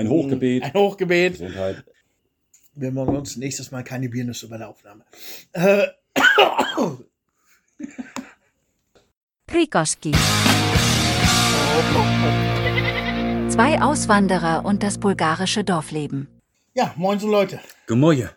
Ein 0.00 0.08
Hochgebet. 0.08 0.62
Ein 0.62 0.72
Hochgebet. 0.72 1.32
Gesundheit. 1.34 1.84
Wir 2.74 2.90
machen 2.90 3.16
uns 3.16 3.36
nächstes 3.36 3.70
Mal 3.70 3.84
keine 3.84 4.08
Biernüsse 4.08 4.48
bei 4.48 4.56
der 4.56 4.70
Aufnahme. 4.70 5.04
Äh, 5.52 5.88
Krikoski. 9.46 10.12
Zwei 13.50 13.82
Auswanderer 13.82 14.64
und 14.64 14.82
das 14.82 14.96
bulgarische 14.96 15.64
Dorfleben. 15.64 16.28
ja, 16.72 16.94
moin 16.96 17.18
so 17.18 17.28
Leute. 17.28 17.60
Gemäue. 17.86 18.30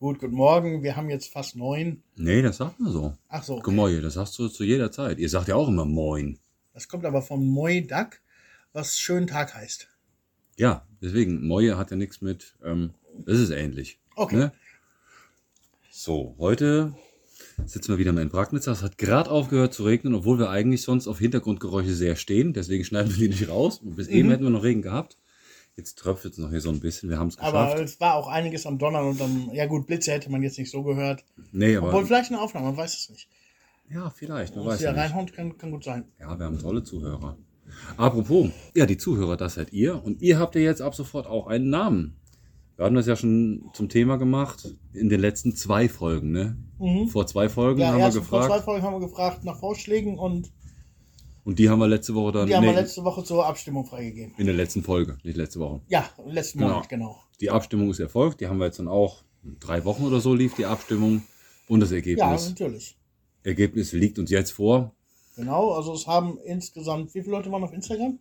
Gut, 0.00 0.18
guten 0.18 0.34
Morgen. 0.34 0.82
Wir 0.82 0.96
haben 0.96 1.08
jetzt 1.08 1.32
fast 1.32 1.54
neun. 1.54 2.02
Nee, 2.16 2.42
das 2.42 2.56
sagt 2.56 2.80
man 2.80 2.90
so. 2.90 3.14
Ach 3.28 3.44
so, 3.44 3.54
okay. 3.54 3.62
Gemäue, 3.66 4.00
das 4.00 4.14
sagst 4.14 4.36
du 4.40 4.48
zu 4.48 4.64
jeder 4.64 4.90
Zeit. 4.90 5.20
Ihr 5.20 5.28
sagt 5.28 5.46
ja 5.46 5.54
auch 5.54 5.68
immer 5.68 5.84
Moin. 5.84 6.40
das 6.72 6.88
kommt 6.88 7.04
aber 7.04 7.22
vom 7.22 7.46
Moi 7.46 7.82
Duck, 7.82 8.18
was 8.72 8.98
schönen 8.98 9.28
Tag 9.28 9.54
heißt. 9.54 9.88
Ja, 10.56 10.86
deswegen, 11.02 11.46
Moje 11.46 11.76
hat 11.76 11.90
ja 11.90 11.96
nichts 11.96 12.20
mit, 12.20 12.54
ähm, 12.64 12.90
das 13.24 13.38
ist 13.38 13.50
ähnlich. 13.50 13.98
Okay. 14.16 14.36
Ne? 14.36 14.52
So, 15.90 16.34
heute 16.38 16.94
sitzen 17.64 17.88
wir 17.88 17.98
wieder 17.98 18.12
mal 18.12 18.22
in 18.22 18.28
Bragnitz. 18.28 18.66
Es 18.66 18.82
hat 18.82 18.98
gerade 18.98 19.30
aufgehört 19.30 19.74
zu 19.74 19.84
regnen, 19.84 20.14
obwohl 20.14 20.38
wir 20.38 20.50
eigentlich 20.50 20.82
sonst 20.82 21.06
auf 21.06 21.18
Hintergrundgeräusche 21.18 21.94
sehr 21.94 22.16
stehen. 22.16 22.52
Deswegen 22.52 22.84
schneiden 22.84 23.10
wir 23.10 23.28
die 23.28 23.28
nicht 23.28 23.48
raus. 23.48 23.78
Und 23.78 23.96
bis 23.96 24.08
Mhm. 24.08 24.14
eben 24.14 24.30
hätten 24.30 24.42
wir 24.44 24.50
noch 24.50 24.62
Regen 24.64 24.82
gehabt. 24.82 25.16
Jetzt 25.76 25.98
tröpfelt 25.98 26.34
es 26.34 26.38
noch 26.38 26.50
hier 26.50 26.60
so 26.60 26.70
ein 26.70 26.78
bisschen. 26.80 27.10
Wir 27.10 27.18
haben 27.18 27.28
es 27.28 27.38
Aber 27.38 27.64
geschafft. 27.64 27.82
es 27.84 28.00
war 28.00 28.14
auch 28.14 28.28
einiges 28.28 28.64
am 28.66 28.78
Donnern 28.78 29.06
und 29.08 29.20
am, 29.20 29.50
ja 29.52 29.66
gut, 29.66 29.86
Blitze 29.88 30.12
hätte 30.12 30.30
man 30.30 30.42
jetzt 30.42 30.58
nicht 30.58 30.70
so 30.70 30.82
gehört. 30.84 31.24
nee, 31.52 31.76
aber 31.76 31.88
Obwohl 31.88 32.06
vielleicht 32.06 32.30
eine 32.30 32.40
Aufnahme, 32.40 32.66
man 32.66 32.76
weiß 32.76 32.94
es 32.94 33.10
nicht. 33.10 33.28
ja, 33.90 34.10
vielleicht. 34.10 34.54
Man 34.54 34.66
weiß 34.66 34.80
ja 34.80 34.92
nicht. 34.92 35.00
reinhaut, 35.00 35.32
kann, 35.32 35.58
kann 35.58 35.72
gut 35.72 35.82
sein. 35.82 36.04
Ja, 36.20 36.38
wir 36.38 36.46
haben 36.46 36.60
tolle 36.60 36.84
Zuhörer. 36.84 37.36
Apropos, 37.96 38.50
ja, 38.74 38.86
die 38.86 38.96
Zuhörer, 38.98 39.36
das 39.36 39.54
seid 39.54 39.72
ihr. 39.72 40.02
Und 40.04 40.20
ihr 40.22 40.38
habt 40.38 40.54
ja 40.54 40.60
jetzt 40.60 40.82
ab 40.82 40.94
sofort 40.94 41.26
auch 41.26 41.46
einen 41.46 41.70
Namen. 41.70 42.16
Wir 42.76 42.84
haben 42.86 42.94
das 42.96 43.06
ja 43.06 43.14
schon 43.14 43.70
zum 43.72 43.88
Thema 43.88 44.16
gemacht 44.16 44.68
in 44.92 45.08
den 45.08 45.20
letzten 45.20 45.54
zwei 45.54 45.88
Folgen, 45.88 46.32
ne? 46.32 46.56
Mhm. 46.80 47.06
Vor 47.08 47.26
zwei 47.26 47.48
Folgen 47.48 47.80
Ja, 47.80 47.88
haben 47.88 47.98
wir 47.98 48.04
erst 48.06 48.18
vor 48.18 48.40
zwei 48.40 48.46
gefragt. 48.46 48.64
Folgen 48.64 48.82
haben 48.84 48.94
wir 49.00 49.06
gefragt 49.08 49.44
nach 49.44 49.58
Vorschlägen 49.60 50.18
und 50.18 50.50
Und 51.44 51.58
die 51.60 51.68
haben 51.68 51.78
wir 51.78 51.86
letzte 51.86 52.14
Woche 52.14 52.32
dann. 52.32 52.46
die 52.48 52.54
haben 52.56 52.62
nee, 52.64 52.70
wir 52.74 52.80
letzte 52.80 53.04
Woche 53.04 53.22
zur 53.22 53.46
Abstimmung 53.46 53.84
freigegeben. 53.86 54.34
in 54.38 54.46
der 54.46 54.56
letzten 54.56 54.82
Folge, 54.82 55.18
nicht 55.22 55.36
letzte 55.36 55.60
Woche. 55.60 55.82
Ja, 55.88 56.08
letzten 56.26 56.58
Genau. 56.58 56.72
Monat, 56.74 56.88
genau. 56.88 57.16
Die 57.40 57.50
Abstimmung 57.50 57.90
ist 57.90 58.00
erfolgt. 58.00 58.40
Die 58.40 58.48
haben 58.48 58.58
wir 58.58 58.66
jetzt 58.66 58.78
dann 58.80 58.88
auch 58.88 59.22
drei 59.60 59.84
Wochen 59.84 60.04
oder 60.04 60.20
so 60.20 60.34
lief 60.34 60.54
die 60.54 60.66
Abstimmung. 60.66 61.22
Und 61.68 61.80
das 61.80 61.90
Ja, 61.90 61.96
Ergebnis, 61.96 62.48
natürlich. 62.48 62.96
Ergebnis 63.44 63.92
liegt 63.92 64.18
uns 64.18 64.30
jetzt 64.30 64.50
vor. 64.50 64.94
Genau, 65.36 65.72
also 65.72 65.94
es 65.94 66.06
haben 66.06 66.38
insgesamt, 66.44 67.14
wie 67.14 67.20
viele 67.22 67.32
Leute 67.32 67.50
waren 67.50 67.64
auf 67.64 67.72
Instagram? 67.72 68.18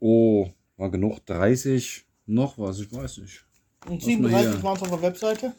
Oh, 0.00 0.48
war 0.76 0.90
genug 0.90 1.24
30 1.26 2.04
noch 2.26 2.58
was, 2.58 2.80
ich 2.80 2.92
weiß 2.92 3.18
nicht. 3.18 3.44
Und 3.86 4.02
Lass 4.04 4.06
mal 4.06 4.28
37 4.30 4.52
hier. 4.54 4.62
waren 4.62 4.76
es 4.76 4.82
auf 4.82 4.88
der 4.88 5.02
Webseite. 5.02 5.52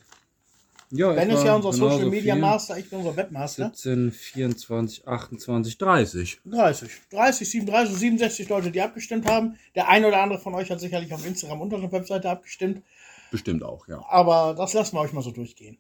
Ja, 0.94 1.14
Ben 1.14 1.30
ist 1.30 1.46
ja 1.46 1.56
unser 1.56 1.72
Social 1.72 2.10
Media 2.10 2.34
viel. 2.34 2.42
Master, 2.42 2.78
ich 2.78 2.90
bin 2.90 3.00
unser 3.00 3.16
Webmaster. 3.16 3.72
17, 3.74 4.12
24, 4.12 5.08
28, 5.08 5.78
30. 5.78 6.42
30, 6.46 6.92
30, 7.12 7.50
37, 7.50 7.96
67 7.98 8.50
Leute, 8.50 8.72
die 8.72 8.82
abgestimmt 8.82 9.26
haben. 9.26 9.58
Der 9.74 9.88
eine 9.88 10.08
oder 10.08 10.22
andere 10.22 10.40
von 10.40 10.54
euch 10.54 10.70
hat 10.70 10.82
sicherlich 10.82 11.14
auf 11.14 11.26
Instagram 11.26 11.62
unter 11.62 11.80
der 11.80 11.92
Webseite 11.94 12.30
abgestimmt. 12.30 12.84
Bestimmt 13.32 13.64
auch, 13.64 13.88
ja. 13.88 14.04
Aber 14.10 14.54
das 14.54 14.74
lassen 14.74 14.98
wir 14.98 15.00
euch 15.02 15.14
mal 15.14 15.24
so 15.24 15.32
durchgehen. 15.32 15.78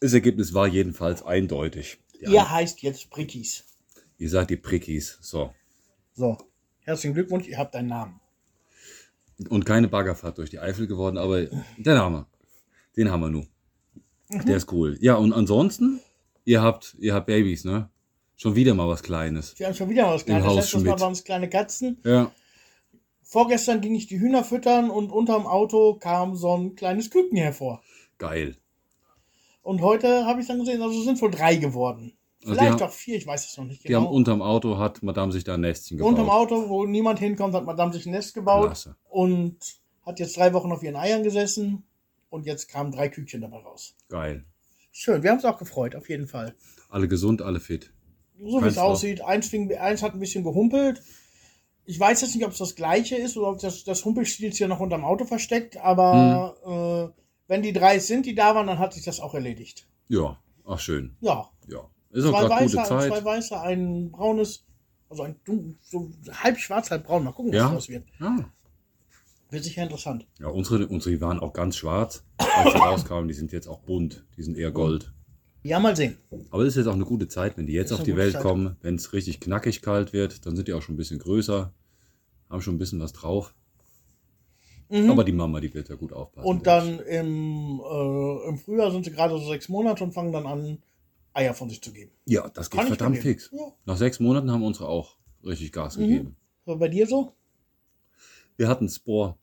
Das 0.00 0.14
Ergebnis 0.14 0.54
war 0.54 0.66
jedenfalls 0.66 1.22
eindeutig. 1.22 1.98
Ja, 2.20 2.30
Ihr 2.30 2.50
heißt 2.50 2.80
jetzt 2.80 3.10
Prickis. 3.10 3.64
Ihr 4.18 4.30
seid 4.30 4.50
die 4.50 4.56
Prickis. 4.56 5.18
So. 5.20 5.52
So, 6.14 6.38
herzlichen 6.80 7.14
Glückwunsch, 7.14 7.46
ihr 7.46 7.58
habt 7.58 7.76
einen 7.76 7.88
Namen. 7.88 8.20
Und 9.50 9.66
keine 9.66 9.88
Baggerfahrt 9.88 10.38
durch 10.38 10.50
die 10.50 10.58
Eifel 10.58 10.86
geworden, 10.86 11.18
aber 11.18 11.44
den 11.44 11.98
haben 11.98 12.14
wir. 12.14 12.26
Den 12.96 13.10
haben 13.10 13.20
wir 13.20 13.28
nun. 13.28 13.48
Der 14.30 14.56
ist 14.56 14.72
cool. 14.72 14.96
Ja, 15.00 15.16
und 15.16 15.32
ansonsten, 15.34 16.00
ihr 16.44 16.62
habt, 16.62 16.96
ihr 16.98 17.14
habt 17.14 17.26
Babys, 17.26 17.64
ne? 17.64 17.90
Schon 18.36 18.54
wieder 18.54 18.74
mal 18.74 18.88
was 18.88 19.02
Kleines. 19.02 19.58
Wir 19.58 19.66
haben 19.66 19.74
schon 19.74 19.88
wieder 19.90 20.06
was 20.06 20.24
Kleines. 20.24 20.46
Haus 20.46 20.56
Letztes 20.56 20.74
Mal 20.74 20.90
Schmidt. 20.90 21.00
waren 21.00 21.12
es 21.12 21.24
kleine 21.24 21.48
Katzen. 21.48 21.98
Ja. 22.04 22.32
Vorgestern 23.22 23.80
ging 23.80 23.94
ich 23.94 24.06
die 24.06 24.20
Hühner 24.20 24.44
füttern 24.44 24.90
und 24.90 25.10
unterm 25.10 25.46
Auto 25.46 25.94
kam 25.94 26.36
so 26.36 26.56
ein 26.56 26.74
kleines 26.74 27.10
Küken 27.10 27.36
hervor. 27.36 27.82
Geil. 28.18 28.56
Und 29.62 29.80
heute 29.80 30.26
habe 30.26 30.40
ich 30.40 30.46
dann 30.46 30.58
gesehen, 30.60 30.80
also 30.80 30.98
es 30.98 31.04
sind 31.04 31.20
wohl 31.20 31.30
drei 31.30 31.56
geworden. 31.56 32.12
Also 32.46 32.58
Vielleicht 32.60 32.80
haben- 32.80 32.82
auch 32.88 32.92
vier, 32.92 33.16
ich 33.16 33.26
weiß 33.26 33.48
es 33.50 33.56
noch 33.56 33.64
nicht 33.64 33.82
Die 33.88 33.94
haben 33.94 34.04
genau. 34.04 34.14
unterm 34.14 34.42
Auto, 34.42 34.78
hat 34.78 35.02
Madame 35.02 35.32
sich 35.32 35.44
da 35.44 35.54
ein 35.54 35.60
Nestchen 35.60 35.98
gebaut. 35.98 36.10
Unterm 36.12 36.30
Auto, 36.30 36.68
wo 36.68 36.86
niemand 36.86 37.18
hinkommt, 37.18 37.54
hat 37.54 37.64
Madame 37.64 37.92
sich 37.92 38.06
ein 38.06 38.12
Nest 38.12 38.34
gebaut 38.34 38.66
Klasse. 38.66 38.96
und 39.08 39.56
hat 40.04 40.20
jetzt 40.20 40.36
drei 40.36 40.52
Wochen 40.52 40.70
auf 40.72 40.82
ihren 40.82 40.96
Eiern 40.96 41.22
gesessen 41.24 41.84
und 42.30 42.46
jetzt 42.46 42.68
kamen 42.68 42.92
drei 42.92 43.08
Küken 43.08 43.40
dabei 43.40 43.58
raus. 43.58 43.96
Geil. 44.08 44.44
Schön, 44.92 45.22
wir 45.22 45.30
haben 45.30 45.38
uns 45.38 45.44
auch 45.44 45.58
gefreut, 45.58 45.94
auf 45.96 46.08
jeden 46.08 46.26
Fall. 46.28 46.54
Alle 46.88 47.08
gesund, 47.08 47.42
alle 47.42 47.60
fit. 47.60 47.92
So 48.38 48.62
wie 48.62 48.68
es 48.68 48.78
aussieht, 48.78 49.22
eins, 49.22 49.48
fing, 49.48 49.72
eins 49.76 50.02
hat 50.02 50.14
ein 50.14 50.20
bisschen 50.20 50.44
gehumpelt. 50.44 51.02
Ich 51.84 51.98
weiß 51.98 52.20
jetzt 52.20 52.34
nicht, 52.34 52.44
ob 52.44 52.52
es 52.52 52.58
das 52.58 52.74
gleiche 52.74 53.16
ist 53.16 53.36
oder 53.36 53.48
ob 53.50 53.58
das, 53.60 53.84
das 53.84 54.04
Humpelstilz 54.04 54.56
hier 54.58 54.68
noch 54.68 54.80
unterm 54.80 55.04
Auto 55.04 55.24
versteckt, 55.24 55.76
aber 55.78 56.56
Hm. 56.64 56.72
äh, 56.72 57.22
wenn 57.48 57.62
die 57.62 57.72
drei 57.72 57.96
es 57.96 58.06
sind, 58.08 58.26
die 58.26 58.34
da 58.34 58.54
waren, 58.54 58.66
dann 58.66 58.78
hat 58.78 58.92
sich 58.94 59.04
das 59.04 59.20
auch 59.20 59.34
erledigt. 59.34 59.88
Ja, 60.08 60.38
ach 60.64 60.78
schön. 60.80 61.16
Ja, 61.20 61.48
Ja. 61.68 61.88
Ist 62.16 62.24
auch 62.26 62.40
zwei 62.46 62.48
weiße, 62.60 62.76
gute 62.76 62.88
Zeit. 62.88 63.08
zwei 63.10 63.24
weiße, 63.24 63.60
ein 63.60 64.10
braunes, 64.10 64.64
also 65.08 65.22
ein 65.24 65.36
so 65.82 66.10
halb 66.32 66.58
schwarz, 66.58 66.90
halb 66.90 67.04
braun. 67.06 67.24
Mal 67.24 67.32
gucken, 67.32 67.52
was 67.52 67.58
Ja. 67.58 67.74
das 67.74 67.88
wird. 67.88 68.04
Ja. 68.20 68.36
Wird 69.50 69.62
sicher 69.64 69.82
interessant. 69.84 70.26
Ja, 70.40 70.48
unsere, 70.48 70.86
unsere 70.88 71.20
waren 71.20 71.38
auch 71.38 71.52
ganz 71.52 71.76
schwarz, 71.76 72.24
als 72.38 72.72
sie 72.72 72.78
rauskamen. 72.78 73.28
Die 73.28 73.34
sind 73.34 73.52
jetzt 73.52 73.68
auch 73.68 73.80
bunt. 73.80 74.24
Die 74.36 74.42
sind 74.42 74.56
eher 74.58 74.72
Gold. 74.72 75.12
Ja, 75.62 75.78
mal 75.78 75.94
sehen. 75.96 76.16
Aber 76.50 76.62
es 76.62 76.68
ist 76.70 76.76
jetzt 76.76 76.86
auch 76.86 76.94
eine 76.94 77.04
gute 77.04 77.28
Zeit, 77.28 77.56
wenn 77.56 77.66
die 77.66 77.72
jetzt 77.72 77.90
Ist 77.90 77.98
auf 77.98 78.04
die 78.04 78.16
Welt 78.16 78.34
Zeit. 78.34 78.42
kommen. 78.42 78.76
Wenn 78.82 78.94
es 78.96 79.12
richtig 79.12 79.40
knackig 79.40 79.82
kalt 79.82 80.12
wird, 80.12 80.46
dann 80.46 80.56
sind 80.56 80.66
die 80.68 80.72
auch 80.72 80.82
schon 80.82 80.94
ein 80.94 80.98
bisschen 80.98 81.18
größer. 81.18 81.72
Haben 82.50 82.60
schon 82.62 82.74
ein 82.74 82.78
bisschen 82.78 83.00
was 83.00 83.12
drauf. 83.12 83.54
Mhm. 84.88 85.10
Aber 85.10 85.24
die 85.24 85.32
Mama, 85.32 85.60
die 85.60 85.72
wird 85.74 85.88
ja 85.88 85.96
gut 85.96 86.12
aufpassen. 86.12 86.46
und 86.46 86.66
dann 86.66 87.00
im, 87.00 87.80
äh, 87.80 88.48
im 88.48 88.58
Frühjahr 88.58 88.92
sind 88.92 89.04
sie 89.04 89.10
gerade 89.10 89.36
so 89.36 89.48
sechs 89.48 89.68
Monate 89.68 90.04
und 90.04 90.12
fangen 90.12 90.32
dann 90.32 90.46
an, 90.46 90.78
Eier 91.36 91.54
von 91.54 91.68
sich 91.68 91.82
zu 91.82 91.92
geben. 91.92 92.12
Ja, 92.24 92.48
das 92.48 92.70
geht 92.70 92.78
Kann 92.80 92.88
verdammt 92.88 93.18
fix. 93.18 93.50
Ja. 93.52 93.72
Nach 93.84 93.96
sechs 93.96 94.20
Monaten 94.20 94.50
haben 94.50 94.62
unsere 94.64 94.88
auch 94.88 95.16
richtig 95.44 95.72
Gas 95.72 95.96
Mhm. 95.96 96.00
gegeben. 96.02 96.36
So, 96.64 96.76
bei 96.76 96.88
dir 96.88 97.06
so? 97.06 97.32
Wir 98.56 98.68
hatten 98.68 98.88
Spor. 98.88 99.38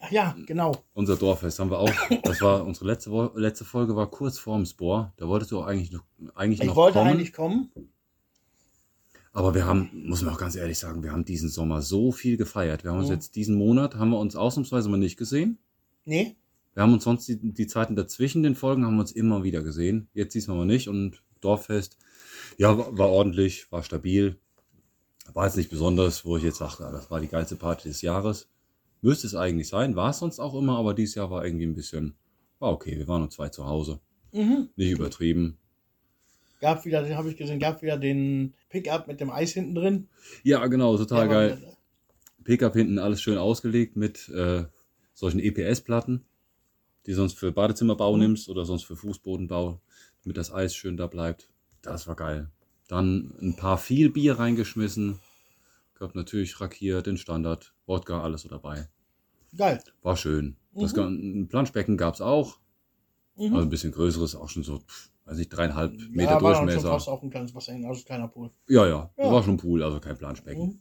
Ach 0.00 0.10
ja, 0.12 0.36
genau. 0.46 0.76
Unser 0.94 1.16
Dorffest 1.16 1.58
haben 1.58 1.70
wir 1.70 1.78
auch. 1.80 1.90
Das 2.22 2.40
war 2.40 2.64
unsere 2.64 2.86
letzte, 2.86 3.10
Wo 3.10 3.30
letzte 3.34 3.64
Folge 3.64 3.94
war 3.96 4.08
kurz 4.10 4.38
vorm 4.38 4.64
Spor. 4.64 5.12
Da 5.16 5.26
wolltest 5.28 5.50
du 5.50 5.58
auch 5.60 5.66
eigentlich 5.66 5.90
noch, 5.92 6.04
eigentlich 6.34 6.60
Ich 6.60 6.66
noch 6.66 6.76
wollte 6.76 6.98
kommen. 6.98 7.10
eigentlich 7.10 7.32
kommen. 7.32 7.70
Aber 9.32 9.54
wir 9.54 9.66
haben, 9.66 9.90
muss 10.06 10.22
man 10.22 10.34
auch 10.34 10.38
ganz 10.38 10.56
ehrlich 10.56 10.78
sagen, 10.78 11.02
wir 11.02 11.12
haben 11.12 11.24
diesen 11.24 11.48
Sommer 11.48 11.82
so 11.82 12.10
viel 12.12 12.36
gefeiert. 12.36 12.82
Wir 12.84 12.90
haben 12.92 12.98
uns 12.98 13.08
Mhm. 13.08 13.14
jetzt 13.14 13.36
diesen 13.36 13.56
Monat, 13.56 13.94
haben 13.96 14.10
wir 14.10 14.18
uns 14.18 14.34
ausnahmsweise 14.36 14.88
mal 14.88 14.96
nicht 14.96 15.16
gesehen. 15.16 15.58
Nee, 16.04 16.36
Wir 16.78 16.82
haben 16.82 16.92
uns 16.92 17.02
sonst 17.02 17.26
die, 17.26 17.36
die 17.52 17.66
Zeiten 17.66 17.96
dazwischen 17.96 18.44
den 18.44 18.54
Folgen 18.54 18.86
haben 18.86 18.94
wir 18.94 19.00
uns 19.00 19.10
immer 19.10 19.42
wieder 19.42 19.64
gesehen. 19.64 20.06
Jetzt 20.14 20.36
diesmal 20.36 20.58
mal 20.58 20.64
nicht 20.64 20.86
und 20.86 21.24
Dorffest, 21.40 21.98
ja, 22.56 22.78
war, 22.78 22.96
war 22.96 23.08
ordentlich, 23.08 23.72
war 23.72 23.82
stabil. 23.82 24.38
War 25.34 25.46
jetzt 25.46 25.56
nicht 25.56 25.70
besonders, 25.70 26.24
wo 26.24 26.36
ich 26.36 26.44
jetzt 26.44 26.58
sagte, 26.58 26.86
ah, 26.86 26.92
das 26.92 27.10
war 27.10 27.20
die 27.20 27.26
geilste 27.26 27.56
Party 27.56 27.88
des 27.88 28.00
Jahres. 28.02 28.48
Müsste 29.02 29.26
es 29.26 29.34
eigentlich 29.34 29.66
sein, 29.66 29.96
war 29.96 30.10
es 30.10 30.20
sonst 30.20 30.38
auch 30.38 30.54
immer, 30.54 30.78
aber 30.78 30.94
dieses 30.94 31.16
Jahr 31.16 31.32
war 31.32 31.44
irgendwie 31.44 31.66
ein 31.66 31.74
bisschen, 31.74 32.14
war 32.60 32.70
okay, 32.70 32.96
wir 32.96 33.08
waren 33.08 33.22
nur 33.22 33.30
zwei 33.30 33.48
zu 33.48 33.66
Hause. 33.66 33.98
mhm. 34.30 34.68
Nicht 34.76 34.92
übertrieben. 34.92 35.58
gab 36.60 36.84
wieder, 36.84 37.02
den 37.02 37.16
habe 37.16 37.28
ich 37.28 37.36
gesehen, 37.36 37.58
gab 37.58 37.82
wieder 37.82 37.96
den 37.98 38.54
Pickup 38.68 39.08
mit 39.08 39.20
dem 39.20 39.32
Eis 39.32 39.50
hinten 39.50 39.74
drin. 39.74 40.08
Ja, 40.44 40.64
genau, 40.68 40.96
total 40.96 41.28
geil. 41.28 41.58
wieder- 41.58 41.76
Pickup 42.44 42.74
hinten 42.74 43.00
alles 43.00 43.20
schön 43.20 43.36
ausgelegt 43.36 43.96
mit 43.96 44.28
äh, 44.28 44.62
solchen 45.12 45.40
EPS-Platten, 45.40 46.24
die 47.08 47.14
sonst 47.14 47.38
für 47.38 47.50
Badezimmerbau 47.50 48.12
Mhm. 48.14 48.20
nimmst 48.20 48.48
oder 48.50 48.64
sonst 48.66 48.84
für 48.84 48.94
Fußbodenbau, 48.94 49.80
damit 50.22 50.36
das 50.36 50.52
Eis 50.52 50.74
schön 50.74 50.96
da 50.98 51.06
bleibt. 51.06 51.50
Das 51.82 52.06
war 52.06 52.14
geil. 52.16 52.50
Dann 52.86 53.32
ein 53.40 53.56
paar 53.56 53.78
viel 53.78 54.10
Bier 54.10 54.38
reingeschmissen. 54.38 55.18
Gab 55.94 56.14
natürlich 56.14 56.60
Rakier, 56.60 57.00
den 57.02 57.16
Standard, 57.16 57.74
Wodka, 57.86 58.22
alles 58.22 58.42
so 58.42 58.48
dabei. 58.50 58.88
Geil. 59.56 59.82
War 60.02 60.16
schön. 60.16 60.56
Das 60.74 60.92
Mhm. 60.92 60.96
gan- 60.96 61.14
ein 61.40 61.48
Planschbecken 61.48 61.96
gab 61.96 62.14
es 62.14 62.20
auch. 62.20 62.58
Mhm. 63.36 63.54
Also 63.54 63.66
ein 63.66 63.70
bisschen 63.70 63.92
größeres, 63.92 64.34
auch 64.36 64.48
schon 64.50 64.62
so, 64.62 64.78
pff, 64.80 65.10
weiß 65.24 65.38
nicht, 65.38 65.48
dreieinhalb 65.48 65.92
Meter 66.10 66.32
ja, 66.32 66.42
war 66.42 66.54
schon 66.56 66.66
Durchmesser. 66.66 66.90
fast 66.90 67.08
auch 67.08 67.22
ein 67.22 67.30
kleines 67.30 67.54
Wasser 67.54 67.72
hin, 67.72 67.86
also 67.86 68.04
kleiner 68.04 68.28
Pool. 68.28 68.50
Ja, 68.68 68.86
ja, 68.86 69.10
Ja. 69.16 69.32
war 69.32 69.42
schon 69.42 69.54
ein 69.54 69.58
Pool, 69.58 69.82
also 69.82 69.98
kein 69.98 70.18
Planschbecken. 70.18 70.62
Mhm. 70.66 70.80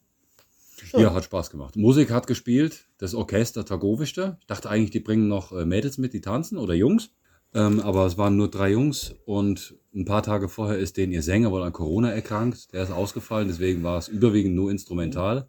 Schön. 0.84 1.02
Ja, 1.02 1.14
hat 1.14 1.24
Spaß 1.24 1.50
gemacht. 1.50 1.76
Musik 1.76 2.12
hat 2.12 2.28
gespielt, 2.28 2.86
das 2.98 3.16
Orchester 3.16 3.66
Tagowischte. 3.66 4.38
Ich 4.42 4.48
dachte 4.48 4.70
eigentlich, 4.70 4.92
die 4.92 5.00
bringen 5.00 5.28
noch 5.28 5.52
äh, 5.52 5.66
Mädels 5.66 5.98
mit, 5.98 6.14
die 6.14 6.22
tanzen 6.22 6.58
oder 6.58 6.74
Jungs. 6.74 7.10
Ähm, 7.54 7.80
aber 7.80 8.06
es 8.06 8.18
waren 8.18 8.36
nur 8.36 8.52
drei 8.52 8.72
Jungs 8.72 9.16
und 9.26 9.76
ein 9.96 10.06
paar 10.06 10.22
Tage 10.22 10.50
vorher 10.50 10.78
ist 10.78 10.98
denen 10.98 11.14
ihr 11.14 11.24
Sänger 11.24 11.52
wohl 11.52 11.64
an 11.64 11.74
Corona 11.74 12.12
erkrankt. 12.12 12.74
Der 12.74 12.84
ist 12.84 12.92
ausgefallen, 12.92 13.48
deswegen 13.48 13.84
war 13.84 13.98
es 13.98 14.08
überwiegend 14.08 14.56
nur 14.56 14.70
instrumental. 14.70 15.48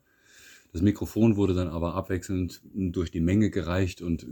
Das 0.72 0.80
Mikrofon 0.80 1.36
wurde 1.36 1.54
dann 1.54 1.68
aber 1.68 1.94
abwechselnd 1.94 2.62
durch 2.72 3.10
die 3.10 3.20
Menge 3.20 3.50
gereicht 3.50 4.00
und 4.00 4.26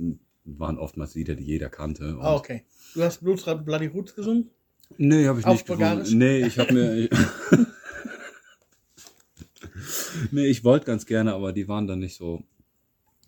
waren 0.45 0.79
oftmals 0.79 1.15
Lieder, 1.15 1.35
die 1.35 1.45
jeder 1.45 1.69
kannte. 1.69 2.17
Ah, 2.21 2.35
okay. 2.35 2.65
Du 2.95 3.03
hast 3.03 3.23
Blues 3.23 3.45
Bloody 3.45 3.87
Roots 3.87 4.15
gesungen? 4.15 4.51
Nee, 4.97 5.27
habe 5.27 5.41
ich 5.41 5.47
Auf 5.47 5.55
nicht 5.55 5.67
Bulgarisch? 5.67 6.05
gesungen. 6.05 6.19
Nee, 6.19 6.47
ich 6.47 6.59
habe 6.59 6.73
mir. 6.73 7.09
nee, 10.31 10.47
ich 10.47 10.65
wollte 10.65 10.87
ganz 10.87 11.07
gerne, 11.07 11.35
aber 11.35 11.53
die 11.53 11.69
waren 11.69 11.87
dann 11.87 11.99
nicht 12.01 12.17
so. 12.17 12.43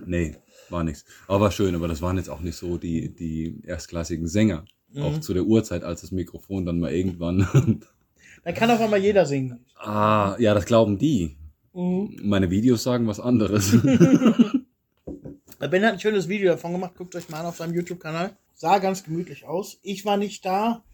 Nee, 0.04 0.36
war 0.70 0.84
nichts. 0.84 1.04
Aber 1.26 1.40
war 1.40 1.50
schön, 1.50 1.74
aber 1.74 1.88
das 1.88 2.02
waren 2.02 2.16
jetzt 2.16 2.30
auch 2.30 2.40
nicht 2.40 2.56
so 2.56 2.78
die, 2.78 3.14
die 3.14 3.60
erstklassigen 3.64 4.28
Sänger. 4.28 4.64
Mhm. 4.92 5.02
Auch 5.02 5.18
zu 5.20 5.34
der 5.34 5.44
Uhrzeit, 5.44 5.82
als 5.82 6.02
das 6.02 6.12
Mikrofon 6.12 6.64
dann 6.64 6.80
mal 6.80 6.92
irgendwann. 6.92 7.46
Dann 8.44 8.54
kann 8.54 8.70
auf 8.70 8.80
einmal 8.80 9.00
jeder 9.00 9.26
singen. 9.26 9.64
ah, 9.76 10.36
ja, 10.38 10.54
das 10.54 10.64
glauben 10.64 10.96
die. 10.96 11.36
Mhm. 11.74 12.20
Meine 12.22 12.50
Videos 12.50 12.82
sagen 12.82 13.06
was 13.06 13.20
anderes. 13.20 13.76
Ben 15.58 15.84
hat 15.84 15.94
ein 15.94 16.00
schönes 16.00 16.28
Video 16.28 16.52
davon 16.52 16.72
gemacht. 16.72 16.94
Guckt 16.96 17.16
euch 17.16 17.28
mal 17.28 17.40
an 17.40 17.46
auf 17.46 17.56
seinem 17.56 17.74
YouTube-Kanal. 17.74 18.36
Sah 18.54 18.78
ganz 18.78 19.02
gemütlich 19.02 19.44
aus. 19.44 19.78
Ich 19.82 20.04
war 20.04 20.16
nicht 20.16 20.44
da, 20.46 20.84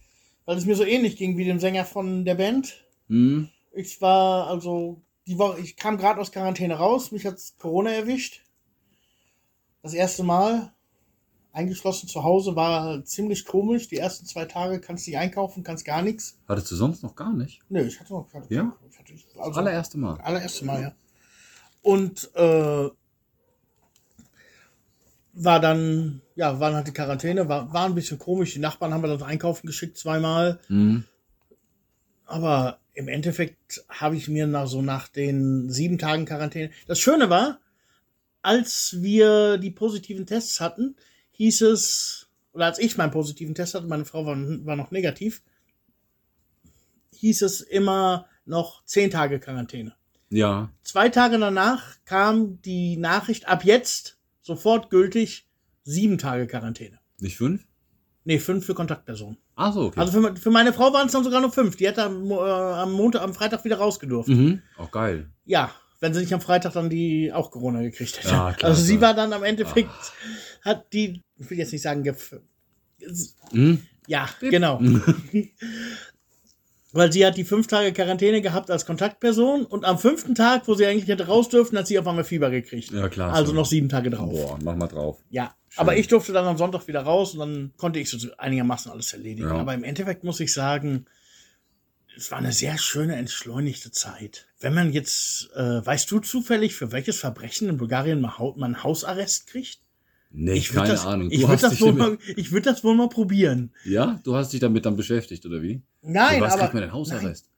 weil 0.47 0.57
es 0.57 0.65
mir 0.65 0.75
so 0.75 0.85
ähnlich 0.85 1.17
ging 1.17 1.37
wie 1.37 1.45
dem 1.45 1.61
Sänger 1.61 1.85
von 1.85 2.25
der 2.25 2.35
Band. 2.37 2.85
hm? 3.09 3.49
Ich 3.77 4.01
war 4.01 4.47
also 4.47 5.03
die 5.27 5.39
Woche, 5.39 5.61
ich 5.61 5.77
kam 5.77 5.97
gerade 5.97 6.21
aus 6.21 6.33
Quarantäne 6.33 6.75
raus, 6.75 7.13
mich 7.13 7.27
hat's 7.27 7.57
Corona 7.59 7.91
erwischt. 7.91 8.43
Das 9.83 9.95
erste 9.95 10.23
Mal 10.23 10.73
eingeschlossen 11.53 12.09
zu 12.09 12.25
Hause 12.25 12.57
war 12.57 13.05
ziemlich 13.05 13.45
komisch. 13.45 13.89
Die 13.89 13.99
ersten 13.99 14.27
zwei 14.27 14.45
Tage 14.45 14.81
kannst 14.81 15.07
du 15.07 15.11
nicht 15.11 15.19
einkaufen, 15.19 15.63
kannst 15.63 15.85
gar 15.85 16.03
nichts. 16.03 16.39
Hattest 16.49 16.71
du 16.71 16.77
sonst 16.77 17.03
noch 17.03 17.15
gar 17.15 17.33
nicht? 17.33 17.61
Nö, 17.69 17.87
ich 17.87 18.01
hatte 18.01 18.13
noch 18.13 18.29
keine. 18.31 18.47
Ja? 18.49 18.77
Ich 18.91 18.99
hatte, 18.99 19.13
also, 19.13 19.51
Das 19.51 19.57
allererste 19.59 19.99
Mal. 19.99 20.21
allererste 20.21 20.65
Mal, 20.65 20.83
ja. 20.83 20.95
Und 21.83 22.31
äh, 22.35 22.89
war 25.35 25.61
dann, 25.61 26.23
ja, 26.35 26.59
waren 26.61 26.75
halt 26.75 26.87
die 26.87 26.93
Quarantäne, 26.93 27.49
war, 27.49 27.73
war 27.73 27.87
ein 27.87 27.95
bisschen 27.95 28.19
komisch. 28.19 28.55
Die 28.55 28.61
Nachbarn 28.61 28.93
haben 28.93 29.03
wir 29.03 29.09
dann 29.09 29.23
einkaufen 29.23 29.67
geschickt 29.67 29.99
zweimal. 29.99 30.61
Hm? 30.69 31.05
Aber 32.25 32.81
im 32.95 33.09
Endeffekt 33.09 33.85
habe 33.89 34.17
ich 34.17 34.29
mir 34.29 34.47
nach 34.47 34.67
so 34.67 34.83
nach 34.83 35.09
den 35.09 35.71
sieben 35.71 35.99
Tagen 35.99 36.27
Quarantäne. 36.27 36.71
Das 36.87 37.01
Schöne 37.01 37.29
war, 37.29 37.61
als 38.43 38.97
wir 39.01 39.59
die 39.59 39.71
positiven 39.71 40.27
Tests 40.27 40.61
hatten, 40.61 40.97
hieß 41.33 41.63
es, 41.63 42.29
oder 42.53 42.67
als 42.67 42.79
ich 42.79 42.97
meinen 42.97 43.11
positiven 43.11 43.55
Test 43.55 43.75
hatte, 43.75 43.87
meine 43.87 44.05
Frau 44.05 44.27
war, 44.27 44.37
war 44.37 44.77
noch 44.77 44.91
negativ, 44.91 45.43
hieß 47.15 47.43
es 47.43 47.61
immer 47.61 48.27
noch 48.45 48.85
zehn 48.85 49.11
Tage 49.11 49.41
Quarantäne. 49.41 49.95
Ja. 50.31 50.71
Zwei 50.83 51.09
Tage 51.09 51.39
danach 51.39 51.97
kam 52.05 52.61
die 52.63 52.97
Nachricht, 52.97 53.49
ab 53.49 53.65
jetzt 53.65 54.19
sofort 54.43 54.91
gültig 54.91 55.47
sieben 55.85 56.19
Tage 56.19 56.47
Quarantäne. 56.47 56.99
Nicht 57.19 57.37
fünf? 57.37 57.67
Nee, 58.25 58.39
fünf 58.39 58.65
für 58.65 58.75
Kontaktpersonen. 58.75 59.37
Ach 59.55 59.73
so, 59.73 59.83
okay. 59.83 60.01
Also 60.01 60.21
für, 60.21 60.37
für 60.37 60.51
meine 60.51 60.73
Frau 60.73 60.93
waren 60.93 61.07
es 61.07 61.13
dann 61.13 61.25
sogar 61.25 61.41
nur 61.41 61.53
fünf. 61.53 61.77
Die 61.77 61.87
hätte 61.87 62.05
am, 62.05 62.31
äh, 62.31 62.35
am 62.35 62.93
Montag, 62.93 63.23
am 63.23 63.35
Freitag 63.35 63.65
wieder 63.65 63.77
rausgedurft. 63.77 64.29
mhm. 64.29 64.63
Auch 64.79 64.91
geil. 64.91 65.31
Ja, 65.45 65.71
wenn 66.01 66.15
sie 66.15 66.21
nicht 66.21 66.33
am 66.33 66.41
Freitag 66.41 66.73
dann 66.73 66.89
die 66.91 67.33
auch 67.33 67.51
Corona 67.51 67.83
gekriegt 67.83 68.19
hätte. 68.19 68.29
Ja, 68.29 68.53
klasse. 68.57 68.67
also 68.73 68.83
sie 68.83 69.01
war 69.01 69.15
dann 69.15 69.33
am 69.33 69.45
Endeffekt, 69.45 69.91
hat 70.63 70.93
die, 70.93 71.23
ich 71.39 71.51
will 71.51 71.59
jetzt 71.59 71.73
nicht 71.73 71.83
sagen, 71.83 72.03
gef 72.03 72.35
Hm? 73.51 73.83
ja, 74.07 74.29
genau. 74.41 74.81
Weil 76.95 77.13
sie 77.13 77.27
hat 77.27 77.37
die 77.37 77.45
fünf 77.45 77.67
Tage 77.67 77.93
Quarantäne 77.93 78.41
gehabt 78.41 78.71
als 78.71 78.87
Kontaktperson 78.87 79.67
und 79.67 79.85
am 79.85 79.99
fünften 79.99 80.37
Tag, 80.37 80.69
wo 80.69 80.75
sie 80.75 80.87
eigentlich 80.87 81.09
hätte 81.09 81.27
raus 81.27 81.49
dürfen, 81.49 81.77
hat 81.77 81.89
sie 81.89 81.99
auf 81.99 82.07
einmal 82.07 82.23
Fieber 82.23 82.51
gekriegt. 82.51 82.93
Ja, 82.93 83.09
klar. 83.09 83.35
Also 83.35 83.53
noch 83.53 83.67
sieben 83.67 83.89
Tage 83.89 84.11
drauf. 84.11 84.31
Boah, 84.31 84.59
mach 84.63 84.77
mal 84.77 84.87
drauf. 84.87 85.19
Ja, 85.29 85.57
aber 85.75 85.97
ich 85.97 86.07
durfte 86.07 86.33
dann 86.33 86.47
am 86.47 86.57
Sonntag 86.57 86.87
wieder 86.87 87.01
raus 87.01 87.33
und 87.33 87.41
dann 87.41 87.73
konnte 87.77 87.99
ich 87.99 88.09
so 88.09 88.29
einigermaßen 88.39 88.93
alles 88.93 89.13
erledigen. 89.13 89.49
Ja. 89.49 89.57
Aber 89.57 89.75
im 89.75 89.83
Endeffekt 89.83 90.23
muss 90.23 90.39
ich 90.39 90.53
sagen, 90.53 91.07
es 92.17 92.31
war 92.31 92.39
eine 92.39 92.53
sehr 92.53 92.79
schöne, 92.79 93.17
entschleunigte 93.17 93.91
Zeit. 93.91 94.47
Wenn 94.61 94.75
man 94.75 94.93
jetzt, 94.93 95.51
äh, 95.57 95.85
weißt 95.85 96.09
du 96.13 96.21
zufällig, 96.21 96.77
für 96.77 96.93
welches 96.93 97.19
Verbrechen 97.19 97.69
in 97.69 97.77
Bulgarien 97.77 98.21
man 98.21 98.85
Hausarrest 98.85 99.49
kriegt? 99.49 99.81
Nee, 100.37 100.55
Ich 100.55 100.71
keine 100.71 100.89
das, 100.89 101.07
Ahnung. 101.07 101.29
Ich 101.31 101.41
Du 101.43 101.49
würde 101.49 101.53
hast 101.63 101.63
das, 101.63 101.81
wohl 101.81 101.93
mal, 101.93 102.19
ich 102.37 102.51
würd 102.51 102.67
das 102.67 102.83
wohl 102.83 102.97
mal 102.97 103.09
probieren. 103.09 103.71
Ja, 103.85 104.19
du 104.25 104.35
hast 104.35 104.53
dich 104.53 104.59
damit 104.61 104.85
dann 104.85 104.97
beschäftigt, 104.97 105.47
oder 105.47 105.63
wie? 105.63 105.81
Nein, 106.03 106.41
was 106.41 106.53
aber 106.55 106.63
kriegt 106.63 106.75
man 106.75 106.83
denn 106.83 106.93
Hausarrest? 106.93 107.49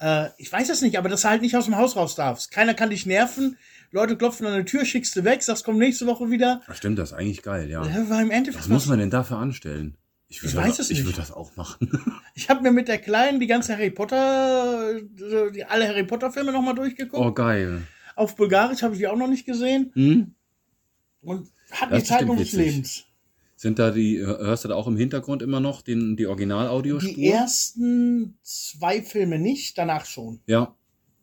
äh, 0.00 0.28
ich 0.36 0.52
weiß 0.52 0.68
es 0.68 0.82
nicht, 0.82 0.98
aber 0.98 1.08
dass 1.08 1.22
du 1.22 1.28
halt 1.28 1.40
nicht 1.40 1.56
aus 1.56 1.64
dem 1.64 1.76
Haus 1.76 1.96
raus 1.96 2.14
darfst. 2.14 2.50
Keiner 2.50 2.74
kann 2.74 2.90
dich 2.90 3.06
nerven. 3.06 3.56
Leute 3.90 4.16
klopfen 4.18 4.46
an 4.46 4.52
der 4.52 4.66
Tür, 4.66 4.84
schickst 4.84 5.16
du 5.16 5.24
weg, 5.24 5.42
sagst, 5.42 5.64
komm 5.64 5.78
nächste 5.78 6.06
Woche 6.06 6.28
wieder. 6.30 6.60
Ach, 6.66 6.74
stimmt, 6.74 6.98
das 6.98 7.12
ist 7.12 7.16
eigentlich 7.16 7.42
geil, 7.42 7.70
ja. 7.70 7.80
War 8.10 8.20
im 8.20 8.30
Endeffekt 8.30 8.64
Was 8.64 8.68
muss 8.68 8.86
man 8.86 8.98
denn 8.98 9.08
dafür 9.10 9.38
anstellen? 9.38 9.96
Ich, 10.28 10.42
Ich 10.42 10.54
weiß 10.54 10.76
das, 10.76 10.86
es 10.86 10.90
Ich 10.90 10.98
nicht. 10.98 11.06
würde 11.06 11.18
das 11.18 11.32
auch 11.32 11.56
machen. 11.56 11.88
Ich 12.34 12.50
habe 12.50 12.60
mir 12.60 12.70
mit 12.72 12.86
der 12.88 12.98
Kleinen 12.98 13.40
die 13.40 13.46
ganze 13.46 13.72
Harry 13.72 13.90
Potter, 13.90 14.98
äh, 14.98 15.52
die, 15.52 15.64
alle 15.64 15.88
Harry 15.88 16.04
Potter 16.04 16.30
Filme 16.30 16.52
nochmal 16.52 16.74
durchgeguckt. 16.74 17.24
Oh, 17.24 17.32
geil. 17.32 17.80
Auf 18.14 18.36
Bulgarisch 18.36 18.82
habe 18.82 18.92
ich 18.92 18.98
die 18.98 19.06
auch 19.08 19.16
noch 19.16 19.28
nicht 19.28 19.46
gesehen. 19.46 19.90
Hm? 19.94 20.34
Und 21.22 21.48
hat 21.80 21.90
die 21.92 21.96
ist 21.96 22.06
Zeit 22.06 22.20
bestimmt 22.20 22.28
meines 22.38 22.52
witzig. 22.52 22.66
Lebens. 22.66 23.04
Sind 23.58 23.78
da 23.78 23.90
die, 23.90 24.18
hörst 24.18 24.64
du 24.64 24.68
da 24.68 24.74
auch 24.74 24.86
im 24.86 24.96
Hintergrund 24.98 25.40
immer 25.42 25.60
noch 25.60 25.80
den, 25.80 26.16
die 26.16 26.26
Original-Audiospur? 26.26 27.14
Die 27.14 27.26
ersten 27.28 28.36
zwei 28.42 29.00
Filme 29.02 29.38
nicht, 29.38 29.78
danach 29.78 30.04
schon. 30.04 30.40
Ja. 30.46 30.74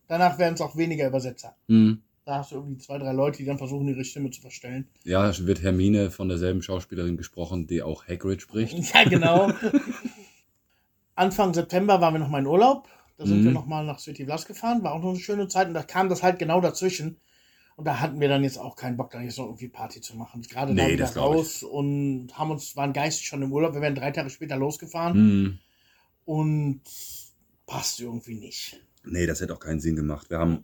Danach 0.08 0.38
werden 0.40 0.56
es 0.56 0.62
auch 0.62 0.76
weniger 0.76 1.08
Übersetzer. 1.08 1.56
Hm. 1.68 2.02
Da 2.26 2.38
hast 2.38 2.52
du 2.52 2.56
irgendwie 2.56 2.78
zwei, 2.78 2.98
drei 2.98 3.12
Leute, 3.12 3.38
die 3.40 3.46
dann 3.46 3.58
versuchen, 3.58 3.88
ihre 3.88 4.04
Stimme 4.06 4.32
zu 4.32 4.42
verstellen. 4.42 4.88
Ja, 5.04 5.30
es 5.30 5.46
wird 5.46 5.62
Hermine 5.62 6.10
von 6.10 6.28
derselben 6.30 6.62
Schauspielerin 6.62 7.18
gesprochen, 7.18 7.68
die 7.68 7.84
auch 7.84 8.08
Hagrid 8.08 8.42
spricht. 8.42 8.94
Ja, 8.96 9.04
genau. 9.04 9.52
Anfang 11.16 11.54
September 11.54 12.02
waren 12.02 12.16
wir 12.16 12.20
noch 12.20 12.30
mal 12.30 12.40
in 12.40 12.48
Urlaub. 12.48 12.88
Da 13.18 13.26
sind 13.26 13.42
Mhm. 13.42 13.46
wir 13.46 13.52
noch 13.52 13.66
mal 13.68 13.86
nach 13.86 14.00
City 14.00 14.24
Blas 14.24 14.46
gefahren. 14.46 14.82
War 14.84 14.94
auch 14.94 15.02
noch 15.02 15.10
eine 15.12 15.20
schöne 15.20 15.48
Zeit. 15.48 15.68
Und 15.68 15.74
da 15.76 15.84
kam 15.84 16.10
das 16.10 16.24
halt 16.24 16.40
genau 16.40 16.62
dazwischen. 16.62 17.18
Und 17.76 17.86
da 17.86 18.00
hatten 18.00 18.20
wir 18.20 18.28
dann 18.30 18.44
jetzt 18.44 18.58
auch 18.60 18.76
keinen 18.76 18.98
Bock, 18.98 19.12
da 19.12 19.22
jetzt 19.22 19.38
noch 19.38 19.46
irgendwie 19.46 19.68
Party 19.68 20.00
zu 20.00 20.16
machen. 20.16 20.42
Gerade 20.44 20.76
da 20.76 20.86
Nee, 20.86 20.94
wieder 20.94 21.10
glaub 21.12 21.34
ich. 21.34 21.40
raus 21.40 21.64
und 21.64 22.30
haben 22.38 22.52
uns, 22.52 22.76
waren 22.76 22.94
geistig 22.94 23.26
schon 23.28 23.42
im 23.42 23.52
Urlaub. 23.52 23.74
Wir 23.74 23.82
wären 23.82 23.96
drei 23.96 24.12
Tage 24.12 24.30
später 24.30 24.58
losgefahren. 24.58 25.16
Hm. 25.16 25.60
Und 26.26 26.82
passt 27.66 28.00
irgendwie 28.00 28.36
nicht. 28.36 28.80
Nee, 29.04 29.26
das 29.26 29.42
hätte 29.42 29.54
auch 29.54 29.60
keinen 29.60 29.80
Sinn 29.80 29.96
gemacht. 29.96 30.30
Wir 30.30 30.38
haben, 30.40 30.64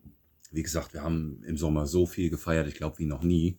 wie 0.52 0.64
gesagt, 0.64 0.94
wir 0.94 1.02
haben 1.04 1.44
im 1.46 1.58
Sommer 1.58 1.88
so 1.88 2.06
viel 2.06 2.30
gefeiert, 2.30 2.68
ich 2.68 2.76
glaube, 2.76 3.00
wie 3.00 3.06
noch 3.06 3.24
nie. 3.24 3.58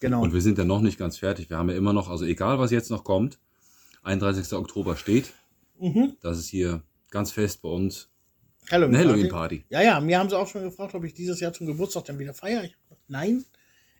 Genau. 0.00 0.22
Und 0.22 0.34
wir 0.34 0.40
sind 0.42 0.58
ja 0.58 0.64
noch 0.64 0.80
nicht 0.80 0.98
ganz 0.98 1.16
fertig. 1.18 1.48
Wir 1.48 1.56
haben 1.56 1.70
ja 1.70 1.76
immer 1.76 1.92
noch, 1.92 2.10
also 2.10 2.24
egal 2.24 2.58
was 2.58 2.70
jetzt 2.70 2.90
noch 2.90 3.04
kommt, 3.04 3.38
31. 4.02 4.52
Oktober 4.54 4.96
steht. 4.96 5.32
Mhm. 5.78 6.16
Das 6.20 6.38
ist 6.38 6.48
hier 6.48 6.82
ganz 7.10 7.32
fest 7.32 7.62
bei 7.62 7.68
uns 7.70 8.09
Halloween. 8.70 8.94
eine 8.94 9.04
Party. 9.04 9.18
Halloween-Party. 9.18 9.64
Ja, 9.68 9.82
ja, 9.82 10.00
mir 10.00 10.18
haben 10.18 10.28
sie 10.28 10.38
auch 10.38 10.48
schon 10.48 10.62
gefragt, 10.62 10.94
ob 10.94 11.04
ich 11.04 11.14
dieses 11.14 11.40
Jahr 11.40 11.52
zum 11.52 11.66
Geburtstag 11.66 12.04
dann 12.04 12.18
wieder 12.18 12.34
feiere. 12.34 12.64
Ich 12.64 12.76
Nein, 13.08 13.44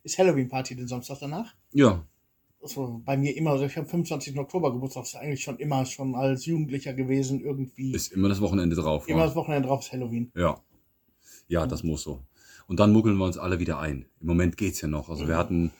ist 0.02 0.18
Halloween-Party 0.18 0.76
den 0.76 0.88
Samstag 0.88 1.18
danach. 1.20 1.54
Ja, 1.72 2.04
war 2.60 3.00
bei 3.04 3.16
mir 3.16 3.36
immer, 3.36 3.50
also 3.50 3.64
ich 3.64 3.76
habe 3.76 3.88
25. 3.88 4.38
Oktober 4.38 4.72
Geburtstag, 4.72 5.04
ist 5.04 5.16
eigentlich 5.16 5.42
schon 5.42 5.58
immer 5.58 5.84
schon 5.86 6.14
als 6.14 6.46
Jugendlicher 6.46 6.92
gewesen, 6.92 7.40
irgendwie. 7.40 7.92
ist 7.92 8.12
immer 8.12 8.28
das 8.28 8.40
Wochenende 8.40 8.76
drauf. 8.76 9.08
immer 9.08 9.20
wa? 9.20 9.26
das 9.26 9.34
Wochenende 9.34 9.68
drauf 9.68 9.80
ist 9.80 9.92
Halloween. 9.92 10.30
Ja. 10.34 10.60
Ja, 11.48 11.66
das 11.66 11.82
muss 11.82 12.02
so. 12.02 12.24
Und 12.66 12.78
dann 12.78 12.92
muckeln 12.92 13.16
wir 13.16 13.24
uns 13.24 13.38
alle 13.38 13.58
wieder 13.58 13.80
ein. 13.80 14.06
Im 14.20 14.26
Moment 14.28 14.56
geht's 14.56 14.80
ja 14.80 14.88
noch. 14.88 15.08
Also 15.08 15.26
wir 15.26 15.36
hatten 15.36 15.72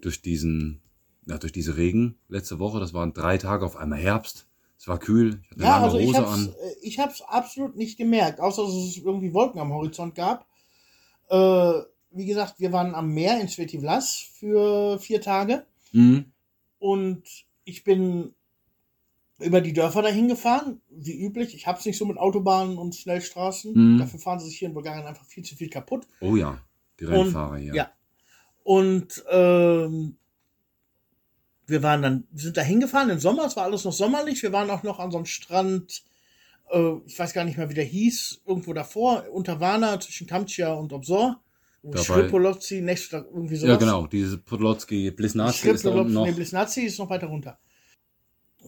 durch 0.00 0.22
diesen, 0.22 0.80
ja, 1.26 1.38
durch 1.38 1.52
diese 1.52 1.76
Regen 1.76 2.16
letzte 2.28 2.58
Woche, 2.58 2.80
das 2.80 2.92
waren 2.92 3.12
drei 3.12 3.38
Tage 3.38 3.64
auf 3.64 3.76
einmal 3.76 4.00
Herbst. 4.00 4.48
Es 4.82 4.88
war 4.88 4.98
kühl, 4.98 5.40
ich 5.44 5.50
hatte 5.52 5.62
Ja, 5.62 5.68
lange 5.74 5.84
also 5.84 5.98
ich 6.00 6.08
Hose 6.08 6.18
hab's, 6.18 6.32
an. 6.32 6.48
äh, 6.48 6.74
ich 6.82 6.98
hab's 6.98 7.22
absolut 7.22 7.76
nicht 7.76 7.96
gemerkt, 7.96 8.40
außer 8.40 8.64
dass 8.64 8.74
es 8.74 8.96
irgendwie 8.96 9.32
Wolken 9.32 9.60
am 9.60 9.72
Horizont 9.72 10.16
gab. 10.16 10.44
Äh, 11.30 11.72
wie 12.10 12.26
gesagt, 12.26 12.58
wir 12.58 12.72
waren 12.72 12.96
am 12.96 13.14
Meer 13.14 13.40
in 13.40 13.46
Svetivlas 13.46 14.26
für 14.34 14.98
vier 14.98 15.20
Tage. 15.20 15.64
Mhm. 15.92 16.32
Und 16.80 17.22
ich 17.62 17.84
bin 17.84 18.34
über 19.38 19.60
die 19.60 19.72
Dörfer 19.72 20.02
dahin 20.02 20.26
gefahren, 20.26 20.80
wie 20.90 21.16
üblich. 21.16 21.54
Ich 21.54 21.68
hab's 21.68 21.86
nicht 21.86 21.96
so 21.96 22.04
mit 22.04 22.18
Autobahnen 22.18 22.76
und 22.76 22.96
Schnellstraßen. 22.96 23.74
Mhm. 23.94 23.98
Dafür 23.98 24.18
fahren 24.18 24.40
sie 24.40 24.46
sich 24.46 24.58
hier 24.58 24.66
in 24.66 24.74
Bulgarien 24.74 25.06
einfach 25.06 25.26
viel 25.26 25.44
zu 25.44 25.54
viel 25.54 25.70
kaputt. 25.70 26.08
Oh 26.20 26.34
ja, 26.34 26.58
die 26.98 27.04
Rennfahrer 27.04 27.58
hier. 27.58 27.72
Ja. 27.72 27.92
Und 28.64 29.22
ähm, 29.30 30.16
wir 31.66 31.82
waren 31.82 32.02
dann, 32.02 32.24
wir 32.30 32.42
sind 32.42 32.56
da 32.56 32.62
hingefahren 32.62 33.10
im 33.10 33.18
Sommer, 33.18 33.46
es 33.46 33.56
war 33.56 33.64
alles 33.64 33.84
noch 33.84 33.92
sommerlich. 33.92 34.42
Wir 34.42 34.52
waren 34.52 34.70
auch 34.70 34.82
noch 34.82 34.98
an 34.98 35.10
so 35.10 35.18
einem 35.18 35.26
Strand, 35.26 36.02
äh, 36.70 36.92
ich 37.06 37.18
weiß 37.18 37.32
gar 37.32 37.44
nicht 37.44 37.58
mehr, 37.58 37.70
wie 37.70 37.74
der 37.74 37.84
hieß, 37.84 38.42
irgendwo 38.46 38.72
davor, 38.72 39.24
unter 39.32 39.60
Varna, 39.60 39.98
zwischen 40.00 40.26
Kamtschia 40.26 40.72
und 40.72 40.92
Obsor. 40.92 41.40
Schripolovci, 41.94 42.80
nächster, 42.80 43.26
irgendwie 43.26 43.56
sowas. 43.56 43.70
Ja, 43.70 43.76
genau. 43.76 44.06
Diese 44.06 44.38
Podlotski, 44.38 45.10
Blisnatski 45.10 45.70
ist 45.70 45.84
da 45.84 45.90
unten 45.90 46.12
noch. 46.12 46.26
Nee, 46.26 46.32
Blisnazi 46.32 46.82
ist 46.82 46.98
noch 46.98 47.10
weiter 47.10 47.26
runter. 47.26 47.58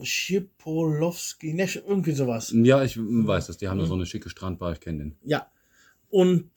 Schipolowski, 0.03 1.55
ne, 1.55 1.69
irgendwie 1.87 2.13
sowas. 2.13 2.53
Ja, 2.53 2.83
ich 2.83 2.99
weiß 2.99 3.47
das. 3.47 3.59
Die 3.59 3.69
haben 3.69 3.79
da 3.79 3.87
so 3.87 3.95
eine 3.95 4.07
schicke 4.07 4.29
Strandbar, 4.29 4.73
ich 4.73 4.81
kenne 4.81 4.99
den. 4.99 5.17
Ja. 5.25 5.47
Und 6.11 6.51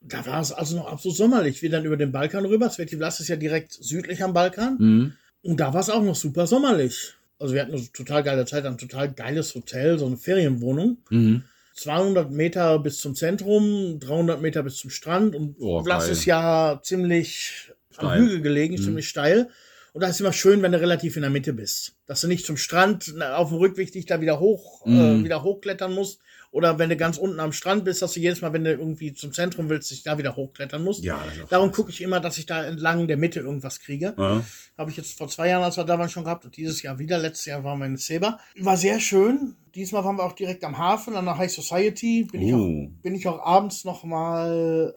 da 0.00 0.24
war 0.26 0.40
es 0.40 0.52
also 0.52 0.76
noch 0.76 0.86
absolut 0.86 1.16
sommerlich. 1.16 1.60
Wir 1.60 1.70
dann 1.70 1.84
über 1.84 1.96
den 1.96 2.12
Balkan 2.12 2.46
rüber. 2.46 2.70
Svetivlas 2.70 3.20
ist 3.20 3.28
ja 3.28 3.36
direkt 3.36 3.72
südlich 3.72 4.22
am 4.22 4.32
Balkan. 4.32 4.76
Mhm. 4.78 5.12
Und 5.44 5.60
da 5.60 5.72
war 5.72 5.80
es 5.80 5.90
auch 5.90 6.02
noch 6.02 6.16
super 6.16 6.46
sommerlich. 6.46 7.14
Also 7.38 7.54
wir 7.54 7.60
hatten 7.62 7.74
eine 7.74 7.92
total 7.92 8.22
geile 8.22 8.46
Zeit, 8.46 8.64
ein 8.64 8.78
total 8.78 9.12
geiles 9.12 9.54
Hotel, 9.54 9.98
so 9.98 10.06
eine 10.06 10.16
Ferienwohnung. 10.16 10.98
Mhm. 11.10 11.42
200 11.76 12.30
Meter 12.30 12.78
bis 12.78 12.98
zum 12.98 13.14
Zentrum, 13.14 13.98
300 13.98 14.40
Meter 14.40 14.62
bis 14.62 14.76
zum 14.76 14.90
Strand 14.90 15.34
und 15.34 15.56
Oh, 15.58 15.84
ist 15.98 16.24
ja 16.24 16.80
ziemlich 16.82 17.72
am 17.96 18.06
Steil. 18.08 18.20
Hügel 18.20 18.40
gelegen, 18.42 18.74
Mhm. 18.74 18.82
ziemlich 18.82 19.08
steil. 19.08 19.48
Und 19.92 20.00
da 20.02 20.08
ist 20.08 20.20
immer 20.20 20.32
schön, 20.32 20.62
wenn 20.62 20.72
du 20.72 20.80
relativ 20.80 21.16
in 21.16 21.22
der 21.22 21.30
Mitte 21.30 21.52
bist. 21.52 21.94
Dass 22.06 22.20
du 22.20 22.28
nicht 22.28 22.46
zum 22.46 22.56
Strand 22.56 23.14
auf 23.20 23.50
dem 23.50 23.58
Rückweg 23.58 23.92
dich 23.92 24.06
da 24.06 24.20
wieder 24.20 24.40
hoch, 24.40 24.84
Mhm. 24.86 25.20
äh, 25.20 25.24
wieder 25.24 25.42
hochklettern 25.42 25.92
musst. 25.92 26.20
Oder 26.54 26.78
wenn 26.78 26.88
du 26.88 26.96
ganz 26.96 27.18
unten 27.18 27.40
am 27.40 27.50
Strand 27.52 27.84
bist, 27.84 28.00
dass 28.00 28.12
du 28.12 28.20
jedes 28.20 28.40
Mal, 28.40 28.52
wenn 28.52 28.62
du 28.62 28.70
irgendwie 28.70 29.12
zum 29.12 29.32
Zentrum 29.32 29.68
willst, 29.68 29.90
dich 29.90 30.04
da 30.04 30.18
wieder 30.18 30.36
hochklettern 30.36 30.84
musst. 30.84 31.02
Ja, 31.02 31.20
Darum 31.50 31.72
gucke 31.72 31.90
ich 31.90 32.00
immer, 32.00 32.20
dass 32.20 32.38
ich 32.38 32.46
da 32.46 32.64
entlang 32.64 33.08
der 33.08 33.16
Mitte 33.16 33.40
irgendwas 33.40 33.80
kriege. 33.80 34.14
Ja. 34.16 34.44
Habe 34.78 34.90
ich 34.92 34.96
jetzt 34.96 35.18
vor 35.18 35.26
zwei 35.26 35.48
Jahren, 35.48 35.64
als 35.64 35.76
wir 35.76 35.82
da 35.82 35.98
waren, 35.98 36.08
schon 36.08 36.22
gehabt 36.22 36.44
und 36.44 36.56
dieses 36.56 36.80
Jahr 36.82 37.00
wieder. 37.00 37.18
Letztes 37.18 37.46
Jahr 37.46 37.64
waren 37.64 37.80
wir 37.80 37.86
in 37.86 37.96
Seba. 37.96 38.38
War 38.60 38.76
sehr 38.76 39.00
schön. 39.00 39.56
Diesmal 39.74 40.04
waren 40.04 40.14
wir 40.16 40.22
auch 40.22 40.32
direkt 40.34 40.62
am 40.62 40.78
Hafen, 40.78 41.16
an 41.16 41.24
der 41.24 41.38
High 41.38 41.50
Society. 41.52 42.28
Bin, 42.30 42.40
ich, 42.42 42.54
auch, 42.54 42.58
Uh. 42.58 42.88
bin 43.02 43.14
ich 43.16 43.26
auch 43.26 43.44
abends 43.44 43.84
noch 43.84 44.04
mal. 44.04 44.94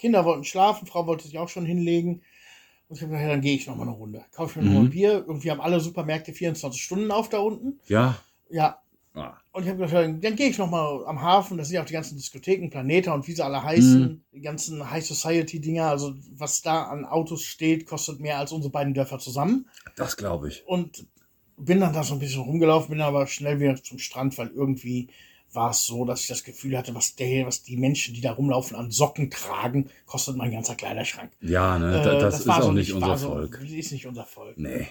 Kinder 0.00 0.24
wollten 0.24 0.42
schlafen, 0.44 0.86
Frau 0.88 1.06
wollte 1.06 1.24
sich 1.28 1.38
auch 1.38 1.48
schon 1.48 1.64
hinlegen. 1.64 2.22
Und 2.88 2.96
ich 2.96 3.02
habe 3.02 3.12
gedacht, 3.12 3.30
dann 3.30 3.40
gehe 3.40 3.54
ich 3.54 3.68
noch 3.68 3.76
mal 3.76 3.82
eine 3.84 3.92
Runde. 3.92 4.24
Kaufe 4.32 4.58
mir 4.58 4.64
noch 4.64 4.72
mal 4.72 4.80
Mhm. 4.80 4.86
ein 4.86 4.90
Bier. 4.90 5.24
Irgendwie 5.26 5.52
haben 5.52 5.60
alle 5.60 5.78
Supermärkte 5.78 6.32
24 6.32 6.82
Stunden 6.82 7.12
auf 7.12 7.28
da 7.28 7.38
unten. 7.38 7.78
Ja. 7.86 8.16
Ja. 8.50 8.80
Und 9.56 9.62
ich 9.62 9.70
habe 9.70 9.86
gedacht, 9.86 10.22
dann, 10.22 10.36
gehe 10.36 10.50
ich 10.50 10.58
noch 10.58 10.68
mal 10.70 11.06
am 11.06 11.22
Hafen. 11.22 11.56
Das 11.56 11.68
sind 11.68 11.76
ja 11.76 11.80
auch 11.82 11.86
die 11.86 11.94
ganzen 11.94 12.16
Diskotheken, 12.16 12.68
Planeta 12.68 13.14
und 13.14 13.26
wie 13.26 13.32
sie 13.32 13.42
alle 13.42 13.62
heißen. 13.62 14.00
Mhm. 14.00 14.20
Die 14.34 14.42
ganzen 14.42 14.90
High 14.90 15.04
Society 15.04 15.60
Dinger. 15.60 15.88
Also 15.88 16.14
was 16.34 16.60
da 16.60 16.82
an 16.84 17.06
Autos 17.06 17.42
steht, 17.42 17.86
kostet 17.86 18.20
mehr 18.20 18.38
als 18.38 18.52
unsere 18.52 18.70
beiden 18.70 18.92
Dörfer 18.92 19.18
zusammen 19.18 19.66
Das 19.96 20.18
glaube 20.18 20.48
ich. 20.48 20.62
und 20.66 21.06
bin 21.56 21.80
dann 21.80 21.94
da 21.94 22.02
so 22.02 22.12
ein 22.12 22.18
bisschen 22.18 22.42
rumgelaufen, 22.42 22.90
bin 22.90 23.00
aber 23.00 23.26
schnell 23.26 23.58
wieder 23.58 23.82
zum 23.82 23.98
Strand, 23.98 24.36
weil 24.36 24.48
irgendwie 24.48 25.08
war 25.54 25.70
es 25.70 25.86
so, 25.86 26.04
dass 26.04 26.20
ich 26.20 26.28
das 26.28 26.44
Gefühl 26.44 26.76
hatte, 26.76 26.94
was 26.94 27.16
der, 27.16 27.46
was 27.46 27.62
die 27.62 27.78
Menschen, 27.78 28.12
die 28.12 28.20
da 28.20 28.32
rumlaufen, 28.32 28.76
an 28.76 28.90
Socken 28.90 29.30
tragen, 29.30 29.88
kostet 30.04 30.36
mein 30.36 30.50
ganzer 30.52 30.74
Kleiderschrank. 30.74 31.30
Ja, 31.40 31.78
ne, 31.78 31.98
Äh, 32.00 32.04
da, 32.04 32.18
das, 32.18 32.40
ist 32.40 32.46
war 32.46 32.58
auch 32.58 32.62
so 32.64 32.72
nicht 32.72 32.92
unser 32.92 33.16
so- 33.16 33.28
Volk. 33.28 33.58
Ist 33.66 33.92
nicht 33.92 34.04
unser 34.06 34.26
Volk. 34.26 34.58
Nee. 34.58 34.88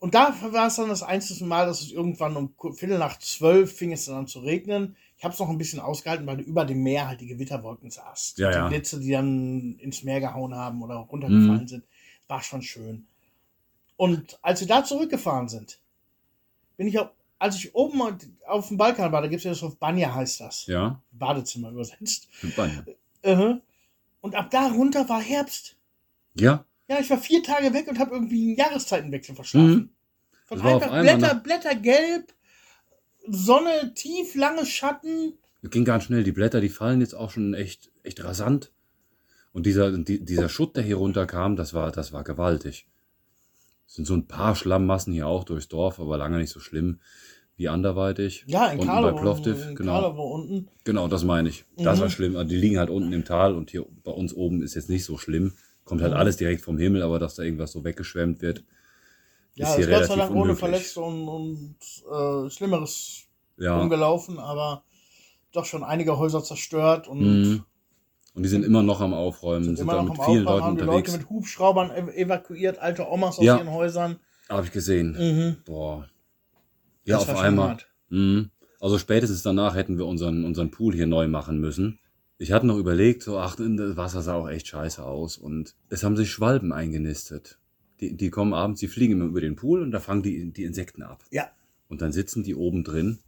Und 0.00 0.14
da 0.14 0.34
war 0.52 0.68
es 0.68 0.76
dann 0.76 0.88
das 0.88 1.02
einzige 1.02 1.44
Mal, 1.44 1.66
dass 1.66 1.80
es 1.82 1.90
irgendwann 1.90 2.36
um 2.36 2.54
Viertel 2.74 2.98
nach 2.98 3.18
zwölf 3.18 3.76
fing 3.76 3.92
es 3.92 4.04
dann 4.06 4.14
an 4.16 4.26
zu 4.28 4.38
regnen. 4.40 4.96
Ich 5.16 5.24
habe 5.24 5.34
es 5.34 5.40
noch 5.40 5.48
ein 5.48 5.58
bisschen 5.58 5.80
ausgehalten, 5.80 6.26
weil 6.26 6.36
du 6.36 6.44
über 6.44 6.64
dem 6.64 6.82
Meer 6.84 7.08
halt 7.08 7.20
die 7.20 7.26
Gewitterwolken 7.26 7.90
sahst. 7.90 8.38
Ja, 8.38 8.50
die 8.50 8.56
ja. 8.56 8.68
Blitze, 8.68 9.00
die 9.00 9.10
dann 9.10 9.76
ins 9.80 10.04
Meer 10.04 10.20
gehauen 10.20 10.54
haben 10.54 10.82
oder 10.82 10.94
runtergefallen 10.96 11.62
Mhm. 11.62 11.68
sind. 11.68 11.84
War 12.28 12.40
schon 12.42 12.62
schön. 12.62 13.06
Und 13.96 14.38
als 14.42 14.60
wir 14.60 14.68
da 14.68 14.84
zurückgefahren 14.84 15.48
sind, 15.48 15.80
bin 16.76 16.86
ich 16.86 16.96
auch, 17.00 17.10
als 17.40 17.56
ich 17.56 17.74
oben 17.74 18.00
auf 18.46 18.68
dem 18.68 18.76
Balkan 18.76 19.10
war, 19.10 19.20
da 19.22 19.26
gibt 19.26 19.38
es 19.40 19.44
ja 19.44 19.50
das 19.50 19.62
auf 19.64 19.76
Banja 19.78 20.14
heißt 20.14 20.40
das. 20.40 20.66
Ja. 20.66 21.02
Badezimmer 21.10 21.70
übersetzt. 21.70 22.28
Banne. 22.56 22.84
Äh, 23.22 23.54
Und 24.20 24.34
ab 24.36 24.50
da 24.52 24.68
runter 24.68 25.08
war 25.08 25.20
Herbst. 25.20 25.76
Ja. 26.34 26.64
Ja, 26.88 26.98
ich 27.00 27.10
war 27.10 27.18
vier 27.18 27.42
Tage 27.42 27.72
weg 27.74 27.86
und 27.88 27.98
habe 27.98 28.14
irgendwie 28.14 28.48
einen 28.48 28.56
Jahreszeitenwechsel 28.56 29.34
verschlafen. 29.34 29.70
Mhm. 29.70 29.88
Von 30.46 30.60
einfach 30.62 30.90
einmal 30.90 31.02
Blätter, 31.18 31.34
nach- 31.34 31.42
Blätter 31.42 31.74
gelb, 31.74 32.32
Sonne 33.26 33.92
tief, 33.94 34.34
lange 34.34 34.64
Schatten. 34.64 35.34
Das 35.62 35.70
ging 35.70 35.84
ganz 35.84 36.04
schnell. 36.04 36.24
Die 36.24 36.32
Blätter, 36.32 36.60
die 36.60 36.68
fallen 36.70 37.00
jetzt 37.00 37.14
auch 37.14 37.30
schon 37.30 37.52
echt, 37.54 37.90
echt 38.02 38.22
rasant. 38.24 38.72
Und 39.52 39.66
dieser, 39.66 39.90
die, 39.98 40.24
dieser 40.24 40.48
Schutt, 40.48 40.76
der 40.76 40.84
hier 40.84 40.96
runterkam, 40.96 41.56
das 41.56 41.74
war, 41.74 41.90
das 41.90 42.12
war 42.12 42.24
gewaltig. 42.24 42.86
Es 43.86 43.94
sind 43.94 44.06
so 44.06 44.14
ein 44.14 44.26
paar 44.26 44.54
Schlammmassen 44.54 45.12
hier 45.12 45.26
auch 45.26 45.44
durchs 45.44 45.68
Dorf, 45.68 45.98
aber 46.00 46.16
lange 46.16 46.38
nicht 46.38 46.50
so 46.50 46.60
schlimm 46.60 47.00
wie 47.56 47.68
anderweitig. 47.68 48.44
Ja, 48.46 48.66
in 48.68 48.78
Unten 48.78 49.02
bei 49.02 49.12
Plovdiv, 49.12 49.66
in 49.70 49.74
genau. 49.74 50.10
Unten. 50.32 50.68
Genau, 50.84 51.08
das 51.08 51.24
meine 51.24 51.48
ich. 51.48 51.64
Das 51.76 51.98
Mhm. 51.98 52.02
war 52.02 52.10
schlimm. 52.10 52.36
Also 52.36 52.48
Die 52.48 52.56
liegen 52.56 52.78
halt 52.78 52.88
unten 52.88 53.12
im 53.12 53.24
Tal 53.24 53.54
und 53.56 53.70
hier 53.70 53.84
bei 54.04 54.12
uns 54.12 54.32
oben 54.32 54.62
ist 54.62 54.74
jetzt 54.76 54.88
nicht 54.88 55.04
so 55.04 55.18
schlimm. 55.18 55.54
Kommt 55.88 56.02
halt 56.02 56.12
alles 56.12 56.36
direkt 56.36 56.60
vom 56.62 56.78
Himmel, 56.78 57.02
aber 57.02 57.18
dass 57.18 57.34
da 57.36 57.42
irgendwas 57.42 57.72
so 57.72 57.82
weggeschwemmt 57.84 58.42
wird, 58.42 58.62
Ja, 59.54 59.68
ist 59.70 59.76
hier 59.76 59.84
ist 59.84 59.90
Gott 59.90 60.04
sei 60.06 60.14
relativ 60.14 60.16
Dank 60.16 60.30
ohne. 60.44 60.54
Verletzte 60.56 61.00
und, 61.00 61.28
und 61.28 61.76
äh, 62.46 62.50
Schlimmeres 62.50 63.22
Ja. 63.56 63.80
umgelaufen, 63.80 64.38
aber 64.38 64.84
doch 65.52 65.64
schon 65.64 65.82
einige 65.82 66.18
Häuser 66.18 66.42
zerstört 66.44 67.08
und 67.08 67.20
Mhm. 67.42 67.64
Und 68.34 68.42
die 68.44 68.48
sind 68.50 68.64
immer 68.64 68.84
noch 68.84 69.00
am 69.00 69.14
Aufräumen, 69.14 69.64
sind, 69.64 69.78
sind 69.78 69.90
da 69.90 70.00
mit 70.00 70.22
vielen 70.22 70.44
Leuten 70.44 70.64
haben 70.64 70.76
die 70.76 70.82
unterwegs. 70.82 71.08
Leute 71.10 71.22
mit 71.22 71.30
Hubschraubern 71.30 71.90
ev 71.90 72.08
evakuiert, 72.14 72.78
alte 72.78 73.08
Omas 73.10 73.38
aus 73.38 73.44
Ja. 73.44 73.56
ihren 73.56 73.72
Häusern. 73.72 74.20
Habe 74.48 74.64
ich 74.66 74.70
gesehen. 74.72 75.16
Mhm. 75.18 75.56
Boah. 75.64 76.08
Ja, 77.04 77.18
Das 77.18 77.28
auf 77.30 77.36
einmal. 77.38 77.78
Mhm. 78.10 78.50
Also 78.80 78.98
spätestens 78.98 79.42
danach 79.42 79.74
hätten 79.74 79.98
wir 79.98 80.06
unseren, 80.06 80.44
unseren 80.44 80.70
Pool 80.70 80.94
hier 80.94 81.08
neu 81.08 81.26
machen 81.26 81.58
müssen. 81.58 81.98
Ich 82.38 82.52
hatte 82.52 82.66
noch 82.66 82.78
überlegt, 82.78 83.22
so, 83.22 83.38
ach, 83.38 83.56
das 83.56 83.96
Wasser 83.96 84.22
sah 84.22 84.34
auch 84.34 84.48
echt 84.48 84.68
scheiße 84.68 85.04
aus. 85.04 85.36
Und 85.36 85.74
es 85.88 86.04
haben 86.04 86.16
sich 86.16 86.30
Schwalben 86.30 86.72
eingenistet. 86.72 87.58
Die, 88.00 88.16
die 88.16 88.30
kommen 88.30 88.54
abends, 88.54 88.80
die 88.80 88.86
fliegen 88.86 89.14
immer 89.14 89.24
über 89.24 89.40
den 89.40 89.56
Pool 89.56 89.82
und 89.82 89.90
da 89.90 89.98
fangen 89.98 90.22
die, 90.22 90.52
die 90.52 90.62
Insekten 90.62 91.02
ab. 91.02 91.24
Ja. 91.30 91.50
Und 91.88 92.00
dann 92.00 92.12
sitzen 92.12 92.44
die 92.44 92.54
oben 92.54 92.84
drin 92.84 93.18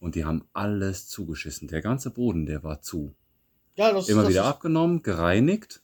und 0.00 0.16
die 0.16 0.24
haben 0.24 0.44
alles 0.52 1.06
zugeschissen. 1.06 1.68
Der 1.68 1.80
ganze 1.80 2.10
Boden, 2.10 2.44
der 2.44 2.64
war 2.64 2.82
zu. 2.82 3.14
Ja, 3.76 3.92
das, 3.92 4.08
Immer 4.08 4.22
das 4.22 4.30
wieder 4.30 4.42
ist, 4.42 4.48
abgenommen, 4.48 5.02
gereinigt. 5.02 5.82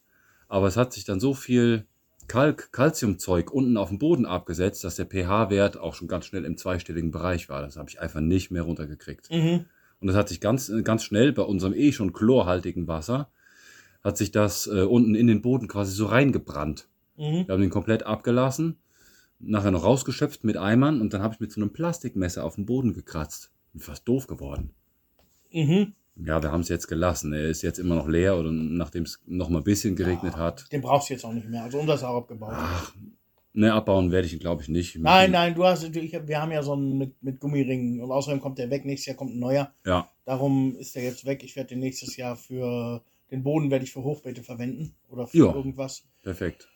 Aber 0.48 0.66
es 0.66 0.76
hat 0.76 0.92
sich 0.92 1.04
dann 1.04 1.20
so 1.20 1.34
viel 1.34 1.86
Kalk, 2.26 2.72
Calciumzeug 2.72 3.52
unten 3.52 3.76
auf 3.76 3.88
dem 3.88 3.98
Boden 3.98 4.26
abgesetzt, 4.26 4.84
dass 4.84 4.96
der 4.96 5.06
pH-Wert 5.06 5.76
auch 5.76 5.94
schon 5.94 6.08
ganz 6.08 6.26
schnell 6.26 6.44
im 6.44 6.56
zweistelligen 6.56 7.10
Bereich 7.10 7.48
war. 7.48 7.62
Das 7.62 7.76
habe 7.76 7.90
ich 7.90 8.00
einfach 8.00 8.20
nicht 8.20 8.50
mehr 8.50 8.62
runtergekriegt. 8.62 9.30
Mhm. 9.30 9.66
Und 10.02 10.08
das 10.08 10.16
hat 10.16 10.28
sich 10.28 10.40
ganz, 10.40 10.70
ganz 10.82 11.04
schnell 11.04 11.32
bei 11.32 11.42
unserem 11.42 11.74
eh 11.74 11.92
schon 11.92 12.12
chlorhaltigen 12.12 12.88
Wasser, 12.88 13.30
hat 14.02 14.16
sich 14.16 14.32
das 14.32 14.66
äh, 14.66 14.82
unten 14.82 15.14
in 15.14 15.28
den 15.28 15.42
Boden 15.42 15.68
quasi 15.68 15.92
so 15.92 16.06
reingebrannt. 16.06 16.88
Mhm. 17.16 17.46
Wir 17.46 17.52
haben 17.52 17.60
den 17.60 17.70
komplett 17.70 18.02
abgelassen, 18.02 18.78
nachher 19.38 19.70
noch 19.70 19.84
rausgeschöpft 19.84 20.42
mit 20.42 20.56
Eimern 20.56 21.00
und 21.00 21.14
dann 21.14 21.22
habe 21.22 21.34
ich 21.34 21.40
mit 21.40 21.52
so 21.52 21.60
einem 21.60 21.72
Plastikmesser 21.72 22.44
auf 22.44 22.56
den 22.56 22.66
Boden 22.66 22.94
gekratzt. 22.94 23.52
Bin 23.72 23.80
fast 23.80 24.06
doof 24.08 24.26
geworden. 24.26 24.70
Mhm. 25.52 25.94
Ja, 26.16 26.42
wir 26.42 26.50
haben 26.50 26.60
es 26.62 26.68
jetzt 26.68 26.88
gelassen. 26.88 27.32
Er 27.32 27.48
ist 27.48 27.62
jetzt 27.62 27.78
immer 27.78 27.94
noch 27.94 28.08
leer 28.08 28.36
oder 28.36 28.50
nachdem 28.50 29.04
es 29.04 29.20
noch 29.26 29.48
mal 29.48 29.58
ein 29.58 29.64
bisschen 29.64 29.94
geregnet 29.94 30.34
Ja, 30.34 30.40
hat. 30.40 30.70
Den 30.72 30.82
brauchst 30.82 31.08
du 31.08 31.14
jetzt 31.14 31.24
auch 31.24 31.32
nicht 31.32 31.48
mehr. 31.48 31.62
Also 31.62 31.78
unser 31.78 31.94
ist 31.94 32.02
auch 32.02 32.16
abgebaut. 32.16 32.52
Ach, 32.54 32.92
ne, 33.54 33.72
abbauen 33.72 34.10
werde 34.10 34.26
ich 34.26 34.32
ihn, 34.34 34.38
glaube 34.38 34.62
ich, 34.62 34.68
nicht. 34.68 34.98
Nein, 34.98 35.30
nein, 35.32 35.54
du 35.54 35.64
hast, 35.64 35.82
ich, 35.84 36.12
wir 36.26 36.40
haben 36.40 36.52
ja 36.52 36.62
so 36.62 36.72
einen 36.72 36.98
mit, 36.98 37.22
mit 37.22 37.40
Gummiringen 37.40 38.00
und 38.00 38.10
außerdem 38.10 38.40
kommt 38.40 38.58
der 38.58 38.70
weg. 38.70 38.84
Nächstes 38.84 39.06
Jahr 39.06 39.16
kommt 39.16 39.34
ein 39.34 39.38
neuer. 39.40 39.72
Ja, 39.86 40.08
Darum 40.24 40.76
ist 40.76 40.94
der 40.94 41.02
jetzt 41.02 41.24
weg. 41.26 41.42
Ich 41.42 41.56
werde 41.56 41.70
den 41.70 41.80
nächstes 41.80 42.16
Jahr 42.16 42.36
für 42.36 43.02
den 43.30 43.42
Boden 43.42 43.70
werde 43.70 43.84
ich 43.84 43.92
für 43.92 44.02
Hochbeete 44.04 44.42
verwenden 44.42 44.94
oder 45.08 45.26
für 45.26 45.36
Ja. 45.38 45.54
irgendwas. 45.54 46.04
perfekt. 46.22 46.68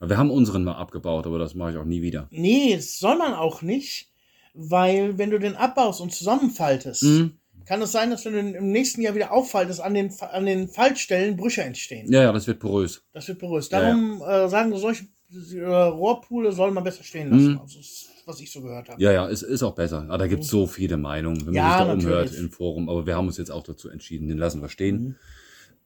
Wir 0.00 0.16
haben 0.18 0.30
unseren 0.30 0.64
mal 0.64 0.74
abgebaut, 0.76 1.26
aber 1.26 1.38
das 1.38 1.54
mache 1.54 1.72
ich 1.72 1.76
auch 1.76 1.84
nie 1.84 2.02
wieder. 2.02 2.28
Nee, 2.30 2.76
das 2.76 2.98
soll 2.98 3.16
man 3.16 3.32
auch 3.34 3.62
nicht, 3.62 4.10
weil 4.54 5.18
wenn 5.18 5.30
du 5.30 5.38
den 5.38 5.56
abbaust 5.56 6.00
und 6.00 6.12
zusammenfaltest, 6.12 7.02
Mhm. 7.02 7.32
kann 7.64 7.80
es 7.82 7.92
sein, 7.92 8.10
dass 8.10 8.24
wenn 8.26 8.32
du 8.34 8.42
den 8.42 8.54
im 8.54 8.70
nächsten 8.70 9.00
Jahr 9.00 9.14
wieder 9.14 9.32
auffaltest, 9.32 9.80
an 9.80 9.94
den, 9.94 10.12
an 10.20 10.46
den 10.46 10.68
Faltstellen 10.68 11.36
Brüche 11.36 11.62
entstehen. 11.62 12.12
Ja, 12.12 12.22
ja, 12.22 12.32
das 12.32 12.46
wird 12.46 12.60
porös. 12.60 13.02
Das 13.12 13.26
wird 13.28 13.38
berührt. 13.38 13.70
Ja, 13.72 13.80
Darum 13.80 14.22
Äh, 14.22 14.48
sagen 14.48 14.70
wir, 14.70 14.78
solche 14.78 15.06
Rohrpoole 15.36 16.52
soll 16.52 16.70
man 16.70 16.84
besser 16.84 17.02
stehen 17.02 17.30
lassen. 17.30 17.52
Mhm. 17.52 17.58
Also, 17.60 17.78
was 18.26 18.40
ich 18.40 18.50
so 18.50 18.62
gehört 18.62 18.88
habe. 18.88 19.02
Ja, 19.02 19.12
ja, 19.12 19.26
ist, 19.26 19.42
ist 19.42 19.62
auch 19.62 19.74
besser. 19.74 20.02
Aber 20.08 20.18
da 20.18 20.26
gibt 20.26 20.44
es 20.44 20.48
so 20.48 20.66
viele 20.66 20.96
Meinungen, 20.96 21.38
wenn 21.40 21.46
man 21.46 21.54
Ja, 21.54 21.78
sich 21.78 21.86
da 21.86 21.92
umhört 21.92 22.24
natürlich. 22.26 22.38
im 22.44 22.50
Forum. 22.50 22.88
Aber 22.88 23.06
wir 23.06 23.16
haben 23.16 23.26
uns 23.26 23.36
jetzt 23.36 23.50
auch 23.50 23.62
dazu 23.62 23.88
entschieden, 23.90 24.28
den 24.28 24.38
lassen 24.38 24.62
wir 24.62 24.68
stehen. 24.68 25.00
Mhm. 25.02 25.14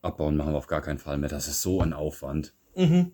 Abbauen 0.01 0.37
machen 0.37 0.53
wir 0.53 0.57
auf 0.57 0.67
gar 0.67 0.81
keinen 0.81 0.99
Fall 0.99 1.17
mehr. 1.17 1.29
Das 1.29 1.47
ist 1.47 1.61
so 1.61 1.81
ein 1.81 1.91
Aufwand. 1.93 2.53
Mhm. 2.75 3.11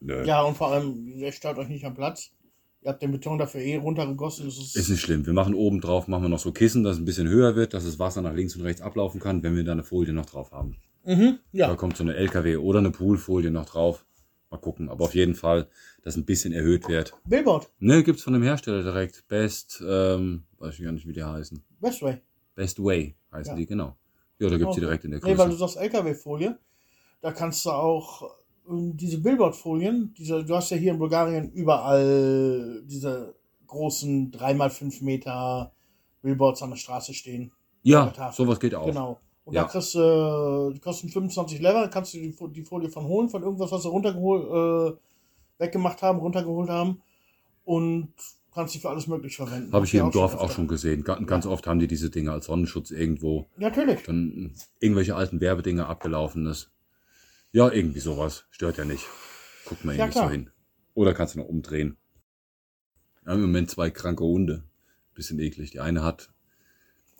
Nö. 0.00 0.24
Ja, 0.24 0.42
und 0.42 0.56
vor 0.56 0.72
allem, 0.72 1.06
ihr 1.08 1.30
stört 1.32 1.58
euch 1.58 1.68
nicht 1.68 1.84
am 1.84 1.94
Platz. 1.94 2.30
Ihr 2.82 2.88
habt 2.90 3.02
den 3.02 3.12
Beton 3.12 3.36
dafür 3.36 3.60
eh 3.60 3.76
runtergegossen. 3.76 4.48
Ist, 4.48 4.74
Ist 4.74 4.88
nicht 4.88 5.02
schlimm. 5.02 5.26
Wir 5.26 5.34
machen 5.34 5.52
oben 5.52 5.82
drauf, 5.82 6.08
machen 6.08 6.22
wir 6.24 6.28
noch 6.30 6.38
so 6.38 6.52
Kissen, 6.52 6.82
dass 6.82 6.94
es 6.94 7.02
ein 7.02 7.04
bisschen 7.04 7.28
höher 7.28 7.54
wird, 7.54 7.74
dass 7.74 7.84
das 7.84 7.98
Wasser 7.98 8.22
nach 8.22 8.32
links 8.32 8.56
und 8.56 8.62
rechts 8.62 8.80
ablaufen 8.80 9.20
kann, 9.20 9.42
wenn 9.42 9.54
wir 9.54 9.64
da 9.64 9.72
eine 9.72 9.82
Folie 9.82 10.14
noch 10.14 10.24
drauf 10.24 10.52
haben. 10.52 10.78
mhm, 11.04 11.38
Da 11.52 11.58
ja. 11.58 11.74
kommt 11.74 11.98
so 11.98 12.04
eine 12.04 12.14
LKW 12.16 12.56
oder 12.56 12.78
eine 12.78 12.90
Poolfolie 12.90 13.50
noch 13.50 13.66
drauf. 13.66 14.06
Mal 14.50 14.58
gucken. 14.58 14.88
Aber 14.88 15.04
auf 15.04 15.14
jeden 15.14 15.34
Fall, 15.34 15.68
dass 16.02 16.16
ein 16.16 16.24
bisschen 16.24 16.52
erhöht 16.52 16.88
wird. 16.88 17.14
Billboard, 17.24 17.70
Ne, 17.78 18.02
gibt's 18.02 18.22
von 18.22 18.32
dem 18.32 18.42
Hersteller 18.42 18.82
direkt. 18.82 19.26
Best, 19.28 19.80
ähm, 19.86 20.42
weiß 20.58 20.74
ich 20.78 20.84
gar 20.84 20.92
nicht, 20.92 21.06
wie 21.06 21.12
die 21.12 21.22
heißen. 21.22 21.62
Westway. 21.80 22.20
Best 22.56 22.82
Way 22.82 23.14
heißen 23.32 23.52
Ja. 23.52 23.56
die, 23.56 23.66
genau. 23.66 23.96
Ja, 24.40 24.48
da 24.48 24.58
gibt's 24.58 24.74
die 24.74 24.80
direkt 24.80 25.04
in 25.04 25.12
der 25.12 25.20
Nee, 25.20 25.26
weil 25.38 25.48
du 25.50 25.56
Größe. 25.56 25.58
sagst 25.58 25.76
LKW-Folie. 25.76 26.58
Da 27.20 27.32
kannst 27.32 27.64
du 27.64 27.70
auch 27.70 28.28
ähm, 28.68 28.96
diese 28.96 29.18
Billboard-Folien, 29.20 30.14
diese, 30.18 30.44
du 30.44 30.56
hast 30.56 30.70
ja 30.70 30.76
hier 30.76 30.92
in 30.92 30.98
Bulgarien 30.98 31.52
überall 31.52 32.82
diese 32.86 33.34
großen 33.68 34.32
3x5 34.32 35.04
Meter 35.04 35.72
Billboards 36.22 36.62
an 36.62 36.70
der 36.70 36.76
Straße 36.76 37.14
stehen. 37.14 37.52
Ja, 37.82 38.12
sowas 38.32 38.58
geht 38.58 38.74
auch. 38.74 38.86
Genau. 38.86 39.20
Und 39.50 39.56
Ja. 39.56 39.64
da 39.64 39.68
kriegst 39.68 39.94
du, 39.96 40.70
die 40.72 40.78
kosten 40.78 41.08
25 41.08 41.58
Lever, 41.60 41.88
kannst 41.88 42.14
du 42.14 42.18
die, 42.18 42.34
die 42.52 42.62
Folie 42.62 42.88
von 42.88 43.04
holen, 43.04 43.28
von 43.28 43.42
irgendwas, 43.42 43.72
was 43.72 43.82
sie 43.82 43.88
runtergeholt, 43.88 44.96
äh, 44.96 44.96
weggemacht 45.58 46.00
haben, 46.02 46.20
runtergeholt 46.20 46.70
haben. 46.70 47.02
Und 47.64 48.12
kannst 48.54 48.74
die 48.74 48.78
für 48.78 48.90
alles 48.90 49.06
möglich 49.08 49.34
verwenden. 49.36 49.72
Habe 49.72 49.84
ich 49.84 49.90
hier 49.90 50.02
im 50.02 50.12
Dorf 50.12 50.34
auch 50.36 50.50
schon 50.52 50.68
gesehen. 50.68 51.02
Ga- 51.02 51.18
Ganz 51.20 51.46
oft 51.46 51.66
haben 51.66 51.80
die 51.80 51.88
diese 51.88 52.10
Dinge 52.10 52.30
als 52.32 52.46
Sonnenschutz 52.46 52.90
irgendwo. 52.92 53.46
Natürlich. 53.56 54.02
Dann 54.04 54.54
irgendwelche 54.78 55.16
alten 55.16 55.40
Werbedinge 55.40 55.86
abgelaufenes. 55.86 56.70
Ja, 57.52 57.70
irgendwie 57.70 58.00
sowas. 58.00 58.44
Stört 58.50 58.78
ja 58.78 58.84
nicht. 58.84 59.04
Guckt 59.66 59.84
man 59.84 59.96
Ja, 59.96 60.04
irgendwie 60.04 60.14
so 60.14 60.20
klar. 60.20 60.30
hin. 60.32 60.50
Oder 60.94 61.12
kannst 61.14 61.34
du 61.34 61.40
noch 61.40 61.46
umdrehen. 61.48 61.96
Wir 63.24 63.32
haben 63.32 63.40
im 63.40 63.46
Moment 63.46 63.68
zwei 63.70 63.90
kranke 63.90 64.22
Hunde. 64.24 64.62
Bisschen 65.14 65.38
eklig. 65.40 65.70
Die 65.72 65.80
eine 65.80 66.02
hat, 66.04 66.30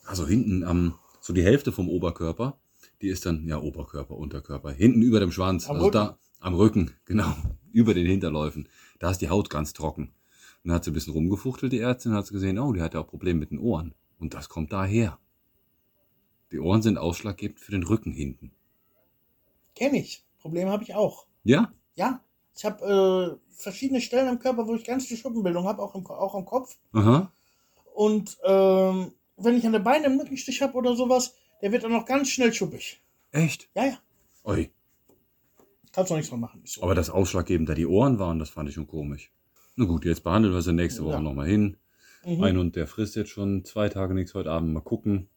also 0.07 0.27
hinten 0.27 0.63
am, 0.65 0.99
so 1.21 1.33
die 1.33 1.45
Hälfte 1.45 1.73
vom 1.73 1.89
Oberkörper, 1.89 2.59
die 3.03 3.09
ist 3.09 3.27
dann, 3.27 3.47
ja, 3.47 3.59
Oberkörper, 3.59 4.17
Unterkörper, 4.17 4.73
hinten 4.73 5.03
über 5.03 5.21
dem 5.21 5.33
Schwanz. 5.33 5.69
Am 5.69 5.77
also 5.77 5.87
Rücken. 5.87 5.93
da, 5.93 6.19
am 6.41 6.55
Rücken, 6.55 6.91
genau, 7.05 7.35
über 7.73 7.95
den 7.95 8.07
Hinterläufen. 8.07 8.69
Da 8.99 9.11
ist 9.11 9.19
die 9.19 9.29
Haut 9.29 9.51
ganz 9.51 9.73
trocken. 9.73 10.13
Und 10.63 10.69
dann 10.69 10.75
hat 10.75 10.85
sie 10.85 10.91
ein 10.91 10.95
bisschen 10.95 11.13
rumgefuchtelt, 11.13 11.73
die 11.73 11.79
Ärztin, 11.79 12.13
hat 12.13 12.27
sie 12.27 12.35
gesehen, 12.35 12.59
oh, 12.59 12.73
die 12.73 12.83
hat 12.83 12.95
ja 12.95 13.01
auch 13.01 13.07
Probleme 13.07 13.39
mit 13.39 13.51
den 13.51 13.59
Ohren. 13.59 13.95
Und 14.19 14.35
das 14.35 14.49
kommt 14.49 14.73
daher. 14.73 15.19
Die 16.53 16.59
Ohren 16.59 16.83
sind 16.83 16.99
ausschlaggebend 16.99 17.61
für 17.61 17.71
den 17.71 17.85
Rücken 17.85 18.13
hinten. 18.13 18.53
Kenn 19.75 19.95
ich. 19.95 20.25
Problem 20.41 20.69
habe 20.69 20.83
ich 20.83 20.95
auch. 20.95 21.27
Ja? 21.45 21.73
Ja. 21.95 22.23
Ich 22.57 22.65
habe 22.65 23.39
äh, 23.41 23.53
verschiedene 23.55 24.01
Stellen 24.01 24.29
am 24.29 24.39
Körper, 24.39 24.67
wo 24.67 24.75
ich 24.75 24.85
ganz 24.85 25.07
viel 25.07 25.17
Schuppenbildung 25.17 25.65
habe, 25.67 25.83
auch, 25.83 25.95
im 25.95 26.07
auch 26.07 26.35
am 26.35 26.45
Kopf. 26.45 26.77
Aha. 26.93 27.33
Und 27.95 28.37
ähm, 28.45 29.13
wenn 29.43 29.57
ich 29.57 29.65
an 29.67 29.73
der 29.73 29.81
Beine 29.81 30.07
einen 30.07 30.17
Mückenstich 30.17 30.63
habe 30.63 30.75
oder 30.75 30.95
sowas, 30.97 31.35
der 31.63 31.73
wird 31.73 31.85
dann 31.85 31.93
noch 31.93 32.07
ganz 32.07 32.31
schnell 32.31 32.53
schuppig. 32.53 33.01
Echt? 33.33 33.69
Ja, 33.75 33.87
ja. 33.87 33.99
Oi. 34.45 34.71
Kannst 35.93 36.11
du 36.11 36.15
nichts 36.15 36.31
dran 36.31 36.41
machen. 36.41 36.63
So. 36.65 36.83
Aber 36.83 36.95
das 36.95 37.11
Ausschlaggebend, 37.11 37.69
da 37.69 37.75
die 37.75 37.87
Ohren 37.87 38.19
waren, 38.19 38.39
das 38.39 38.51
fand 38.51 38.69
ich 38.69 38.75
schon 38.75 38.87
komisch. 38.87 39.31
Na 39.77 39.85
gut, 39.85 40.05
jetzt 40.05 40.23
behandeln 40.25 40.55
wir 40.55 40.63
sie 40.63 40.73
nächste 40.73 41.05
Woche 41.05 41.15
Ja. 41.15 41.21
nochmal 41.21 41.47
hin. 41.49 41.77
Mhm. 42.25 42.43
Ein 42.45 42.57
Hund, 42.59 42.77
der 42.77 42.87
frisst 42.87 43.17
jetzt 43.17 43.31
schon 43.31 43.65
zwei 43.65 43.89
Tage 43.89 44.15
nichts, 44.15 44.35
heute 44.35 44.51
Abend 44.51 44.73
mal 44.73 44.81
gucken. 44.81 45.29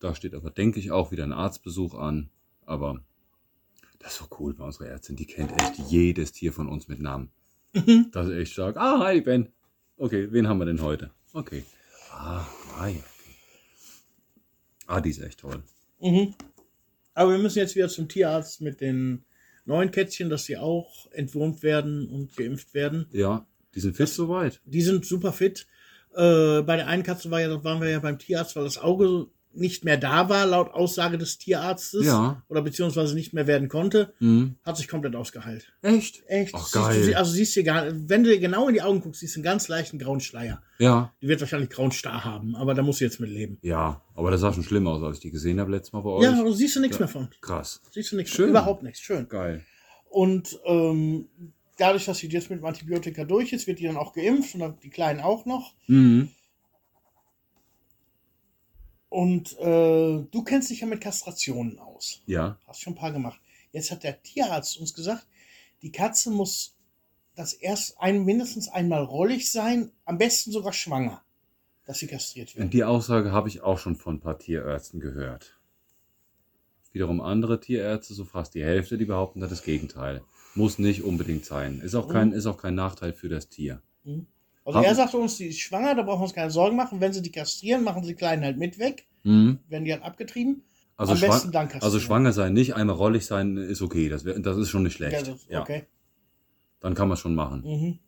Da 0.00 0.14
steht 0.14 0.34
aber, 0.34 0.50
denke 0.50 0.80
ich, 0.80 0.90
auch 0.90 1.12
wieder 1.12 1.24
ein 1.24 1.32
Arztbesuch 1.32 1.94
an. 1.94 2.30
Aber 2.66 3.00
das 3.98 4.12
ist 4.12 4.18
so 4.18 4.26
cool 4.38 4.54
bei 4.54 4.64
unserer 4.64 4.86
Ärztin. 4.86 5.16
Die 5.16 5.26
kennt 5.26 5.52
echt 5.60 5.78
jedes 5.88 6.32
Tier 6.32 6.52
von 6.52 6.68
uns 6.68 6.88
mit 6.88 7.00
Namen. 7.00 7.30
Mhm. 7.74 8.08
Das 8.12 8.26
ist 8.28 8.32
echt 8.34 8.52
stark. 8.52 8.76
Ah, 8.76 8.98
hi 9.00 9.20
Ben. 9.20 9.48
Okay, 9.98 10.28
wen 10.32 10.48
haben 10.48 10.58
wir 10.58 10.64
denn 10.66 10.82
heute? 10.82 11.10
Okay. 11.32 11.64
Ah, 12.12 12.44
hi. 12.78 13.00
Ah, 14.90 15.00
die 15.00 15.10
ist 15.10 15.22
echt 15.22 15.38
toll. 15.38 15.62
Mhm. 16.00 16.34
Aber 17.14 17.30
wir 17.30 17.38
müssen 17.38 17.60
jetzt 17.60 17.76
wieder 17.76 17.88
zum 17.88 18.08
Tierarzt 18.08 18.60
mit 18.60 18.80
den 18.80 19.24
neuen 19.64 19.92
Kätzchen, 19.92 20.28
dass 20.28 20.46
sie 20.46 20.56
auch 20.56 21.06
entwurmt 21.12 21.62
werden 21.62 22.08
und 22.08 22.36
geimpft 22.36 22.74
werden. 22.74 23.06
Ja, 23.12 23.46
die 23.76 23.80
sind 23.80 23.96
fit 23.96 24.08
soweit. 24.08 24.60
Die 24.64 24.82
sind 24.82 25.06
super 25.06 25.32
fit. 25.32 25.68
Äh, 26.12 26.62
bei 26.62 26.74
der 26.74 26.88
einen 26.88 27.04
Katze 27.04 27.30
war 27.30 27.40
ja, 27.40 27.62
waren 27.62 27.80
wir 27.80 27.88
ja 27.88 28.00
beim 28.00 28.18
Tierarzt, 28.18 28.56
weil 28.56 28.64
das 28.64 28.78
Auge 28.78 29.28
nicht 29.52 29.84
mehr 29.84 29.96
da 29.96 30.28
war, 30.28 30.46
laut 30.46 30.70
Aussage 30.72 31.18
des 31.18 31.38
Tierarztes. 31.38 32.06
Ja. 32.06 32.42
Oder 32.48 32.62
beziehungsweise 32.62 33.14
nicht 33.14 33.32
mehr 33.32 33.46
werden 33.46 33.68
konnte. 33.68 34.12
Mhm. 34.20 34.54
Hat 34.64 34.76
sich 34.76 34.86
komplett 34.88 35.16
ausgeheilt. 35.16 35.72
Echt? 35.82 36.22
Echt? 36.28 36.54
Ach, 36.54 36.60
Siehst 36.62 36.74
du 36.76 36.80
geil. 36.80 37.02
sie- 37.02 37.16
also 37.16 37.32
siehst 37.32 37.56
du 37.56 37.64
gar, 37.64 37.86
wenn 37.92 38.22
du 38.24 38.38
genau 38.38 38.68
in 38.68 38.74
die 38.74 38.82
Augen 38.82 39.00
guckst, 39.00 39.20
siehst 39.20 39.34
du 39.34 39.38
einen 39.40 39.44
ganz 39.44 39.66
leichten 39.68 39.98
grauen 39.98 40.20
Schleier. 40.20 40.62
Ja. 40.78 41.12
Die 41.20 41.28
wird 41.28 41.40
wahrscheinlich 41.40 41.70
grauen 41.70 41.90
Star 41.90 42.24
haben, 42.24 42.54
aber 42.54 42.74
da 42.74 42.82
musst 42.82 43.00
du 43.00 43.04
jetzt 43.04 43.18
mit 43.20 43.30
leben. 43.30 43.58
Ja, 43.62 44.00
aber 44.14 44.30
das 44.30 44.40
sah 44.40 44.52
schon 44.52 44.62
schlimm 44.62 44.86
aus, 44.86 45.02
als 45.02 45.16
ich 45.16 45.22
die 45.22 45.30
gesehen 45.30 45.58
habe 45.60 45.70
letztes 45.72 45.92
Mal 45.92 46.00
bei 46.02 46.10
euch. 46.10 46.22
Ja, 46.24 46.38
aber 46.40 46.52
siehst 46.52 46.76
du 46.76 46.80
nichts 46.80 46.96
Ja. 46.98 47.00
mehr 47.00 47.08
von. 47.08 47.28
Krass. 47.40 47.80
Siehst 47.90 48.12
du 48.12 48.16
nichts. 48.16 48.32
Schön. 48.32 48.50
Überhaupt 48.50 48.82
nichts. 48.82 49.00
Schön. 49.00 49.28
Geil. 49.28 49.64
Und 50.08 50.58
ähm, 50.64 51.28
dadurch, 51.78 52.04
dass 52.04 52.18
sie 52.18 52.28
jetzt 52.28 52.50
mit 52.50 52.60
dem 52.60 52.64
Antibiotika 52.66 53.24
durch 53.24 53.52
ist, 53.52 53.66
wird 53.66 53.78
die 53.78 53.84
dann 53.84 53.96
auch 53.96 54.12
geimpft 54.12 54.54
und 54.54 54.60
dann 54.60 54.78
die 54.82 54.90
Kleinen 54.90 55.20
auch 55.20 55.44
noch. 55.46 55.74
Mhm. 55.86 56.28
Und 59.10 59.58
äh, 59.58 60.24
du 60.30 60.42
kennst 60.44 60.70
dich 60.70 60.80
ja 60.80 60.86
mit 60.86 61.00
Kastrationen 61.00 61.78
aus. 61.78 62.22
Ja. 62.26 62.58
Hast 62.66 62.80
schon 62.80 62.94
ein 62.94 62.96
paar 62.96 63.12
gemacht. 63.12 63.38
Jetzt 63.72 63.90
hat 63.90 64.04
der 64.04 64.22
Tierarzt 64.22 64.78
uns 64.78 64.94
gesagt, 64.94 65.26
die 65.82 65.92
Katze 65.92 66.30
muss 66.30 66.76
das 67.34 67.52
erst 67.52 68.00
ein, 68.00 68.24
mindestens 68.24 68.68
einmal 68.68 69.02
rollig 69.02 69.50
sein, 69.50 69.90
am 70.04 70.18
besten 70.18 70.52
sogar 70.52 70.72
schwanger, 70.72 71.22
dass 71.86 71.98
sie 71.98 72.06
kastriert 72.06 72.54
wird. 72.54 72.64
Und 72.64 72.74
die 72.74 72.84
Aussage 72.84 73.32
habe 73.32 73.48
ich 73.48 73.62
auch 73.62 73.78
schon 73.78 73.96
von 73.96 74.16
ein 74.16 74.20
paar 74.20 74.38
Tierärzten 74.38 75.00
gehört. 75.00 75.58
Wiederum 76.92 77.20
andere 77.20 77.60
Tierärzte, 77.60 78.14
so 78.14 78.24
fast 78.24 78.54
die 78.54 78.64
Hälfte, 78.64 78.98
die 78.98 79.04
behaupten 79.04 79.40
das 79.40 79.62
Gegenteil. 79.62 80.22
Muss 80.54 80.78
nicht 80.78 81.02
unbedingt 81.02 81.44
sein. 81.44 81.80
Ist 81.80 81.94
auch 81.94 82.08
kein, 82.08 82.28
Mhm. 82.28 82.34
ist 82.34 82.46
auch 82.46 82.58
kein 82.58 82.74
Nachteil 82.74 83.12
für 83.12 83.28
das 83.28 83.48
Tier. 83.48 83.80
Also 84.64 84.78
Haben- 84.78 84.84
er 84.86 84.94
sagte 84.94 85.16
uns, 85.16 85.36
die 85.36 85.46
ist 85.46 85.58
schwanger, 85.60 85.94
da 85.94 86.02
brauchen 86.02 86.20
wir 86.20 86.24
uns 86.24 86.34
keine 86.34 86.50
Sorgen 86.50 86.76
machen. 86.76 87.00
Wenn 87.00 87.12
sie 87.12 87.22
die 87.22 87.32
kastrieren, 87.32 87.82
machen 87.84 88.02
sie 88.02 88.10
die 88.10 88.14
Kleinen 88.16 88.44
halt 88.44 88.58
mit 88.58 88.78
weg, 88.78 89.06
Mhm. 89.24 89.58
werden 89.68 89.84
die 89.84 89.92
halt 89.92 90.02
abgetrieben. 90.02 90.62
Also, 90.96 91.12
Am 91.12 91.18
schwa 91.18 91.26
besten 91.28 91.50
dann 91.52 91.66
kastrieren. 91.68 91.84
also 91.84 91.98
schwanger 92.00 92.32
sein 92.32 92.52
nicht, 92.52 92.74
einmal 92.74 92.94
rollig 92.96 93.24
sein 93.24 93.56
ist 93.56 93.80
okay. 93.80 94.08
Das, 94.10 94.24
wär, 94.26 94.38
das 94.38 94.58
ist 94.58 94.68
schon 94.68 94.82
nicht 94.82 94.92
schlecht. 94.94 95.14
Ja, 95.26 95.32
das, 95.32 95.46
Ja, 95.48 95.62
okay. 95.62 95.84
Dann 96.80 96.94
kann 96.94 97.08
man 97.08 97.16
schon 97.16 97.34
machen. 97.34 97.62
Mhm. 97.62 97.98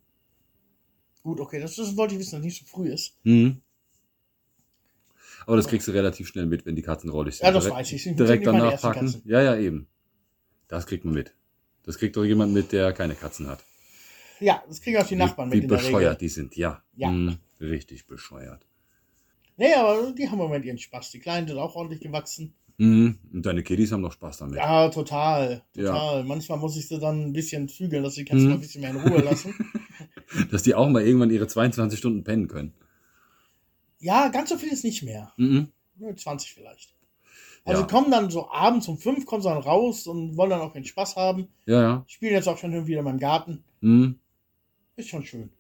Gut, 1.22 1.40
okay, 1.40 1.60
das, 1.60 1.76
das 1.76 1.96
wollte 1.96 2.14
ich 2.14 2.20
wissen, 2.20 2.32
dass 2.32 2.40
es 2.40 2.44
nicht 2.44 2.58
so 2.60 2.66
früh 2.66 2.88
ist. 2.92 3.16
Mhm. 3.24 3.62
Aber 5.46 5.56
das 5.56 5.66
kriegst 5.68 5.88
du 5.88 5.92
relativ 5.92 6.28
schnell 6.28 6.46
mit, 6.46 6.66
wenn 6.66 6.76
die 6.76 6.82
Katzen 6.82 7.10
rollig 7.10 7.36
sind. 7.36 7.46
Ja, 7.46 7.52
das 7.52 7.64
Direkt- 7.64 7.78
weiß 7.80 7.92
ich. 7.92 8.02
Sind 8.04 8.18
Direkt 8.18 8.46
danach 8.46 8.80
packen. 8.80 9.06
Katzen. 9.06 9.22
Ja, 9.24 9.40
ja, 9.42 9.56
eben. 9.56 9.88
Das 10.68 10.86
kriegt 10.86 11.04
man 11.04 11.14
mit. 11.14 11.32
Das 11.84 11.98
kriegt 11.98 12.16
doch 12.16 12.24
jemand 12.24 12.52
mit, 12.52 12.72
der 12.72 12.92
keine 12.92 13.14
Katzen 13.14 13.48
hat. 13.48 13.64
Ja, 14.42 14.62
das 14.68 14.80
kriegen 14.80 14.96
auch 14.98 15.06
die 15.06 15.16
Nachbarn 15.16 15.50
wie, 15.50 15.56
mit 15.56 15.62
wie 15.62 15.64
in 15.64 15.68
der 15.70 15.76
bescheuert 15.76 16.20
die 16.20 16.28
sind, 16.28 16.56
ja. 16.56 16.82
Ja. 16.96 17.10
Mhm, 17.10 17.36
richtig 17.60 18.06
bescheuert. 18.06 18.66
Nee, 19.56 19.72
aber 19.74 20.12
die 20.12 20.26
haben 20.26 20.34
im 20.34 20.44
Moment 20.44 20.64
ihren 20.64 20.78
Spaß. 20.78 21.10
Die 21.12 21.18
Kleinen 21.20 21.46
sind 21.46 21.58
auch 21.58 21.74
ordentlich 21.76 22.00
gewachsen. 22.00 22.54
Mhm. 22.78 23.18
Und 23.32 23.46
deine 23.46 23.62
Kiddies 23.62 23.92
haben 23.92 24.02
doch 24.02 24.12
Spaß 24.12 24.38
damit. 24.38 24.56
Ja, 24.56 24.88
total. 24.88 25.62
Total. 25.74 26.24
Manchmal 26.24 26.58
muss 26.58 26.76
ich 26.76 26.88
sie 26.88 26.98
dann 26.98 27.22
ein 27.26 27.32
bisschen 27.32 27.68
zügeln, 27.68 28.02
dass 28.02 28.14
die 28.14 28.24
Katzen 28.24 28.44
Mhm. 28.44 28.48
mal 28.48 28.54
ein 28.54 28.60
bisschen 28.60 28.80
mehr 28.80 28.90
in 28.90 28.96
Ruhe 28.96 29.20
lassen. 29.20 29.54
Dass 30.50 30.62
die 30.62 30.74
auch 30.74 30.88
mal 30.88 31.02
irgendwann 31.02 31.28
ihre 31.30 31.46
22 31.46 31.98
Stunden 31.98 32.24
pennen 32.24 32.48
können. 32.48 32.72
ja, 34.00 34.28
ganz 34.28 34.48
so 34.48 34.56
viel 34.56 34.72
ist 34.72 34.82
nicht 34.84 35.02
mehr. 35.02 35.32
Mhm. 35.36 35.68
Nur 35.96 36.16
20 36.16 36.54
vielleicht. 36.54 36.94
Also 37.64 37.82
Ja. 37.82 37.86
kommen 37.86 38.10
dann 38.10 38.30
so 38.30 38.50
abends 38.50 38.88
um 38.88 38.98
fünf, 38.98 39.26
kommen 39.26 39.42
sie 39.42 39.48
dann 39.50 39.58
raus 39.62 40.06
und 40.06 40.36
wollen 40.36 40.50
dann 40.50 40.60
auch 40.62 40.72
den 40.72 40.84
Spaß 40.86 41.16
haben. 41.16 41.48
Ja, 41.66 41.80
ja. 41.82 42.04
Spielen 42.08 42.32
jetzt 42.32 42.48
auch 42.48 42.56
schon 42.58 42.86
wieder 42.86 42.98
in 43.00 43.04
meinem 43.04 43.18
Garten. 43.20 43.62
Mhm. 43.82 44.18
Ist 44.96 45.08
schon 45.08 45.24
schön. 45.24 45.50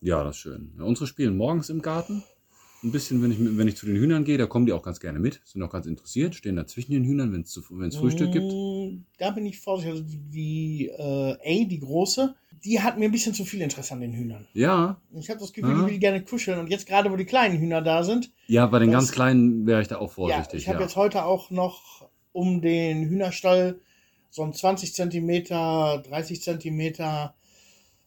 Ja, 0.00 0.24
das 0.24 0.36
ist 0.36 0.42
schön. 0.42 0.72
Ja, 0.78 0.84
unsere 0.84 1.06
spielen 1.06 1.36
morgens 1.36 1.68
im 1.68 1.82
Garten. 1.82 2.22
Ein 2.82 2.92
bisschen, 2.92 3.22
wenn 3.22 3.30
ich, 3.30 3.38
wenn 3.58 3.68
ich 3.68 3.76
zu 3.76 3.84
den 3.84 3.96
Hühnern 3.96 4.24
gehe, 4.24 4.38
da 4.38 4.46
kommen 4.46 4.64
die 4.64 4.72
auch 4.72 4.82
ganz 4.82 5.00
gerne 5.00 5.18
mit. 5.18 5.42
Sind 5.44 5.62
auch 5.62 5.68
ganz 5.70 5.84
interessiert. 5.84 6.34
Stehen 6.34 6.56
da 6.56 6.66
zwischen 6.66 6.92
den 6.92 7.04
Hühnern, 7.04 7.30
wenn 7.30 7.42
es 7.42 7.96
Frühstück 7.96 8.32
gibt. 8.32 8.46
Mm, 8.50 9.04
Da 9.18 9.32
bin 9.32 9.44
ich 9.44 9.58
vorsichtig. 9.60 9.92
Also 9.92 10.04
die, 10.04 10.18
die 10.30 10.86
äh, 10.88 11.62
A, 11.62 11.68
die 11.68 11.78
große, 11.78 12.34
die 12.64 12.80
hat 12.80 12.98
mir 12.98 13.04
ein 13.04 13.10
bisschen 13.12 13.34
zu 13.34 13.44
viel 13.44 13.60
Interesse 13.60 13.92
an 13.92 14.00
den 14.00 14.14
Hühnern. 14.14 14.48
Ja. 14.54 14.98
Ich 15.12 15.28
habe 15.28 15.40
das 15.40 15.52
Gefühl, 15.52 15.74
Aha. 15.74 15.84
die 15.86 15.92
will 15.92 15.98
gerne 15.98 16.24
kuscheln. 16.24 16.58
Und 16.58 16.70
jetzt 16.70 16.86
gerade, 16.86 17.12
wo 17.12 17.16
die 17.16 17.26
kleinen 17.26 17.58
Hühner 17.58 17.82
da 17.82 18.02
sind, 18.02 18.32
Ja, 18.46 18.64
bei 18.66 18.78
den 18.78 18.90
Das- 18.90 19.02
ganz 19.04 19.12
Kleinen 19.12 19.66
wäre 19.66 19.82
ich 19.82 19.88
da 19.88 19.96
auch 19.98 20.08
ja, 20.08 20.14
vorsichtig. 20.14 20.60
ich 20.62 20.68
habe 20.68 20.78
ja. 20.78 20.84
jetzt 20.86 20.96
heute 20.96 21.26
auch 21.26 21.50
noch 21.50 22.08
um 22.32 22.62
den 22.62 23.06
Hühnerstall 23.10 23.78
so 24.30 24.42
ein 24.42 24.54
20 24.54 24.94
Zentimeter, 24.94 26.02
30 26.08 26.40
Zentimeter 26.40 27.34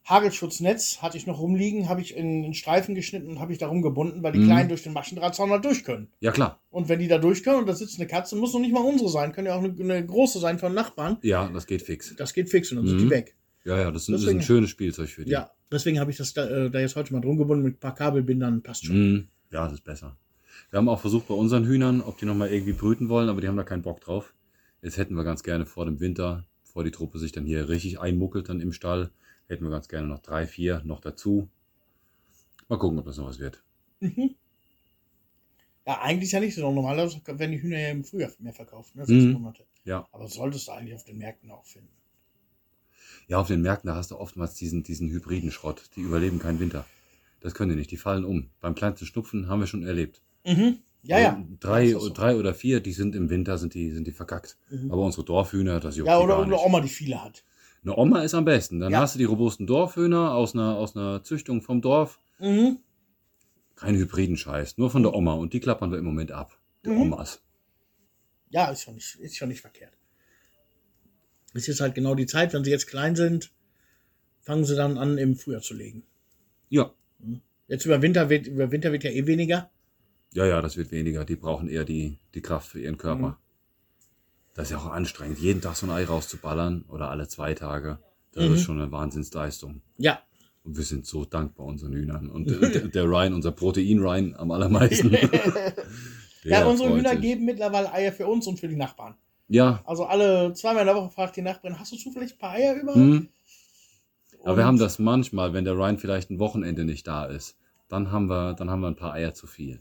Hagelschutznetz 0.05 1.01
hatte 1.01 1.17
ich 1.17 1.27
noch 1.27 1.39
rumliegen, 1.39 1.89
habe 1.89 2.01
ich 2.01 2.15
in, 2.15 2.43
in 2.43 2.53
Streifen 2.53 2.93
geschnitten 2.95 3.27
und 3.29 3.39
habe 3.39 3.51
ich 3.53 3.57
da 3.57 3.67
rumgebunden, 3.67 4.21
weil 4.23 4.33
die 4.33 4.39
Mhm. 4.39 4.45
Kleinen 4.45 4.69
durch 4.69 4.83
den 4.83 4.93
Maschendrahtzaun 4.93 5.49
halt 5.51 5.65
durch 5.65 5.83
können. 5.83 6.07
ja, 6.19 6.31
klar. 6.31 6.59
Und 6.71 6.89
wenn 6.89 6.99
die 6.99 7.07
da 7.07 7.17
durch 7.17 7.43
können 7.43 7.59
und 7.59 7.67
da 7.67 7.73
sitzt 7.75 7.99
eine 7.99 8.07
Katze, 8.07 8.35
muss 8.35 8.53
noch 8.53 8.59
nicht 8.59 8.73
mal 8.73 8.81
unsere 8.83 9.09
sein, 9.09 9.31
können 9.31 9.47
ja 9.47 9.55
auch 9.55 9.63
eine, 9.63 9.73
eine 9.79 10.05
große 10.05 10.39
sein 10.39 10.59
von 10.59 10.73
Nachbarn. 10.73 11.17
Ja, 11.21 11.49
das 11.53 11.67
geht 11.67 11.81
fix. 11.81 12.15
Das 12.17 12.33
geht 12.33 12.49
fix 12.49 12.71
und 12.71 12.77
dann 12.77 12.87
sind 12.87 12.97
Mhm. 12.97 13.01
die 13.05 13.09
weg. 13.09 13.35
Ja, 13.65 13.77
ja, 13.79 13.91
das 13.91 14.03
ist, 14.03 14.09
ein- 14.09 14.11
das 14.13 14.21
ist 14.21 14.25
Deswegen- 14.27 14.39
ein 14.39 14.43
schönes 14.45 14.69
Spielzeug 14.69 15.09
für 15.09 15.23
die. 15.25 15.31
Ja, 15.31 15.51
deswegen 15.71 15.99
habe 15.99 16.11
ich 16.11 16.17
das 16.17 16.33
da, 16.33 16.47
äh, 16.49 16.69
da 16.69 16.79
jetzt 16.79 16.95
heute 16.95 17.13
mal 17.13 17.21
drum 17.21 17.37
gebunden 17.37 17.63
mit 17.63 17.75
ein 17.75 17.79
paar 17.79 17.95
Kabelbindern, 17.95 18.61
passt 18.61 18.85
schon. 18.85 18.95
Mhm. 19.13 19.27
Ja, 19.51 19.63
das 19.65 19.73
ist 19.73 19.83
besser. 19.83 20.17
Wir 20.69 20.77
haben 20.77 20.89
auch 20.89 20.99
versucht 20.99 21.27
bei 21.27 21.33
unseren 21.35 21.65
Hühnern, 21.65 22.01
ob 22.01 22.17
die 22.17 22.25
nochmal 22.25 22.49
irgendwie 22.51 22.73
brüten 22.73 23.07
wollen, 23.09 23.29
aber 23.29 23.39
die 23.41 23.47
haben 23.47 23.57
da 23.57 23.63
keinen 23.63 23.83
Bock 23.83 24.01
drauf. 24.01 24.33
Jetzt 24.81 24.97
hätten 24.97 25.15
wir 25.15 25.23
ganz 25.23 25.43
gerne 25.43 25.65
vor 25.65 25.85
dem 25.85 25.99
Winter, 25.99 26.45
bevor 26.63 26.83
die 26.83 26.91
Truppe 26.91 27.19
sich 27.19 27.31
dann 27.31 27.45
hier 27.45 27.69
richtig 27.69 27.99
einmuckelt 27.99 28.49
dann 28.49 28.59
im 28.59 28.73
Stall, 28.73 29.11
hätten 29.53 29.63
wir 29.63 29.71
ganz 29.71 29.87
gerne 29.87 30.07
noch 30.07 30.19
drei, 30.19 30.45
vier 30.47 30.81
noch 30.83 30.99
dazu. 30.99 31.47
Mal 32.67 32.77
gucken, 32.77 32.99
ob 32.99 33.05
das 33.05 33.17
noch 33.17 33.27
was 33.27 33.39
wird. 33.39 33.63
Mhm. 33.99 34.35
Ja, 35.85 35.99
eigentlich 36.01 36.23
ist 36.27 36.31
ja 36.31 36.39
nicht 36.39 36.55
so. 36.55 36.61
Normalerweise 36.71 37.19
werden 37.25 37.51
die 37.51 37.61
Hühner 37.61 37.79
ja 37.79 37.89
im 37.89 38.03
Frühjahr 38.05 38.31
mehr 38.39 38.53
verkauft, 38.53 38.95
ne? 38.95 39.05
Sechs 39.05 39.23
Mhm. 39.25 39.33
Monate. 39.33 39.65
Ja. 39.83 40.07
Aber 40.11 40.27
solltest 40.27 40.67
du 40.67 40.71
eigentlich 40.71 40.95
auf 40.95 41.03
den 41.03 41.17
Märkten 41.17 41.51
auch 41.51 41.65
finden. 41.65 41.89
Ja, 43.27 43.37
auf 43.39 43.47
den 43.47 43.61
Märkten, 43.61 43.87
da 43.89 43.95
hast 43.95 44.11
du 44.11 44.17
oftmals 44.17 44.53
diesen, 44.55 44.83
diesen 44.83 45.09
hybriden 45.09 45.51
Schrott. 45.51 45.89
Die 45.95 46.01
überleben 46.01 46.39
keinen 46.39 46.59
Winter. 46.59 46.85
Das 47.41 47.53
können 47.53 47.71
die 47.71 47.75
nicht, 47.75 47.91
die 47.91 47.97
fallen 47.97 48.23
um. 48.23 48.49
Beim 48.61 48.75
kleinsten 48.75 49.05
Schnupfen 49.05 49.47
haben 49.49 49.59
wir 49.59 49.67
schon 49.67 49.83
erlebt. 49.83 50.21
Mhm. 50.45 50.79
Ja, 51.03 51.19
ja. 51.19 51.33
Also 51.35 51.55
Drei, 51.59 51.89
so. 51.91 52.09
drei 52.09 52.37
oder 52.37 52.53
vier, 52.53 52.79
die 52.79 52.93
sind 52.93 53.13
im 53.13 53.29
Winter, 53.29 53.57
sind 53.57 53.73
die, 53.73 53.91
sind 53.91 54.07
die 54.07 54.13
verkackt. 54.13 54.57
Aber 54.89 55.03
unsere 55.03 55.25
Dorfhühner, 55.25 55.81
das 55.81 55.97
juckt 55.97 56.07
Mhm. 56.07 56.11
Ja, 56.13 56.17
die 56.19 56.23
oder, 56.23 56.33
gar 56.35 56.47
oder 56.47 56.55
nicht. 56.55 56.65
Oma, 56.65 56.79
die 56.79 56.87
viele 56.87 57.21
hat. 57.21 57.43
Eine 57.83 57.97
Oma 57.97 58.21
ist 58.23 58.33
am 58.33 58.45
besten. 58.45 58.79
Dann 58.79 58.91
Ja. 58.91 59.01
hast 59.01 59.15
du 59.15 59.19
die 59.19 59.25
robusten 59.25 59.67
Dorfhühner 59.67 60.33
aus 60.33 60.53
einer, 60.55 60.75
aus 60.77 60.95
einer 60.95 61.23
Züchtung 61.23 61.61
vom 61.61 61.81
Dorf. 61.81 62.19
Mhm. 62.39 62.79
Kein 63.75 63.95
hybriden 63.95 64.37
Scheiß, 64.37 64.77
nur 64.77 64.89
von 64.89 65.03
der 65.03 65.13
Oma. 65.13 65.33
Und 65.33 65.53
die 65.53 65.59
klappern 65.59 65.91
wir 65.91 65.97
im 65.97 66.05
Moment 66.05 66.31
ab. 66.31 66.57
Die 66.85 66.89
Mhm. 66.89 67.01
Omas. 67.01 67.41
Ja, 68.49 68.69
ist 68.71 68.83
schon 68.83 68.95
nicht, 68.95 69.15
ist 69.15 69.35
schon 69.35 69.49
nicht 69.49 69.61
verkehrt. 69.61 69.93
Es 71.53 71.67
ist 71.67 71.81
halt 71.81 71.95
genau 71.95 72.15
die 72.15 72.25
Zeit, 72.25 72.53
wenn 72.53 72.63
sie 72.63 72.71
jetzt 72.71 72.87
klein 72.87 73.15
sind, 73.15 73.51
fangen 74.41 74.63
sie 74.65 74.75
dann 74.75 74.97
an, 74.97 75.17
im 75.17 75.35
Frühjahr 75.35 75.61
zu 75.61 75.73
legen. 75.73 76.03
Ja. 76.69 76.93
Jetzt 77.67 77.85
über 77.85 78.01
Winter 78.01 78.29
wird, 78.29 78.47
über 78.47 78.71
Winter 78.71 78.91
wird 78.91 79.03
ja 79.03 79.11
eh 79.11 79.25
weniger. 79.25 79.71
Ja, 80.33 80.45
ja, 80.45 80.61
das 80.61 80.77
wird 80.77 80.91
weniger. 80.91 81.25
Die 81.25 81.35
brauchen 81.35 81.67
eher 81.67 81.83
die, 81.85 82.17
die 82.33 82.41
Kraft 82.41 82.69
für 82.69 82.79
ihren 82.79 82.97
Körper. 82.97 83.29
Mhm. 83.29 83.35
Das 84.55 84.65
ist 84.65 84.71
ja 84.71 84.77
auch 84.77 84.91
anstrengend, 84.91 85.39
jeden 85.39 85.61
Tag 85.61 85.75
so 85.75 85.85
ein 85.87 85.91
Ei 85.91 86.05
rauszuballern 86.05 86.85
oder 86.87 87.09
alle 87.09 87.27
zwei 87.27 87.53
Tage. 87.55 87.99
Das 88.33 88.47
Mhm. 88.47 88.53
ist 88.55 88.61
schon 88.61 88.79
eine 88.81 88.91
Wahnsinnsleistung. 88.91 89.81
Ja. 89.97 90.19
Und 90.63 90.77
wir 90.77 90.83
sind 90.83 91.05
so 91.05 91.25
dankbar 91.25 91.65
unseren 91.65 91.93
Hühnern. 91.93 92.29
Und 92.29 92.45
der, 92.95 93.03
Ryan, 93.05 93.33
unser 93.33 93.51
Protein-Ryan, 93.51 94.35
am 94.35 94.51
allermeisten. 94.51 95.15
Ja, 96.43 96.65
unsere 96.67 96.93
Hühner 96.95 97.11
sich. 97.11 97.21
geben 97.21 97.45
mittlerweile 97.45 97.91
Eier 97.93 98.11
für 98.11 98.27
uns 98.27 98.47
und 98.47 98.59
für 98.59 98.67
die 98.67 98.75
Nachbarn. 98.75 99.15
Ja, 99.47 99.81
Also 99.85 100.05
alle 100.05 100.53
zweimal 100.53 100.81
in 100.81 100.87
der 100.87 100.95
Woche 100.95 101.09
fragt 101.09 101.35
die 101.37 101.41
Nachbarin, 101.41 101.79
hast 101.79 101.91
du 101.93 101.97
zufällig 101.97 102.33
ein 102.33 102.37
paar 102.37 102.51
Eier 102.51 102.75
über? 102.75 102.93
hm. 102.95 103.29
aber 104.43 104.57
wir 104.57 104.65
haben 104.65 104.77
das 104.79 104.99
manchmal, 104.99 105.53
wenn 105.53 105.63
der 105.65 105.75
Ryan 105.75 105.97
vielleicht 105.99 106.29
ein 106.31 106.39
Wochenende 106.39 106.83
nicht 106.85 107.07
da 107.07 107.25
ist, 107.25 107.57
dann 107.87 108.11
haben 108.11 108.27
wir, 108.27 108.53
dann 108.55 108.69
haben 108.69 108.81
wir 108.81 108.87
ein 108.87 108.95
paar 108.95 109.13
Eier 109.13 109.33
zu 109.33 109.47
viel. 109.47 109.79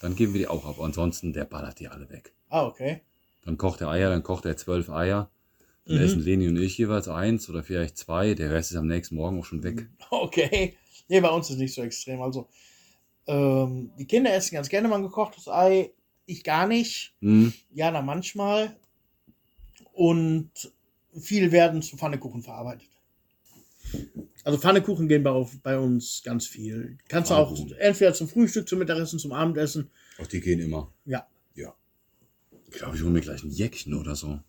Dann 0.00 0.14
geben 0.16 0.32
wir 0.34 0.40
die 0.40 0.48
auch 0.48 0.64
ab. 0.66 0.76
Ansonsten, 0.80 1.32
der 1.32 1.44
ballert 1.44 1.80
die 1.80 1.88
alle 1.88 2.08
weg. 2.10 2.32
Ah, 2.50 2.64
okay. 2.66 3.02
Dann 3.44 3.58
kocht 3.58 3.80
er 3.80 3.88
Eier, 3.88 4.10
dann 4.10 4.22
kocht 4.22 4.44
er 4.46 4.56
zwölf 4.56 4.90
Eier. 4.90 5.30
Dann 5.86 5.96
Mhm. 5.98 6.02
essen 6.02 6.20
Leni 6.24 6.48
und 6.48 6.56
ich 6.56 6.78
jeweils 6.78 7.08
eins 7.08 7.48
oder 7.50 7.62
vielleicht 7.62 7.98
zwei. 7.98 8.34
Der 8.34 8.50
Rest 8.50 8.70
ist 8.70 8.76
am 8.78 8.86
nächsten 8.86 9.16
Morgen 9.16 9.38
auch 9.38 9.44
schon 9.44 9.62
weg. 9.62 9.88
Okay. 10.10 10.76
Nee, 11.08 11.20
bei 11.20 11.28
uns 11.28 11.50
ist 11.50 11.58
nicht 11.58 11.74
so 11.74 11.82
extrem. 11.82 12.22
Also, 12.22 12.48
ähm, 13.26 13.90
die 13.98 14.06
Kinder 14.06 14.32
essen 14.32 14.54
ganz 14.54 14.68
gerne 14.70 14.88
mal 14.88 14.96
ein 14.96 15.02
gekochtes 15.02 15.48
Ei. 15.48 15.90
Ich 16.26 16.42
gar 16.44 16.66
nicht. 16.66 17.14
Hm. 17.20 17.52
Jana 17.74 18.00
manchmal. 18.00 18.76
Und 19.92 20.50
viel 21.20 21.52
werden 21.52 21.82
zu 21.82 21.96
Pfannekuchen 21.96 22.42
verarbeitet. 22.42 22.88
Also 24.42 24.58
Pfannekuchen 24.58 25.08
gehen 25.08 25.22
bei, 25.22 25.30
auf, 25.30 25.52
bei 25.62 25.78
uns 25.78 26.22
ganz 26.24 26.46
viel. 26.46 26.98
Kannst 27.08 27.30
du 27.30 27.34
auch 27.34 27.54
entweder 27.78 28.12
zum 28.14 28.28
Frühstück, 28.28 28.68
zum 28.68 28.78
Mittagessen, 28.78 29.18
zum 29.18 29.32
Abendessen. 29.32 29.90
Auch 30.20 30.26
die 30.26 30.40
gehen 30.40 30.60
immer. 30.60 30.92
Ja. 31.04 31.26
Ich 32.74 32.80
glaube, 32.80 32.96
ich 32.96 33.02
hole 33.02 33.12
mir 33.12 33.20
gleich 33.20 33.44
ein 33.44 33.50
Jäckchen 33.50 33.94
oder 33.94 34.16
so. 34.16 34.40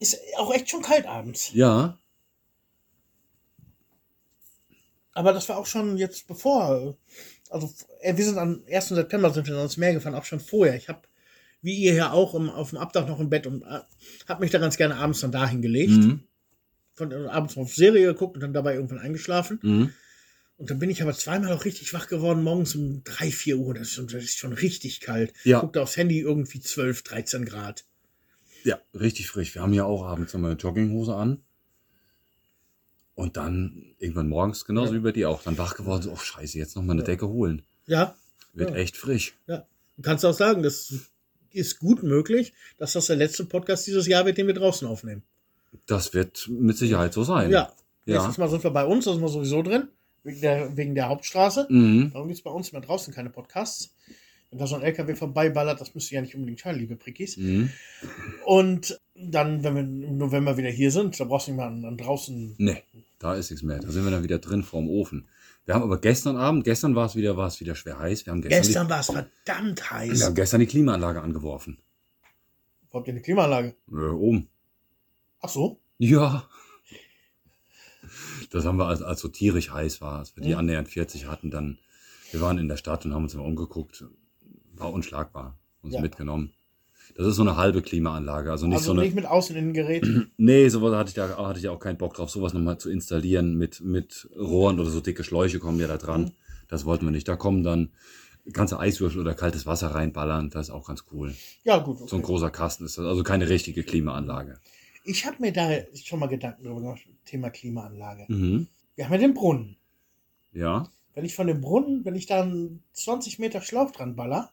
Ist 0.00 0.18
auch 0.36 0.52
echt 0.52 0.68
schon 0.68 0.82
kalt 0.82 1.06
abends. 1.06 1.52
Ja. 1.52 1.96
Aber 5.12 5.32
das 5.32 5.48
war 5.48 5.56
auch 5.56 5.66
schon 5.66 5.96
jetzt 5.96 6.26
bevor. 6.26 6.96
Also 7.48 7.72
äh, 8.00 8.16
wir 8.16 8.24
sind 8.24 8.36
am 8.36 8.64
1. 8.68 8.88
September 8.88 9.30
sind 9.32 9.46
wir 9.46 9.56
ans 9.56 9.76
Meer 9.76 9.94
gefahren, 9.94 10.16
auch 10.16 10.24
schon 10.24 10.40
vorher. 10.40 10.74
Ich 10.74 10.88
habe, 10.88 11.02
wie 11.62 11.76
ihr 11.76 11.94
ja 11.94 12.10
auch, 12.10 12.34
im, 12.34 12.50
auf 12.50 12.70
dem 12.70 12.78
Abdach 12.78 13.06
noch 13.06 13.20
im 13.20 13.30
Bett 13.30 13.46
und 13.46 13.62
äh, 13.62 13.80
habe 14.26 14.40
mich 14.40 14.50
da 14.50 14.58
ganz 14.58 14.76
gerne 14.76 14.96
abends 14.96 15.20
dann 15.20 15.30
dahin 15.30 15.62
gelegt. 15.62 15.90
Mhm. 15.90 16.24
Von, 16.94 17.12
äh, 17.12 17.28
abends 17.28 17.56
auf 17.56 17.72
Serie 17.72 18.06
geguckt 18.06 18.34
und 18.34 18.40
dann 18.40 18.52
dabei 18.52 18.74
irgendwann 18.74 18.98
eingeschlafen. 18.98 19.60
Mhm. 19.62 19.92
Und 20.60 20.68
dann 20.68 20.78
bin 20.78 20.90
ich 20.90 21.00
aber 21.00 21.14
zweimal 21.14 21.52
auch 21.52 21.64
richtig 21.64 21.94
wach 21.94 22.06
geworden, 22.06 22.42
morgens 22.42 22.74
um 22.74 23.02
3, 23.04 23.30
4 23.30 23.56
Uhr. 23.56 23.72
Das 23.72 23.88
ist, 23.88 23.94
schon- 23.94 24.08
das 24.08 24.22
ist 24.24 24.36
schon 24.36 24.52
richtig 24.52 25.00
kalt. 25.00 25.32
Ja. 25.42 25.60
Guckte 25.60 25.80
aufs 25.80 25.96
Handy 25.96 26.20
irgendwie 26.20 26.60
12, 26.60 27.02
13 27.02 27.46
Grad. 27.46 27.84
Ja, 28.62 28.78
richtig 28.92 29.28
frisch. 29.28 29.54
Wir 29.54 29.62
haben 29.62 29.72
ja 29.72 29.84
auch 29.84 30.04
abends 30.04 30.34
immer 30.34 30.48
eine 30.50 30.58
Jogginghose 30.58 31.14
an. 31.14 31.40
Und 33.14 33.36
dann 33.38 33.94
irgendwann 33.98 34.28
morgens, 34.28 34.66
genauso 34.66 34.92
Ja. 34.92 34.98
wie 34.98 35.02
bei 35.02 35.12
dir 35.12 35.30
auch, 35.30 35.42
dann 35.42 35.56
wach 35.58 35.76
geworden, 35.76 36.02
so, 36.02 36.12
oh 36.12 36.16
scheiße, 36.16 36.58
jetzt 36.58 36.76
noch 36.76 36.82
mal 36.82 36.92
eine 36.92 37.04
Decke 37.04 37.26
holen. 37.28 37.62
Ja, 37.86 38.14
Wird 38.52 38.70
Ja. 38.70 38.76
echt 38.76 38.96
frisch. 38.96 39.34
ja. 39.46 39.66
Du 39.96 40.02
kannst 40.02 40.24
auch 40.24 40.32
sagen, 40.34 40.62
das 40.62 40.92
ist 41.52 41.78
gut 41.78 42.02
möglich, 42.02 42.52
dass 42.78 42.92
das 42.94 43.06
der 43.06 43.16
letzte 43.16 43.44
Podcast 43.44 43.86
dieses 43.86 44.06
Jahr 44.06 44.24
wird, 44.26 44.38
den 44.38 44.46
wir 44.46 44.54
draußen 44.54 44.86
aufnehmen. 44.88 45.22
Das 45.86 46.12
wird 46.14 46.48
mit 46.48 46.76
Sicherheit 46.78 47.12
so 47.14 47.22
sein. 47.24 47.50
Ja. 47.50 47.72
Ja. 48.06 48.14
Nächstes 48.16 48.38
Mal 48.38 48.48
sind 48.50 48.64
wir 48.64 48.70
bei 48.70 48.84
uns, 48.84 49.04
da 49.04 49.12
sind 49.12 49.20
wir 49.22 49.28
sowieso 49.28 49.62
drin, 49.62 49.88
wegen 50.24 50.40
der, 50.40 50.76
wegen 50.76 50.94
der 50.94 51.08
Hauptstraße. 51.08 51.66
Mhm. 51.68 52.10
Darum 52.12 52.28
gibt 52.28 52.38
es 52.38 52.44
bei 52.44 52.50
uns 52.50 52.72
mehr 52.72 52.80
draußen 52.80 53.12
keine 53.14 53.30
Podcasts. 53.30 53.94
Wenn 54.50 54.58
da 54.58 54.66
so 54.66 54.74
ein 54.74 54.82
LKW 54.82 55.14
vorbeiballert, 55.14 55.80
das 55.80 55.94
müsst 55.94 56.10
ihr 56.10 56.16
ja 56.16 56.22
nicht 56.22 56.34
unbedingt 56.34 56.64
hören, 56.64 56.76
liebe 56.76 56.96
Prickis. 56.96 57.36
Mhm. 57.36 57.70
Und 58.44 59.00
dann, 59.14 59.62
wenn 59.62 59.74
wir 59.74 59.82
im 59.82 60.18
November 60.18 60.56
wieder 60.56 60.70
hier 60.70 60.90
sind, 60.90 61.18
da 61.20 61.24
brauchst 61.24 61.46
du 61.46 61.52
nicht 61.52 61.58
mal 61.58 61.68
an, 61.68 61.84
an 61.84 61.96
draußen. 61.96 62.56
Nee, 62.58 62.82
da 63.20 63.34
ist 63.34 63.50
nichts 63.50 63.62
mehr. 63.62 63.78
Da 63.78 63.90
sind 63.90 64.04
wir 64.04 64.10
dann 64.10 64.24
wieder 64.24 64.38
drin 64.40 64.64
vorm 64.64 64.88
Ofen. 64.88 65.28
Wir 65.66 65.74
haben 65.74 65.82
aber 65.82 66.00
gestern 66.00 66.36
Abend, 66.36 66.64
gestern 66.64 66.96
war 66.96 67.06
es 67.06 67.14
wieder, 67.14 67.36
war 67.36 67.46
es 67.46 67.60
wieder 67.60 67.76
schwer 67.76 67.98
heiß. 68.00 68.26
Wir 68.26 68.32
haben 68.32 68.42
gestern, 68.42 68.62
Gestern 68.62 68.90
war 68.90 69.00
es 69.00 69.06
verdammt 69.06 69.78
die, 69.78 69.82
wir 69.82 69.90
heiß. 69.90 70.24
haben 70.24 70.34
gestern 70.34 70.60
die 70.60 70.66
Klimaanlage 70.66 71.20
angeworfen. 71.22 71.78
Wo 72.90 72.98
habt 72.98 73.06
ihr 73.06 73.12
eine 73.14 73.22
Klimaanlage? 73.22 73.76
Äh, 73.88 73.94
oben. 73.94 74.48
Ach 75.42 75.48
so. 75.48 75.78
Ja. 75.98 76.48
Das 78.50 78.64
haben 78.64 78.78
wir, 78.78 78.86
als, 78.86 79.02
als 79.02 79.20
so 79.20 79.28
tierisch 79.28 79.70
heiß 79.70 80.00
war, 80.00 80.18
als 80.18 80.36
wir 80.36 80.42
die 80.42 80.54
annähernd 80.54 80.88
40 80.88 81.26
hatten, 81.26 81.50
dann, 81.50 81.78
wir 82.32 82.40
waren 82.40 82.58
in 82.58 82.68
der 82.68 82.76
Stadt 82.76 83.04
und 83.04 83.14
haben 83.14 83.22
uns 83.24 83.34
mal 83.34 83.42
umgeguckt. 83.44 84.04
War 84.74 84.92
unschlagbar. 84.92 85.56
Uns 85.82 85.94
Ja. 85.94 86.00
mitgenommen. 86.00 86.52
Das 87.16 87.26
ist 87.26 87.36
so 87.36 87.42
eine 87.42 87.56
halbe 87.56 87.82
Klimaanlage, 87.82 88.50
also 88.50 88.66
nicht 88.66 88.76
also 88.76 88.86
so 88.86 88.92
eine. 88.92 89.02
nicht 89.02 89.14
mit 89.14 89.26
Außeninnengerät. 89.26 90.06
Nee, 90.36 90.68
sowas 90.68 90.94
hatte 90.94 91.08
ich 91.08 91.14
da 91.14 91.36
hatte 91.48 91.58
ich 91.58 91.68
auch 91.68 91.80
keinen 91.80 91.98
Bock 91.98 92.14
drauf, 92.14 92.30
sowas 92.30 92.52
nochmal 92.54 92.78
zu 92.78 92.88
installieren 92.90 93.56
mit, 93.56 93.80
mit 93.80 94.28
Rohren 94.36 94.78
oder 94.78 94.90
so 94.90 95.00
dicke 95.00 95.24
Schläuche 95.24 95.58
kommen 95.58 95.80
ja 95.80 95.86
da 95.88 95.96
dran. 95.96 96.22
Mhm. 96.22 96.30
Das 96.68 96.84
wollten 96.84 97.04
wir 97.06 97.10
nicht. 97.10 97.26
Da 97.26 97.36
kommen 97.36 97.64
dann 97.64 97.90
ganze 98.52 98.78
Eiswürfel 98.78 99.20
oder 99.20 99.34
kaltes 99.34 99.66
Wasser 99.66 99.88
reinballern. 99.88 100.50
Das 100.50 100.68
ist 100.68 100.74
auch 100.74 100.86
ganz 100.86 101.04
cool. 101.12 101.34
Ja, 101.64 101.78
gut. 101.78 101.98
So 101.98 102.04
ein 102.16 102.20
Okay. 102.20 102.26
großer 102.26 102.50
Kasten 102.50 102.84
ist 102.84 102.96
das. 102.96 103.04
Also 103.06 103.22
keine 103.24 103.48
richtige 103.48 103.82
Klimaanlage. 103.82 104.58
Ich 105.04 105.26
habe 105.26 105.36
mir 105.40 105.52
da 105.52 105.68
schon 105.94 106.20
mal 106.20 106.26
Gedanken 106.28 106.62
drüber 106.62 106.80
gemacht, 106.80 107.00
Thema 107.30 107.50
Klimaanlage. 107.50 108.26
Mhm. 108.28 108.66
Wir 108.96 109.04
haben 109.06 109.12
ja 109.12 109.18
den 109.18 109.34
Brunnen. 109.34 109.76
Ja. 110.52 110.90
Wenn 111.14 111.24
ich 111.24 111.34
von 111.34 111.46
dem 111.46 111.60
Brunnen, 111.60 112.04
wenn 112.04 112.14
ich 112.14 112.26
da 112.26 112.42
einen 112.42 112.82
20 112.92 113.38
Meter 113.38 113.60
Schlauch 113.60 113.90
dran 113.90 114.16
baller, 114.16 114.52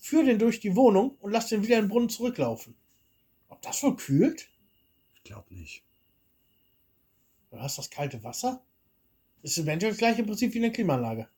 führe 0.00 0.24
den 0.24 0.38
durch 0.38 0.60
die 0.60 0.76
Wohnung 0.76 1.16
und 1.20 1.32
lass 1.32 1.48
den 1.48 1.62
wieder 1.62 1.78
in 1.78 1.84
den 1.84 1.90
Brunnen 1.90 2.08
zurücklaufen. 2.08 2.74
Ob 3.48 3.62
das 3.62 3.82
wohl 3.82 3.96
kühlt? 3.96 4.48
Ich 5.14 5.22
glaube 5.24 5.54
nicht. 5.54 5.82
Du 7.50 7.58
hast 7.58 7.78
das 7.78 7.90
kalte 7.90 8.22
Wasser? 8.24 8.62
Ist 9.42 9.58
eventuell 9.58 9.92
das 9.92 9.98
gleiche 9.98 10.24
Prinzip 10.24 10.52
wie 10.54 10.58
eine 10.58 10.72
Klimaanlage. 10.72 11.28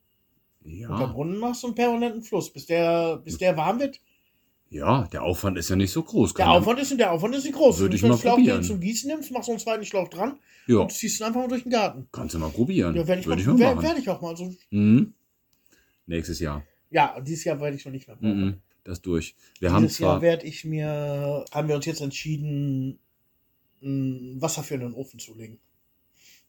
Und 0.63 0.71
der 0.71 0.89
Ja. 0.89 1.05
Brunnen 1.05 1.37
macht 1.37 1.55
so 1.55 1.67
einen 1.67 1.75
permanenten 1.75 2.23
Fluss, 2.23 2.51
bis 2.51 2.65
der, 2.65 3.17
bis 3.17 3.37
der 3.37 3.55
warm 3.55 3.79
wird. 3.79 4.01
Ja, 4.69 5.07
der 5.13 5.23
Aufwand 5.23 5.57
ist 5.57 5.69
ja 5.69 5.75
nicht 5.77 5.91
so 5.91 6.03
groß. 6.03 6.33
Der 6.33 6.45
Kann 6.45 6.55
Aufwand 6.57 6.79
ist 6.79 6.97
der 6.99 7.11
Aufwand 7.11 7.35
ist 7.35 7.45
nicht 7.45 7.55
groß. 7.55 7.79
Würde 7.79 7.91
Wenn 7.91 7.95
ich 7.95 8.01
du 8.01 8.07
mal 8.09 8.17
Schlauch 8.17 8.35
probieren. 8.35 8.63
zum 8.63 8.79
Gießen 8.81 9.09
nimmst, 9.09 9.31
machst 9.31 9.47
du 9.47 9.53
einen 9.53 9.59
zweiten 9.59 9.85
Schlauch 9.85 10.09
dran 10.09 10.37
Ja, 10.67 10.79
und 10.79 10.91
ziehst 10.91 11.19
ihn 11.21 11.23
einfach 11.25 11.39
mal 11.41 11.47
durch 11.47 11.63
den 11.63 11.71
Garten. 11.71 12.07
kannst 12.11 12.35
du 12.35 12.39
mal 12.39 12.49
probieren. 12.49 12.93
Ja, 12.95 13.07
werde 13.07 13.21
ich, 13.21 13.27
Würde 13.27 13.41
mal, 13.43 13.53
ich 13.53 13.59
mal 13.59 13.59
wer- 13.59 13.75
machen. 13.75 13.85
werd 13.87 13.99
ich 13.99 14.09
auch 14.09 14.21
mal. 14.21 14.29
Also, 14.31 14.53
Mhm. 14.71 15.13
Nächstes 16.05 16.39
Jahr. 16.39 16.63
ja, 16.89 17.19
dieses 17.21 17.43
Jahr 17.45 17.59
werde 17.61 17.77
ich 17.77 17.85
noch 17.85 17.91
nicht 17.93 18.07
mehr 18.07 18.15
bauen. 18.17 18.41
Mhm. 18.45 18.55
Das 18.83 19.01
durch. 19.01 19.35
Wir 19.59 19.71
haben 19.71 19.83
Dieses 19.83 19.99
Jahr 19.99 20.13
zwar. 20.15 20.21
werde 20.21 20.45
ich 20.45 20.63
mir, 20.65 21.45
haben 21.51 21.67
wir 21.67 21.75
uns 21.75 21.85
jetzt 21.85 22.01
entschieden, 22.01 22.99
Wasser 23.81 24.63
für 24.63 24.77
den 24.77 24.93
Ofen 24.93 25.19
zu 25.19 25.33
legen. 25.35 25.59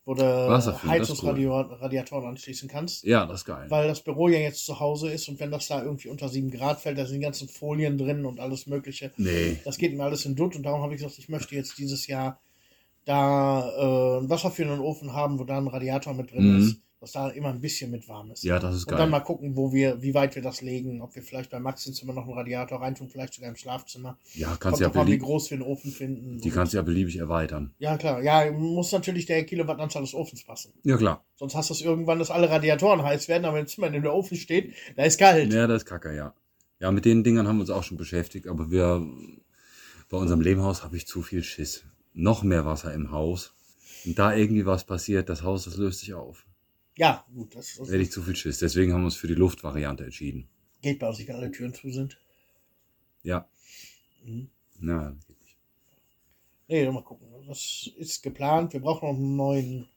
Wo 0.09 0.15
du 0.15 0.23
ist 0.23 0.67
cool. 0.67 0.89
Heizungsradiatoren 0.89 2.29
anschließen 2.29 2.67
kannst. 2.67 3.05
Ja, 3.05 3.27
das 3.27 3.41
ist 3.41 3.45
geil. 3.45 3.67
Weil 3.69 3.89
das 3.89 4.01
Büro 4.01 4.29
ja 4.29 4.39
jetzt 4.39 4.65
zu 4.65 4.81
Hause 4.81 5.11
ist 5.11 5.29
und 5.29 5.39
wenn 5.39 5.51
das 5.51 5.69
da 5.69 5.83
irgendwie 5.83 6.09
unter 6.09 6.31
7 6.31 6.51
Grad 6.51 6.81
fällt, 6.81 6.97
da 6.97 7.05
sind 7.05 7.17
die 7.19 7.23
ganzen 7.25 7.47
Folien 7.47 7.99
drin 7.99 8.25
und 8.25 8.41
alles 8.41 8.67
Mögliche. 8.67 9.11
Nee. 9.19 9.59
Das 9.67 9.77
geht 9.77 9.95
mir 9.95 10.05
alles 10.05 10.25
in 10.25 10.35
Dutt 10.35 10.57
und 10.57 10.63
darum 10.63 10.81
habe 10.81 10.95
ich 10.95 11.03
gesagt, 11.03 11.19
ich 11.19 11.29
möchte 11.29 11.55
jetzt 11.55 11.77
dieses 11.77 12.07
Jahr 12.07 12.41
da 13.05 13.69
äh, 13.69 14.21
ein 14.23 14.31
Wasser 14.31 14.51
für 14.51 14.65
den 14.65 14.81
Ofen 14.81 15.13
haben, 15.13 15.39
wo 15.39 15.45
da 15.45 15.59
ein 15.59 15.69
Radiator 15.69 16.15
mit 16.15 16.33
drin 16.33 16.55
Mhm. 16.55 16.59
ist, 16.63 16.77
dass 17.01 17.13
da 17.13 17.29
immer 17.31 17.51
ein 17.51 17.61
bisschen 17.61 17.91
mit 17.91 18.09
warm 18.09 18.31
ist. 18.33 18.43
Ja, 18.43 18.59
das 18.59 18.75
ist 18.75 18.85
Und 18.85 18.93
dann 18.93 18.99
geil. 18.99 19.09
mal 19.11 19.21
gucken, 19.21 19.57
wo 19.57 19.73
wir, 19.73 20.03
wie 20.03 20.15
weit 20.15 20.35
wir 20.35 20.43
das 20.43 20.63
legen, 20.63 21.01
ob 21.01 21.15
wir 21.15 21.23
vielleicht 21.23 21.51
bei 21.51 21.61
Max 21.61 21.85
Zimmer 21.85 22.13
noch 22.13 22.25
einen 22.25 22.33
Radiator 22.35 22.81
reintun, 22.81 23.09
vielleicht 23.09 23.35
sogar 23.35 23.51
im 23.51 23.57
Schlafzimmer. 23.57 24.19
Ja, 24.35 24.49
Kommt 24.49 24.61
kannst 24.61 24.81
ja 24.81 24.89
drauf 24.89 25.03
an, 25.03 25.07
wie 25.07 25.19
groß 25.19 25.51
wir 25.51 25.59
den 25.59 25.67
Ofen 25.67 25.93
finden. 25.93 26.41
die 26.41 26.51
kannst 26.51 26.73
du 26.73 26.79
ja 26.79 26.83
beliebig 26.83 27.17
erweitern. 27.19 27.73
ja, 27.79 27.97
klar. 27.97 28.21
Ja, 28.23 28.51
muss 28.51 28.91
natürlich 28.93 29.27
der 29.27 29.45
Kilowattanzahl 29.45 30.03
des 30.03 30.15
Ofens 30.15 30.45
passen. 30.45 30.73
Ja, 30.83 30.97
klar. 30.97 31.25
Sonst 31.37 31.55
hast 31.55 31.71
du 31.71 31.75
es 31.75 31.81
irgendwann, 31.83 32.19
dass 32.19 32.31
alle 32.31 32.51
Radiatoren 32.51 33.03
heiß 33.03 33.29
werden, 33.29 33.45
aber 33.45 33.61
im 33.61 33.67
Zimmer, 33.69 33.87
in 33.87 33.93
dem 33.93 34.03
der 34.03 34.15
Ofen 34.15 34.37
steht, 34.37 34.75
da 34.97 35.05
ist 35.05 35.19
kalt. 35.19 35.53
Ja, 35.53 35.67
das 35.67 35.83
ist 35.83 35.87
kacke, 35.87 36.15
ja. 36.17 36.35
Ja, 36.81 36.91
mit 36.91 37.05
den 37.05 37.23
Dingern 37.25 37.47
haben 37.47 37.57
wir 37.57 37.63
uns 37.63 37.71
auch 37.71 37.83
schon 37.85 37.97
beschäftigt, 37.97 38.47
aber 38.49 38.71
wir, 38.71 39.05
bei 40.09 40.17
unserem 40.17 40.41
Lehmhaus 40.41 40.83
habe 40.85 40.97
ich 40.97 41.07
zu 41.07 41.23
viel 41.23 41.43
Schiss. 41.43 41.85
Noch 42.15 42.43
mehr 42.43 42.65
Wasser 42.67 42.93
im 42.93 43.11
Haus. 43.13 43.53
Und 44.05 44.19
da 44.19 44.35
irgendwie 44.35 44.65
was 44.67 44.85
passiert, 44.85 45.29
das 45.29 45.43
Haus, 45.43 45.65
das 45.65 45.77
löst 45.77 46.01
sich 46.01 46.15
auf. 46.15 46.45
Ja, 46.99 47.25
gut. 47.35 47.55
Das, 47.55 47.77
das, 47.77 47.87
Da 47.87 47.93
hätte 47.93 48.03
ich 48.03 48.11
zu 48.13 48.23
viel 48.23 48.37
Schiss. 48.37 48.59
Deswegen 48.59 48.93
haben 48.93 49.03
wir 49.03 49.07
uns 49.07 49.17
für 49.17 49.29
die 49.29 49.35
Luftvariante 49.35 50.05
entschieden. 50.05 50.49
Geht 50.83 50.99
bei 50.99 51.09
uns 51.09 51.19
nicht, 51.19 51.29
wenn 51.29 51.37
alle 51.37 51.51
Türen 51.51 51.73
zu 51.73 51.91
sind. 51.91 52.19
Ja. 53.23 53.49
Mhm. 54.25 54.49
Na, 54.81 55.11
das 55.13 55.27
geht 55.27 55.41
nicht. 55.41 55.57
Nee, 56.69 56.91
mal 56.91 57.03
gucken. 57.03 57.27
Das 57.47 57.89
ist 57.97 58.23
geplant. 58.23 58.73
Wir 58.73 58.81
brauchen 58.81 59.09
noch 59.09 59.15
einen 59.17 59.37
neuen 59.37 59.89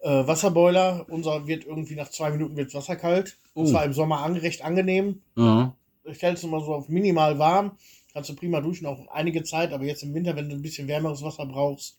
äh, 0.00 0.26
Wasserboiler. 0.26 1.06
Unser 1.08 1.46
wird 1.46 1.64
irgendwie 1.66 1.94
nach 1.96 2.08
zwei 2.10 2.30
Minuten 2.30 2.56
wird 2.56 2.72
Wasser 2.74 2.96
kalt. 2.96 3.36
Das 3.54 3.70
Oh. 3.70 3.72
war 3.74 3.84
im 3.84 3.92
Sommer 3.92 4.20
an, 4.22 4.36
recht 4.36 4.62
angenehm. 4.62 5.20
Ja. 5.36 5.76
Ich 6.04 6.16
stelle 6.16 6.34
es 6.34 6.42
immer 6.44 6.60
so 6.60 6.74
auf 6.74 6.88
minimal 6.88 7.38
warm. 7.38 7.76
Kannst 8.12 8.30
du 8.30 8.34
prima 8.36 8.60
duschen, 8.60 8.86
auch 8.86 9.06
einige 9.08 9.42
Zeit. 9.42 9.72
Aber 9.72 9.84
jetzt 9.84 10.02
im 10.02 10.14
Winter, 10.14 10.34
wenn 10.36 10.48
du 10.48 10.54
ein 10.54 10.62
bisschen 10.62 10.88
wärmeres 10.88 11.22
Wasser 11.22 11.46
brauchst, 11.46 11.98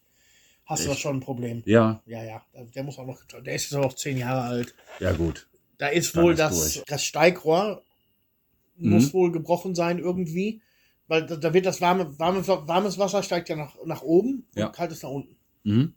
hast 0.65 0.81
du 0.81 0.87
Echt? 0.89 0.93
das 0.95 0.99
schon 0.99 1.17
ein 1.17 1.21
Problem. 1.21 1.63
Ja, 1.65 2.01
Ja, 2.05 2.23
ja. 2.23 2.41
Der 2.75 2.83
muss 2.83 2.97
auch 2.99 3.05
noch, 3.05 3.21
der 3.25 3.53
ist 3.55 3.71
jetzt 3.71 3.75
auch 3.75 3.93
zehn 3.93 4.17
Jahre 4.17 4.41
alt. 4.43 4.75
ja 4.99 5.11
gut. 5.11 5.47
Da 5.77 5.87
ist 5.87 6.15
Dann 6.15 6.23
wohl 6.23 6.33
ist 6.33 6.39
das, 6.39 6.73
durch. 6.73 6.85
das 6.87 7.03
Steigrohr 7.03 7.83
Mhm. 8.75 8.89
muss 8.91 9.13
wohl 9.13 9.31
gebrochen 9.31 9.75
sein 9.75 9.99
irgendwie. 9.99 10.61
Weil 11.07 11.25
da, 11.25 11.35
da 11.35 11.53
wird 11.53 11.65
das 11.65 11.81
warme, 11.81 12.17
warme, 12.17 12.47
warmes 12.47 12.97
Wasser 12.97 13.21
steigt 13.23 13.49
ja 13.49 13.55
nach, 13.55 13.75
nach 13.85 14.01
oben 14.01 14.47
Ja. 14.55 14.67
und 14.67 14.71
kaltes 14.75 15.03
nach 15.03 15.09
unten. 15.09 15.35
Mhm. 15.63 15.93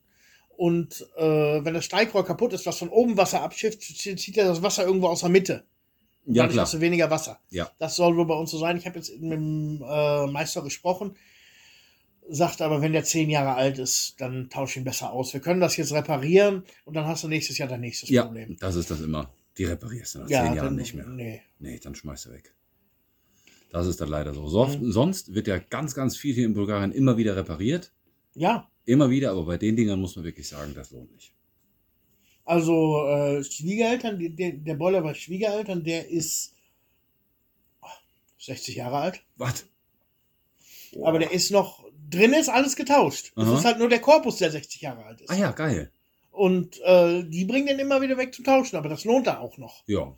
Und 0.56 1.06
äh, 1.16 1.64
wenn 1.64 1.74
das 1.74 1.84
Steigrohr 1.84 2.24
kaputt 2.24 2.52
ist, 2.54 2.66
was 2.66 2.78
von 2.78 2.88
oben 2.88 3.16
Wasser 3.16 3.42
abschifft, 3.42 3.82
zieht 3.82 4.36
er 4.36 4.46
das 4.48 4.62
Wasser 4.62 4.84
irgendwo 4.84 5.06
aus 5.08 5.20
der 5.20 5.28
Mitte. 5.28 5.64
Ja, 6.26 6.42
Dadurch 6.42 6.52
klar. 6.54 6.64
hast 6.64 6.74
du 6.74 6.80
weniger 6.80 7.08
Wasser. 7.10 7.38
Ja. 7.50 7.70
Das 7.78 7.94
soll 7.96 8.16
wohl 8.16 8.26
bei 8.26 8.34
uns 8.34 8.50
so 8.50 8.58
sein. 8.58 8.76
Ich 8.78 8.86
habe 8.86 8.96
jetzt 8.98 9.10
mit 9.20 9.32
dem 9.32 9.82
äh, 9.86 10.26
Meister 10.26 10.62
gesprochen, 10.62 11.14
sagt 12.28 12.60
aber, 12.62 12.82
wenn 12.82 12.92
der 12.92 13.04
zehn 13.04 13.30
Jahre 13.30 13.54
alt 13.54 13.78
ist, 13.78 14.14
dann 14.20 14.48
tausch 14.50 14.76
ihn 14.76 14.84
besser 14.84 15.12
aus. 15.12 15.32
Wir 15.32 15.40
können 15.40 15.60
das 15.60 15.76
jetzt 15.76 15.92
reparieren 15.92 16.64
und 16.84 16.94
dann 16.94 17.06
hast 17.06 17.24
du 17.24 17.28
nächstes 17.28 17.58
Jahr 17.58 17.68
dein 17.68 17.80
nächstes 17.80 18.08
Ja, 18.08 18.24
Problem. 18.24 18.56
das 18.58 18.74
ist 18.76 18.90
das 18.90 19.00
immer. 19.00 19.32
Die 19.58 19.64
reparierst 19.64 20.14
du 20.14 20.18
nach 20.20 20.28
Ja, 20.28 20.44
zehn 20.44 20.54
Jahren 20.54 20.66
dann, 20.66 20.76
nicht 20.76 20.94
mehr. 20.94 21.06
Nee. 21.06 21.42
Nee, 21.58 21.78
dann 21.78 21.94
schmeißt 21.94 22.26
du 22.26 22.30
weg. 22.32 22.52
Das 23.70 23.86
ist 23.86 24.00
dann 24.00 24.08
leider 24.08 24.34
so. 24.34 24.46
so 24.48 24.66
Mhm. 24.66 24.92
Sonst 24.92 25.34
wird 25.34 25.46
ja 25.48 25.58
ganz, 25.58 25.94
ganz 25.94 26.16
viel 26.16 26.34
hier 26.34 26.44
in 26.46 26.54
Bulgarien 26.54 26.92
immer 26.92 27.16
wieder 27.16 27.36
repariert. 27.36 27.92
Ja, 28.34 28.68
Immer 28.88 29.10
wieder, 29.10 29.32
aber 29.32 29.44
bei 29.46 29.58
den 29.58 29.74
Dingern 29.74 30.00
muss 30.00 30.14
man 30.14 30.24
wirklich 30.24 30.46
sagen, 30.46 30.72
das 30.72 30.92
lohnt 30.92 31.12
nicht. 31.12 31.32
Also 32.44 33.04
äh, 33.08 33.42
Schwiegereltern, 33.42 34.16
der, 34.36 34.52
der 34.52 34.74
Boiler 34.76 35.00
bei 35.02 35.12
Schwiegereltern, 35.14 35.82
der 35.82 36.08
ist 36.08 36.54
oh, 37.82 37.86
60 38.38 38.76
Jahre 38.76 38.98
alt. 38.98 39.24
Was? 39.36 39.66
Aber 41.02 41.18
der 41.18 41.32
ist 41.32 41.50
noch, 41.50 41.84
drin 42.10 42.32
ist 42.32 42.48
alles 42.48 42.76
getauscht. 42.76 43.32
Es 43.36 43.42
Aha. 43.44 43.58
ist 43.58 43.64
halt 43.64 43.78
nur 43.78 43.88
der 43.88 44.00
Korpus, 44.00 44.36
der 44.38 44.50
60 44.50 44.80
Jahre 44.82 45.04
alt 45.04 45.20
ist. 45.20 45.30
Ah 45.30 45.36
ja, 45.36 45.50
geil. 45.52 45.90
Und 46.30 46.80
äh, 46.82 47.22
die 47.24 47.44
bringen 47.46 47.66
den 47.66 47.78
immer 47.78 48.00
wieder 48.02 48.16
weg 48.18 48.34
zum 48.34 48.44
Tauschen, 48.44 48.76
aber 48.76 48.88
das 48.88 49.04
lohnt 49.04 49.26
da 49.26 49.38
auch 49.38 49.56
noch. 49.58 49.82
Ja. 49.86 50.14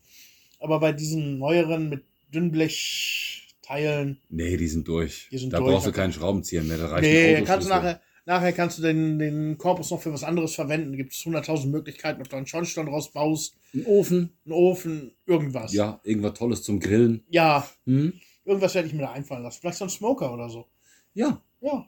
Aber 0.60 0.80
bei 0.80 0.92
diesen 0.92 1.38
neueren 1.38 1.88
mit 1.88 2.04
Dünnblechteilen, 2.34 4.20
Nee, 4.28 4.56
die 4.56 4.68
sind 4.68 4.86
durch. 4.88 5.28
Die 5.30 5.38
sind 5.38 5.52
da 5.52 5.58
durch, 5.58 5.72
brauchst 5.72 5.86
du 5.86 5.92
keinen 5.92 6.12
Schraubenzieher 6.12 6.62
mehr. 6.62 6.78
Da 6.78 6.86
reicht 6.88 7.02
nee, 7.02 7.36
ein 7.36 7.44
kannst 7.44 7.66
du 7.68 7.70
nachher, 7.70 8.00
nachher 8.26 8.52
kannst 8.52 8.78
du 8.78 8.82
den, 8.82 9.18
den 9.18 9.58
Korpus 9.58 9.90
noch 9.90 10.00
für 10.02 10.12
was 10.12 10.24
anderes 10.24 10.54
verwenden. 10.54 10.96
Gibt 10.96 11.12
es 11.12 11.20
100.000 11.20 11.66
Möglichkeiten, 11.68 12.20
ob 12.20 12.28
du 12.28 12.36
einen 12.36 12.46
Schornstein 12.46 12.86
draus 12.86 13.10
baust, 13.12 13.56
Ein 13.74 13.84
Ofen. 13.86 14.32
einen 14.44 14.52
Ofen, 14.54 15.12
irgendwas. 15.26 15.72
Ja, 15.72 16.00
irgendwas 16.04 16.34
Tolles 16.38 16.62
zum 16.62 16.80
Grillen. 16.80 17.24
Ja, 17.28 17.68
Hm? 17.86 18.14
irgendwas 18.44 18.74
werde 18.74 18.88
ich 18.88 18.94
mir 18.94 19.02
da 19.02 19.12
einfallen 19.12 19.42
lassen. 19.42 19.58
Vielleicht 19.60 19.78
so 19.78 19.84
ein 19.84 19.90
Smoker 19.90 20.32
oder 20.32 20.48
so. 20.48 20.66
Ja, 21.14 21.42
Ja. 21.60 21.86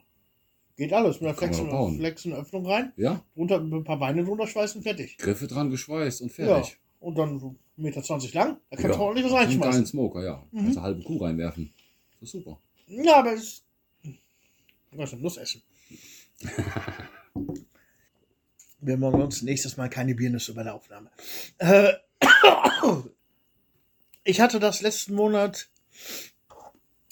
Geht 0.77 0.93
alles. 0.93 1.19
Mit 1.21 1.29
einer 1.29 1.37
flexen, 1.97 2.33
Öffnung 2.33 2.65
rein, 2.65 2.93
ja. 2.97 3.23
drunter, 3.35 3.59
ein 3.59 3.83
paar 3.83 3.99
Beine 3.99 4.23
drunter 4.23 4.47
schweißen, 4.47 4.81
fertig. 4.81 5.17
Griffe 5.17 5.47
dran 5.47 5.69
geschweißt 5.69 6.21
und 6.21 6.29
Ja. 6.37 6.45
fertig. 6.45 6.77
Und 6.99 7.17
dann 7.17 7.39
so 7.39 7.55
1,20 7.77 8.25
Meter 8.25 8.39
lang. 8.39 8.57
Da 8.69 8.77
kannst 8.77 8.83
Ja. 8.91 8.97
du 8.97 9.01
ordentlich 9.03 9.25
was 9.25 9.33
Einen 9.33 9.41
geilen 9.49 9.61
reinschmeißen. 9.61 9.85
Smoker, 9.87 10.23
ja. 10.23 10.43
Mhm. 10.51 10.57
Kannst 10.57 10.75
du 10.75 10.79
eine 10.79 10.87
halbe 10.87 11.03
Kuh 11.03 11.17
reinwerfen. 11.17 11.73
Das 12.19 12.29
ist 12.29 12.31
super. 12.31 12.59
Ja, 12.87 13.15
aber 13.17 13.33
es. 13.33 13.63
Ich 14.03 14.97
weiß 14.97 15.11
nicht, 15.13 15.21
Nuss 15.21 15.37
essen. 15.37 15.61
Wir 18.83 18.97
machen 18.97 19.21
uns 19.21 19.41
nächstes 19.43 19.77
Mal 19.77 19.89
keine 19.89 20.15
Biernüsse 20.15 20.53
bei 20.55 20.63
der 20.63 20.73
Aufnahme. 20.73 21.11
Äh, 21.59 21.93
ich 24.23 24.41
hatte 24.41 24.59
das 24.59 24.81
letzten 24.81 25.13
Monat, 25.15 25.69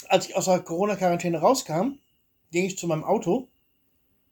als 0.08 0.28
ich 0.28 0.36
aus 0.36 0.46
der 0.46 0.60
Corona-Quarantäne 0.62 1.38
rauskam, 1.40 2.00
ging 2.52 2.66
ich 2.66 2.78
zu 2.78 2.88
meinem 2.88 3.04
Auto, 3.04 3.48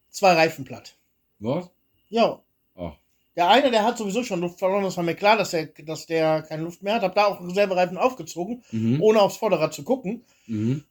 zwei 0.10 0.34
Reifen 0.34 0.66
platt. 0.66 0.96
Was? 1.40 1.70
Ja, 2.10 2.42
Ach, 2.76 2.96
Der 3.36 3.50
eine, 3.50 3.72
der 3.72 3.84
hat 3.84 3.98
sowieso 3.98 4.24
schon 4.24 4.42
Luft 4.42 4.60
verloren, 4.60 4.84
das 4.84 4.98
war 4.98 5.04
mir 5.04 5.16
klar, 5.16 5.38
dass 5.38 5.52
der, 5.52 5.68
dass 5.68 6.06
der 6.06 6.42
keine 6.44 6.64
Luft 6.64 6.84
mehr 6.84 6.96
hat. 6.96 7.04
Hab 7.04 7.16
da 7.16 7.26
auch 7.26 7.42
Reservereifen 7.42 7.98
aufgezogen, 7.98 8.64
mhm. 8.72 9.02
ohne 9.02 9.22
aufs 9.22 9.38
Vorderrad 9.38 9.74
zu 9.74 9.84
gucken. 9.84 10.24
Mhm. 10.48 10.84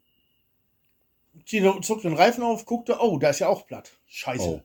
Zog 1.83 2.03
den 2.03 2.15
Reifen 2.15 2.43
auf, 2.43 2.65
guckte, 2.65 2.99
oh, 3.01 3.19
da 3.19 3.31
ist 3.31 3.41
ja 3.41 3.49
auch 3.49 3.67
platt. 3.67 3.93
Scheiße. 4.07 4.43
Oh. 4.43 4.63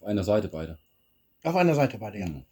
Auf 0.00 0.06
einer 0.06 0.24
Seite 0.24 0.48
beide. 0.48 0.78
Auf 1.42 1.56
einer 1.56 1.74
Seite 1.74 1.98
bei 1.98 2.10
der. 2.10 2.28
Mhm. 2.28 2.44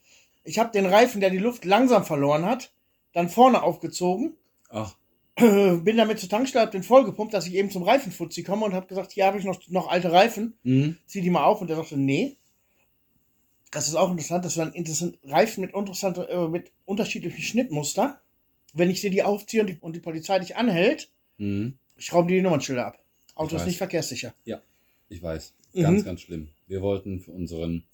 Ich 0.44 0.59
habe 0.59 0.72
den 0.72 0.87
Reifen, 0.87 1.20
der 1.20 1.30
die 1.30 1.38
Luft 1.38 1.64
langsam 1.64 2.04
verloren 2.04 2.44
hat, 2.44 2.72
dann 3.12 3.28
vorne 3.28 3.62
aufgezogen, 3.62 4.37
Ach, 4.68 4.94
bin 5.85 5.96
damit 5.96 6.18
zur 6.18 6.29
Tankstelle, 6.29 6.64
hab 6.64 6.72
den 6.72 6.83
vollgepumpt, 6.83 7.33
dass 7.33 7.46
ich 7.46 7.55
eben 7.55 7.70
zum 7.70 7.83
Reifenfuzzi 7.83 8.42
komme 8.42 8.64
und 8.64 8.74
habe 8.74 8.87
gesagt, 8.87 9.12
hier 9.12 9.26
habe 9.26 9.38
ich 9.38 9.44
noch, 9.44 9.61
noch 9.68 9.88
alte 9.88 10.12
Reifen, 10.12 10.55
mhm. 10.62 10.96
zieh 11.07 11.20
die 11.20 11.31
mal 11.31 11.44
auf. 11.44 11.61
Und 11.61 11.68
der 11.68 11.76
sagte, 11.76 11.96
nee. 11.96 12.37
Das 13.70 13.87
ist 13.87 13.94
auch 13.94 14.11
interessant, 14.11 14.44
das 14.44 14.57
waren 14.57 14.72
interessant, 14.72 15.18
Reifen 15.22 15.61
mit, 15.61 15.74
interessante, 15.74 16.29
äh, 16.29 16.48
mit 16.48 16.72
unterschiedlichen 16.87 17.40
Schnittmuster. 17.40 18.20
Wenn 18.72 18.90
ich 18.90 19.00
dir 19.00 19.11
die 19.11 19.22
aufziehe 19.22 19.62
und 19.62 19.68
die, 19.68 19.79
und 19.81 19.94
die 19.94 20.00
Polizei 20.00 20.38
dich 20.40 20.57
anhält, 20.57 21.09
Mhm. 21.40 21.79
schrauben 21.96 22.29
die 22.29 22.35
die 22.35 22.42
Nummernschilder 22.42 22.87
ab. 22.87 23.03
Auto 23.35 23.57
ist 23.57 23.66
nicht 23.66 23.79
verkehrssicher. 23.79 24.35
Ich 25.09 25.22
weiß. 25.22 25.55
Mhm. 25.72 25.83
Ganz, 25.83 26.05
ganz 26.05 26.20
schlimm. 26.20 26.48
Wir 26.66 26.83
wollten 26.83 27.20
für 27.20 27.33
unseren 27.33 27.85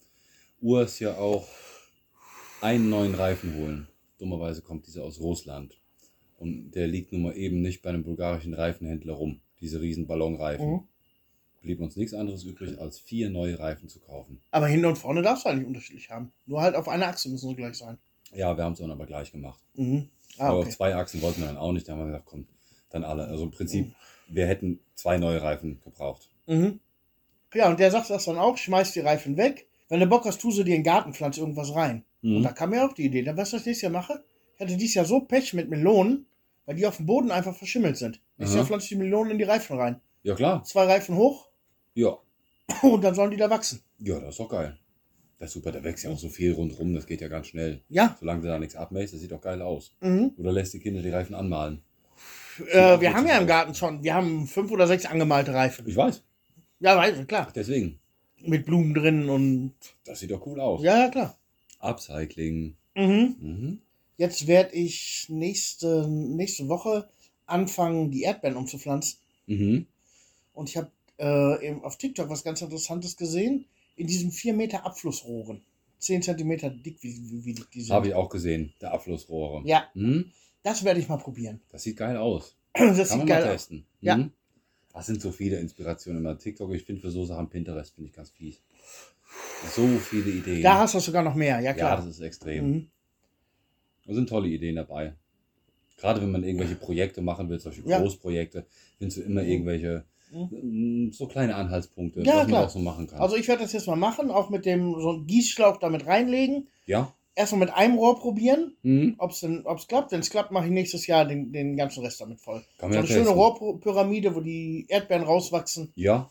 Urs 0.61 0.99
ja 0.99 1.17
auch 1.17 1.47
einen 2.61 2.89
neuen 2.89 3.15
Reifen 3.15 3.55
holen. 3.55 3.87
Dummerweise 4.19 4.61
kommt 4.61 4.85
dieser 4.87 5.03
aus 5.03 5.19
Russland. 5.19 5.76
Und 6.37 6.71
der 6.71 6.87
liegt 6.87 7.11
nun 7.11 7.23
mal 7.23 7.35
eben 7.37 7.61
nicht 7.61 7.81
bei 7.81 7.89
einem 7.89 8.03
bulgarischen 8.03 8.53
Reifenhändler 8.53 9.13
rum. 9.13 9.39
Diese 9.59 9.81
riesen 9.81 10.05
Ballonreifen. 10.07 10.69
Mhm. 10.71 10.79
Blieb 11.61 11.79
uns 11.81 11.95
nichts 11.95 12.13
anderes 12.13 12.43
übrig, 12.43 12.79
als 12.79 12.99
vier 12.99 13.29
neue 13.29 13.59
Reifen 13.59 13.89
zu 13.89 13.99
kaufen. 13.99 14.39
Aber 14.51 14.67
hinten 14.67 14.85
und 14.85 14.97
vorne 14.97 15.21
darfst 15.23 15.45
du 15.45 15.49
eigentlich 15.49 15.67
unterschiedlich 15.67 16.09
haben. 16.11 16.31
Nur 16.45 16.61
halt 16.61 16.75
auf 16.75 16.87
einer 16.87 17.07
Achse 17.07 17.29
müssen 17.29 17.49
sie 17.49 17.55
gleich 17.55 17.75
sein. 17.75 17.97
Ja, 18.33 18.55
wir 18.55 18.63
haben 18.63 18.73
es 18.73 18.79
dann 18.79 18.91
aber 18.91 19.05
gleich 19.07 19.31
gemacht. 19.31 19.59
Mhm. 19.75 20.09
Ah, 20.37 20.49
aber 20.49 20.59
okay. 20.59 20.67
auf 20.67 20.75
zwei 20.75 20.95
Achsen 20.95 21.21
wollten 21.21 21.41
wir 21.41 21.47
dann 21.47 21.57
auch 21.57 21.71
nicht. 21.71 21.87
Da 21.87 21.93
haben 21.93 21.99
wir 21.99 22.05
gesagt, 22.05 22.25
komm, 22.25 22.47
dann 22.91 23.03
alle. 23.03 23.25
Also 23.25 23.45
im 23.45 23.51
Prinzip, 23.51 23.91
wir 24.29 24.45
hätten 24.45 24.79
zwei 24.93 25.17
neue 25.17 25.41
Reifen 25.41 25.81
gebraucht. 25.83 26.29
Mhm. 26.45 26.79
Ja, 27.53 27.69
und 27.69 27.79
der 27.79 27.89
sagt 27.89 28.09
das 28.11 28.25
dann 28.25 28.37
auch, 28.37 28.57
schmeißt 28.57 28.95
die 28.95 28.99
Reifen 28.99 29.35
weg. 29.37 29.67
Wenn 29.89 29.99
du 29.99 30.05
Bock 30.05 30.25
hast, 30.25 30.39
tu 30.39 30.51
sie 30.51 30.63
dir 30.63 30.75
in 30.75 30.81
den 30.81 30.83
Garten, 30.83 31.13
pflanz 31.13 31.37
irgendwas 31.37 31.73
rein. 31.73 32.03
Und 32.21 32.39
Mhm. 32.39 32.43
da 32.43 32.51
kam 32.51 32.69
mir 32.69 32.85
auch 32.85 32.93
die 32.93 33.05
Idee, 33.05 33.23
dann 33.23 33.35
weißt 33.37 33.53
du, 33.53 33.55
was 33.55 33.61
ich 33.61 33.67
nächstes 33.67 33.81
Jahr 33.83 33.91
mache? 33.91 34.23
Ich 34.55 34.61
hatte 34.61 34.77
dieses 34.77 34.93
Jahr 34.95 35.05
so 35.05 35.21
Pech 35.21 35.53
mit 35.53 35.69
Melonen, 35.69 36.26
weil 36.67 36.75
die 36.75 36.85
auf 36.85 36.97
dem 36.97 37.07
Boden 37.07 37.31
einfach 37.31 37.55
verschimmelt 37.55 37.97
sind. 37.97 38.21
Nächstes. 38.37 38.55
Jahr 38.57 38.65
pflanze 38.67 38.83
ich 38.83 38.89
die 38.89 38.95
Melonen 38.97 39.31
in 39.31 39.37
die 39.39 39.43
Reifen 39.45 39.79
rein. 39.79 39.99
Ja, 40.21 40.35
klar. 40.35 40.63
Zwei 40.63 40.83
Reifen 40.85 41.15
hoch 41.15 41.49
Ja. 41.95 42.17
und 42.83 43.03
dann 43.03 43.15
sollen 43.15 43.31
die 43.31 43.37
da 43.37 43.49
wachsen. 43.49 43.81
Ja, 43.97 44.19
das 44.19 44.29
ist 44.31 44.39
doch 44.39 44.49
geil. 44.49 44.77
Das 45.39 45.49
ist 45.49 45.53
super, 45.53 45.71
da 45.71 45.83
wächst 45.83 46.03
ja 46.03 46.09
auch 46.11 46.17
so 46.19 46.29
viel 46.29 46.53
rundrum, 46.53 46.93
das 46.93 47.05
geht 47.07 47.21
ja 47.21 47.27
ganz 47.27 47.47
schnell. 47.47 47.81
Ja. 47.89 48.15
Solange 48.19 48.41
du 48.41 48.47
da 48.47 48.59
nichts 48.59 48.75
abmähst, 48.75 49.13
das 49.13 49.21
sieht 49.21 49.31
doch 49.31 49.41
geil 49.41 49.61
aus. 49.61 49.95
Mhm. 50.01 50.33
Oder 50.37 50.51
lässt 50.51 50.73
die 50.73 50.79
Kinder 50.79 51.01
die 51.01 51.09
Reifen 51.11 51.33
anmalen. 51.35 51.81
Äh, 52.71 52.99
wir 52.99 53.13
haben 53.13 53.27
ja 53.27 53.37
im. 53.37 53.45
Garten 53.47 53.75
schon, 53.75 54.03
wir 54.03 54.15
haben 54.15 54.47
fünf 54.47 54.71
oder 54.71 54.87
sechs 54.87 55.05
angemalte 55.05 55.53
Reifen. 55.53 55.87
Ich 55.87 55.95
weiß, 55.95 56.23
Ja, 56.79 56.97
weiß 56.97 57.19
ich, 57.19 57.27
klar. 57.27 57.47
deswegen. 57.55 57.99
Mit 58.41 58.65
Blumen 58.65 58.93
drin 58.95 59.29
und. 59.29 59.73
Das 60.05 60.19
sieht 60.19 60.31
doch 60.31 60.45
cool 60.47 60.59
aus. 60.59 60.83
Ja, 60.83 60.97
ja, 61.03 61.09
klar. 61.09 61.37
Upcycling. 61.79 62.75
Mhm. 62.95 63.35
Mhm. 63.39 63.81
Jetzt 64.17 64.47
werde 64.47 64.73
ich 64.75 65.27
nächste, 65.29 66.07
nächste 66.07 66.67
Woche 66.67 67.07
anfangen, 67.45 68.11
die 68.11 68.23
Erdbeeren 68.23 68.57
umzupflanzen. 68.57 69.19
Mhm. 69.45 69.85
Und 70.53 70.69
ich 70.69 70.77
habe 70.77 70.91
äh, 71.19 71.67
eben 71.67 71.83
auf 71.83 71.97
TikTok 71.97 72.29
was 72.29 72.43
ganz 72.43 72.61
Interessantes 72.61 73.15
gesehen. 73.15 73.65
In 73.95 74.07
diesen 74.07 74.31
4 74.31 74.53
Meter 74.53 74.85
Abflussrohren. 74.85 75.61
10 75.99 76.21
Zentimeter 76.21 76.69
dick, 76.69 76.97
wie, 77.01 77.15
wie, 77.31 77.45
wie 77.45 77.53
dick 77.53 77.71
die 77.71 77.81
sind. 77.81 77.93
Habe 77.93 78.07
ich 78.09 78.13
auch 78.13 78.29
gesehen, 78.29 78.73
der 78.81 78.93
Abflussrohre. 78.93 79.67
Ja, 79.67 79.87
Mhm. 79.95 80.31
das 80.63 80.83
werde 80.83 80.99
ich 80.99 81.07
mal 81.07 81.17
probieren. 81.17 81.59
Das 81.71 81.83
sieht 81.83 81.97
geil 81.97 82.17
aus. 82.17 82.55
Das 82.73 82.85
Kann 82.85 82.95
sieht 83.05 83.09
man 83.09 83.19
mal 83.19 83.25
geil 83.27 83.43
aus. 83.45 83.49
testen. 83.51 83.85
Ja. 84.01 84.17
Mhm. 84.17 84.31
Das 84.93 85.05
sind 85.07 85.21
so 85.21 85.31
viele 85.31 85.57
Inspirationen 85.59 86.21
immer. 86.21 86.37
TikTok, 86.37 86.73
ich 86.73 86.83
finde 86.83 87.01
für 87.01 87.11
so 87.11 87.23
Sachen 87.25 87.49
Pinterest 87.49 87.93
finde 87.95 88.09
ich 88.09 88.15
ganz 88.15 88.29
fies. 88.31 88.61
So 89.75 89.87
viele 89.99 90.29
Ideen. 90.31 90.61
Da 90.63 90.79
hast 90.79 90.93
du 90.95 90.99
sogar 90.99 91.23
noch 91.23 91.35
mehr, 91.35 91.55
ja 91.57 91.61
ja, 91.61 91.73
klar. 91.73 91.97
das 91.97 92.05
ist 92.07 92.19
extrem. 92.19 92.69
mhm. 92.71 92.87
Da 94.07 94.13
sind 94.13 94.29
tolle 94.29 94.47
Ideen 94.47 94.75
dabei. 94.77 95.13
Gerade 95.97 96.21
wenn 96.21 96.31
man 96.31 96.43
irgendwelche 96.43 96.75
Projekte 96.75 97.21
machen 97.21 97.49
will, 97.49 97.59
solche 97.59 97.81
Ja. 97.85 97.99
Großprojekte, 97.99 98.65
findest 98.97 99.17
du 99.17 99.21
immer 99.23 99.41
Mhm. 99.43 99.49
irgendwelche 99.49 100.05
mm, 100.31 101.11
so 101.11 101.25
kleine 101.27 101.55
Anhaltspunkte, 101.55 102.21
Ja, 102.21 102.27
was 102.27 102.35
man 102.43 102.47
klar. 102.47 102.65
auch 102.65 102.69
so 102.69 102.79
machen 102.79 103.07
kann. 103.07 103.19
Also 103.21 103.35
ich 103.37 103.47
werde 103.47 103.63
das 103.63 103.73
jetzt 103.73 103.87
mal 103.87 103.95
machen, 103.95 104.29
auch 104.29 104.49
mit 104.49 104.65
dem 104.65 104.93
so 104.99 105.11
einen 105.11 105.25
Gießschlauch 105.27 105.77
damit 105.77 106.05
reinlegen. 106.05 106.67
ja, 106.85 107.13
erstmal 107.35 107.59
mit 107.59 107.69
einem 107.73 107.95
Rohr 107.97 108.19
probieren, 108.19 108.75
Mhm. 108.81 109.15
ob 109.19 109.31
es 109.31 109.43
ob's 109.43 109.87
klappt. 109.87 110.11
Wenn 110.11 110.19
es 110.21 110.29
klappt, 110.29 110.51
mache 110.51 110.65
ich 110.65 110.71
nächstes 110.71 111.05
Jahr 111.07 111.23
den, 111.25 111.51
den 111.53 111.77
ganzen 111.77 112.03
Rest 112.03 112.19
damit 112.19 112.39
voll. 112.41 112.63
Kann 112.79 112.89
So 112.91 112.97
man 112.97 112.97
eine 112.97 113.01
ja 113.07 113.13
schöne 113.13 113.19
testen. 113.25 113.37
Rohrpyramide, 113.39 114.35
wo 114.35 114.41
die 114.41 114.85
Erdbeeren 114.89 115.23
rauswachsen. 115.23 115.91
Ja, 115.95 116.29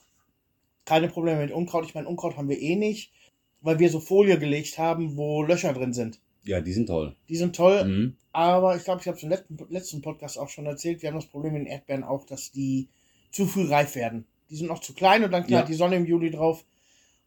Keine 0.84 1.08
Probleme 1.08 1.40
mit 1.40 1.50
Unkraut. 1.50 1.84
Ich 1.86 1.94
meine, 1.94 2.08
Unkraut 2.08 2.36
haben 2.36 2.48
wir 2.48 2.60
eh 2.60 2.76
nicht, 2.76 3.12
weil 3.60 3.78
wir 3.80 3.88
so 3.90 3.98
Folie 4.00 4.38
gelegt 4.38 4.78
haben, 4.78 5.16
wo 5.16 5.42
Löcher 5.42 5.72
drin 5.72 5.92
sind. 5.92 6.20
Ja, 6.46 6.60
die 6.60 6.72
sind 6.72 6.86
toll. 6.86 7.14
Die 7.28 7.36
sind 7.36 7.54
toll, 7.56 7.84
Mhm. 7.84 8.16
aber 8.32 8.76
ich 8.76 8.84
glaube, 8.84 9.00
ich 9.02 9.08
habe 9.08 9.16
es 9.16 9.22
im 9.22 9.28
letzten, 9.30 9.58
letzten 9.68 10.02
Podcast 10.02 10.38
auch 10.38 10.48
schon 10.48 10.66
erzählt. 10.66 11.02
Wir 11.02 11.10
haben 11.10 11.16
das 11.16 11.26
Problem 11.26 11.52
mit 11.54 11.62
den 11.62 11.66
Erdbeeren 11.66 12.04
auch, 12.04 12.24
dass 12.24 12.50
die 12.52 12.88
zu 13.30 13.46
früh 13.46 13.66
reif 13.68 13.94
werden. 13.96 14.24
Die 14.50 14.56
sind 14.56 14.68
noch 14.68 14.80
zu 14.80 14.94
klein 14.94 15.24
und 15.24 15.32
dann 15.32 15.46
knallt 15.46 15.64
Ja. 15.64 15.68
die 15.68 15.74
Sonne 15.74 15.96
im 15.96 16.06
Juli 16.06 16.30
drauf. 16.30 16.64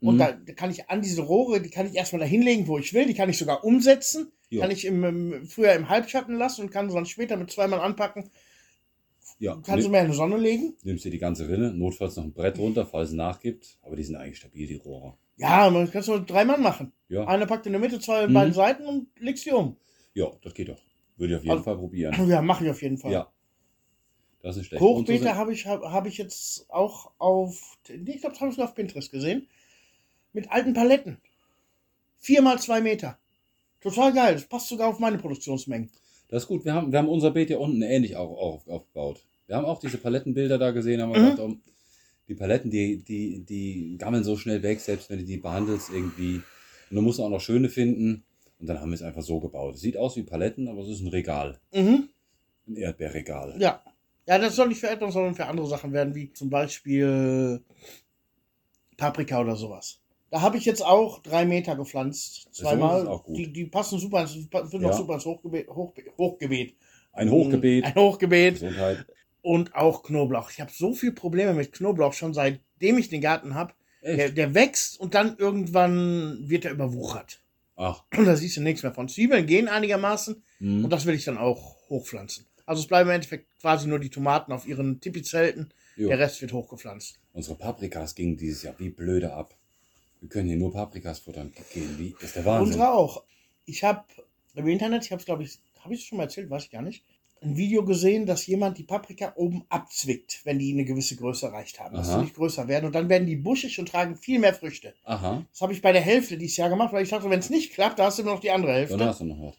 Und 0.01 0.15
Mhm. 0.15 0.19
da, 0.19 0.32
da 0.32 0.53
kann 0.53 0.71
ich 0.71 0.89
an 0.89 1.01
diese 1.01 1.21
Rohre, 1.23 1.62
die 1.62 1.69
kann 1.69 1.86
ich 1.86 1.95
erstmal 1.95 2.21
da 2.21 2.25
hinlegen, 2.25 2.67
wo 2.67 2.77
ich 2.77 2.93
will. 2.93 3.05
Die 3.05 3.13
kann 3.13 3.29
ich 3.29 3.38
sogar 3.38 3.63
umsetzen. 3.65 4.32
Ja. 4.49 4.62
Kann 4.62 4.71
ich 4.71 4.86
im, 4.86 5.03
im, 5.03 5.47
früher 5.47 5.73
im 5.73 5.89
Halbschatten 5.89 6.36
lassen 6.36 6.62
und 6.62 6.71
kann 6.71 6.89
sie 6.89 6.95
dann 6.95 7.05
später 7.05 7.36
mit 7.38 7.51
zweimal 7.51 7.82
anpacken. 7.82 8.29
Ja, 9.39 9.55
Kann 9.58 9.77
sie 9.79 9.84
nimm, 9.84 9.91
mehr 9.91 10.01
in 10.05 10.12
die 10.12 10.17
Sonne 10.17 10.38
legen. 10.38 10.75
nimmst 10.84 11.05
dir 11.05 11.12
die 11.12 11.17
ganze 11.19 11.47
Rinne, 11.47 11.71
notfalls 11.73 12.15
noch 12.17 12.23
ein 12.23 12.34
Brett 12.34 12.58
runter, 12.58 12.86
falls 12.86 13.10
es 13.10 13.15
nachgibt. 13.15 13.77
Aber 13.84 13.95
die 13.95 14.03
sind 14.03 14.15
eigentlich 14.15 14.38
stabil, 14.38 14.67
die 14.67 14.75
Rohre. 14.75 15.15
Ja, 15.39 15.69
man 15.69 15.89
kann 15.91 16.04
mit 16.08 16.30
drei 16.30 16.45
Mann 16.45 16.62
machen. 16.62 16.91
Ja, 17.08 17.25
Einer 17.25 17.45
packt 17.47 17.65
in 17.65 17.71
der 17.71 17.82
Mitte, 17.82 17.99
zwei 17.99 18.23
an 18.25 18.30
Mhm. 18.30 18.34
beiden 18.36 18.54
Seiten 18.54 18.86
und 18.86 19.08
legst 19.19 19.45
die 19.45 19.52
um. 19.52 19.78
ja 20.13 20.30
das 20.43 20.54
geht 20.54 20.69
doch. 20.69 20.82
Würde 21.17 21.34
ich 21.34 21.38
auf 21.38 21.43
jeden 21.43 21.52
Also- 21.52 21.63
Fall 21.63 21.78
probieren. 21.78 22.30
Ja, 22.30 22.41
mache 22.41 22.63
ich 22.65 22.69
auf 22.71 22.82
jeden 22.82 22.97
Fall. 22.97 23.12
Ja. 23.12 23.32
Das 24.41 24.56
ist 24.58 24.67
schlecht. 24.67 24.82
So 24.82 24.88
Hochbeete 24.89 25.23
sind- 25.23 25.36
habe 25.36 25.52
ich, 25.54 25.65
hab, 25.65 25.82
hab 25.84 26.06
ich 26.06 26.17
jetzt 26.17 26.65
auch 26.69 27.12
auf, 27.17 27.78
ich 27.89 28.21
glaube, 28.21 28.34
das 28.34 28.39
habe 28.41 28.52
ich 28.52 28.60
auf 28.62 28.73
Pinterest 28.75 29.12
gesehen. 29.12 29.47
Mit 30.34 30.49
alten 30.52 30.73
Paletten. 30.73 31.17
Vier 32.19 32.41
mal 32.41 32.60
zwei 32.60 32.80
Meter. 32.82 33.17
Total 33.82 34.13
geil. 34.13 34.34
Das 34.36 34.45
passt 34.45 34.67
sogar 34.69 34.88
auf 34.89 34.99
meine 34.99 35.17
Produktionsmengen. 35.17 35.89
Das 36.30 36.43
ist 36.43 36.47
gut. 36.47 36.63
Wir 36.65 36.73
haben, 36.73 36.91
wir 36.91 36.99
haben 36.99 37.10
unser 37.10 37.32
Beet 37.32 37.49
ja 37.49 37.58
unten 37.58 37.82
ähnlich 37.82 38.15
auch, 38.15 38.30
auch 38.38 38.67
aufgebaut. 38.67 39.25
Wir 39.47 39.56
haben 39.56 39.65
auch 39.65 39.80
diese 39.80 39.97
Palettenbilder 39.97 40.58
da 40.58 40.71
gesehen, 40.71 41.02
haben 41.02 41.13
wir 41.13 41.19
Mhm. 41.19 41.30
gedacht, 41.36 41.58
die 42.29 42.35
Paletten, 42.35 42.71
die, 42.71 42.97
die, 43.03 43.41
die 43.43 43.97
gammeln 43.97 44.23
so 44.23 44.37
schnell 44.37 44.63
weg, 44.63 44.79
selbst 44.79 45.09
wenn 45.09 45.19
du 45.19 45.25
die 45.25 45.37
behandelst 45.37 45.89
irgendwie. 45.89 46.35
Und 46.89 46.95
du 46.95 47.01
musst 47.01 47.19
auch 47.19 47.29
noch 47.29 47.41
schöne 47.41 47.67
finden. 47.69 48.23
Und 48.59 48.67
dann 48.67 48.79
haben 48.79 48.89
wir 48.91 48.95
es 48.95 49.01
einfach 49.01 49.21
so 49.23 49.39
gebaut. 49.39 49.75
Es 49.75 49.81
sieht 49.81 49.97
aus 49.97 50.15
wie 50.15 50.23
Paletten, 50.23 50.67
aber 50.67 50.81
es 50.81 50.89
ist 50.89 51.01
ein 51.01 51.07
Regal. 51.07 51.59
Mhm. 51.73 52.09
Ein 52.67 52.75
Erdbeerregal. 52.75 53.55
Ja. 53.59 53.83
Ja, 54.27 54.37
das 54.37 54.55
soll 54.55 54.67
nicht 54.67 54.79
für 54.79 54.89
etwas, 54.89 55.13
sondern 55.13 55.33
für 55.33 55.45
andere 55.47 55.67
Sachen 55.67 55.91
werden, 55.91 56.13
wie 56.13 56.31
zum 56.31 56.49
Beispiel 56.51 57.61
Paprika 58.97 59.41
oder 59.41 59.55
sowas. 59.55 59.99
Da 60.29 60.41
habe 60.41 60.57
ich 60.57 60.65
jetzt 60.65 60.85
auch 60.85 61.19
drei 61.23 61.45
Meter 61.45 61.75
gepflanzt. 61.75 62.47
Zweimal. 62.53 63.07
auch 63.07 63.23
gut. 63.23 63.37
Die, 63.37 63.51
die 63.51 63.65
passen 63.65 63.97
super, 63.97 64.21
ins- 64.21 64.33
sind 64.33 64.51
Ja. 64.53 64.79
noch 64.89 64.93
super 64.93 65.15
ins 65.15 65.25
Hochgebet. 65.25 65.67
Hochgebet. 65.69 66.75
Ein 67.13 67.31
Hochgebet. 67.31 67.85
Ein 67.85 67.95
Hochgebet. 67.95 68.53
Gesundheit. 68.55 69.05
Und 69.41 69.75
auch 69.75 70.04
Knoblauch. 70.04 70.52
Ich 70.52 70.60
habe 70.60 70.71
so 70.73 70.93
viel 70.93 71.12
Probleme 71.12 71.54
mit 71.54 71.71
Knoblauch 71.71 72.13
schon 72.13 72.34
seitdem 72.34 72.97
ich 72.97 73.10
den 73.10 73.21
Garten 73.21 73.56
habe. 73.56 73.73
Der, 74.02 74.30
der 74.30 74.54
wächst 74.54 74.97
und 74.97 75.13
dann 75.13 75.38
irgendwann 75.38 76.49
wird 76.49 76.63
er 76.63 76.71
überwuchert. 76.71 77.41
Ach. 77.75 78.04
Und 78.15 78.25
da 78.25 78.36
siehst 78.38 78.56
du 78.56 78.62
nichts 78.62 78.84
mehr 78.84 78.93
von. 78.93 79.10
Zwiebeln 79.10 79.45
gehen 79.45 79.67
einigermaßen 79.67 80.41
hm. 80.60 80.84
und 80.86 80.89
das 80.89 81.06
will 81.06 81.15
ich 81.15 81.25
dann 81.25 81.38
auch 81.38 81.75
hochpflanzen. 81.89 82.45
Also 82.65 82.82
es 82.82 82.88
bleiben 82.88 83.10
im 83.10 83.15
Endeffekt 83.15 83.47
quasi 83.60 83.88
nur 83.88 83.99
die 83.99 84.10
Tomaten 84.10 84.52
auf 84.52 84.67
ihren 84.67 85.02
Tipi-Zelten. 85.02 85.73
Jo. 85.95 86.08
Der 86.08 86.19
Rest 86.19 86.41
wird 86.41 86.54
hochgepflanzt. 86.54 87.19
Unsere 87.34 87.56
Paprikas 87.58 88.15
gingen 88.15 88.38
dieses 88.38 88.63
Jahr 88.63 88.75
wie 88.78 88.89
blöde 88.89 89.34
ab. 89.34 89.56
Wir 90.19 90.30
können 90.30 90.47
hier 90.47 90.58
nur 90.58 90.71
Paprikas 90.71 91.19
futtern 91.19 91.52
gehen. 91.73 91.97
Wie? 91.97 92.13
Das 92.13 92.25
ist 92.25 92.36
der 92.36 92.45
Wahnsinn. 92.45 92.73
Unsere 92.73 92.93
auch. 92.93 93.23
Ich 93.65 93.84
habe 93.84 94.04
im 94.56 94.67
Internet, 94.67 95.06
ich 95.06 95.12
habe 95.12 95.19
es 95.19 95.25
glaube 95.25 95.43
ich, 95.43 95.60
habe 95.80 95.93
ich 95.93 96.02
es 96.02 96.06
schon 96.06 96.17
mal 96.17 96.25
erzählt, 96.25 96.49
weiß 96.49 96.65
ich 96.65 96.71
gar 96.71 96.82
nicht, 96.82 97.04
ein 97.41 97.56
Video 97.56 97.86
gesehen, 97.86 98.25
dass 98.25 98.45
jemand 98.47 98.78
die 98.78 98.84
Paprika 98.84 99.34
oben 99.36 99.63
abzwickt, 99.69 100.41
wenn 100.43 100.60
die 100.60 100.73
eine 100.73 100.84
gewisse 100.86 101.15
Größe 101.15 101.45
erreicht 101.47 101.80
haben. 101.80 101.95
Dass 101.95 102.10
sie 102.10 102.17
nicht 102.17 102.36
größer 102.36 102.67
werden 102.67 102.86
und 102.86 102.93
dann 102.95 103.08
werden 103.10 103.28
die 103.28 103.36
buschig 103.38 103.80
und 103.80 103.88
tragen 103.89 104.15
viel 104.17 104.39
mehr 104.39 104.54
Früchte. 104.54 104.93
Aha. 105.06 105.45
Das 105.52 105.62
habe 105.62 105.71
ich 105.73 105.82
bei 105.82 105.91
der 105.93 106.02
Hälfte 106.02 106.38
dieses 106.38 106.58
Jahr 106.58 106.69
gemacht, 106.69 106.91
weil 106.93 107.04
ich 107.04 107.10
dachte, 107.10 107.30
wenn 107.30 107.39
es 107.39 107.49
nicht 107.49 107.73
klappt, 107.73 107.99
da 107.99 108.06
hast 108.06 108.19
du 108.19 108.23
noch 108.23 108.39
die 108.41 108.52
andere 108.52 108.73
Hälfte. 108.73 108.97
Dann 108.97 109.08
hast 109.10 109.21
du 109.21 109.25
noch 109.25 109.41
was. 109.41 109.56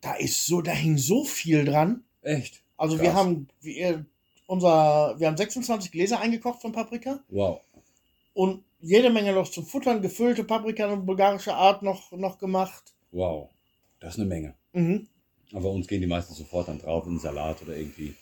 Da 0.00 0.14
ist 0.14 0.46
so, 0.46 0.60
da 0.62 0.72
hing 0.72 0.98
so 0.98 1.24
viel 1.24 1.64
dran. 1.64 2.04
Echt? 2.22 2.62
Also 2.76 2.98
wir 3.00 3.06
Krass. 3.10 3.14
haben 3.16 3.48
wir, 3.60 4.04
unser, 4.46 5.16
wir 5.18 5.26
haben 5.26 5.36
26 5.36 5.90
Gläser 5.90 6.20
eingekocht 6.20 6.60
von 6.60 6.72
Paprika 6.72 7.20
Wow. 7.28 7.60
und 8.34 8.62
jede 8.80 9.10
Menge 9.10 9.32
noch 9.32 9.50
zum 9.50 9.64
Futtern, 9.66 10.02
gefüllte 10.02 10.44
Paprika 10.44 10.86
und 10.92 11.06
bulgarische 11.06 11.54
Art 11.54 11.82
noch, 11.82 12.12
noch 12.12 12.38
gemacht. 12.38 12.92
Wow. 13.10 13.48
Das 13.98 14.14
ist 14.14 14.20
eine 14.20 14.28
Menge. 14.28 14.54
Mhm. 14.74 15.08
Aber 15.52 15.70
uns 15.70 15.86
gehen 15.86 16.00
die 16.00 16.06
meisten 16.06 16.34
sofort 16.34 16.68
dann 16.68 16.78
drauf 16.78 17.06
in 17.06 17.14
den 17.14 17.20
Salat 17.20 17.62
oder 17.62 17.76
irgendwie 17.76 18.14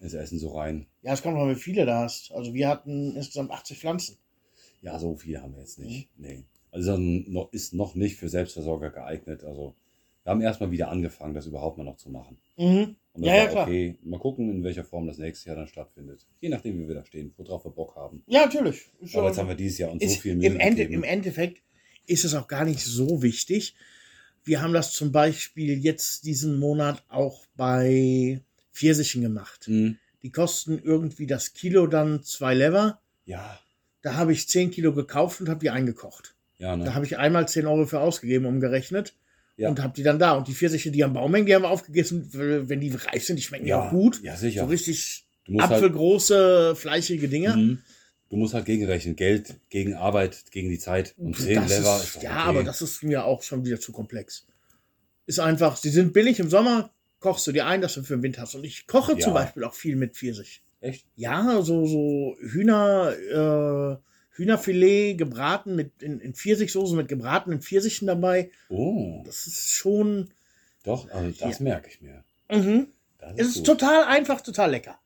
ins 0.00 0.14
Essen 0.14 0.38
so 0.38 0.56
rein. 0.56 0.86
Ja, 1.02 1.12
es 1.12 1.22
kommt 1.22 1.36
mal, 1.36 1.50
wie 1.50 1.60
viele 1.60 1.84
da 1.86 2.02
hast. 2.02 2.32
Also 2.32 2.54
wir 2.54 2.68
hatten 2.68 3.16
insgesamt 3.16 3.50
80 3.50 3.78
Pflanzen. 3.78 4.16
Ja, 4.82 4.98
so 4.98 5.16
viele 5.16 5.42
haben 5.42 5.54
wir 5.54 5.60
jetzt 5.60 5.78
nicht. 5.78 6.08
Mhm. 6.18 6.24
Nee. 6.24 6.44
Also 6.70 6.96
noch, 6.96 7.52
ist 7.52 7.74
noch 7.74 7.94
nicht 7.94 8.16
für 8.16 8.28
Selbstversorger 8.28 8.90
geeignet. 8.90 9.42
Also 9.42 9.74
wir 10.22 10.30
haben 10.30 10.40
erstmal 10.40 10.70
wieder 10.70 10.90
angefangen, 10.90 11.34
das 11.34 11.46
überhaupt 11.46 11.78
mal 11.78 11.84
noch 11.84 11.96
zu 11.96 12.10
machen. 12.10 12.38
Mhm. 12.56 12.96
Und 13.14 13.24
Ja, 13.24 13.32
das 13.32 13.36
ja, 13.36 13.44
war 13.44 13.50
klar. 13.50 13.66
okay. 13.66 13.98
Mal 14.02 14.20
gucken, 14.20 14.50
in 14.50 14.62
welcher 14.62 14.84
Form 14.84 15.06
das 15.06 15.18
nächstes 15.18 15.46
Jahr 15.46 15.56
dann 15.56 15.66
stattfindet. 15.66 16.26
Je 16.40 16.48
nachdem, 16.48 16.78
wie 16.78 16.86
wir 16.86 16.94
da 16.94 17.04
stehen, 17.04 17.32
worauf 17.36 17.64
wir 17.64 17.72
Bock 17.72 17.96
haben. 17.96 18.22
Ja, 18.26 18.44
natürlich. 18.44 18.86
Aber 19.14 19.28
jetzt 19.28 19.38
haben 19.38 19.48
wir 19.48 19.54
dieses 19.56 19.78
Jahr 19.78 19.90
uns 19.90 20.02
so 20.04 20.20
viel 20.20 20.36
Mühe 20.36 20.46
im, 20.46 20.60
Ende. 20.60 20.82
Im 20.84 21.02
Endeffekt 21.02 21.62
ist 22.06 22.24
es 22.24 22.34
auch 22.34 22.46
gar 22.46 22.64
nicht 22.64 22.80
so 22.80 23.22
wichtig. 23.22 23.74
Wir 24.44 24.62
haben 24.62 24.72
das 24.72 24.92
zum 24.92 25.12
Beispiel 25.12 25.78
jetzt 25.78 26.24
diesen 26.24 26.58
Monat 26.58 27.02
auch 27.08 27.46
bei 27.56 28.40
Pfirsichen 28.72 29.22
gemacht. 29.22 29.66
Hm. 29.66 29.98
Die 30.22 30.30
kosten 30.30 30.80
irgendwie 30.82 31.26
das 31.26 31.52
Kilo 31.52 31.86
dann 31.86 32.22
zwei 32.22 32.54
Lever. 32.54 33.00
Ja, 33.24 33.58
Da 34.02 34.14
habe 34.14 34.32
ich 34.32 34.48
10 34.48 34.70
Kilo 34.70 34.92
gekauft 34.94 35.40
und 35.40 35.48
habe 35.48 35.60
die 35.60 35.70
eingekocht. 35.70 36.34
ja, 36.58 36.76
ne? 36.76 36.84
Da 36.84 36.94
habe 36.94 37.04
ich 37.04 37.18
einmal 37.18 37.46
10 37.46 37.66
Euro 37.66 37.86
für 37.86 38.00
ausgegeben, 38.00 38.46
umgerechnet. 38.46 39.14
Ja. 39.56 39.68
Und 39.68 39.82
habe 39.82 39.92
die 39.94 40.04
dann 40.04 40.18
da. 40.20 40.32
Und 40.32 40.46
die 40.46 40.54
Pfirsiche, 40.54 40.90
die 40.92 41.02
am 41.02 41.12
Baum 41.12 41.34
hängen, 41.34 41.46
die 41.46 41.54
haben 41.54 41.62
wir 41.62 41.70
aufgegessen. 41.70 42.28
Wenn 42.32 42.80
die 42.80 42.90
reif 42.90 43.24
sind, 43.24 43.36
die 43.36 43.42
schmecken 43.42 43.66
ja, 43.66 43.88
auch 43.88 43.90
gut. 43.90 44.22
Ja, 44.22 44.36
sicher. 44.36 44.60
So 44.60 44.66
richtig 44.66 45.24
halt, 45.48 45.60
apfelgroße, 45.62 46.76
fleischige 46.76 47.28
Dinge. 47.28 47.56
Mhm. 47.56 47.82
Du 48.30 48.36
musst 48.36 48.54
halt 48.54 48.64
gegenrechnen. 48.66 49.16
Geld 49.16 49.56
gegen 49.70 49.94
Arbeit, 49.94 50.44
gegen 50.50 50.68
die 50.68 50.78
Zeit. 50.78 51.14
Und 51.16 51.36
10 51.36 51.54
Das 51.62 51.68
Lever 51.70 51.96
ist, 51.96 52.16
ist 52.16 52.22
ja, 52.22 52.30
okay. 52.30 52.48
aber 52.48 52.64
das 52.64 52.82
ist 52.82 53.02
mir 53.02 53.24
auch 53.24 53.42
schon 53.42 53.64
wieder 53.64 53.80
zu 53.80 53.92
komplex. 53.92 54.46
Ist 55.26 55.40
einfach, 55.40 55.76
sie 55.76 55.90
sind 55.90 56.12
billig 56.12 56.38
im 56.40 56.48
Sommer, 56.48 56.90
kochst 57.20 57.46
du 57.46 57.52
dir 57.52 57.66
ein, 57.66 57.80
dass 57.80 57.94
du 57.94 58.02
für 58.02 58.16
den 58.16 58.22
Winter 58.22 58.42
hast. 58.42 58.54
Und 58.54 58.64
ich 58.64 58.86
koche 58.86 59.12
Ja. 59.12 59.18
zum 59.18 59.34
Beispiel 59.34 59.64
auch 59.64 59.74
viel 59.74 59.96
mit 59.96 60.14
Pfirsich. 60.16 60.62
Echt? 60.80 61.04
Ja, 61.16 61.60
so, 61.62 61.86
so 61.86 62.36
Hühner, 62.40 63.12
äh, 63.12 63.96
Hühnerfilet 64.36 65.16
gebraten 65.18 65.74
mit 65.74 66.00
in, 66.02 66.20
in 66.20 66.32
Pfirsichsoße 66.34 66.94
mit 66.94 67.08
gebratenen 67.08 67.60
Pfirsichen 67.60 68.06
dabei. 68.06 68.50
Oh, 68.68 69.22
Das 69.26 69.46
ist 69.48 69.70
schon. 69.72 70.30
doch, 70.84 71.10
also 71.10 71.30
das 71.40 71.58
Ja. 71.58 71.64
merke 71.64 71.88
ich 71.90 72.00
mir. 72.00 72.22
Mhm. 72.50 72.86
Das 73.18 73.32
Es 73.36 73.40
ist 73.40 73.48
ist 73.48 73.56
gut. 73.56 73.66
total 73.80 74.04
einfach, 74.04 74.40
total 74.40 74.70
lecker. 74.70 74.98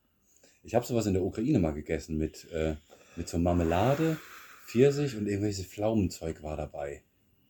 Ich 0.63 0.75
habe 0.75 0.85
sowas 0.87 1.07
in 1.07 1.15
der 1.15 1.23
Ukraine 1.23 1.59
mal 1.59 1.73
gegessen 1.73 2.19
mit, 2.19 2.47
äh, 2.53 2.75
mit 3.17 3.29
so 3.29 3.39
Marmelade, 3.39 4.19
Pfirsich 4.67 5.17
und 5.17 5.27
irgendwelches 5.27 5.67
Pflaumenzeug 5.67 6.43
war 6.43 6.57
dabei. 6.57 7.03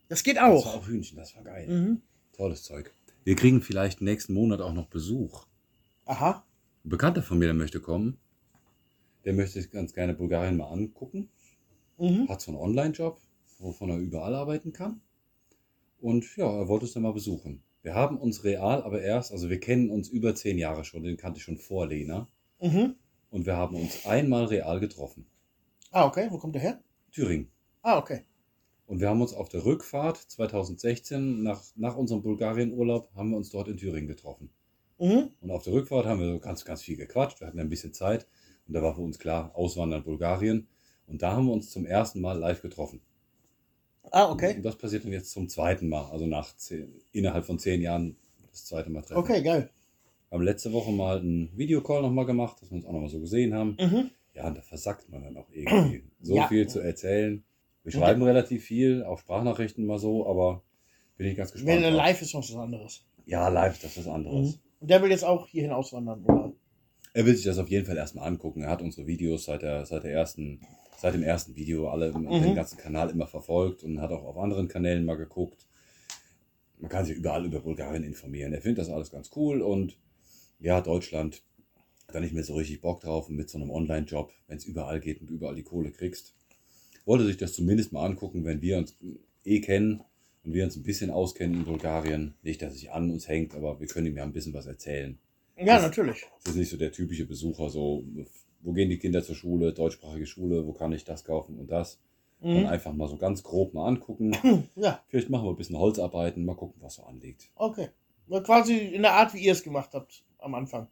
Das 0.09 0.23
geht 0.23 0.37
Das 0.37 0.43
war 0.45 0.51
auch. 0.51 0.77
auch 0.77 0.87
Hühnchen, 0.89 1.17
das 1.17 1.35
war 1.37 1.45
geil. 1.45 1.69
Mhm. 1.69 2.03
Tolles 2.33 2.63
Zeug. 2.63 2.93
Wir 3.25 3.37
kriegen 3.37 3.63
vielleicht 3.63 4.01
nächsten 4.01 4.35
Monat 4.35 4.61
auch 4.61 4.73
noch 4.73 4.87
Besuch. 4.89 5.47
Aha. 6.07 6.45
Ein 6.85 6.89
Bekannter 6.89 7.23
von 7.23 7.39
mir, 7.39 7.47
der 7.47 7.55
möchte 7.55 7.81
kommen. 7.81 8.19
Der 9.25 9.33
möchte 9.33 9.61
sich 9.61 9.71
ganz 9.71 9.95
gerne 9.95 10.15
Bulgarien 10.15 10.57
mal 10.57 10.69
angucken. 10.71 11.29
Mhm. 11.99 12.29
Hat 12.29 12.41
so 12.41 12.51
einen 12.51 12.61
Online-Job, 12.61 13.21
wovon 13.59 13.91
er 13.91 13.99
überall 13.99 14.35
arbeiten 14.35 14.73
kann. 14.73 15.01
Und 16.01 16.37
ja, 16.37 16.47
er 16.51 16.67
wollte 16.67 16.87
es 16.87 16.93
dann 16.93 17.05
mal 17.05 17.13
besuchen. 17.13 17.63
Wir 17.83 17.95
haben 17.95 18.19
uns 18.19 18.43
real 18.45 18.83
aber 18.83 19.03
erst, 19.03 19.33
also 19.33 19.51
wir 19.51 19.61
kennen 19.61 19.91
uns 19.91 20.09
über 20.09 20.35
zehn 20.35 20.59
Jahre 20.59 20.85
schon, 20.85 21.05
den 21.05 21.17
kannte 21.17 21.39
ich 21.39 21.45
schon 21.45 21.59
vor 21.59 21.87
Lena. 21.87 22.29
Mhm. 22.61 22.97
Und 23.31 23.47
wir 23.47 23.57
haben 23.57 23.77
uns 23.77 24.05
einmal 24.05 24.47
real 24.47 24.81
getroffen. 24.81 25.27
Ah, 25.93 26.07
okay. 26.07 26.27
Wo 26.31 26.39
kommt 26.39 26.55
der 26.55 26.63
her? 26.63 26.81
Thüringen. 27.13 27.51
Ah, 27.83 27.99
okay. 27.99 28.25
Und 28.87 29.01
wir 29.01 29.09
haben 29.09 29.21
uns 29.21 29.35
auf 29.35 29.49
der 29.49 29.65
Rückfahrt 29.65 30.17
2016, 30.17 31.43
nach, 31.43 31.63
nach 31.77 31.97
unserem 31.97 32.23
Bulgarien-Urlaub, 32.23 33.11
haben 33.15 33.31
wir 33.31 33.37
uns 33.37 33.51
dort 33.51 33.69
in 33.69 33.77
Thüringen 33.77 34.09
getroffen. 34.09 34.51
Mhm. 34.99 35.31
Und 35.41 35.51
auf 35.51 35.63
der 35.63 35.75
Rückfahrt 35.75 36.07
haben 36.07 36.21
wir 36.21 36.33
so 36.33 36.39
ganz, 36.39 36.65
ganz 36.65 36.83
viel 36.83 36.97
gequatscht. 36.97 37.41
Wir 37.41 37.47
hatten 37.47 37.61
ein 37.61 37.69
bisschen 37.69 37.93
Zeit. 37.93 38.27
Und 38.67 38.75
da 38.75 38.83
war 38.83 38.95
für 38.95 39.03
uns 39.03 39.19
klar, 39.19 39.53
Auswandern 39.55 40.03
Bulgarien. 40.03 40.67
Und 41.07 41.23
da 41.23 41.33
haben 41.33 41.47
wir 41.47 41.53
uns 41.53 41.71
zum 41.71 41.85
ersten 41.85 42.21
Mal 42.21 42.39
live 42.39 42.63
getroffen. 42.63 43.01
Ah, 44.11 44.31
okay. 44.31 44.57
Und 44.57 44.63
das 44.63 44.77
passiert 44.77 45.05
dann 45.05 45.13
jetzt 45.13 45.31
zum 45.31 45.49
zweiten 45.49 45.89
Mal. 45.89 46.11
Also 46.11 46.27
nach 46.27 46.57
zehn, 46.57 46.93
innerhalb 47.13 47.45
von 47.45 47.59
zehn 47.59 47.83
Jahren 47.83 48.17
das 48.51 48.65
zweite 48.65 48.91
Mal 48.91 49.03
treffen. 49.03 49.19
Okay, 49.19 49.43
geil. 49.43 49.71
Wir 50.29 50.39
haben 50.39 50.45
letzte 50.45 50.73
Woche 50.73 50.93
mal 50.93 51.19
einen 51.19 51.57
Videocall 51.57 52.03
nochmal 52.03 52.27
gemacht, 52.27 52.61
dass 52.61 52.71
wir 52.71 52.77
uns 52.77 52.87
auch 52.87 52.93
nochmal 52.93 53.11
so 53.11 53.21
gesehen 53.21 53.55
haben. 53.55 53.77
Mhm. 53.79 54.11
Ja, 54.35 54.47
und 54.49 54.57
da 54.57 54.63
versackt 54.63 55.09
man 55.11 55.23
dann 55.23 55.37
auch 55.37 55.49
irgendwie. 55.51 56.03
So 56.25 56.37
Ja. 56.37 56.47
viel 56.49 56.69
zu 56.69 56.79
erzählen. 56.81 57.43
Wir 57.83 57.91
schreiben 57.93 58.23
relativ 58.23 58.65
viel, 58.65 59.03
auch 59.03 59.19
Sprachnachrichten 59.19 59.85
mal 59.85 59.99
so, 59.99 60.25
aber 60.29 60.63
bin 61.17 61.27
ich 61.27 61.37
ganz 61.37 61.53
Wenn 61.53 61.65
gespannt. 61.65 61.85
drauf. 61.85 61.93
live 61.95 62.23
ist, 62.23 62.33
noch 62.35 62.43
was 62.49 62.55
anderes. 62.55 63.05
Ja, 63.27 63.49
live, 63.49 63.81
das 63.81 63.97
ist 63.97 64.07
was 64.07 64.15
anderes. 64.15 64.55
Mhm. 64.55 64.61
Und 64.81 64.91
der 64.91 65.03
will 65.03 65.11
jetzt 65.11 65.25
auch 65.25 65.49
hierhin 65.49 65.73
auswandern, 65.73 66.23
oder? 66.25 66.53
Er 67.13 67.27
will 67.27 67.35
sich 67.35 67.45
das 67.45 67.59
auf 67.59 67.69
jeden 67.69 67.85
Fall 67.85 67.97
erstmal 67.97 68.27
angucken. 68.29 68.63
Er 68.63 68.71
hat 68.71 68.83
unsere 68.83 69.07
Videos 69.09 69.45
seit 69.47 69.63
der, 69.63 69.85
seit 69.85 70.05
der 70.05 70.13
ersten, 70.13 70.61
seit 70.97 71.15
dem 71.15 71.25
ersten 71.25 71.57
Video 71.57 71.89
alle 71.89 72.13
Mhm. 72.13 72.41
den 72.41 72.55
ganzen 72.55 72.79
Kanal 72.79 73.11
immer 73.11 73.27
verfolgt 73.27 73.83
und 73.83 74.01
hat 74.01 74.13
auch 74.13 74.23
auf 74.25 74.39
anderen 74.39 74.69
Kanälen 74.69 75.05
mal 75.05 75.17
geguckt. 75.17 75.67
Man 76.79 76.89
kann 76.89 77.05
sich 77.05 77.17
überall 77.17 77.45
über 77.45 77.61
Bulgarien 77.61 78.05
informieren. 78.05 78.53
Er 78.53 78.63
findet 78.63 78.79
das 78.79 78.91
alles 78.91 79.11
ganz 79.11 79.31
cool 79.37 79.61
und 79.61 79.99
ja, 80.61 80.81
Deutschland 80.81 81.43
da 82.13 82.21
nicht 82.21 82.35
mehr 82.35 82.45
so 82.45 82.55
richtig 82.55 82.81
Bock 82.81 83.01
drauf 83.01 83.29
und 83.29 83.37
mit 83.37 83.51
so 83.51 83.59
einem 83.59 83.71
Online-Job, 83.71 84.33
wenn 84.49 84.57
es 84.59 84.65
überall 84.65 85.01
geht 85.01 85.21
und 85.21 85.31
überall 85.31 85.55
die 85.55 85.63
Kohle 85.63 85.91
kriegst. 85.91 86.35
Wollte 87.05 87.27
sich 87.27 87.37
das 87.37 87.53
zumindest 87.55 87.93
mal 87.93 88.05
angucken, 88.05 88.45
wenn 88.45 88.63
wir 88.63 88.79
uns 88.79 88.97
eh 89.45 89.61
kennen 89.61 90.03
und 90.45 90.55
wir 90.55 90.65
uns 90.65 90.77
ein 90.77 90.83
bisschen 90.85 91.11
auskennen 91.11 91.61
in 91.61 91.65
Bulgarien. 91.65 92.35
Nicht, 92.43 92.63
dass 92.63 92.73
es 92.75 92.81
sich 92.81 92.93
an 92.93 93.11
uns 93.11 93.27
hängt, 93.29 93.55
aber 93.55 93.81
wir 93.81 93.87
können 93.89 94.07
ihm 94.07 94.17
ja 94.17 94.23
ein 94.23 94.33
bisschen 94.33 94.55
was 94.55 94.67
erzählen. 94.67 95.19
Ja, 95.57 95.65
Das- 95.77 95.83
natürlich. 95.83 96.25
Es 96.45 96.51
ist 96.51 96.57
nicht 96.57 96.71
so 96.71 96.77
der 96.77 96.93
typische 96.93 97.27
Besucher, 97.27 97.69
so, 97.71 98.05
wo 98.63 98.73
gehen 98.73 98.89
die 98.91 98.99
Kinder 98.99 99.23
zur 99.23 99.35
Schule, 99.35 99.73
deutschsprachige 99.73 100.27
Schule, 100.27 100.67
wo 100.67 100.73
kann 100.73 100.93
ich 100.93 101.05
das 101.05 101.25
kaufen 101.25 101.59
und 101.59 101.71
das. 101.71 101.99
Dann 102.41 102.61
Mhm. 102.63 102.67
einfach 102.67 102.93
mal 102.93 103.09
so 103.09 103.17
ganz 103.17 103.43
grob 103.45 103.73
mal 103.75 103.87
angucken. 103.87 104.33
Ja, 104.77 105.01
Vielleicht 105.09 105.31
machen 105.31 105.45
wir 105.47 105.51
ein 105.51 105.57
bisschen 105.57 105.79
Holzarbeiten, 105.79 106.45
mal 106.45 106.57
gucken, 106.57 106.81
was 106.83 106.95
so 106.95 107.03
anliegt. 107.05 107.51
okay. 107.57 107.89
Quasi 108.45 108.79
in 108.79 109.03
der 109.03 109.13
Art, 109.13 109.35
wie 109.35 109.41
ihr 109.41 109.53
es 109.53 109.63
gemacht 109.63 109.91
habt 109.93 110.25
am 110.39 110.55
Anfang. 110.55 110.87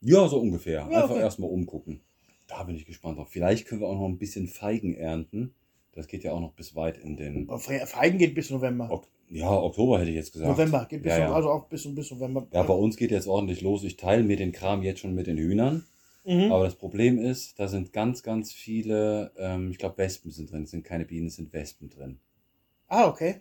Ja, 0.00 0.26
so 0.28 0.40
ungefähr. 0.40 0.88
Ja, 0.90 1.02
Einfach 1.02 1.10
okay. 1.10 1.20
erstmal 1.20 1.50
umgucken. 1.50 2.00
Da 2.46 2.62
bin 2.64 2.76
ich 2.76 2.86
gespannt 2.86 3.18
drauf. 3.18 3.28
Vielleicht 3.30 3.66
können 3.66 3.80
wir 3.80 3.88
auch 3.88 3.98
noch 3.98 4.08
ein 4.08 4.18
bisschen 4.18 4.48
Feigen 4.48 4.94
ernten. 4.94 5.54
Das 5.92 6.06
geht 6.06 6.24
ja 6.24 6.32
auch 6.32 6.40
noch 6.40 6.52
bis 6.52 6.74
weit 6.74 6.98
in 6.98 7.16
den. 7.16 7.48
Feigen 7.58 8.18
geht 8.18 8.34
bis 8.34 8.50
November. 8.50 8.90
Ok 8.90 9.06
ja, 9.30 9.50
Oktober 9.50 10.00
hätte 10.00 10.10
ich 10.10 10.16
jetzt 10.16 10.32
gesagt. 10.32 10.50
November, 10.50 10.86
geht 10.90 11.02
bis 11.02 11.12
ja, 11.12 11.20
ja. 11.20 11.32
also 11.32 11.50
auch 11.50 11.68
bis, 11.68 11.92
bis 11.94 12.10
November. 12.10 12.46
ja, 12.52 12.62
bei 12.64 12.74
uns 12.74 12.96
geht 12.96 13.12
jetzt 13.12 13.28
ordentlich 13.28 13.60
los. 13.60 13.84
Ich 13.84 13.96
teile 13.96 14.24
mir 14.24 14.36
den 14.36 14.52
Kram 14.52 14.82
jetzt 14.82 15.00
schon 15.00 15.14
mit 15.14 15.28
den 15.28 15.38
Hühnern. 15.38 15.86
Mhm. 16.24 16.52
Aber 16.52 16.64
das 16.64 16.74
Problem 16.74 17.18
ist, 17.18 17.58
da 17.58 17.68
sind 17.68 17.92
ganz, 17.92 18.22
ganz 18.22 18.52
viele, 18.52 19.32
ähm, 19.38 19.70
ich 19.70 19.78
glaube, 19.78 19.98
Wespen 19.98 20.30
sind 20.32 20.50
drin. 20.50 20.64
Es 20.64 20.70
sind 20.72 20.84
keine 20.84 21.04
Bienen, 21.04 21.28
es 21.28 21.36
sind 21.36 21.52
Wespen 21.52 21.88
drin. 21.88 22.18
Ah, 22.88 23.06
okay. 23.06 23.36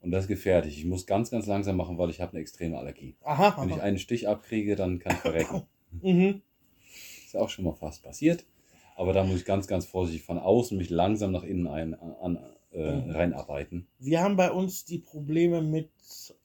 Und 0.00 0.12
das 0.12 0.24
ist 0.24 0.28
gefährlich. 0.28 0.78
Ich 0.78 0.84
muss 0.84 1.04
ganz, 1.04 1.30
ganz 1.30 1.46
langsam 1.46 1.76
machen, 1.76 1.98
weil 1.98 2.10
ich 2.10 2.20
habe 2.20 2.32
eine 2.32 2.40
extreme 2.40 2.78
Allergie. 2.78 3.16
Aha. 3.22 3.60
Wenn 3.60 3.70
ich 3.70 3.76
aha. 3.76 3.82
einen 3.82 3.98
Stich 3.98 4.28
abkriege, 4.28 4.76
dann 4.76 5.00
kann 5.00 5.14
ich 5.14 5.18
verrecken. 5.18 5.62
Mhm. 6.02 6.42
Ist 7.26 7.36
auch 7.36 7.48
schon 7.50 7.64
mal 7.64 7.74
fast 7.74 8.02
passiert. 8.02 8.44
Aber 8.96 9.12
da 9.12 9.22
muss 9.24 9.40
ich 9.40 9.44
ganz, 9.44 9.66
ganz 9.66 9.86
vorsichtig 9.86 10.24
von 10.24 10.38
außen 10.38 10.76
mich 10.76 10.90
langsam 10.90 11.30
nach 11.32 11.44
innen 11.44 11.66
ein, 11.68 11.94
an, 11.94 12.36
äh, 12.72 12.92
Mhm. 12.96 13.10
reinarbeiten. 13.10 13.86
Wir 13.98 14.20
haben 14.20 14.36
bei 14.36 14.50
uns 14.50 14.84
die 14.84 14.98
Probleme 14.98 15.62
mit 15.62 15.88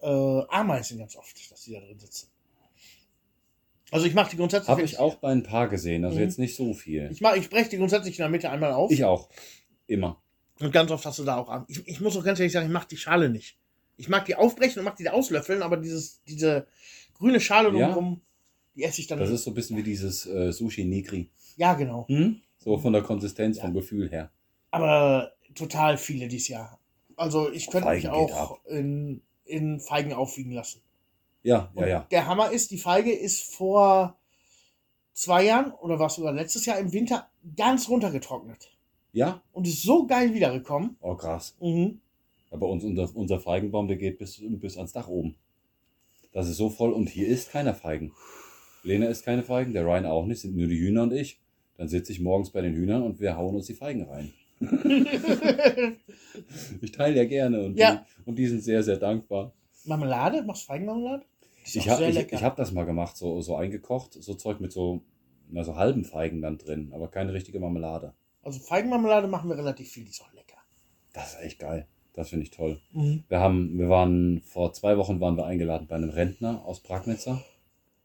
äh, 0.02 0.08
Ameisen 0.50 0.98
ganz 1.00 1.16
oft, 1.16 1.36
dass 1.52 1.64
die 1.64 1.74
da 1.74 1.80
drin 1.80 2.00
sitzen. 2.00 2.28
Also 3.91 4.06
ich 4.08 4.14
mache 4.14 4.32
die 4.32 4.38
grundsätzlich. 4.38 4.70
Habe 4.70 4.82
ich 4.84 4.98
auch 5.00 5.16
bei 5.16 5.32
ein 5.32 5.44
paar 5.44 5.68
gesehen, 5.70 6.04
also 6.06 6.18
Mhm. 6.18 6.24
jetzt 6.24 6.39
nicht 6.39 6.56
so 6.56 6.74
viel. 6.74 7.10
Ich, 7.12 7.22
mach, 7.22 7.36
ich 7.36 7.50
breche 7.50 7.70
die 7.70 7.78
grundsätzlich 7.78 8.18
in 8.18 8.24
der 8.24 8.30
Mitte 8.30 8.50
einmal 8.50 8.72
auf. 8.74 8.91
Ich 8.91 9.04
auch. 9.04 9.30
Immer. 9.88 10.22
Und 10.60 10.72
ganz 10.72 10.89
oft 10.91 11.06
hast 11.06 11.20
du 11.20 11.24
da 11.24 11.38
auch 11.38 11.50
an. 11.50 11.66
Ich, 11.68 11.88
ich 11.88 12.00
muss 12.02 12.16
auch 12.18 12.24
ganz 12.24 12.39
ehrlich 12.39 12.54
sagen, 12.54 12.68
ich 12.68 12.72
mag 12.74 12.88
die 12.88 12.98
Schale 12.98 13.30
nicht. 13.30 13.58
Ich 13.98 14.10
mag 14.10 14.26
die 14.26 14.36
aufbrechen 14.36 14.80
und 14.80 14.86
mag 14.86 14.96
die 14.96 15.04
da 15.04 15.12
auslöffeln, 15.12 15.62
aber 15.62 15.78
dieses, 15.78 16.24
diese 16.24 16.66
grüne 17.14 17.39
Schale 17.39 17.78
Ja. 17.78 17.89
Die 18.76 18.84
esse 18.84 19.01
ich 19.01 19.07
dann 19.07 19.19
Das 19.19 19.30
ist 19.30 19.43
so 19.43 19.51
ein 19.51 19.53
bisschen 19.53 19.78
wie 19.78 19.84
dieses 19.84 20.26
äh, 20.26 20.51
Sushi 20.51 20.86
Nigri. 20.86 21.30
Ja, 21.57 21.74
genau. 21.74 22.07
Hm? 22.07 22.41
So 22.57 22.78
von 22.78 22.93
der 22.93 23.03
Konsistenz, 23.03 23.57
Ja. 23.57 23.63
vom 23.63 23.74
Gefühl 23.74 24.09
her. 24.09 24.32
Aber 24.71 25.32
total 25.55 25.97
viele 25.97 26.28
dieses 26.28 26.47
Jahr. 26.47 26.80
Also 27.15 27.51
ich 27.51 27.69
könnte 27.69 27.89
mich 27.89 28.05
Feigen 28.05 28.28
geht 28.28 28.36
auch 28.36 28.65
in, 28.65 29.21
in 29.45 29.80
Feigen 29.80 30.13
aufwiegen 30.13 30.51
lassen. 30.51 30.82
Ja, 31.43 31.71
Und 31.76 31.84
ja, 31.84 31.88
ja. 31.89 32.07
Der 32.09 32.26
Hammer 32.26 32.51
ist, 32.51 32.71
die 32.71 32.78
Feige 32.78 33.11
ist 33.11 33.53
vor 33.53 34.17
zwei 35.13 35.43
Jahren 35.45 35.71
oder 35.74 35.99
was 35.99 36.15
sogar 36.15 36.34
letztes 36.34 36.65
Jahr 36.65 36.80
im 36.80 36.91
Winter 36.93 37.30
ganz 37.55 37.88
runtergetrocknet. 37.89 38.71
Ja? 39.11 39.41
Und 39.51 39.67
ist 39.67 39.84
so 39.84 40.07
geil 40.07 40.34
wiedergekommen. 40.34 40.95
Oh, 41.01 41.15
krass. 41.15 41.55
Mhm. 41.59 41.99
Aber 42.49 42.67
uns, 42.67 42.84
unser, 42.84 43.15
unser 43.15 43.39
Feigenbaum, 43.39 43.88
der 43.88 43.97
geht 43.97 44.17
bis, 44.17 44.41
bis 44.41 44.78
ans 44.78 44.93
Dach 44.93 45.07
oben. 45.07 45.36
Das 46.32 46.47
ist 46.47 46.57
so 46.57 46.69
voll 46.69 46.91
und 46.93 47.09
hier 47.09 47.28
ist 47.28 47.51
keiner 47.51 47.76
Feigen. 47.76 48.11
Lena 48.84 49.08
isst 49.08 49.26
keine 49.26 49.44
Feigen, 49.44 49.74
der 49.74 49.86
Ryan 49.86 50.06
auch 50.06 50.26
nicht, 50.26 50.42
sind 50.42 50.56
nur 50.56 50.68
die 50.68 50.80
Hühner 50.80 51.04
und 51.04 51.14
ich. 51.14 51.40
Dann 51.78 51.88
sitze 51.88 52.12
ich 52.12 52.20
morgens 52.20 52.52
bei 52.52 52.62
den 52.62 52.74
Hühnern 52.74 53.02
und 53.02 53.20
wir 53.20 53.36
hauen 53.36 53.56
uns 53.56 53.66
die 53.66 53.74
Feigen 53.74 54.04
rein. 54.04 54.34
Ich 56.82 56.92
teile 56.92 57.16
ja 57.18 57.26
gerne 57.26 57.64
und, 57.66 57.78
Ja. 57.78 58.06
Die, 58.26 58.30
und 58.30 58.36
die 58.38 58.48
sind 58.48 58.62
sehr, 58.64 58.84
sehr 58.84 58.98
dankbar. 58.98 59.54
Marmelade? 59.86 60.44
Machst 60.44 60.64
du 60.64 60.68
Feigenmarmelade? 60.68 61.24
Ist 61.64 61.76
Ich 61.76 61.90
habe 61.90 62.06
ich, 62.06 62.18
ich 62.18 62.44
hab 62.44 62.56
das 62.56 62.72
mal 62.72 62.86
gemacht, 62.86 63.16
so, 63.18 63.42
so 63.42 63.56
eingekocht, 63.56 64.14
so 64.14 64.34
Zeug 64.34 64.60
mit 64.60 64.72
so, 64.72 65.02
na, 65.50 65.64
so 65.64 65.76
halben 65.76 66.06
Feigen 66.06 66.42
dann 66.42 66.58
drin, 66.58 66.92
aber 66.94 67.08
keine 67.10 67.34
richtige 67.34 67.60
Marmelade. 67.60 68.14
also 68.42 68.60
Feigenmarmelade 68.60 69.28
machen 69.28 69.50
wir 69.50 69.58
relativ 69.58 69.90
viel, 69.90 70.04
die 70.04 70.12
ist 70.12 70.22
auch 70.22 70.34
lecker. 70.34 70.58
Das 71.14 71.34
ist 71.34 71.42
echt 71.42 71.60
geil. 71.60 71.88
Das 72.14 72.30
finde 72.30 72.44
ich 72.44 72.52
toll. 72.52 72.80
Mhm. 72.92 73.24
Wir 73.28 73.40
haben, 73.40 73.78
wir 73.78 73.90
waren, 73.90 74.42
vor 74.42 74.74
zwei 74.74 74.98
Wochen 74.98 75.20
waren 75.20 75.36
wir 75.38 75.46
eingeladen 75.46 75.88
bei 75.88 75.96
einem 75.96 76.10
Rentner 76.10 76.64
aus 76.66 76.82
Pragnitzer. 76.82 77.42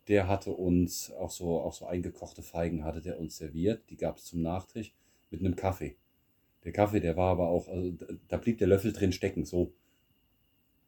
Der 0.09 0.27
hatte 0.27 0.51
uns 0.53 1.13
auch 1.13 1.31
so, 1.31 1.61
auch 1.61 1.73
so 1.75 1.87
eingekochte 1.87 2.43
Feigen 2.43 2.85
hatte 2.85 3.01
der 3.03 3.19
uns 3.21 3.37
serviert. 3.37 3.83
Die 3.91 3.97
gab 3.97 4.17
es 4.19 4.25
zum 4.25 4.43
Nachtisch 4.43 4.93
mit 5.31 5.41
einem 5.41 5.55
Kaffee. 5.57 5.97
Der 6.65 6.73
Kaffee, 6.73 7.01
der 7.01 7.17
war 7.17 7.31
aber 7.31 7.49
auch, 7.49 7.69
also 7.69 7.93
da- 8.29 8.37
blieb 8.39 8.59
der 8.59 8.69
Löffel 8.69 8.93
drin 8.93 9.13
stecken, 9.13 9.45
so. 9.45 9.71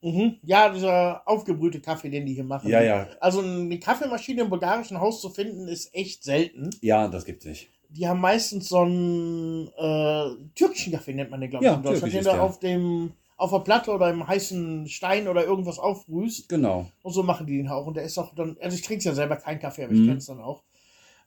Mhm. 0.02 0.36
Ja, 0.42 0.70
dieser 0.72 1.28
aufgebrühte 1.28 1.80
Kaffee, 1.80 2.08
den 2.08 2.24
die 2.24 2.32
hier 2.34 2.44
machen. 2.44 2.70
Ja, 2.70 2.82
ja. 2.82 3.06
Also 3.20 3.40
eine 3.40 3.78
Kaffeemaschine 3.78 4.42
im 4.42 4.48
bulgarischen 4.48 4.98
Haus 4.98 5.20
zu 5.20 5.28
finden, 5.28 5.68
ist 5.68 5.94
echt 5.94 6.24
selten. 6.24 6.70
Ja, 6.80 7.06
das 7.08 7.26
gibt's 7.26 7.44
nicht. 7.44 7.68
Die 7.90 8.08
haben 8.08 8.20
meistens 8.20 8.68
so 8.68 8.78
einen 8.78 9.68
äh, 9.76 10.30
türkischen 10.54 10.92
Kaffee, 10.92 11.12
nennt 11.12 11.30
man 11.30 11.40
den, 11.40 11.50
glaube 11.50 11.64
ich, 11.66 11.70
Ja, 11.70 11.76
in 11.76 11.82
Deutschland, 11.82 12.14
den 12.14 12.24
du 12.24 12.30
auf 12.30 12.58
dem 12.60 13.12
auf 13.40 13.50
der 13.50 13.60
Platte 13.60 13.90
oder 13.92 14.10
im 14.10 14.26
heißen 14.26 14.86
Stein 14.88 15.26
oder 15.28 15.44
irgendwas 15.44 15.78
aufbrühst. 15.78 16.48
Genau. 16.48 16.90
Und 17.02 17.12
so 17.12 17.22
machen 17.22 17.46
die 17.46 17.56
den 17.56 17.68
auch. 17.68 17.86
Und 17.86 17.94
der 17.96 18.04
ist 18.04 18.18
auch 18.18 18.34
dann, 18.34 18.56
also 18.60 18.74
ich 18.76 18.82
trinke 18.82 19.04
ja 19.04 19.14
selber 19.14 19.36
keinen 19.36 19.58
Kaffee, 19.60 19.84
aber 19.84 19.92
ich 19.92 20.00
Mhm. 20.00 20.06
kenne 20.06 20.18
es 20.18 20.26
dann 20.26 20.40
auch. 20.40 20.62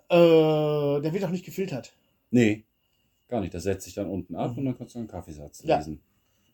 Äh, 0.09 1.01
der 1.01 1.11
wird 1.14 1.26
auch 1.26 1.30
nicht 1.30 1.45
gefiltert. 1.45 1.93
Nee, 2.32 2.64
gar 3.28 3.41
nicht. 3.41 3.53
Das 3.53 3.64
setzt 3.64 3.86
sich 3.86 3.93
dann 3.95 4.07
unten 4.09 4.36
ab 4.36 4.51
Mhm. 4.51 4.57
und 4.59 4.66
dann 4.66 4.78
kannst 4.78 4.95
du 4.95 4.99
einen 4.99 5.07
Kaffeesatz 5.07 5.64
Ja. 5.64 5.78
lesen. 5.78 6.01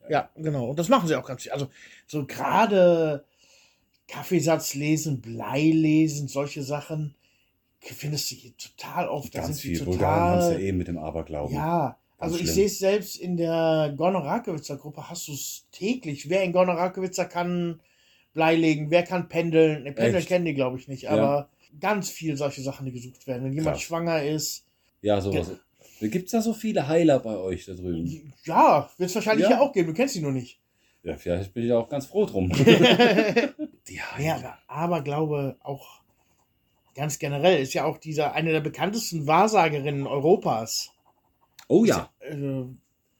Ja, 0.08 0.30
genau. 0.36 0.70
Und 0.70 0.78
das 0.78 0.88
machen 0.88 1.06
sie 1.08 1.14
auch 1.16 1.26
ganz 1.26 1.42
viel. 1.42 1.52
Also 1.52 1.68
so 2.06 2.24
gerade 2.26 3.24
Kaffeesatz 4.08 4.74
lesen, 4.74 5.20
Blei 5.20 5.70
lesen, 5.70 6.26
solche 6.26 6.62
Sachen 6.62 7.14
findest 7.80 8.30
du 8.30 8.34
hier 8.34 8.56
total 8.56 9.08
oft. 9.08 9.34
Da 9.34 9.40
Ganz 9.40 9.58
sind 9.60 9.76
viel. 9.76 9.84
Bulgaren 9.84 10.30
haben 10.30 10.38
es 10.38 10.44
ja 10.46 10.50
total. 10.52 10.62
eh 10.64 10.72
mit 10.72 10.88
dem 10.88 10.98
Aberglauben. 10.98 11.54
Ja, 11.54 11.96
also 12.20 12.36
ich 12.38 12.50
sehe 12.50 12.66
es 12.66 12.78
selbst 12.78 13.16
in 13.16 13.36
der 13.36 13.92
Gorno-Rakowitzer 13.96 14.76
Gruppe, 14.76 15.08
hast 15.08 15.28
du 15.28 15.32
es 15.32 15.66
täglich. 15.72 16.28
Wer 16.28 16.42
in 16.44 16.52
Gorno-Rakowitzer 16.52 17.24
kann 17.24 17.80
Blei 18.32 18.54
legen, 18.54 18.90
wer 18.90 19.02
kann 19.02 19.28
pendeln. 19.28 19.82
Ne, 19.82 19.92
pendeln 19.92 20.16
Echt? 20.16 20.28
kennen 20.28 20.44
die, 20.44 20.54
glaube 20.54 20.78
ich, 20.78 20.86
nicht, 20.86 21.02
Ja. 21.02 21.10
aber 21.10 21.48
ganz 21.80 22.10
viel 22.10 22.36
solche 22.36 22.62
Sachen, 22.62 22.86
die 22.86 22.92
gesucht 22.92 23.26
werden. 23.26 23.44
Wenn 23.44 23.52
jemand 23.52 23.76
Krass. 23.76 23.82
schwanger 23.82 24.22
ist, 24.22 24.64
Ja, 25.02 25.20
sowas. 25.20 25.50
Gibt 26.00 26.26
es 26.26 26.32
da 26.32 26.40
so 26.40 26.54
viele 26.54 26.86
Heiler 26.88 27.18
bei 27.18 27.36
euch 27.36 27.66
da 27.66 27.74
drüben? 27.74 28.32
ja, 28.44 28.88
wird 28.96 29.10
es 29.10 29.14
wahrscheinlich 29.14 29.44
Ja. 29.44 29.56
ja 29.56 29.60
auch 29.60 29.72
geben, 29.72 29.88
du 29.88 29.94
kennst 29.94 30.14
sie 30.14 30.22
nur 30.22 30.32
nicht. 30.32 30.58
Ja, 31.02 31.16
vielleicht 31.16 31.52
bin 31.54 31.64
ich 31.64 31.72
auch 31.72 31.88
ganz 31.88 32.06
froh 32.06 32.26
drum. 32.26 32.48
Die 33.88 33.94
Ja, 33.96 34.16
Heiler. 34.16 34.58
aber, 34.66 34.96
aber 34.96 35.02
glaube 35.02 35.56
auch 35.62 36.00
ganz 36.94 37.18
generell 37.18 37.60
ist 37.60 37.72
ja 37.74 37.84
auch 37.84 37.98
dieser 37.98 38.34
eine 38.34 38.52
der 38.52 38.60
bekanntesten 38.60 39.26
Wahrsagerinnen 39.26 40.06
Europas. 40.06 40.90
Oh 41.70 41.84
ja. 41.84 42.10
Äh, 42.18 42.64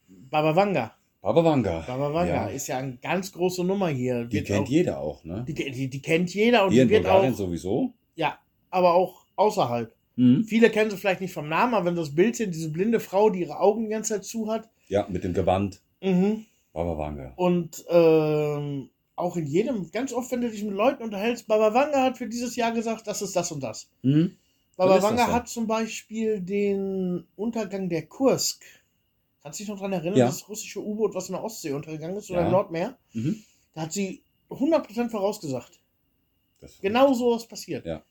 Baba 0.09 0.57
Vanga. 0.57 0.93
Baba 1.23 1.45
Vanga. 1.45 1.85
Baba 1.87 2.13
Vanga 2.13 2.27
Ja. 2.27 2.47
ist 2.49 2.67
ja 2.67 2.79
eine 2.79 2.97
ganz 2.97 3.31
große 3.33 3.63
Nummer 3.63 3.89
hier. 3.89 4.25
Die 4.25 4.39
Wird 4.39 4.47
kennt 4.49 4.67
auch, 4.67 4.71
jeder 4.71 4.99
auch, 4.99 5.23
ne? 5.25 5.45
die, 5.47 5.55
die, 5.55 5.89
die 5.89 6.03
kennt 6.03 6.35
jeder 6.35 6.65
und 6.65 6.73
Hier 6.73 6.83
in 6.83 6.89
die 6.89 6.95
wird 6.95 7.05
Bulgarien 7.05 7.33
auch, 7.35 7.39
sowieso. 7.39 7.93
ja, 8.17 8.39
aber 8.71 8.95
auch 8.95 9.25
außerhalb. 9.37 9.95
Mhm. 10.17 10.45
Viele 10.45 10.71
kennen 10.71 10.91
sie 10.91 10.97
vielleicht 10.97 11.21
nicht 11.21 11.33
vom 11.33 11.49
Namen, 11.49 11.75
aber 11.75 11.87
wenn 11.87 11.95
das 11.95 12.13
Bild 12.15 12.35
sehen, 12.35 12.51
diese 12.51 12.71
blinde 12.71 12.99
Frau, 12.99 13.31
die 13.31 13.41
ihre 13.43 13.61
Augen 13.61 13.85
die 13.85 13.91
ganze 13.91 14.15
Zeit 14.15 14.25
zu 14.25 14.51
hat. 14.51 14.69
Ja, 14.89 15.07
mit 15.09 15.23
dem 15.23 15.33
Gewand. 15.33 15.81
Mhm. 16.03 16.45
Baba 16.73 16.99
Vanga. 16.99 17.33
Und 17.37 17.85
ähm, 17.89 18.91
auch 19.15 19.37
in 19.37 19.47
jedem, 19.47 19.91
ganz 19.93 20.13
oft, 20.13 20.33
wenn 20.33 20.41
du 20.41 20.51
dich 20.51 20.65
mit 20.65 20.75
Leuten 20.75 21.05
unterhältst, 21.05 21.47
Baba 21.47 21.73
Vanga 21.73 22.03
hat 22.03 22.19
für 22.19 22.27
dieses 22.27 22.57
Jahr 22.57 22.73
gesagt, 22.73 23.07
das 23.07 23.23
ist 23.23 23.37
das 23.37 23.53
und 23.53 23.63
das. 23.63 23.89
Mhm. 24.03 24.33
Baba 24.89 25.01
so. 25.27 25.33
hat 25.33 25.49
zum 25.49 25.67
Beispiel 25.67 26.41
den 26.41 27.27
Untergang 27.37 27.89
der 27.89 28.07
Kursk. 28.07 28.63
Kannst 29.43 29.59
du 29.59 29.63
dich 29.65 29.69
noch 29.71 29.77
daran 29.79 29.93
erinnern, 29.93 30.19
Ja. 30.19 30.27
das 30.27 30.49
russische 30.49 30.85
U-Boot, 30.85 31.15
was 31.15 31.29
in 31.29 31.35
der 31.35 31.45
Ostsee 31.45 31.73
untergegangen 31.73 32.17
ist 32.17 32.31
oder 32.31 32.41
Ja. 32.41 32.47
im 32.47 32.53
Nordmeer? 32.53 32.99
Mhm. 33.13 33.43
Da 33.75 33.83
hat 33.83 33.93
sie 33.93 34.23
100% 34.51 35.11
vorausgesagt. 35.11 35.81
Genau 36.83 37.15
so 37.15 37.35
ist 37.37 37.49
passiert. 37.49 37.87
Ja. 37.87 38.03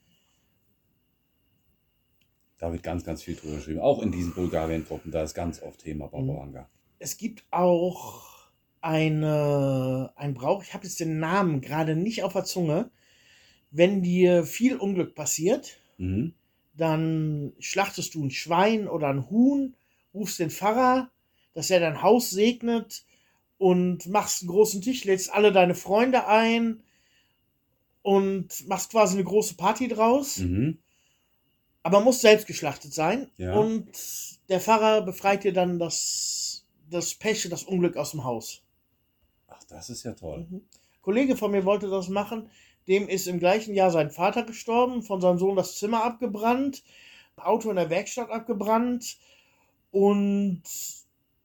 Da 2.58 2.72
wird 2.72 2.82
ganz, 2.82 3.04
ganz 3.04 3.22
viel 3.22 3.36
drüber 3.36 3.56
geschrieben. 3.56 3.80
Auch 3.80 4.02
in 4.02 4.12
diesen 4.12 4.34
Bulgarien-Gruppen, 4.34 5.10
da 5.12 5.22
ist 5.22 5.34
ganz 5.34 5.62
oft 5.62 5.80
Thema 5.80 6.08
Baba 6.08 6.24
Mhm. 6.32 6.36
Vanga. 6.36 6.70
Es 6.98 7.16
gibt 7.16 7.44
auch 7.50 8.22
eine, 8.82 10.12
ein 10.16 10.34
Brauch, 10.34 10.62
ich 10.62 10.74
habe 10.74 10.84
jetzt 10.84 11.00
den 11.00 11.18
Namen 11.18 11.60
gerade 11.60 11.96
nicht 11.96 12.22
auf 12.22 12.32
der 12.32 12.44
Zunge. 12.44 12.90
Wenn 13.70 14.02
dir 14.02 14.44
viel 14.44 14.76
Unglück 14.76 15.14
passiert, 15.14 15.78
Mhm. 15.96 16.34
Dann 16.80 17.52
schlachtest 17.58 18.14
du 18.14 18.24
ein 18.24 18.30
Schwein 18.30 18.88
oder 18.88 19.08
ein 19.08 19.28
Huhn, 19.28 19.76
rufst 20.14 20.38
den 20.38 20.50
Pfarrer, 20.50 21.10
dass 21.52 21.70
er 21.70 21.78
dein 21.78 22.00
Haus 22.02 22.30
segnet 22.30 23.04
und 23.58 24.06
machst 24.06 24.42
einen 24.42 24.50
großen 24.50 24.80
Tisch, 24.80 25.04
lädst 25.04 25.30
alle 25.30 25.52
deine 25.52 25.74
Freunde 25.74 26.26
ein 26.26 26.82
und 28.02 28.66
machst 28.66 28.90
quasi 28.92 29.16
eine 29.16 29.24
große 29.24 29.56
Party 29.56 29.88
draus. 29.88 30.38
Mhm. 30.38 30.78
Aber 31.82 32.00
muss 32.00 32.22
selbst 32.22 32.46
geschlachtet 32.46 32.94
sein. 32.94 33.30
Ja. 33.36 33.54
Und 33.54 33.90
der 34.48 34.60
Pfarrer 34.60 35.02
befreit 35.02 35.44
dir 35.44 35.52
dann 35.52 35.78
das, 35.78 36.64
das 36.88 37.14
Pech, 37.14 37.46
das 37.50 37.64
Unglück 37.64 37.98
aus 37.98 38.12
dem 38.12 38.24
Haus. 38.24 38.62
Ach, 39.48 39.62
das 39.64 39.90
ist 39.90 40.02
ja 40.04 40.12
toll. 40.12 40.46
Mhm. 40.48 40.62
Kollege 41.02 41.36
von 41.36 41.50
mir 41.50 41.66
wollte 41.66 41.90
das 41.90 42.08
machen. 42.08 42.48
Dem 42.90 43.08
ist 43.08 43.26
im 43.26 43.38
gleichen 43.38 43.72
Jahr 43.74 43.90
sein 43.90 44.10
Vater 44.10 44.42
gestorben, 44.42 45.02
von 45.02 45.20
seinem 45.20 45.38
Sohn 45.38 45.56
das 45.56 45.76
Zimmer 45.78 46.04
abgebrannt, 46.04 46.82
Auto 47.36 47.70
in 47.70 47.76
der 47.76 47.88
Werkstatt 47.88 48.28
abgebrannt 48.30 49.16
und 49.92 50.62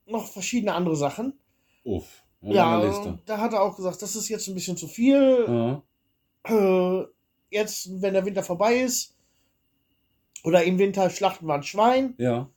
noch 0.07 0.27
verschiedene 0.27 0.73
andere 0.73 0.95
Sachen. 0.97 1.39
Uff. 1.83 2.23
Ja, 2.41 3.17
da 3.25 3.37
hat 3.37 3.53
er 3.53 3.61
auch 3.63 3.75
gesagt, 3.75 4.01
das 4.01 4.15
ist 4.15 4.27
jetzt 4.29 4.47
ein 4.47 4.53
bisschen 4.55 4.75
zu 4.75 4.87
viel. 4.87 5.45
Ja. 5.47 5.83
Äh, 6.47 7.05
jetzt, 7.49 8.01
wenn 8.01 8.13
der 8.13 8.25
Winter 8.25 8.43
vorbei 8.43 8.81
ist, 8.81 9.15
oder 10.43 10.63
im 10.63 10.77
Winter 10.77 11.09
schlachten 11.09 11.47
wir 11.47 11.53
ein 11.55 11.63
Schwein. 11.63 12.15
ja. 12.17 12.49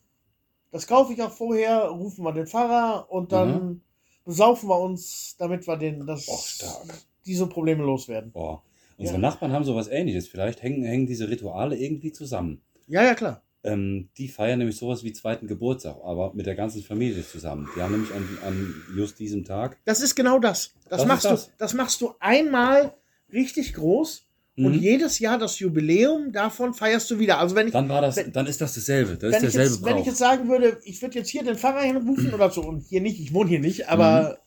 Das 0.70 0.86
kaufe 0.86 1.14
ich 1.14 1.22
auch 1.22 1.30
vorher, 1.32 1.84
rufen 1.88 2.22
wir 2.24 2.32
den 2.32 2.46
Pfarrer 2.46 3.10
und 3.10 3.32
dann 3.32 3.80
besaufen 4.26 4.68
wir 4.68 4.78
uns, 4.78 5.34
damit 5.38 5.66
wir 5.66 5.78
den, 5.78 6.06
das, 6.06 6.28
Oh, 6.28 6.36
stark. 6.36 7.06
diese 7.24 7.46
Probleme 7.46 7.82
loswerden. 7.84 8.32
Boah. 8.32 8.62
Unsere 8.98 9.16
Ja. 9.16 9.22
Nachbarn 9.22 9.52
haben 9.52 9.64
sowas 9.64 9.88
ähnliches. 9.88 10.28
Vielleicht 10.28 10.62
hängen, 10.62 10.84
hängen 10.84 11.06
diese 11.06 11.28
Rituale 11.30 11.76
irgendwie 11.76 12.12
zusammen. 12.12 12.60
Ja, 12.88 13.02
ja, 13.04 13.14
klar. 13.14 13.42
Ähm, 13.64 14.08
die 14.18 14.28
feiern 14.28 14.58
nämlich 14.58 14.76
sowas 14.76 15.02
wie 15.04 15.12
zweiten 15.12 15.46
Geburtstag, 15.46 15.96
aber 16.04 16.32
mit 16.34 16.46
der 16.46 16.54
ganzen 16.54 16.82
Familie 16.82 17.26
zusammen. 17.26 17.68
Die 17.76 17.80
haben 17.80 17.92
nämlich 17.92 18.12
an, 18.12 18.38
an 18.46 18.74
just 18.96 19.18
diesem 19.18 19.44
Tag. 19.44 19.78
Das 19.84 20.00
ist 20.00 20.14
genau 20.14 20.38
das. 20.38 20.74
Das, 20.88 20.98
Das 21.00 21.06
machst 21.08 21.24
das. 21.24 21.46
du, 21.46 21.52
das 21.58 21.74
machst 21.74 22.00
du 22.00 22.12
einmal 22.20 22.94
richtig 23.32 23.74
groß 23.74 24.24
und 24.56 24.76
Mhm. 24.76 24.80
jedes 24.80 25.18
Jahr 25.18 25.38
das 25.38 25.58
Jubiläum 25.58 26.32
davon 26.32 26.72
feierst 26.74 27.10
du 27.10 27.18
wieder. 27.18 27.38
Also 27.38 27.54
wenn 27.56 27.66
ich, 27.68 27.72
Dann 27.72 27.88
war 27.88 28.00
das, 28.00 28.16
wenn- 28.16 28.32
dann 28.32 28.46
ist 28.46 28.60
das 28.60 28.74
dasselbe. 28.74 29.12
Das 29.16 29.22
wenn 29.22 29.28
ist 29.30 29.36
ich, 29.36 29.40
derselbe 29.54 29.62
jetzt, 29.74 29.84
wenn 29.84 29.98
ich 29.98 30.06
jetzt 30.06 30.18
sagen 30.18 30.48
würde, 30.48 30.78
ich 30.84 31.02
würde 31.02 31.18
jetzt 31.18 31.28
hier 31.28 31.42
den 31.44 31.56
Pfarrer 31.56 31.82
hinrufen 31.82 32.32
oder 32.34 32.50
so, 32.50 32.62
und 32.62 32.80
hier 32.88 33.00
nicht, 33.00 33.20
ich 33.20 33.32
wohne 33.34 33.50
hier 33.50 33.60
nicht, 33.60 33.88
aber 33.88 34.38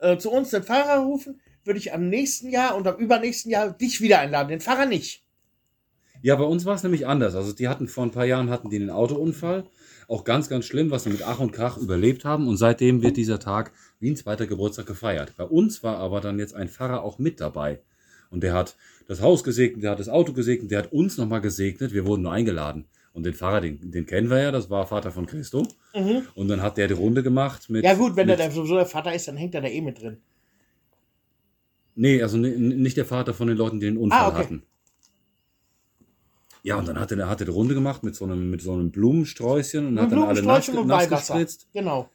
Mhm. 0.00 0.06
äh, 0.08 0.18
zu 0.18 0.30
uns 0.30 0.50
den 0.50 0.62
Pfarrer 0.62 1.04
rufen, 1.04 1.40
würde 1.64 1.78
ich 1.78 1.92
am 1.92 2.08
nächsten 2.08 2.50
Jahr 2.50 2.76
und 2.76 2.86
am 2.86 2.96
übernächsten 2.96 3.50
Jahr 3.50 3.70
dich 3.70 4.00
wieder 4.00 4.20
einladen, 4.20 4.48
den 4.48 4.60
Pfarrer 4.60 4.86
nicht. 4.86 5.24
Ja, 6.22 6.36
bei 6.36 6.44
uns 6.44 6.64
war 6.64 6.74
es 6.74 6.82
nämlich 6.82 7.06
anders. 7.06 7.34
Also 7.34 7.52
die 7.52 7.68
hatten 7.68 7.86
vor 7.86 8.04
ein 8.04 8.10
paar 8.10 8.24
Jahren 8.24 8.48
hatten 8.48 8.70
die 8.70 8.76
einen 8.76 8.88
Autounfall. 8.88 9.64
Auch 10.08 10.24
ganz, 10.24 10.48
ganz 10.48 10.64
schlimm, 10.64 10.90
was 10.90 11.04
sie 11.04 11.10
mit 11.10 11.22
Ach 11.22 11.38
und 11.38 11.52
Krach 11.52 11.76
überlebt 11.76 12.24
haben. 12.24 12.48
Und 12.48 12.56
seitdem 12.56 13.02
wird 13.02 13.18
dieser 13.18 13.38
Tag 13.38 13.72
wie 14.00 14.10
ein 14.10 14.16
zweiter 14.16 14.46
Geburtstag 14.46 14.86
gefeiert. 14.86 15.34
Bei 15.36 15.44
uns 15.44 15.82
war 15.82 15.98
aber 15.98 16.22
dann 16.22 16.38
jetzt 16.38 16.54
ein 16.54 16.68
Pfarrer 16.68 17.02
auch 17.02 17.18
mit 17.18 17.40
dabei. 17.40 17.80
Und 18.30 18.42
der 18.42 18.54
hat 18.54 18.76
das 19.06 19.20
Haus 19.20 19.44
gesegnet, 19.44 19.84
der 19.84 19.90
hat 19.90 20.00
das 20.00 20.08
Auto 20.08 20.32
gesegnet, 20.32 20.70
der 20.70 20.78
hat 20.78 20.92
uns 20.92 21.18
nochmal 21.18 21.42
gesegnet. 21.42 21.92
Wir 21.92 22.06
wurden 22.06 22.22
nur 22.22 22.32
eingeladen. 22.32 22.86
Und 23.12 23.24
den 23.26 23.34
Pfarrer, 23.34 23.60
den, 23.60 23.92
den 23.92 24.06
kennen 24.06 24.28
wir 24.28 24.40
ja, 24.40 24.50
das 24.50 24.70
war 24.70 24.86
Vater 24.86 25.12
von 25.12 25.26
Christo. 25.26 25.66
Mhm. 25.94 26.22
Und 26.34 26.48
dann 26.48 26.62
hat 26.62 26.78
der 26.78 26.88
die 26.88 26.94
Runde 26.94 27.22
gemacht 27.22 27.70
mit. 27.70 27.84
Ja 27.84 27.94
gut, 27.94 28.16
wenn 28.16 28.26
mit, 28.26 28.38
der 28.38 28.50
sowieso 28.50 28.76
der 28.76 28.86
Vater 28.86 29.14
ist, 29.14 29.28
dann 29.28 29.36
hängt 29.36 29.54
er 29.54 29.60
da 29.60 29.68
eh 29.68 29.80
mit 29.80 30.00
drin. 30.00 30.16
Nee, 31.96 32.22
also 32.22 32.36
ni- 32.36 32.56
nicht 32.56 32.96
der 32.96 33.04
Vater 33.04 33.34
von 33.34 33.46
den 33.48 33.56
Leuten, 33.56 33.80
die 33.80 33.86
den 33.86 33.96
Unfall 33.96 34.20
Ah, 34.20 34.28
okay. 34.28 34.38
hatten. 34.38 34.62
Ja, 36.62 36.76
und 36.78 36.88
dann 36.88 36.98
hat 36.98 37.12
er, 37.12 37.28
hat 37.28 37.40
die 37.40 37.44
Runde 37.44 37.74
gemacht 37.74 38.02
mit 38.02 38.14
so 38.16 38.24
einem, 38.24 38.50
mit 38.50 38.62
so 38.62 38.72
einem 38.72 38.90
Blumensträußchen 38.90 39.86
und 39.86 40.00
hat 40.00 40.10
dann 40.10 40.22
alle 40.22 40.42
nass, 40.42 40.66
nass 40.72 41.08
gespritzt. 41.10 41.68
Genau. 41.74 42.08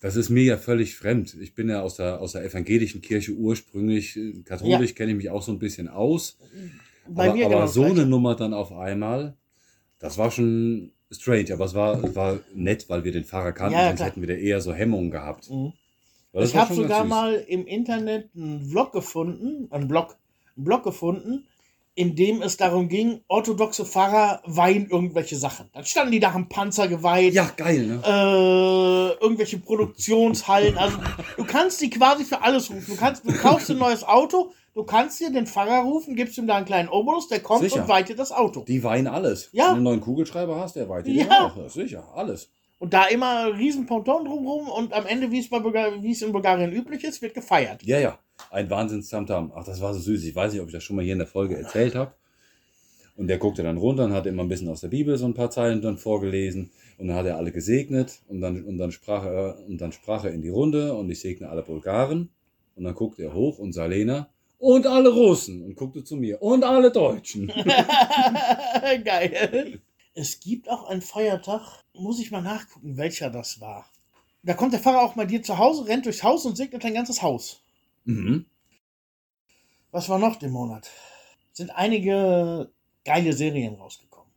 Das 0.00 0.16
ist 0.16 0.28
mir 0.30 0.42
ja 0.42 0.56
völlig 0.56 0.96
fremd. 0.96 1.34
Ich 1.40 1.54
bin 1.54 1.68
ja 1.68 1.82
aus 1.82 1.96
der, 1.96 2.20
aus 2.20 2.32
der 2.32 2.44
evangelischen 2.44 3.00
Kirche 3.00 3.32
ursprünglich. 3.32 4.16
äh, 4.16 4.42
Katholisch 4.44 4.94
kenne 4.94 5.12
ich 5.12 5.16
mich 5.16 5.30
auch 5.30 5.42
so 5.42 5.52
ein 5.52 5.58
bisschen 5.58 5.88
aus. 5.88 6.38
Bei 7.06 7.26
aber 7.26 7.34
mir 7.34 7.46
aber 7.46 7.54
genau 7.56 7.66
so 7.66 7.82
Gleiche. 7.82 8.00
eine 8.00 8.06
Nummer 8.06 8.34
dann 8.34 8.54
auf 8.54 8.72
einmal, 8.72 9.36
das 9.98 10.16
war 10.18 10.30
schon 10.30 10.90
strange. 11.12 11.52
Aber 11.52 11.66
es 11.66 11.74
war, 11.74 12.14
war 12.14 12.40
nett, 12.54 12.88
weil 12.88 13.04
wir 13.04 13.12
den 13.12 13.24
Pfarrer 13.24 13.52
kannten, 13.52 13.74
Ja, 13.74 13.82
ja, 13.82 13.86
sonst 13.88 13.96
klar. 13.98 14.08
hätten 14.08 14.20
wir 14.22 14.28
da 14.28 14.34
eher 14.34 14.60
so 14.60 14.72
Hemmungen 14.72 15.10
gehabt. 15.10 15.48
Mhm. 15.50 15.72
Ich 16.32 16.54
habe 16.56 16.74
sogar 16.74 17.04
mal 17.04 17.34
im 17.34 17.66
Internet 17.66 18.30
einen 18.36 18.64
Vlog 18.70 18.92
gefunden, 18.92 19.66
einen 19.72 19.88
Blog, 19.88 20.16
einen 20.56 20.64
Blog 20.64 20.84
gefunden, 20.84 21.46
in 21.96 22.14
dem 22.14 22.40
es 22.40 22.56
darum 22.56 22.88
ging, 22.88 23.20
orthodoxe 23.26 23.84
Pfarrer 23.84 24.40
weihen 24.46 24.88
irgendwelche 24.88 25.36
Sachen. 25.36 25.68
Dann 25.72 25.84
standen 25.84 26.12
die 26.12 26.20
da 26.20 26.32
am 26.32 26.48
Panzer 26.48 26.86
geweiht, 26.86 27.34
Ja, 27.34 27.50
geil, 27.56 27.84
ne? 27.86 28.00
äh, 28.04 29.22
irgendwelche 29.22 29.58
Produktionshallen. 29.58 30.78
Also 30.78 30.98
du 31.36 31.44
kannst 31.44 31.80
die 31.80 31.90
quasi 31.90 32.24
für 32.24 32.42
alles 32.42 32.70
rufen. 32.70 32.94
Du 32.94 32.96
kannst, 32.96 33.26
du 33.28 33.32
kaufst 33.32 33.70
ein 33.70 33.78
neues 33.78 34.04
Auto, 34.04 34.52
du 34.74 34.84
kannst 34.84 35.18
dir 35.20 35.30
den 35.32 35.46
Pfarrer 35.48 35.82
rufen, 35.82 36.14
gibst 36.14 36.38
ihm 36.38 36.46
da 36.46 36.56
einen 36.56 36.64
kleinen 36.64 36.88
Obolus, 36.88 37.28
der 37.28 37.40
kommt 37.40 37.62
Sicher. 37.62 37.82
und 37.82 37.88
weiht 37.88 38.08
dir 38.08 38.16
das 38.16 38.30
Auto. 38.30 38.64
Die 38.66 38.82
weinen 38.84 39.08
alles. 39.08 39.50
Ja. 39.52 39.64
Wenn 39.64 39.70
du 39.70 39.74
einen 39.76 39.82
neuen 39.84 40.00
Kugelschreiber 40.00 40.56
hast, 40.60 40.76
der 40.76 40.88
weitet 40.88 41.12
Ja. 41.12 41.24
dir 41.24 41.44
auch. 41.44 41.56
Ja, 41.56 41.68
sicher, 41.68 42.04
alles. 42.14 42.50
Und 42.80 42.94
da 42.94 43.08
immer 43.08 43.58
riesen 43.58 43.84
Ponton 43.84 44.24
drumherum 44.24 44.70
und 44.70 44.94
am 44.94 45.04
Ende, 45.04 45.30
wie 45.30 45.38
es 45.38 45.50
wie 45.50 46.24
in 46.24 46.32
Bulgarien 46.32 46.72
üblich 46.72 47.04
ist, 47.04 47.20
wird 47.20 47.34
gefeiert. 47.34 47.82
Ja, 47.82 47.98
ja. 47.98 48.18
Ein 48.50 48.70
Wahnsinns-Tamtam. 48.70 49.52
Ach, 49.54 49.64
das 49.64 49.82
war 49.82 49.92
so 49.92 50.00
süß. 50.00 50.24
Ich 50.24 50.34
weiß 50.34 50.54
nicht, 50.54 50.62
ob 50.62 50.68
ich 50.68 50.72
das 50.72 50.82
schon 50.82 50.96
mal 50.96 51.04
hier 51.04 51.12
in 51.12 51.18
der 51.18 51.28
Folge 51.28 51.58
erzählt 51.58 51.94
habe. 51.94 52.14
Und 53.16 53.26
der 53.26 53.36
guckte 53.36 53.62
dann 53.62 53.76
runter 53.76 54.06
und 54.06 54.14
hat 54.14 54.24
immer 54.24 54.42
ein 54.44 54.48
bisschen 54.48 54.70
aus 54.70 54.80
der 54.80 54.88
Bibel 54.88 55.18
so 55.18 55.26
ein 55.26 55.34
paar 55.34 55.50
Zeilen 55.50 55.82
dann 55.82 55.98
vorgelesen. 55.98 56.70
Und 56.96 57.08
dann 57.08 57.16
hat 57.16 57.26
er 57.26 57.36
alle 57.36 57.52
gesegnet. 57.52 58.22
Und 58.28 58.40
dann, 58.40 58.64
und 58.64 58.78
dann, 58.78 58.92
sprach, 58.92 59.26
er, 59.26 59.58
und 59.68 59.78
dann 59.78 59.92
sprach 59.92 60.24
er 60.24 60.32
in 60.32 60.40
die 60.40 60.48
Runde 60.48 60.94
und 60.94 61.10
ich 61.10 61.20
segne 61.20 61.50
alle 61.50 61.62
Bulgaren. 61.62 62.30
Und 62.76 62.84
dann 62.84 62.94
guckte 62.94 63.24
er 63.24 63.34
hoch 63.34 63.58
und 63.58 63.74
sah 63.74 63.84
Lena. 63.84 64.30
Und 64.56 64.86
alle 64.86 65.10
Russen. 65.10 65.62
Und 65.62 65.76
guckte 65.76 66.02
zu 66.02 66.16
mir. 66.16 66.40
Und 66.40 66.64
alle 66.64 66.90
Deutschen. 66.90 67.48
Geil. 69.04 69.80
Es 70.14 70.40
gibt 70.40 70.68
auch 70.68 70.88
einen 70.88 71.02
Feiertag, 71.02 71.84
muss 71.94 72.20
ich 72.20 72.30
mal 72.30 72.42
nachgucken, 72.42 72.96
welcher 72.96 73.30
das 73.30 73.60
war. 73.60 73.86
Da 74.42 74.54
kommt 74.54 74.72
der 74.72 74.80
Pfarrer 74.80 75.02
auch 75.02 75.16
mal 75.16 75.26
dir 75.26 75.42
zu 75.42 75.58
Hause, 75.58 75.86
rennt 75.86 76.06
durchs 76.06 76.22
Haus 76.22 76.46
und 76.46 76.56
segnet 76.56 76.82
dein 76.84 76.94
ganzes 76.94 77.22
Haus. 77.22 77.62
mhm. 78.04 78.46
Was 79.92 80.08
war 80.08 80.18
noch 80.20 80.36
den 80.36 80.52
Monat? 80.52 80.88
Sind 81.52 81.70
einige 81.70 82.70
geile 83.04 83.32
Serien 83.32 83.74
rausgekommen. 83.74 84.30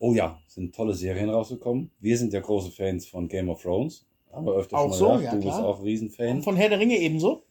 Oh 0.00 0.12
ja, 0.12 0.40
sind 0.48 0.74
tolle 0.74 0.94
Serien 0.94 1.30
rausgekommen. 1.30 1.92
Wir 2.00 2.18
sind 2.18 2.32
ja 2.32 2.40
große 2.40 2.72
Fans 2.72 3.06
von 3.06 3.28
Game 3.28 3.48
of 3.48 3.62
Thrones. 3.62 4.04
Haben 4.32 4.46
wir 4.46 4.54
öfter 4.54 4.76
Auch 4.76 4.92
schon 4.92 5.08
mal 5.08 5.18
so, 5.18 5.24
ja, 5.24 5.30
du 5.30 5.36
bist 5.36 5.48
klar. 5.48 5.64
auch 5.64 5.78
ein 5.78 5.84
Riesenfan. 5.84 6.28
Und 6.28 6.42
von 6.42 6.56
Herr 6.56 6.68
der 6.70 6.80
Ringe 6.80 6.98
ebenso. 6.98 7.44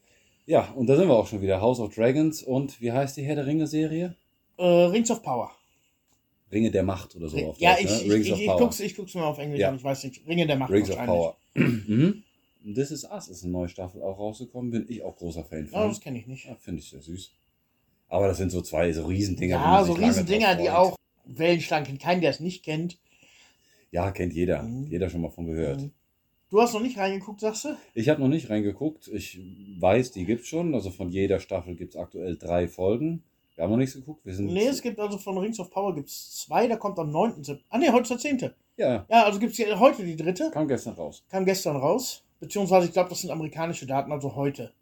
Ja, 0.46 0.70
und 0.76 0.88
da 0.88 0.98
sind 0.98 1.08
wir 1.08 1.16
auch 1.16 1.28
schon 1.28 1.42
wieder. 1.42 1.62
House 1.62 1.80
of 1.80 1.96
Dragons 1.96 2.44
und 2.44 2.82
wie 2.82 2.92
heißt 2.92 3.16
die 3.16 3.24
Herr 3.24 3.36
der 3.36 3.46
Ringe-Serie? 3.46 4.18
Äh, 4.58 4.64
Rings 4.66 5.10
of 5.10 5.24
Power. 5.24 5.52
Ringe 6.54 6.72
der 6.72 6.84
Macht 6.84 7.16
oder 7.16 7.28
so 7.30 7.38
auf 7.38 7.58
ja, 7.60 7.74
Deutsch, 7.76 7.84
ich, 7.86 7.90
ne? 7.90 8.02
ich, 8.04 8.12
Rings 8.12 8.26
ich, 8.28 8.34
of 8.34 8.40
ich, 8.40 8.46
Power. 8.48 8.60
guck's, 8.60 8.80
ich 8.80 8.96
guck's 8.96 9.16
mir 9.16 9.26
auf 9.26 9.40
Englisch 9.40 9.60
Ja. 9.60 9.70
an, 9.70 9.76
ich 9.76 9.84
weiß 9.84 10.04
nicht. 10.04 10.28
Ringe 10.28 10.48
der 10.48 10.56
Macht 10.56 10.72
Rings 10.72 10.90
of. 10.92 10.98
Power. 10.98 11.38
mhm. 11.56 12.24
This 12.64 12.92
is 12.92 13.04
Us 13.04 13.28
ist 13.28 13.44
eine 13.44 13.52
neue 13.52 13.68
Staffel 13.68 14.02
auch 14.02 14.18
rausgekommen. 14.18 14.72
Bin 14.72 14.86
ich 14.88 15.04
auch 15.04 15.18
großer 15.18 15.44
Fan 15.44 15.66
Ja, 15.66 15.80
von. 15.80 15.90
das 15.90 16.00
kenne 16.00 16.20
ich 16.20 16.28
nicht. 16.28 16.46
Ja, 16.46 16.56
Finde 16.56 16.82
ich 16.82 16.90
sehr 16.90 17.02
süß. 17.02 17.32
Aber 18.08 18.28
das 18.28 18.38
sind 18.38 18.52
so 18.52 18.62
zwei 18.62 18.92
so 18.94 19.06
Riesendinger. 19.06 19.56
Ja, 19.56 19.84
so 19.84 19.94
Riesendinger, 19.94 20.56
die 20.56 20.70
auch 20.70 20.96
Wellenschlangen 21.26 21.86
kennt. 21.88 22.02
Kein, 22.02 22.22
der 22.22 22.30
es 22.30 22.40
nicht 22.40 22.64
kennt. 22.64 22.98
Ja, 23.92 24.12
kennt 24.12 24.34
jeder. 24.34 24.64
Mhm. 24.64 24.88
Jeder 24.88 25.10
schon 25.10 25.22
mal 25.22 25.30
von 25.30 25.46
gehört. 25.46 25.82
Mhm. 25.82 25.92
Du 26.50 26.62
hast 26.62 26.74
noch 26.74 26.82
nicht 26.82 26.98
reingeguckt, 26.98 27.40
sagst 27.42 27.66
du? 27.66 27.76
Ich 27.96 28.10
habe 28.10 28.22
noch 28.22 28.28
nicht 28.28 28.50
reingeguckt. 28.50 29.08
Ich 29.08 29.40
weiß, 29.80 30.12
die 30.12 30.26
gibt's 30.26 30.48
schon. 30.48 30.76
Also 30.76 30.92
von 30.92 31.10
jeder 31.10 31.40
Staffel 31.40 31.76
gibt's 31.76 31.96
aktuell 31.96 32.38
drei 32.38 32.68
Folgen. 32.68 33.24
Wir 33.56 33.64
haben 33.64 33.72
noch 33.72 33.78
nichts 33.78 33.96
geguckt. 33.96 34.26
Wir 34.26 34.34
sind 34.34 34.48
Nee, 34.52 34.66
es 34.68 34.82
gibt 34.82 35.00
also 35.00 35.18
von 35.18 35.38
Rings 35.38 35.60
of 35.60 35.70
Power 35.70 35.94
gibt's 35.94 36.38
zwei, 36.44 36.68
da 36.68 36.76
kommt 36.76 36.98
am 37.00 37.12
9. 37.12 37.36
September. 37.44 37.62
Ah 37.70 37.78
nee, 37.78 37.90
heute 37.90 38.02
ist 38.02 38.10
der 38.10 38.18
10. 38.40 38.52
ja, 38.78 39.06
Ja, 39.10 39.24
also 39.26 39.40
gibt's 39.40 39.58
hier 39.58 39.80
heute 39.80 40.04
die 40.04 40.16
dritte. 40.16 40.50
kam 40.52 40.68
gestern 40.68 40.96
raus. 40.96 41.24
Kam 41.30 41.46
gestern 41.46 41.76
raus. 41.76 42.24
Beziehungsweise, 42.40 42.88
ich 42.88 42.94
glaube, 42.94 43.10
das 43.10 43.22
sind 43.22 43.30
amerikanische 43.30 43.86
Daten, 43.86 44.12
also 44.12 44.36
heute. 44.36 44.74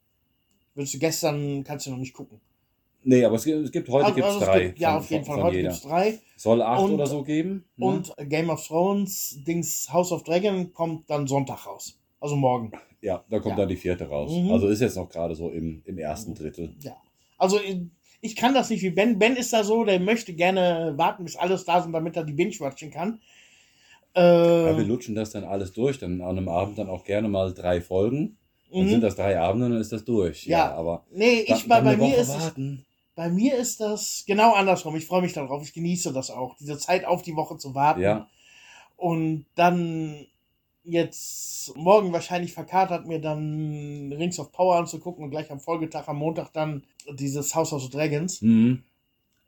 Willst 0.74 0.93
du 0.93 0.99
gestern, 0.99 1.63
kannst 1.63 1.86
du 1.86 1.91
noch 1.91 1.97
nicht 1.97 2.13
gucken. 2.13 2.39
Nee, 3.03 3.26
aber 3.26 3.36
es 3.36 3.43
gibt, 3.43 3.57
es 3.65 3.72
gibt 3.72 3.89
heute 3.89 4.05
Also- 4.05 4.15
gibt's 4.15 4.30
also 4.30 4.39
es 4.41 4.45
drei. 4.47 4.65
Gibt, 4.67 4.80
ja, 4.80 4.89
von- 4.91 4.99
auf 4.99 5.11
jeden 5.11 5.26
von- 5.26 5.34
Fall. 5.34 5.41
von 5.41 5.47
Heute 5.47 5.57
jeder. 5.57 5.69
gibt's 5.69 5.84
drei. 5.86 6.19
Soll 6.38 6.61
acht 6.61 6.82
Und- 6.84 6.91
oder 6.93 7.07
so 7.07 7.24
geben. 7.24 7.65
ne? 7.76 7.86
Und 7.86 8.13
Game 8.30 8.49
of 8.49 8.65
Thrones, 8.65 9.39
Dings 9.45 9.91
House 9.91 10.11
of 10.11 10.24
Dragon 10.24 10.72
kommt 10.74 11.09
dann 11.09 11.28
Sonntag 11.28 11.65
raus. 11.67 11.99
Also 12.19 12.36
morgen. 12.36 12.72
Ja, 13.01 13.24
da 13.30 13.39
kommt 13.39 13.53
Ja. 13.53 13.61
dann 13.61 13.69
die 13.69 13.76
vierte 13.76 14.07
raus. 14.07 14.32
Mhm. 14.32 14.51
Also 14.51 14.67
ist 14.67 14.80
jetzt 14.80 14.95
noch 14.95 15.09
gerade 15.09 15.36
so 15.36 15.49
im, 15.49 15.82
im 15.86 15.97
ersten 15.97 16.36
Drittel. 16.36 16.74
Ja. 16.82 16.95
Also 17.39 17.59
ich- 18.22 18.36
kann 18.36 18.53
das 18.53 18.69
nicht 18.69 18.82
wie 18.84 18.89
Ben. 18.91 19.19
Ben 19.19 19.36
ist 19.36 19.51
da 19.53 19.63
so, 19.63 19.84
der 19.84 19.99
möchte 19.99 20.34
gerne 20.34 20.93
warten, 20.97 21.24
bis 21.24 21.36
alles 21.36 21.65
da 21.65 21.82
sind, 21.82 21.91
damit 21.93 22.15
er 22.15 22.24
die 22.24 22.34
Binge-Watchen 22.34 22.91
kann. 22.91 23.19
Ja, 24.15 24.22
wir 24.76 24.84
Äh, 24.84 24.84
lutschen 24.84 25.15
das 25.15 25.32
dann 25.32 25.43
alles 25.45 25.72
durch, 25.74 25.97
dann 25.99 26.22
an 26.22 26.38
einem 26.38 26.49
Abend 26.49 26.78
dann 26.78 26.89
auch 26.89 27.03
gerne 27.05 27.28
mal 27.30 27.53
drei 27.53 27.80
Folgen. 27.82 28.38
Dann 28.72 28.84
Mhm. 28.86 28.89
sind 28.89 29.01
das 29.01 29.15
drei 29.15 29.39
Abende 29.39 29.65
und 29.67 29.72
dann 29.74 29.82
ist 29.82 29.91
das 29.91 30.03
durch. 30.05 30.45
Ja. 30.45 30.72
aber 30.74 31.05
Nee, 31.11 31.45
ich 31.47 31.67
bei, 31.67 31.82
bei 31.82 31.95
mir 31.97 32.17
ist 32.17 32.30
warten. 32.30 32.86
bei 33.15 33.30
mir 33.30 33.55
ist 33.57 33.80
das 33.82 34.24
genau 34.28 34.53
andersrum. 34.53 34.95
Ich 34.95 35.05
freue 35.05 35.22
mich 35.22 35.34
darauf. 35.34 35.63
Ich 35.63 35.74
genieße 35.74 36.11
das 36.13 36.30
auch, 36.30 36.55
diese 36.57 36.78
Zeit 36.78 37.05
auf 37.05 37.22
die 37.22 37.36
Woche 37.36 37.57
zu 37.57 37.74
warten. 37.76 38.01
Ja, 38.01 38.28
Und 38.97 39.45
dann 39.55 40.28
jetzt 40.84 41.75
morgen 41.75 42.11
wahrscheinlich 42.11 42.53
verkatert 42.53 43.07
mir 43.07 43.19
dann 43.19 44.11
Rings 44.13 44.39
of 44.39 44.51
Power 44.51 44.77
anzugucken 44.77 45.23
und 45.23 45.29
gleich 45.32 45.51
am 45.51 45.59
Folgetag, 45.59 46.07
am 46.07 46.17
Montag 46.17 46.51
dann 46.53 46.84
dieses 47.13 47.53
House 47.55 47.73
of 47.73 47.84
the 47.84 47.89
Dragons. 47.89 48.41
mhm. 48.41 48.84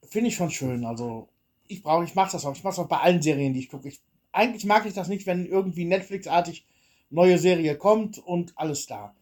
Finde 0.09 0.27
ich 0.27 0.35
schon 0.35 0.51
schön. 0.51 0.85
Also 0.85 1.29
ich 1.67 1.81
brauche, 1.81 2.03
ich 2.03 2.13
mache 2.13 2.33
das 2.33 2.45
auch. 2.45 2.55
Ich 2.55 2.63
mache 2.63 2.73
es 2.73 2.79
auch 2.79 2.89
bei 2.89 2.97
allen 2.99 3.21
Serien, 3.21 3.53
die 3.53 3.61
ich 3.61 3.69
gucke. 3.69 3.87
Ich, 3.87 4.01
eigentlich 4.33 4.65
mag 4.65 4.85
ich 4.85 4.93
das 4.93 5.07
nicht, 5.07 5.25
wenn 5.25 5.45
irgendwie 5.45 5.85
Netflix-artig 5.85 6.65
neue 7.09 7.37
Serie 7.37 7.77
kommt 7.77 8.17
und 8.19 8.51
alles 8.57 8.85
da. 8.85 9.15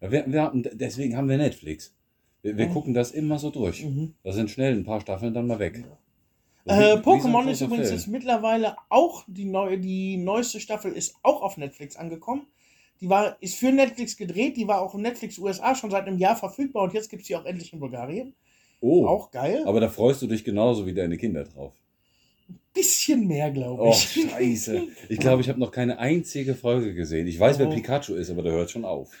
Ja, 0.00 0.10
wir, 0.12 0.24
wir 0.30 0.42
haben, 0.42 0.62
deswegen 0.72 1.16
haben 1.16 1.28
wir 1.28 1.36
Netflix. 1.36 1.94
Wir, 2.42 2.56
wir 2.56 2.68
Mhm. 2.68 2.72
gucken 2.72 2.94
das 2.94 3.10
immer 3.10 3.38
so 3.38 3.50
durch. 3.50 3.84
Mhm. 3.84 4.14
Da 4.22 4.32
sind 4.32 4.50
schnell 4.50 4.72
ein 4.74 4.84
paar 4.84 5.00
Staffeln 5.00 5.34
dann 5.34 5.46
mal 5.48 5.58
weg. 5.58 5.78
So 5.78 5.96
Äh, 6.66 6.96
Pokémon 6.96 7.48
ist 7.50 7.60
übrigens 7.60 7.88
Film. 7.88 7.98
jetzt 7.98 8.08
mittlerweile 8.08 8.76
auch 8.88 9.24
die 9.26 9.44
neue, 9.44 9.78
die 9.78 10.16
neueste 10.16 10.60
Staffel 10.60 10.92
ist 10.92 11.14
auch 11.22 11.42
auf 11.42 11.56
Netflix 11.56 11.96
angekommen. 11.96 12.46
Die 13.00 13.08
war, 13.10 13.36
ist 13.40 13.56
für 13.56 13.70
Netflix 13.72 14.16
gedreht, 14.16 14.56
die 14.56 14.66
war 14.66 14.80
auch 14.80 14.94
in 14.94 15.02
Netflix 15.02 15.36
USA 15.38 15.74
schon 15.74 15.90
seit 15.90 16.06
einem 16.06 16.16
Jahr 16.18 16.36
verfügbar 16.36 16.84
und 16.84 16.94
jetzt 16.94 17.10
gibt 17.10 17.22
es 17.22 17.28
die 17.28 17.36
auch 17.36 17.44
endlich 17.44 17.72
in 17.72 17.80
Bulgarien. 17.80 18.34
Oh, 18.80 19.06
Auch 19.06 19.30
geil. 19.30 19.62
aber 19.66 19.80
da 19.80 19.88
freust 19.88 20.22
du 20.22 20.26
dich 20.26 20.44
genauso 20.44 20.86
wie 20.86 20.94
deine 20.94 21.16
Kinder 21.16 21.44
drauf. 21.44 21.72
Bisschen 22.72 23.26
mehr, 23.26 23.50
glaube 23.50 23.82
Oh, 23.82 23.90
ich. 23.90 24.26
scheiße. 24.30 24.82
Ich 25.08 25.18
glaube, 25.18 25.42
ich 25.42 25.48
habe 25.48 25.60
noch 25.60 25.70
keine 25.70 25.98
einzige 25.98 26.54
Folge 26.54 26.94
gesehen. 26.94 27.26
Ich 27.26 27.38
weiß, 27.38 27.58
wer 27.58 27.68
Oh. 27.68 27.70
Pikachu 27.70 28.14
ist, 28.14 28.30
aber 28.30 28.42
der 28.42 28.52
hört 28.52 28.70
schon 28.70 28.84
auf. 28.84 29.10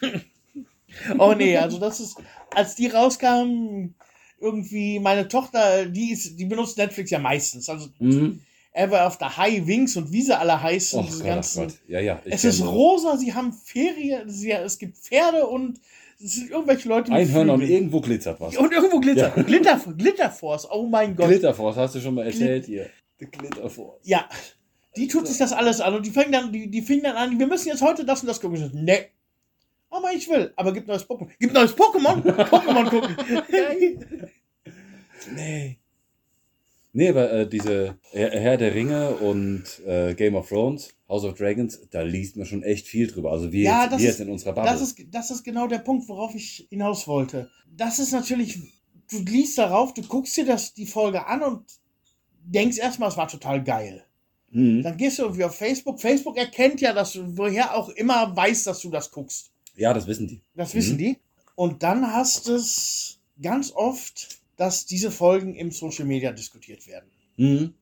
Oh 1.18 1.34
nee, 1.36 1.56
also 1.56 1.78
das 1.80 1.98
ist, 1.98 2.16
als 2.54 2.76
die 2.76 2.86
rauskamen, 2.86 3.96
irgendwie 4.44 4.98
meine 5.00 5.26
Tochter, 5.28 5.86
die 5.86 6.12
ist, 6.12 6.38
die 6.38 6.44
benutzt 6.44 6.76
Netflix 6.78 7.10
ja 7.10 7.18
meistens. 7.18 7.68
Also 7.68 7.88
Mhm. 7.98 8.40
Ever 8.76 9.06
of 9.06 9.18
the 9.20 9.26
High 9.26 9.64
Wings 9.68 9.96
und 9.96 10.10
wie 10.10 10.20
sie 10.22 10.36
alle 10.36 10.60
heißen, 10.60 10.98
Oh 10.98 11.02
diese 11.02 11.18
Gott, 11.18 11.26
oh 11.26 11.34
ganzen. 11.34 11.66
Gott. 11.68 11.74
Ja, 11.86 12.00
ja. 12.00 12.20
ich 12.24 12.34
Es 12.34 12.44
ist 12.44 12.60
rosa, 12.64 13.16
sie 13.16 13.32
haben 13.32 13.52
Ferien, 13.52 14.28
sie, 14.28 14.50
es 14.50 14.78
gibt 14.78 14.96
Pferde 14.98 15.46
und 15.46 15.78
es 16.22 16.34
sind 16.34 16.50
irgendwelche 16.50 16.88
Leute 16.88 17.10
mit 17.12 17.20
Einhörner 17.20 17.52
und 17.54 17.60
Flügeln. 17.60 17.78
irgendwo 17.78 18.00
glitzert 18.00 18.40
was. 18.40 18.56
Und 18.56 18.72
irgendwo 18.72 18.98
Glitter. 18.98 19.32
Ja. 19.36 19.42
Glitter, 19.44 19.80
Glitterforce, 19.96 20.68
oh 20.72 20.86
mein 20.88 21.14
Gott. 21.14 21.28
Glitterforce, 21.28 21.76
hast 21.76 21.94
du 21.94 22.00
schon 22.00 22.14
mal 22.16 22.26
erzählt 22.26 22.66
hier. 22.66 22.90
The 23.20 23.26
Glitterforce. 23.26 24.00
Ja, 24.02 24.28
die 24.96 25.06
tut 25.06 25.28
sich 25.28 25.38
das 25.38 25.52
alles 25.52 25.80
an 25.80 25.94
und 25.94 26.04
die 26.04 26.10
fängt 26.10 26.34
dann, 26.34 26.52
die, 26.52 26.68
die 26.68 26.82
fing 26.82 27.00
dann 27.02 27.14
an, 27.16 27.38
wir 27.38 27.46
müssen 27.46 27.68
jetzt 27.68 27.82
heute 27.82 28.04
das 28.04 28.22
und 28.22 28.26
das 28.26 28.40
gucken. 28.40 28.70
Nee. 28.74 29.06
Aber 29.90 30.12
ich 30.12 30.28
will, 30.28 30.52
aber 30.56 30.72
gibt 30.72 30.88
neues 30.88 31.08
Pokémon. 31.08 31.28
Gibt 31.38 31.54
neues 31.54 31.76
Pokémon? 31.76 32.20
Pokémon 32.50 32.88
gucken. 32.90 33.16
Nee. 35.34 35.78
Nee, 36.96 37.08
aber 37.08 37.32
äh, 37.32 37.48
diese 37.48 37.98
Herr 38.12 38.56
der 38.56 38.72
Ringe 38.74 39.16
und 39.16 39.64
äh, 39.84 40.14
Game 40.14 40.36
of 40.36 40.48
Thrones, 40.48 40.90
House 41.08 41.24
of 41.24 41.34
Dragons, 41.36 41.80
da 41.90 42.02
liest 42.02 42.36
man 42.36 42.46
schon 42.46 42.62
echt 42.62 42.86
viel 42.86 43.08
drüber. 43.08 43.32
Also 43.32 43.50
wir, 43.50 43.62
Ja, 43.64 43.82
jetzt, 43.82 43.92
das 43.94 44.00
wir 44.00 44.08
ist- 44.10 44.18
jetzt 44.18 44.26
in 44.26 44.32
unserer 44.32 44.52
Bubble. 44.52 44.70
Das 44.70 44.80
ist, 44.80 44.96
das 45.10 45.30
ist 45.32 45.42
genau 45.42 45.66
der 45.66 45.78
Punkt, 45.78 46.08
worauf 46.08 46.34
ich 46.36 46.66
hinaus 46.70 47.08
wollte. 47.08 47.50
Das 47.76 47.98
ist 47.98 48.12
natürlich, 48.12 48.60
du 49.10 49.18
liest 49.22 49.58
darauf, 49.58 49.92
du 49.92 50.02
guckst 50.02 50.36
dir 50.36 50.44
das, 50.46 50.72
die 50.74 50.86
Folge 50.86 51.26
an 51.26 51.42
und 51.42 51.64
denkst 52.44 52.78
erstmal, 52.78 53.08
es 53.08 53.16
war 53.16 53.26
total 53.26 53.64
geil. 53.64 54.04
mhm. 54.50 54.82
Dann 54.84 54.96
gehst 54.96 55.18
du 55.18 55.22
irgendwie 55.24 55.44
auf 55.44 55.56
Facebook. 55.56 56.00
Facebook 56.00 56.36
erkennt 56.36 56.80
ja, 56.80 56.92
dass 56.92 57.14
du, 57.14 57.36
woher 57.36 57.74
auch 57.76 57.88
immer 57.88 58.36
weiß, 58.36 58.64
dass 58.64 58.78
du 58.80 58.90
das 58.90 59.10
guckst. 59.10 59.50
Ja, 59.74 59.92
das 59.92 60.06
wissen 60.06 60.28
die. 60.28 60.40
Das 60.54 60.72
Mhm. 60.72 60.78
wissen 60.78 60.98
die. 60.98 61.16
Und 61.56 61.82
dann 61.82 62.12
hast 62.12 62.48
es 62.48 63.18
ganz 63.42 63.72
oft, 63.72 64.38
dass 64.56 64.86
diese 64.86 65.10
Folgen 65.10 65.54
im 65.54 65.70
Social 65.70 66.04
Media 66.04 66.32
diskutiert 66.32 66.86
werden. 66.86 67.10
Mhm. 67.36 67.74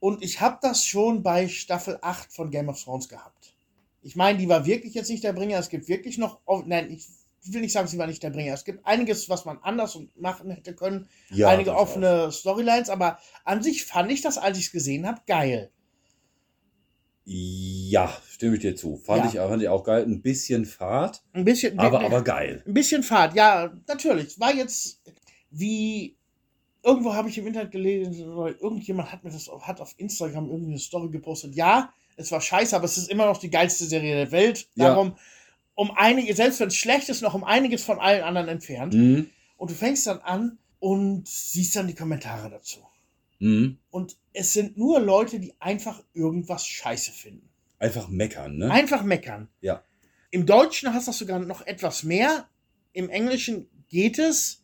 Und 0.00 0.22
ich 0.24 0.40
habe 0.40 0.58
das 0.60 0.84
schon 0.84 1.22
bei 1.22 1.46
Staffel 1.48 1.98
8 2.02 2.32
von 2.32 2.50
Game 2.50 2.68
of 2.68 2.82
Thrones 2.82 3.08
gehabt. 3.08 3.54
Ich 4.02 4.16
meine, 4.16 4.38
die 4.38 4.48
war 4.48 4.66
wirklich 4.66 4.94
jetzt 4.94 5.10
nicht 5.10 5.22
der 5.22 5.32
Bringer. 5.32 5.58
Es 5.58 5.68
gibt 5.68 5.86
wirklich 5.88 6.18
noch, 6.18 6.40
nein, 6.66 6.90
ich 6.90 7.06
will 7.44 7.60
nicht 7.60 7.72
sagen, 7.72 7.86
sie 7.86 7.98
war 7.98 8.08
nicht 8.08 8.22
der 8.22 8.30
Bringer. 8.30 8.52
Es 8.52 8.64
gibt 8.64 8.84
einiges, 8.84 9.28
was 9.28 9.44
man 9.44 9.58
anders 9.62 9.96
machen 10.16 10.50
hätte 10.50 10.74
können. 10.74 11.08
Ja, 11.30 11.48
einige 11.50 11.76
offene 11.76 12.32
Storylines, 12.32 12.90
aber 12.90 13.18
an 13.44 13.62
sich 13.62 13.84
fand 13.84 14.10
ich 14.10 14.22
das, 14.22 14.38
als 14.38 14.58
ich 14.58 14.66
es 14.66 14.72
gesehen 14.72 15.06
habe, 15.06 15.20
geil. 15.26 15.70
Ja, 17.24 18.12
stimme 18.28 18.56
ich 18.56 18.62
dir 18.62 18.74
zu. 18.74 18.96
Fand, 18.96 19.32
Ja. 19.32 19.44
ich, 19.44 19.48
fand 19.50 19.62
ich 19.62 19.68
auch 19.68 19.84
geil. 19.84 20.02
Ein 20.04 20.22
bisschen 20.22 20.64
Fahrt, 20.64 21.22
Ein 21.32 21.44
bisschen, 21.44 21.78
aber, 21.78 22.00
aber 22.00 22.22
geil. 22.22 22.64
ein 22.66 22.74
bisschen 22.74 23.04
Fahrt, 23.04 23.34
ja, 23.36 23.72
natürlich. 23.86 24.40
War 24.40 24.52
jetzt 24.52 25.00
wie 25.52 26.16
irgendwo 26.82 27.14
habe 27.14 27.28
ich 27.28 27.38
im 27.38 27.46
Internet 27.46 27.70
gelesen, 27.70 28.28
oder 28.28 28.60
irgendjemand 28.60 29.12
hat 29.12 29.22
mir 29.22 29.30
das 29.30 29.48
hat 29.60 29.80
auf 29.80 29.94
Instagram 29.98 30.50
irgendwie 30.50 30.72
eine 30.72 30.80
Story 30.80 31.10
gepostet. 31.10 31.54
Ja, 31.54 31.92
es 32.16 32.32
war 32.32 32.40
scheiße, 32.40 32.74
aber 32.74 32.84
es 32.84 32.98
ist 32.98 33.10
immer 33.10 33.26
noch 33.26 33.38
die 33.38 33.50
geilste 33.50 33.84
Serie 33.84 34.14
der 34.14 34.32
Welt. 34.32 34.68
Ja. 34.74 34.88
Darum 34.88 35.16
um 35.74 35.90
einige, 35.92 36.34
selbst 36.34 36.60
wenn 36.60 36.68
es 36.68 36.76
schlecht 36.76 37.08
ist, 37.08 37.22
noch 37.22 37.34
um 37.34 37.44
einiges 37.44 37.82
von 37.82 37.98
allen 37.98 38.22
anderen 38.22 38.48
entfernt. 38.48 38.94
Mhm. 38.94 39.30
Und 39.56 39.70
du 39.70 39.74
fängst 39.74 40.06
dann 40.06 40.18
an 40.18 40.58
und 40.80 41.26
siehst 41.26 41.76
dann 41.76 41.86
die 41.86 41.94
Kommentare 41.94 42.50
dazu. 42.50 42.80
Mhm. 43.38 43.78
Und 43.90 44.16
es 44.32 44.52
sind 44.52 44.76
nur 44.76 45.00
Leute, 45.00 45.40
die 45.40 45.54
einfach 45.60 46.02
irgendwas 46.12 46.66
scheiße 46.66 47.12
finden. 47.12 47.48
Einfach 47.78 48.08
meckern, 48.08 48.58
ne? 48.58 48.70
Einfach 48.70 49.02
meckern. 49.02 49.48
Ja. 49.60 49.82
Im 50.30 50.46
Deutschen 50.46 50.92
hast 50.92 51.06
du 51.06 51.10
das 51.10 51.18
sogar 51.18 51.38
noch 51.40 51.66
etwas 51.66 52.02
mehr. 52.02 52.48
Im 52.92 53.08
Englischen 53.08 53.68
geht 53.88 54.18
es. 54.18 54.61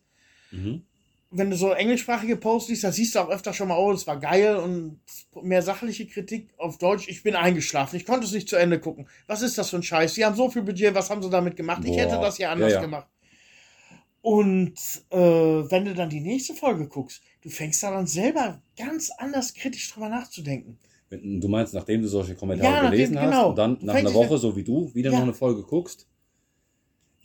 Mhm. 0.51 0.82
Wenn 1.30 1.51
du 1.51 1.57
so 1.59 1.72
englischsprachige 1.72 2.36
Posts 2.36 2.70
liest, 2.70 2.84
da 2.84 2.92
siehst 2.92 3.14
du 3.14 3.18
auch 3.18 3.28
öfter 3.28 3.53
schon 3.53 3.68
mal, 3.68 3.76
oh, 3.76 3.92
das 3.92 4.07
war 4.07 4.18
geil 4.18 4.57
und 4.57 4.99
mehr 5.42 5.61
sachliche 5.61 6.07
Kritik 6.07 6.49
auf 6.57 6.78
Deutsch. 6.78 7.07
Ich 7.09 7.22
bin 7.22 7.34
eingeschlafen. 7.36 7.96
Ich 7.96 8.07
konnte 8.07 8.26
es 8.26 8.32
nicht 8.32 8.49
zu 8.49 8.57
Ende 8.57 8.80
gucken. 8.80 9.07
Was 9.26 9.42
ist 9.42 9.59
das 9.59 9.68
für 9.68 9.76
ein 9.76 9.82
Scheiß? 9.82 10.14
Sie 10.14 10.24
haben 10.24 10.34
so 10.36 10.49
viel 10.51 10.62
Budget. 10.62 10.94
Was 10.94 11.11
haben 11.11 11.22
sie 11.22 11.28
damit 11.28 11.55
gemacht? 11.55 11.82
Ich 11.84 11.90
Boah. 11.90 11.99
hätte 12.01 12.14
das 12.20 12.38
ja 12.38 12.51
anders 12.51 12.70
Ja, 12.72 12.76
ja. 12.76 12.80
gemacht. 12.82 13.09
Und 14.20 14.74
äh, 15.11 15.18
wenn 15.18 15.84
du 15.84 15.94
dann 15.94 16.11
die 16.11 16.20
nächste 16.20 16.55
Folge 16.55 16.88
guckst, 16.88 17.22
du 17.42 17.51
fängst 17.51 17.82
dann 17.82 17.94
an 17.94 18.07
selber 18.07 18.61
ganz 18.76 19.11
anders 19.11 19.55
kritisch 19.55 19.90
drüber 19.92 20.09
nachzudenken. 20.09 20.78
Du 21.11 21.49
meinst, 21.49 21.72
nachdem 21.72 22.03
du 22.03 22.09
solche 22.09 22.34
Kommentare 22.34 22.68
Ja, 22.70 22.82
nachdem- 22.82 22.90
gelesen 22.99 23.18
hast 23.20 23.24
genau. 23.30 23.49
und 23.51 23.57
dann 23.57 23.78
nach 23.80 23.94
einer 23.94 24.12
Woche, 24.12 24.36
so 24.38 24.55
wie 24.57 24.64
du, 24.64 24.92
wieder 24.94 25.11
Ja. 25.11 25.16
noch 25.18 25.24
eine 25.24 25.34
Folge 25.34 25.62
guckst, 25.62 26.07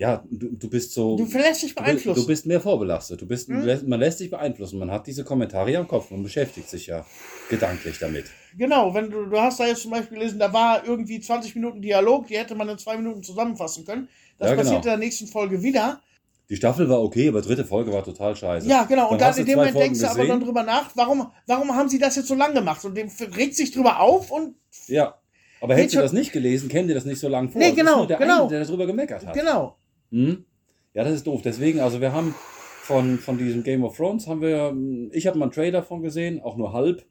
ja, 0.04 0.22
du, 0.30 0.49
du 0.51 0.70
bist 0.70 0.91
so. 0.91 1.16
Du 1.16 1.26
verlässt 1.26 1.64
dich 1.64 1.74
du, 1.74 1.82
beeinflussen. 1.82 2.20
du 2.22 2.28
bist 2.28 2.45
mehr 2.45 2.60
vorbelastet. 2.60 3.22
Du 3.22 3.26
bist, 3.26 3.47
Hm? 3.47 3.88
man 3.88 3.99
lässt 4.01 4.18
sich 4.18 4.30
beeinflussen. 4.30 4.78
Man 4.78 4.91
hat 4.91 5.08
diese 5.08 5.24
Kommentare 5.24 5.72
ja 5.72 5.80
im 5.80 5.88
Kopf 5.88 6.12
und 6.12 6.24
beschäftigt 6.24 6.70
sich 6.70 6.88
ja 6.88 7.06
gedanklich 7.49 7.99
damit. 7.99 8.26
Genau, 8.58 8.93
wenn 8.93 9.10
du, 9.10 9.26
du 9.26 9.39
hast 9.39 9.62
da 9.62 9.66
jetzt 9.66 9.82
zum 9.84 9.91
Beispiel 9.91 10.18
gelesen, 10.18 10.39
da 10.39 10.51
war 10.51 10.86
irgendwie 10.86 11.22
20 11.22 11.56
Minuten 11.56 11.82
Dialog, 11.82 12.28
die 12.28 12.38
hätte 12.38 12.54
man 12.54 12.68
in 12.68 12.78
zwei 12.78 12.97
Minuten 12.97 13.24
zusammenfassen 13.24 13.86
können. 13.86 14.10
Das 14.39 14.49
Ja, 14.49 14.56
genau. 14.56 14.64
passiert 14.66 14.86
in 14.86 14.89
der 14.89 14.97
nächsten 14.97 15.28
Folge 15.28 15.64
wieder. 15.64 16.01
Die 16.49 16.58
Staffel 16.58 16.89
war 16.89 17.01
okay, 17.01 17.30
aber 17.30 17.41
dritte 17.41 17.64
Folge 17.64 17.93
war 17.93 18.04
total 18.04 18.36
scheiße. 18.36 18.68
Ja, 18.68 18.84
genau. 18.84 19.10
Und 19.12 19.22
Dann 19.22 19.30
dann 19.30 19.36
du 19.36 19.39
in 19.41 19.45
dem 19.47 19.56
Moment 19.56 19.72
Folgen 19.74 19.86
denkst 19.88 19.99
du 20.01 20.06
aber 20.08 20.16
gesehen. 20.16 20.30
dann 20.32 20.39
drüber 20.41 20.64
nach, 20.64 20.91
warum, 20.95 21.28
warum 21.47 21.74
haben 21.74 21.88
sie 21.88 21.97
das 21.99 22.18
jetzt 22.18 22.28
so 22.28 22.36
lang 22.36 22.54
gemacht? 22.54 22.84
Und 22.84 22.95
dem 22.97 23.10
regt 23.38 23.56
sich 23.56 23.72
drüber 23.72 24.01
auf 24.01 24.30
und 24.32 24.56
Ja. 24.88 25.16
Aber 25.62 25.76
hättest 25.76 25.95
du 25.95 25.99
das 26.01 26.12
nicht 26.12 26.34
gelesen, 26.34 26.68
käme 26.68 26.89
dir 26.89 26.93
das 26.93 27.06
nicht 27.06 27.20
so 27.20 27.30
lang 27.30 27.49
vor. 27.49 27.58
Nee, 27.60 27.70
Das 27.70 27.78
ist 27.78 27.80
genau, 27.80 27.97
nur 27.99 28.08
der 28.08 28.18
genau. 28.18 28.39
Eine, 28.41 28.49
der 28.49 28.66
darüber 28.66 28.86
gemeckert 28.86 29.26
hat. 29.26 29.34
genau. 29.34 29.78
Hm? 30.14 30.45
Ja, 30.93 31.03
das 31.03 31.16
ist 31.16 31.28
doof. 31.28 31.41
Deswegen, 31.43 31.80
also 31.80 31.99
wir 31.99 32.14
haben 32.14 32.36
von, 32.84 33.18
von 33.18 33.38
diesem 33.39 33.64
Game 33.64 33.84
of 33.84 33.97
Thrones 33.97 34.28
haben 34.28 34.41
wir, 34.41 34.70
hm, 34.70 35.09
ich 35.11 35.26
habe 35.26 35.39
mal 35.39 35.45
einen 35.45 35.51
Trailer 35.51 35.82
von 35.82 36.03
gesehen, 36.03 36.39
auch 36.39 36.55
nur 36.55 36.72
halb, 36.72 37.03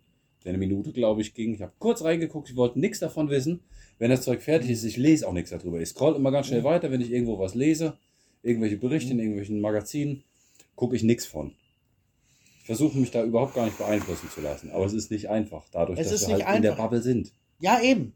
der 0.44 0.50
eine 0.50 0.58
Minute, 0.58 0.92
glaube 0.92 1.20
ich, 1.20 1.34
ging. 1.34 1.54
Ich 1.54 1.62
habe 1.62 1.72
kurz 1.78 2.02
reingeguckt, 2.04 2.48
ich 2.48 2.56
wollte 2.56 2.78
nichts 2.78 3.00
davon 3.00 3.28
wissen. 3.28 3.60
Wenn 3.98 4.10
das 4.10 4.22
Zeug 4.22 4.40
fertig 4.40 4.70
ist, 4.70 4.84
ich 4.84 4.96
lese 4.96 5.26
auch 5.28 5.32
nichts 5.32 5.50
darüber. 5.50 5.80
Ich 5.80 5.88
scroll 5.88 6.14
immer 6.14 6.30
ganz 6.30 6.46
schnell 6.46 6.64
weiter, 6.64 6.90
wenn 6.90 7.00
ich 7.00 7.10
irgendwo 7.10 7.38
was 7.38 7.54
lese, 7.54 7.98
irgendwelche 8.42 8.76
Berichte 8.76 9.12
in 9.12 9.18
irgendwelchen 9.18 9.60
Magazinen, 9.60 10.22
gucke 10.76 10.96
ich 10.96 11.02
nichts 11.02 11.26
von. 11.26 11.52
Ich 12.60 12.66
versuche 12.66 12.96
mich 12.96 13.10
da 13.10 13.24
überhaupt 13.24 13.54
gar 13.54 13.64
nicht 13.64 13.78
beeinflussen 13.78 14.28
zu 14.30 14.40
lassen. 14.40 14.70
Aber 14.70 14.84
es 14.84 14.92
ist 14.92 15.10
nicht 15.10 15.28
einfach, 15.28 15.64
dadurch, 15.72 15.98
Es 15.98 16.10
dass 16.10 16.28
wir 16.28 16.34
halt 16.44 16.56
in 16.56 16.62
der 16.62 16.72
einfach. 16.72 16.84
Bubble 16.84 17.02
sind. 17.02 17.32
Ja, 17.58 17.80
eben. 17.80 18.14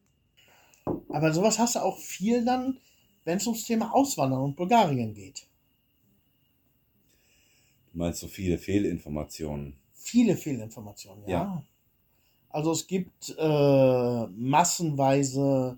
Aber 1.09 1.33
sowas 1.33 1.59
hast 1.59 1.75
du 1.75 1.81
auch 1.81 1.99
viel 1.99 2.45
dann, 2.45 2.79
wenn 3.27 3.37
es 3.37 3.47
ums 3.47 3.65
Thema 3.65 3.93
Auswandern 3.95 4.41
und 4.41 4.57
Bulgarien 4.57 5.13
geht. 5.13 5.47
Du 7.93 7.99
meinst 7.99 8.21
so 8.21 8.29
viele 8.29 8.57
Fehlinformationen. 8.57 9.75
Viele 9.93 10.37
Fehlinformationen, 10.37 11.25
ja. 11.27 11.43
Ja. 11.43 11.63
Also 12.51 12.73
es 12.73 12.87
gibt 12.87 13.35
äh, 13.37 14.27
massenweise 14.29 15.77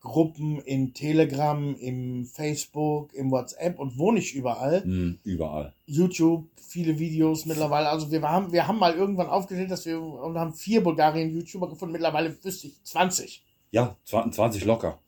Gruppen 0.00 0.60
in 0.60 0.92
Telegram, 0.92 1.74
im 1.76 2.26
Facebook, 2.26 3.12
im 3.14 3.30
WhatsApp 3.30 3.78
und 3.78 3.98
wo 3.98 4.12
nicht 4.12 4.34
überall. 4.34 4.84
Hm, 4.84 5.18
überall. 5.24 5.72
YouTube, 5.86 6.46
viele 6.56 6.98
Videos 6.98 7.46
mittlerweile. 7.46 7.88
Also 7.88 8.10
wir 8.10 8.20
haben, 8.22 8.52
wir 8.52 8.68
haben 8.68 8.78
mal 8.78 8.94
irgendwann 8.94 9.28
aufgestellt, 9.28 9.70
dass 9.70 9.86
wir 9.86 10.00
und 10.00 10.38
haben 10.38 10.52
vier 10.52 10.82
Bulgarien-YouTuber 10.82 11.70
gefunden. 11.70 11.92
Mittlerweile 11.92 12.36
wüsste 12.44 12.66
ich 12.68 12.74
20. 12.84 13.42
Ja, 13.70 13.96
20 14.04 14.64
locker. 14.64 15.00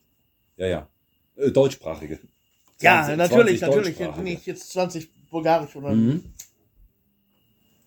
Ja, 0.56 0.66
ja. 0.66 0.88
Äh, 1.38 1.50
deutschsprachige. 1.50 2.20
Ja, 2.80 3.04
20 3.04 3.16
natürlich, 3.16 3.58
20 3.60 3.60
natürlich. 3.60 3.96
Deutschsprachige. 3.98 4.24
Nicht 4.24 4.46
jetzt 4.46 4.70
20 4.70 5.10
bulgarisch 5.30 5.74
oder. 5.76 5.90
Mhm. 5.90 6.24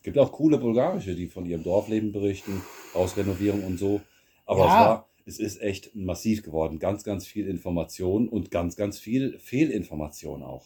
Gibt 0.03 0.17
auch 0.17 0.31
coole 0.31 0.57
bulgarische, 0.57 1.15
die 1.15 1.27
von 1.27 1.45
ihrem 1.45 1.63
Dorfleben 1.63 2.11
berichten, 2.11 2.61
aus 2.93 3.15
Renovierung 3.17 3.63
und 3.63 3.77
so. 3.77 4.01
Aber 4.45 4.65
Ja. 4.65 4.65
es 4.65 4.71
war, 4.73 5.09
es 5.25 5.39
ist 5.39 5.61
echt 5.61 5.95
massiv 5.95 6.41
geworden. 6.43 6.79
Ganz, 6.79 7.03
ganz 7.03 7.27
viel 7.27 7.47
Information 7.47 8.27
und 8.27 8.49
ganz, 8.49 8.75
ganz 8.75 8.97
viel 8.97 9.37
Fehlinformation 9.39 10.41
auch. 10.41 10.65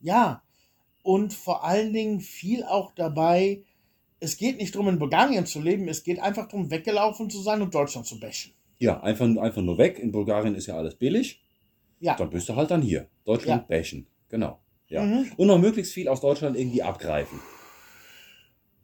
Ja. 0.00 0.42
Und 1.02 1.32
vor 1.32 1.64
allen 1.64 1.92
Dingen 1.92 2.20
viel 2.20 2.64
auch 2.64 2.92
dabei, 2.94 3.62
es 4.20 4.36
geht 4.36 4.58
nicht 4.58 4.74
darum, 4.74 4.88
in 4.88 4.98
Bulgarien 4.98 5.46
zu 5.46 5.60
leben, 5.60 5.88
es 5.88 6.02
geht 6.02 6.18
einfach 6.18 6.48
darum, 6.48 6.70
weggelaufen 6.70 7.30
zu 7.30 7.40
sein 7.40 7.62
und 7.62 7.74
Deutschland 7.74 8.06
zu 8.06 8.18
bashen. 8.20 8.52
Ja, 8.78 9.00
einfach, 9.00 9.24
einfach 9.24 9.62
nur 9.62 9.78
weg. 9.78 9.98
In 9.98 10.12
Bulgarien 10.12 10.54
ist 10.54 10.66
ja 10.66 10.76
alles 10.76 10.96
billig. 10.96 11.40
Ja. 12.00 12.16
Dann 12.16 12.30
bist 12.30 12.48
du 12.48 12.56
halt 12.56 12.70
dann 12.70 12.82
hier. 12.82 13.08
Deutschland 13.24 13.68
bashen. 13.68 14.06
Genau. 14.28 14.58
Ja. 14.88 15.02
Mhm. 15.02 15.32
Und 15.36 15.46
noch 15.48 15.58
möglichst 15.58 15.92
viel 15.92 16.08
aus 16.08 16.20
Deutschland 16.20 16.56
irgendwie 16.56 16.82
abgreifen. 16.82 17.40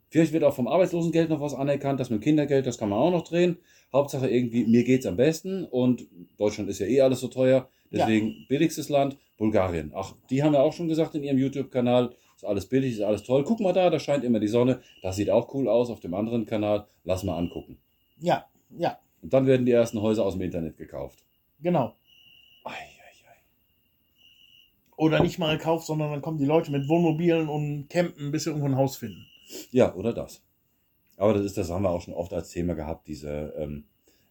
Vielleicht 0.09 0.31
wird 0.31 0.43
auch 0.43 0.53
vom 0.53 0.67
Arbeitslosengeld 0.67 1.29
noch 1.29 1.41
was 1.41 1.55
anerkannt, 1.55 1.99
das 1.99 2.09
mit 2.11 2.21
dem 2.21 2.23
Kindergeld, 2.23 2.67
das 2.67 2.77
kann 2.77 2.89
man 2.89 2.99
auch 2.99 3.09
noch 3.11 3.23
drehen. 3.23 3.57
Hauptsache 3.91 4.29
irgendwie, 4.29 4.65
mir 4.65 4.83
geht's 4.83 5.05
am 5.07 5.15
besten 5.15 5.65
und 5.65 6.07
Deutschland 6.37 6.69
ist 6.69 6.79
ja 6.79 6.85
eh 6.85 7.01
alles 7.01 7.19
so 7.19 7.27
teuer. 7.29 7.67
Deswegen 7.91 8.45
billigstes 8.47 8.89
Land, 8.89 9.17
Bulgarien. 9.37 9.91
Ach, 9.95 10.13
die 10.29 10.43
haben 10.43 10.53
ja 10.53 10.61
auch 10.61 10.73
schon 10.73 10.87
gesagt 10.87 11.15
in 11.15 11.23
ihrem 11.23 11.37
YouTube-Kanal, 11.37 12.15
ist 12.35 12.43
alles 12.43 12.67
billig, 12.67 12.93
ist 12.93 13.01
alles 13.01 13.23
toll. 13.23 13.43
Guck 13.43 13.59
mal 13.59 13.73
da, 13.73 13.89
da 13.89 13.99
scheint 13.99 14.23
immer 14.23 14.39
die 14.39 14.47
Sonne. 14.47 14.81
Das 15.01 15.15
sieht 15.15 15.29
auch 15.29 15.53
cool 15.53 15.67
aus 15.67 15.89
auf 15.89 15.99
dem 15.99 16.13
anderen 16.15 16.45
Kanal. 16.45 16.87
Lass 17.03 17.23
mal 17.23 17.37
angucken. 17.37 17.77
Ja, 18.19 18.45
ja, 18.77 18.97
Und 19.21 19.33
dann 19.33 19.45
werden 19.45 19.65
die 19.65 19.71
ersten 19.71 20.01
Häuser 20.01 20.25
aus 20.25 20.33
dem 20.33 20.41
Internet 20.41 20.77
gekauft. 20.77 21.19
genau. 21.59 21.93
Ei. 22.65 22.92
Oder 25.03 25.21
nicht 25.21 25.39
mal 25.39 25.57
gekauft, 25.57 25.85
sondern 25.85 26.11
dann 26.11 26.21
kommen 26.21 26.37
die 26.37 26.45
Leute 26.45 26.71
mit 26.71 26.87
Wohnmobilen 26.87 27.49
und 27.49 27.89
campen, 27.89 28.31
bis 28.31 28.43
sie 28.43 28.49
irgendwo 28.49 28.67
ein 28.67 28.77
Haus 28.77 28.97
finden. 28.97 29.25
Ja, 29.71 29.93
oder 29.95 30.13
das. 30.13 30.41
Aber 31.17 31.33
das 31.33 31.45
ist, 31.45 31.57
das 31.57 31.69
haben 31.69 31.83
wir 31.83 31.89
auch 31.89 32.01
schon 32.01 32.13
oft 32.13 32.33
als 32.33 32.49
Thema 32.49 32.73
gehabt, 32.73 33.07
diese 33.07 33.53
ähm, 33.57 33.85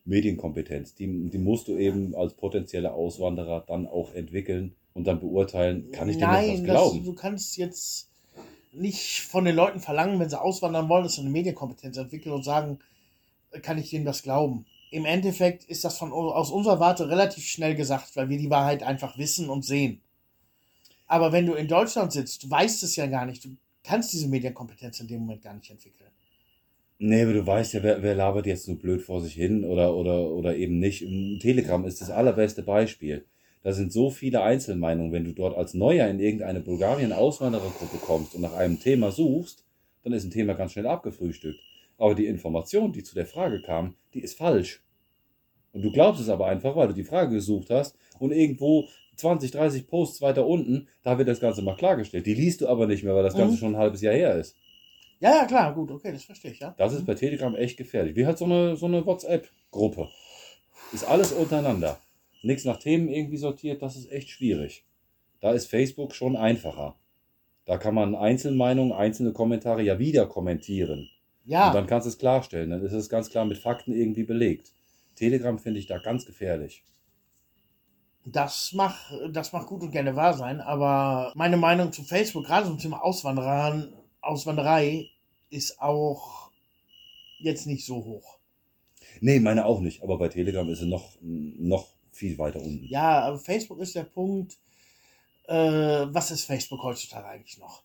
Medienkompetenz. 0.05 0.95
Die, 0.95 1.31
die 1.31 1.39
musst 1.39 1.69
du 1.69 1.77
eben 1.77 2.15
als 2.15 2.35
potenzieller 2.35 2.95
Auswanderer 2.95 3.65
dann 3.67 3.87
auch 3.87 4.13
entwickeln 4.15 4.75
und 4.95 5.07
dann 5.07 5.21
beurteilen, 5.21 5.91
kann 5.93 6.09
ich 6.09 6.17
dem 6.17 6.23
jetzt 6.23 6.31
was 6.31 6.47
Nein, 6.47 6.57
das, 6.57 6.65
glauben? 6.65 7.05
du 7.05 7.15
kannst 7.15 7.57
jetzt 7.57 8.09
nicht 8.73 9.21
von 9.21 9.45
den 9.45 9.55
Leuten 9.55 9.81
verlangen, 9.81 10.19
wenn 10.19 10.31
sie 10.31 10.41
auswandern 10.41 10.89
wollen, 10.89 11.05
dass 11.05 11.15
sie 11.15 11.21
eine 11.21 11.31
Medienkompetenz 11.31 11.97
entwickeln 11.97 12.35
und 12.35 12.43
sagen, 12.43 12.79
kann 13.63 13.79
ich 13.79 13.91
denen 13.91 14.05
das 14.05 14.23
glauben. 14.23 14.67
Im 14.91 15.05
Endeffekt 15.05 15.65
ist 15.65 15.85
das 15.85 15.99
von, 15.99 16.13
aus 16.13 16.51
unserer 16.51 16.81
Warte 16.81 17.09
relativ 17.09 17.45
schnell 17.45 17.75
gesagt, 17.75 18.17
weil 18.17 18.29
wir 18.29 18.39
die 18.39 18.51
Wahrheit 18.51 18.83
einfach 18.83 19.19
wissen 19.19 19.49
und 19.49 19.65
sehen. 19.65 20.01
Aber 21.07 21.33
wenn 21.33 21.47
du 21.47 21.55
in 21.55 21.69
Deutschland 21.69 22.13
sitzt, 22.13 22.43
du 22.45 22.51
weißt 22.51 22.83
es 22.83 22.97
ja 22.97 23.07
gar 23.07 23.27
nicht, 23.27 23.45
du 23.45 23.57
kannst 23.85 24.13
diese 24.13 24.29
Medienkompetenz 24.29 25.01
in 25.01 25.09
dem 25.09 25.21
Moment 25.21 25.43
gar 25.43 25.55
nicht 25.55 25.71
entwickeln. 25.71 26.11
Nee, 26.99 27.23
aber 27.23 27.33
du 27.33 27.45
weißt 27.45 27.75
ja, 27.75 27.83
wer, 27.83 28.03
wer 28.03 28.15
labert 28.15 28.47
jetzt 28.47 28.69
nur 28.69 28.79
blöd 28.79 29.03
vor 29.03 29.21
sich 29.21 29.35
hin 29.35 29.65
oder, 29.65 29.95
oder, 29.97 30.31
oder 30.31 30.57
eben 30.57 30.79
nicht. 30.79 31.01
Telegram 31.41 31.85
ist 31.85 32.01
das 32.01 32.11
allerbeste 32.11 32.63
Beispiel. 32.63 33.27
Da 33.65 33.73
sind 33.73 33.93
so 33.93 34.11
viele 34.11 34.43
Einzelmeinungen. 34.43 35.13
Wenn 35.13 35.25
du 35.25 35.33
dort 35.33 35.57
als 35.57 35.75
Neuer 35.75 36.09
in 36.09 36.21
irgendeine 36.21 36.61
Bulgarien-Auswanderergruppe 36.61 37.99
kommst 37.99 38.35
und 38.35 38.43
nach 38.43 38.55
einem 38.55 38.79
Thema 38.79 39.11
suchst, 39.11 39.65
dann 40.05 40.13
ist 40.13 40.25
ein 40.25 40.31
Thema 40.31 40.55
ganz 40.55 40.73
schnell 40.73 40.87
abgefrühstückt. 40.87 41.61
Aber 41.99 42.15
die 42.15 42.27
Information, 42.27 42.93
die 42.93 43.03
zu 43.03 43.15
der 43.15 43.27
Frage 43.27 43.63
kam, 43.63 43.95
die 44.15 44.21
ist 44.21 44.37
falsch. 44.37 44.83
Und 45.73 45.83
du 45.83 45.91
glaubst 45.91 46.21
es 46.21 46.29
aber 46.29 46.47
einfach, 46.47 46.77
weil 46.77 46.89
du 46.89 46.95
die 46.95 47.05
Frage 47.05 47.35
gesucht 47.35 47.71
hast 47.71 47.97
und 48.19 48.33
irgendwo 48.33 48.89
20, 49.17 49.51
30 49.51 49.87
Posts 49.89 50.23
weiter 50.23 50.47
unten, 50.47 50.89
da 51.03 51.19
wird 51.19 51.29
das 51.29 51.41
Ganze 51.41 51.63
mal 51.63 51.77
klargestellt. 51.77 52.27
Die 52.27 52.35
liest 52.35 52.61
du 52.61 52.69
aber 52.69 52.87
nicht 52.87 53.05
mehr, 53.05 53.15
weil 53.15 53.23
das 53.23 53.37
Ganze 53.37 53.55
Mhm. 53.55 53.59
schon 53.59 53.75
ein 53.75 53.79
halbes 53.81 54.01
Jahr 54.01 54.15
her 54.15 54.35
ist. 54.37 54.57
Ja, 55.21 55.37
ja, 55.37 55.45
klar, 55.45 55.75
gut, 55.75 55.91
okay, 55.91 56.11
das 56.13 56.25
verstehe 56.25 56.51
ich, 56.51 56.59
ja. 56.59 56.75
Das 56.79 56.93
ist 56.93 57.07
bei 57.07 57.15
Telegram 57.15 57.55
echt 57.55 57.77
gefährlich. 57.77 58.17
Wie 58.17 58.27
halt 58.27 58.39
so 58.39 58.45
eine, 58.45 58.77
so 58.77 58.87
eine 58.87 59.07
WhatsApp-Gruppe. 59.07 60.09
Ist 60.93 61.05
alles 61.05 61.33
untereinander. 61.33 62.01
Nichts 62.43 62.65
nach 62.65 62.79
Themen 62.79 63.09
irgendwie 63.09 63.37
sortiert, 63.37 63.83
das 63.83 63.97
ist 63.97 64.11
echt 64.11 64.31
schwierig. 64.31 64.85
Da 65.41 65.53
ist 65.53 65.67
Facebook 65.71 66.15
schon 66.15 66.37
einfacher. 66.37 66.97
Da 67.65 67.79
kann 67.79 67.95
man 67.95 68.17
Einzelmeinungen, 68.17 68.93
einzelne 68.93 69.33
Kommentare 69.33 69.83
ja 69.83 70.01
wieder 70.01 70.27
kommentieren. 70.27 71.09
Ja. 71.45 71.69
Und 71.69 71.75
dann 71.75 71.87
kannst 71.87 72.07
du 72.07 72.11
es 72.11 72.19
klarstellen. 72.19 72.71
Dann 72.71 72.85
ist 72.85 72.93
es 72.93 73.09
ganz 73.09 73.31
klar 73.31 73.45
mit 73.45 73.59
Fakten 73.59 73.93
irgendwie 73.93 74.25
belegt. 74.25 74.73
Telegram 75.15 75.59
finde 75.59 75.79
ich 75.79 75.87
da 75.87 75.99
ganz 75.99 76.27
gefährlich. 76.27 76.83
Das 78.25 78.73
mag, 78.73 78.95
das 79.33 79.53
mag 79.53 79.67
gut 79.67 79.83
und 79.83 79.91
gerne 79.91 80.15
wahr 80.15 80.35
sein, 80.35 80.61
aber 80.61 81.33
meine 81.35 81.57
Meinung 81.57 81.93
zu 81.93 82.05
Facebook, 82.05 82.45
gerade 82.47 82.67
zum 82.67 82.79
Thema 82.79 83.03
Auswanderern, 83.03 83.93
Auswanderei, 84.21 85.09
ist 85.51 85.81
auch 85.81 86.51
jetzt 87.41 87.67
nicht 87.67 87.85
so 87.85 87.97
hoch. 87.97 88.39
Nee, 89.21 89.41
meine 89.41 89.67
auch 89.67 89.81
nicht. 89.81 90.03
Aber 90.03 90.19
bei 90.19 90.29
Telegram 90.29 90.69
ist 90.69 90.79
sie 90.81 90.89
noch, 90.89 91.17
noch 91.21 91.89
viel 92.13 92.39
weiter 92.39 92.61
unten. 92.61 92.85
Ja, 92.87 93.21
aber 93.23 93.39
Facebook 93.39 93.81
ist 93.81 93.95
der 93.97 94.05
Punkt, 94.05 94.57
äh, 95.49 95.55
was 95.57 96.31
ist 96.31 96.45
Facebook 96.45 96.83
heutzutage 96.83 97.27
eigentlich 97.27 97.59
noch? 97.59 97.83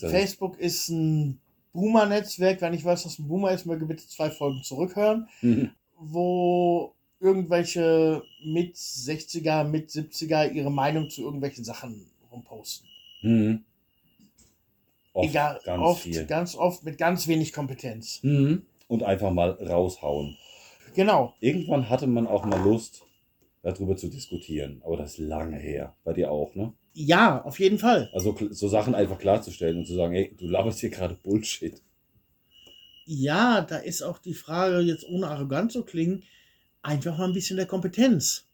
Facebook 0.00 0.58
ist 0.58 0.88
ein 0.88 1.38
Boomer-Netzwerk, 1.72 2.60
wenn 2.62 2.74
ich 2.74 2.84
weiß, 2.84 3.06
was 3.06 3.18
ein 3.18 3.28
Boomer 3.28 3.52
ist, 3.52 3.66
möge 3.66 3.86
bitte 3.86 4.06
zwei 4.08 4.30
Folgen 4.30 4.62
zurückhören, 4.62 5.28
Mhm. 5.42 5.70
wo 5.98 6.94
irgendwelche 7.20 8.22
mit 8.44 8.76
60er, 8.76 9.64
mit 9.64 9.90
70er 9.90 10.52
ihre 10.52 10.70
Meinung 10.70 11.08
zu 11.10 11.22
irgendwelchen 11.22 11.64
Sachen 11.64 12.06
rumposten. 12.30 12.88
Mhm. 13.22 13.64
Oft, 15.12 15.30
Egal, 15.30 15.60
ganz 15.64 15.82
oft, 15.82 16.02
viel. 16.02 16.26
ganz 16.26 16.54
oft 16.54 16.84
mit 16.84 16.98
ganz 16.98 17.26
wenig 17.26 17.52
Kompetenz. 17.52 18.20
Mhm. 18.22 18.62
Und 18.88 19.02
einfach 19.02 19.32
mal 19.32 19.50
raushauen. 19.52 20.36
Genau. 20.94 21.34
Irgendwann 21.40 21.88
hatte 21.88 22.06
man 22.06 22.26
auch 22.26 22.44
mal 22.44 22.62
Lust, 22.62 23.02
darüber 23.62 23.96
zu 23.96 24.08
diskutieren. 24.08 24.82
Aber 24.84 24.96
das 24.96 25.12
ist 25.12 25.18
lange 25.18 25.58
her. 25.58 25.94
Bei 26.04 26.12
dir 26.12 26.30
auch, 26.30 26.54
ne? 26.54 26.72
Ja, 26.92 27.42
auf 27.42 27.58
jeden 27.58 27.78
Fall. 27.78 28.10
Also 28.12 28.36
so 28.50 28.68
Sachen 28.68 28.94
einfach 28.94 29.18
klarzustellen 29.18 29.78
und 29.78 29.86
zu 29.86 29.94
sagen, 29.94 30.14
ey, 30.14 30.34
du 30.38 30.46
laberst 30.46 30.80
hier 30.80 30.90
gerade 30.90 31.14
Bullshit. 31.22 31.82
Ja, 33.04 33.60
da 33.62 33.76
ist 33.78 34.02
auch 34.02 34.18
die 34.18 34.34
Frage, 34.34 34.80
jetzt 34.80 35.06
ohne 35.08 35.28
arrogant 35.28 35.72
zu 35.72 35.84
klingen, 35.84 36.22
einfach 36.86 37.18
mal 37.18 37.24
ein 37.26 37.32
bisschen 37.32 37.56
der 37.56 37.66
Kompetenz. 37.66 38.44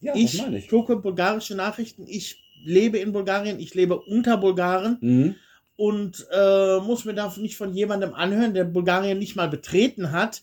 Ja, 0.00 0.14
ich 0.14 0.40
ich. 0.52 0.68
gucke 0.68 0.96
bulgarische 0.96 1.54
Nachrichten, 1.56 2.06
ich 2.06 2.42
lebe 2.64 2.98
in 2.98 3.12
Bulgarien, 3.12 3.58
ich 3.58 3.74
lebe 3.74 3.98
unter 3.98 4.36
Bulgaren 4.36 4.98
Mhm. 5.00 5.34
und 5.76 6.26
äh, 6.32 6.78
muss 6.80 7.04
mir 7.04 7.14
da 7.14 7.32
nicht 7.36 7.56
von 7.56 7.74
jemandem 7.74 8.14
anhören, 8.14 8.54
der 8.54 8.64
Bulgarien 8.64 9.18
nicht 9.18 9.34
mal 9.36 9.48
betreten 9.48 10.12
hat, 10.12 10.42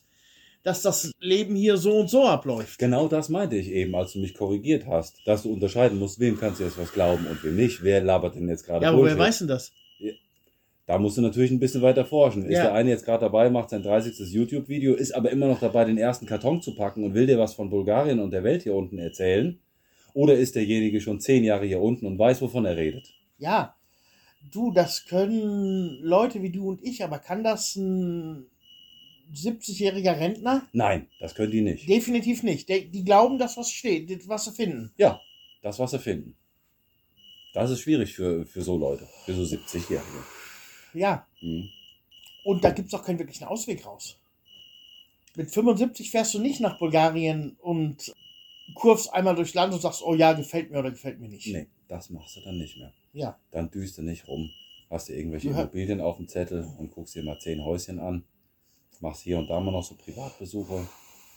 dass 0.64 0.82
das 0.82 1.12
Leben 1.20 1.56
hier 1.56 1.78
so 1.78 1.94
und 2.00 2.10
so 2.10 2.26
abläuft. 2.28 2.80
Genau 2.80 3.08
das 3.08 3.30
meinte 3.30 3.56
ich 3.56 3.70
eben, 3.70 3.94
als 3.96 4.14
du 4.14 4.20
mich 4.20 4.34
korrigiert 4.34 4.88
hast, 4.88 5.20
dass 5.26 5.44
du 5.44 5.54
unterscheiden 5.54 6.00
musst, 6.00 6.20
wem 6.20 6.40
kannst 6.40 6.60
du 6.60 6.64
jetzt 6.64 6.78
was 6.80 6.92
glauben 6.92 7.28
und 7.28 7.44
wem 7.44 7.56
nicht. 7.56 7.84
Wer 7.84 8.02
labert 8.04 8.36
denn 8.36 8.50
jetzt 8.50 8.66
gerade 8.66 8.84
Ja, 8.84 8.90
aber 8.90 8.98
Bullshit? 9.00 9.18
wer 9.18 9.24
weiß 9.26 9.38
denn 9.40 9.48
das? 9.48 9.72
Da 10.88 11.00
musst 11.00 11.18
du 11.18 11.22
natürlich 11.22 11.50
ein 11.52 11.60
bisschen 11.60 11.82
weiter 11.82 12.06
forschen. 12.06 12.44
Ist 12.46 12.58
Ja. 12.58 12.64
der 12.66 12.74
eine 12.76 12.92
jetzt 12.92 13.06
gerade 13.06 13.22
dabei, 13.22 13.50
macht 13.50 13.72
sein 13.72 13.82
30. 13.82 14.32
YouTube-Video, 14.32 14.94
ist 14.94 15.14
aber 15.14 15.32
immer 15.32 15.48
noch 15.48 15.60
dabei, 15.60 15.84
den 15.86 15.98
ersten 15.98 16.28
Karton 16.28 16.62
zu 16.62 16.76
packen 16.76 17.04
und 17.04 17.14
will 17.16 17.26
dir 17.26 17.40
was 17.40 17.56
von 17.56 17.70
Bulgarien 17.72 18.20
und 18.20 18.32
der 18.32 18.44
Welt 18.44 18.64
hier 18.64 18.76
unten 18.76 19.00
erzählen? 19.00 19.60
Oder 20.14 20.36
ist 20.36 20.56
derjenige 20.56 21.02
schon 21.02 21.20
zehn 21.20 21.44
Jahre 21.44 21.66
hier 21.66 21.82
unten 21.82 22.06
und 22.06 22.20
weiß, 22.20 22.42
wovon 22.42 22.66
er 22.66 22.78
redet? 22.78 23.14
Ja, 23.38 23.76
du, 24.52 24.72
das 24.72 25.06
können 25.08 25.98
Leute 26.02 26.42
wie 26.44 26.52
du 26.52 26.70
und 26.70 26.84
ich, 26.84 27.04
aber 27.04 27.18
kann 27.20 27.44
das 27.44 27.76
ein 27.76 28.46
70-jähriger 29.34 30.20
Rentner? 30.20 30.68
Nein, 30.72 31.08
das 31.20 31.34
können 31.34 31.52
die 31.52 31.62
nicht. 31.62 31.90
Definitiv 31.90 32.44
nicht. 32.44 32.70
Die, 32.70 33.04
glauben, 33.04 33.40
dass 33.40 33.58
was 33.58 33.72
steht, 33.72 34.28
was 34.30 34.46
sie 34.46 34.52
finden. 34.52 34.92
Ja, 34.98 35.20
das, 35.64 35.80
was 35.80 35.92
sie 35.92 36.00
finden. 36.00 36.36
Das 37.56 37.72
ist 37.72 37.80
schwierig 37.80 38.14
für, 38.14 38.46
für 38.46 38.62
so 38.62 38.78
Leute, 38.78 39.08
für 39.26 39.34
so 39.34 39.42
70-Jährige. 39.44 40.04
Ja, 40.96 41.28
Mhm. 41.42 41.70
und 42.44 42.64
da 42.64 42.72
gibt 42.72 42.88
es 42.88 42.94
auch 42.94 43.04
keinen 43.04 43.20
wirklichen 43.20 43.44
Ausweg 43.46 43.86
raus. 43.86 44.18
Mit 45.36 45.52
75 45.52 46.12
fährst 46.12 46.34
du 46.34 46.40
nicht 46.40 46.62
nach 46.62 46.78
Bulgarien 46.78 47.58
und 47.62 48.14
kurvst 48.74 49.14
einmal 49.14 49.36
durchs 49.36 49.54
Land 49.54 49.74
und 49.74 49.82
sagst, 49.82 50.02
oh 50.04 50.16
ja, 50.16 50.34
gefällt 50.34 50.72
mir 50.72 50.80
oder 50.80 50.92
gefällt 50.92 51.20
mir 51.20 51.28
nicht. 51.30 51.48
Nee, 51.48 51.68
das 51.88 52.10
machst 52.10 52.38
du 52.38 52.42
dann 52.42 52.58
nicht 52.58 52.78
mehr. 52.78 52.92
Ja, 53.14 53.38
Dann 53.52 53.70
düst 53.70 53.98
du 53.98 54.02
nicht 54.02 54.28
rum, 54.28 54.50
hast 54.90 55.10
du 55.10 55.14
irgendwelche 55.14 55.50
Ja. 55.50 55.62
Immobilien 55.62 56.02
auf 56.02 56.18
dem 56.18 56.28
Zettel 56.28 56.68
und 56.78 56.92
guckst 56.92 57.16
dir 57.16 57.24
mal 57.24 57.38
zehn 57.40 57.64
Häuschen 57.64 58.00
an, 58.00 58.24
machst 59.02 59.22
hier 59.24 59.38
und 59.38 59.48
da 59.50 59.60
mal 59.60 59.72
noch 59.72 59.84
so 59.84 59.96
Privatbesuche. 59.96 60.88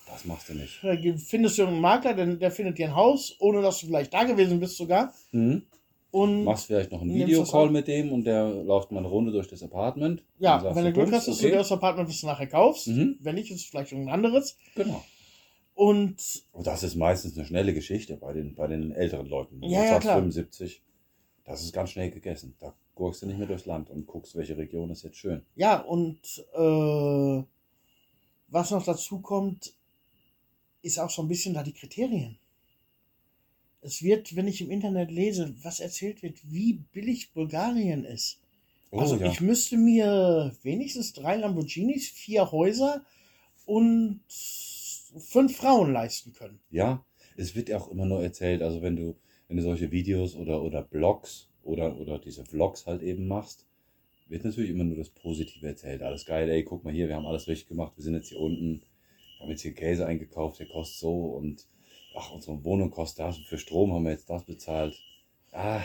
Das 0.06 0.24
machst 0.24 0.48
du 0.48 0.54
nicht. 0.54 0.78
da 0.82 0.96
findest 1.18 1.58
du 1.58 1.66
einen 1.66 1.80
Makler, 1.82 2.14
der, 2.14 2.26
der 2.36 2.50
findet 2.50 2.78
dir 2.78 2.86
ein 2.88 2.94
Haus, 2.96 3.36
ohne 3.40 3.60
dass 3.60 3.80
du 3.80 3.86
vielleicht 3.88 4.14
da 4.14 4.24
gewesen 4.24 4.58
bist 4.58 4.76
sogar. 4.78 5.12
Mhm. 5.32 5.62
Und 6.10 6.44
Machst 6.44 6.66
vielleicht 6.66 6.90
noch 6.90 7.02
einen 7.02 7.14
Videocall 7.14 7.70
mit 7.70 7.86
dem 7.86 8.12
und 8.12 8.24
der 8.24 8.48
läuft 8.48 8.90
mal 8.92 9.00
eine 9.00 9.08
Runde 9.08 9.30
durch 9.30 9.46
das 9.46 9.62
Apartment. 9.62 10.24
ja, 10.38 10.58
sagst 10.58 10.76
wenn 10.76 10.84
du 10.86 10.92
Glück 10.92 11.12
hast, 11.12 11.28
dass 11.28 11.38
okay. 11.38 11.50
du 11.50 11.56
das 11.56 11.70
Apartment, 11.70 12.08
was 12.08 12.20
du 12.20 12.26
nachher 12.26 12.46
kaufst. 12.46 12.88
Mhm. 12.88 13.18
Wenn 13.20 13.34
nicht, 13.34 13.50
ist 13.50 13.60
es 13.60 13.66
vielleicht 13.66 13.92
irgendein 13.92 14.14
anderes. 14.14 14.56
Genau. 14.74 15.04
Und 15.74 16.16
Und 16.52 16.66
das 16.66 16.82
ist 16.82 16.96
meistens 16.96 17.36
eine 17.36 17.46
schnelle 17.46 17.74
Geschichte 17.74 18.16
bei 18.16 18.32
den, 18.32 18.54
bei 18.54 18.66
den 18.66 18.92
älteren 18.92 19.26
Leuten. 19.26 19.62
Ja, 19.62 19.68
Du 19.68 19.84
ja, 19.84 19.90
sagst 19.90 20.02
klar. 20.02 20.16
75. 20.16 20.82
das 21.44 21.62
ist 21.62 21.72
ganz 21.72 21.90
schnell 21.90 22.10
gegessen. 22.10 22.56
Da 22.58 22.74
gurkst 22.94 23.22
du 23.22 23.26
nicht 23.26 23.38
mehr 23.38 23.46
durchs 23.46 23.66
Land 23.66 23.90
und 23.90 24.06
guckst, 24.06 24.34
welche 24.34 24.56
Region 24.56 24.90
ist 24.90 25.04
jetzt 25.04 25.18
schön. 25.18 25.42
Ja, 25.54 25.80
und 25.80 26.18
äh, 26.54 27.42
was 28.48 28.70
noch 28.70 28.84
dazu 28.84 29.20
kommt, 29.20 29.72
ist 30.82 30.98
auch 30.98 31.10
so 31.10 31.22
ein 31.22 31.28
bisschen 31.28 31.54
da 31.54 31.62
die 31.62 31.72
Kriterien. 31.74 32.38
Es 33.88 34.02
wird, 34.02 34.36
wenn 34.36 34.46
ich 34.46 34.60
im 34.60 34.70
Internet 34.70 35.10
lese, 35.10 35.54
was 35.62 35.80
erzählt 35.80 36.22
wird, 36.22 36.38
wie 36.52 36.74
billig 36.92 37.32
Bulgarien 37.32 38.04
ist. 38.04 38.38
Oh, 38.90 38.98
also 38.98 39.16
ja. 39.16 39.32
ich 39.32 39.40
müsste 39.40 39.78
mir 39.78 40.54
wenigstens 40.62 41.14
drei 41.14 41.36
Lamborghinis, 41.36 42.06
vier 42.10 42.52
Häuser 42.52 43.02
und 43.64 44.20
fünf 44.28 45.56
Frauen 45.56 45.94
leisten 45.94 46.34
können. 46.34 46.60
Ja, 46.70 47.02
es 47.38 47.54
wird 47.56 47.70
ja 47.70 47.78
auch 47.78 47.90
immer 47.90 48.04
nur 48.04 48.22
erzählt, 48.22 48.60
also 48.60 48.82
wenn 48.82 48.94
du, 48.94 49.16
wenn 49.48 49.56
du 49.56 49.62
solche 49.62 49.90
Videos 49.90 50.36
oder, 50.36 50.62
oder 50.62 50.82
Blogs 50.82 51.48
oder, 51.62 51.98
oder 51.98 52.18
diese 52.18 52.44
Vlogs 52.44 52.84
halt 52.84 53.00
eben 53.00 53.26
machst, 53.26 53.64
wird 54.28 54.44
natürlich 54.44 54.68
immer 54.68 54.84
nur 54.84 54.98
das 54.98 55.08
Positive 55.08 55.66
erzählt. 55.66 56.02
Alles 56.02 56.26
geil, 56.26 56.50
ey, 56.50 56.62
guck 56.62 56.84
mal 56.84 56.92
hier, 56.92 57.08
wir 57.08 57.16
haben 57.16 57.26
alles 57.26 57.48
richtig 57.48 57.68
gemacht, 57.68 57.94
wir 57.96 58.04
sind 58.04 58.16
jetzt 58.16 58.28
hier 58.28 58.40
unten, 58.40 58.82
wir 59.38 59.44
haben 59.44 59.50
jetzt 59.50 59.62
hier 59.62 59.72
Käse 59.72 60.04
eingekauft, 60.04 60.60
der 60.60 60.68
kostet 60.68 60.98
so 60.98 61.24
und 61.24 61.66
ach, 62.14 62.30
unsere 62.32 62.62
Wohnung 62.64 62.90
kostet 62.90 63.20
das 63.26 63.38
und 63.38 63.46
für 63.46 63.58
Strom 63.58 63.92
haben 63.92 64.04
wir 64.04 64.12
jetzt 64.12 64.28
das 64.30 64.44
bezahlt. 64.44 64.98
Ah, 65.52 65.82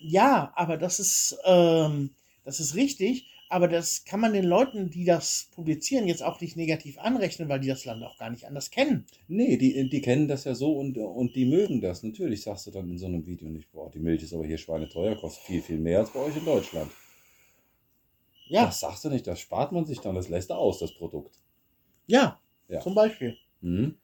Ja, 0.00 0.52
aber 0.56 0.76
das 0.76 0.98
ist, 1.00 1.38
ähm, 1.44 2.14
das 2.44 2.60
ist 2.60 2.74
richtig, 2.74 3.26
aber 3.48 3.68
das 3.68 4.04
kann 4.04 4.20
man 4.20 4.32
den 4.32 4.44
Leuten, 4.44 4.90
die 4.90 5.04
das 5.04 5.48
publizieren, 5.54 6.06
jetzt 6.08 6.22
auch 6.22 6.40
nicht 6.40 6.56
negativ 6.56 6.98
anrechnen, 6.98 7.48
weil 7.48 7.60
die 7.60 7.68
das 7.68 7.84
Land 7.84 8.02
auch 8.04 8.16
gar 8.18 8.30
nicht 8.30 8.46
anders 8.46 8.70
kennen. 8.70 9.06
nee, 9.28 9.56
die, 9.56 9.88
die 9.88 10.00
kennen 10.02 10.28
das 10.28 10.44
ja 10.44 10.54
so 10.54 10.78
und, 10.78 10.98
und 10.98 11.34
die 11.36 11.46
mögen 11.46 11.80
das. 11.80 12.02
Natürlich 12.02 12.42
sagst 12.42 12.66
du 12.66 12.70
dann 12.70 12.90
in 12.90 12.98
so 12.98 13.06
einem 13.06 13.24
Video 13.26 13.48
nicht, 13.48 13.70
boah, 13.72 13.90
die 13.90 13.98
Milch 13.98 14.22
ist 14.22 14.34
aber 14.34 14.44
hier 14.46 14.58
schweineteuer, 14.58 15.16
kostet 15.16 15.44
viel, 15.44 15.62
viel 15.62 15.78
mehr 15.78 16.00
als 16.00 16.10
bei 16.10 16.20
euch 16.20 16.36
in 16.36 16.44
Deutschland. 16.44 16.90
Ja, 18.48 18.64
Das 18.66 18.78
sagst 18.80 19.04
du 19.04 19.08
nicht, 19.10 19.26
das 19.26 19.40
spart 19.40 19.72
man 19.72 19.86
sich 19.86 19.98
dann, 20.00 20.14
das 20.14 20.28
lässt 20.28 20.50
er 20.50 20.58
aus, 20.58 20.78
das 20.78 20.92
Produkt. 20.92 21.40
ja, 22.06 22.38
Ja. 22.68 22.80
zum 22.80 22.94
Beispiel. 22.94 23.36
Mhm. 23.60 23.96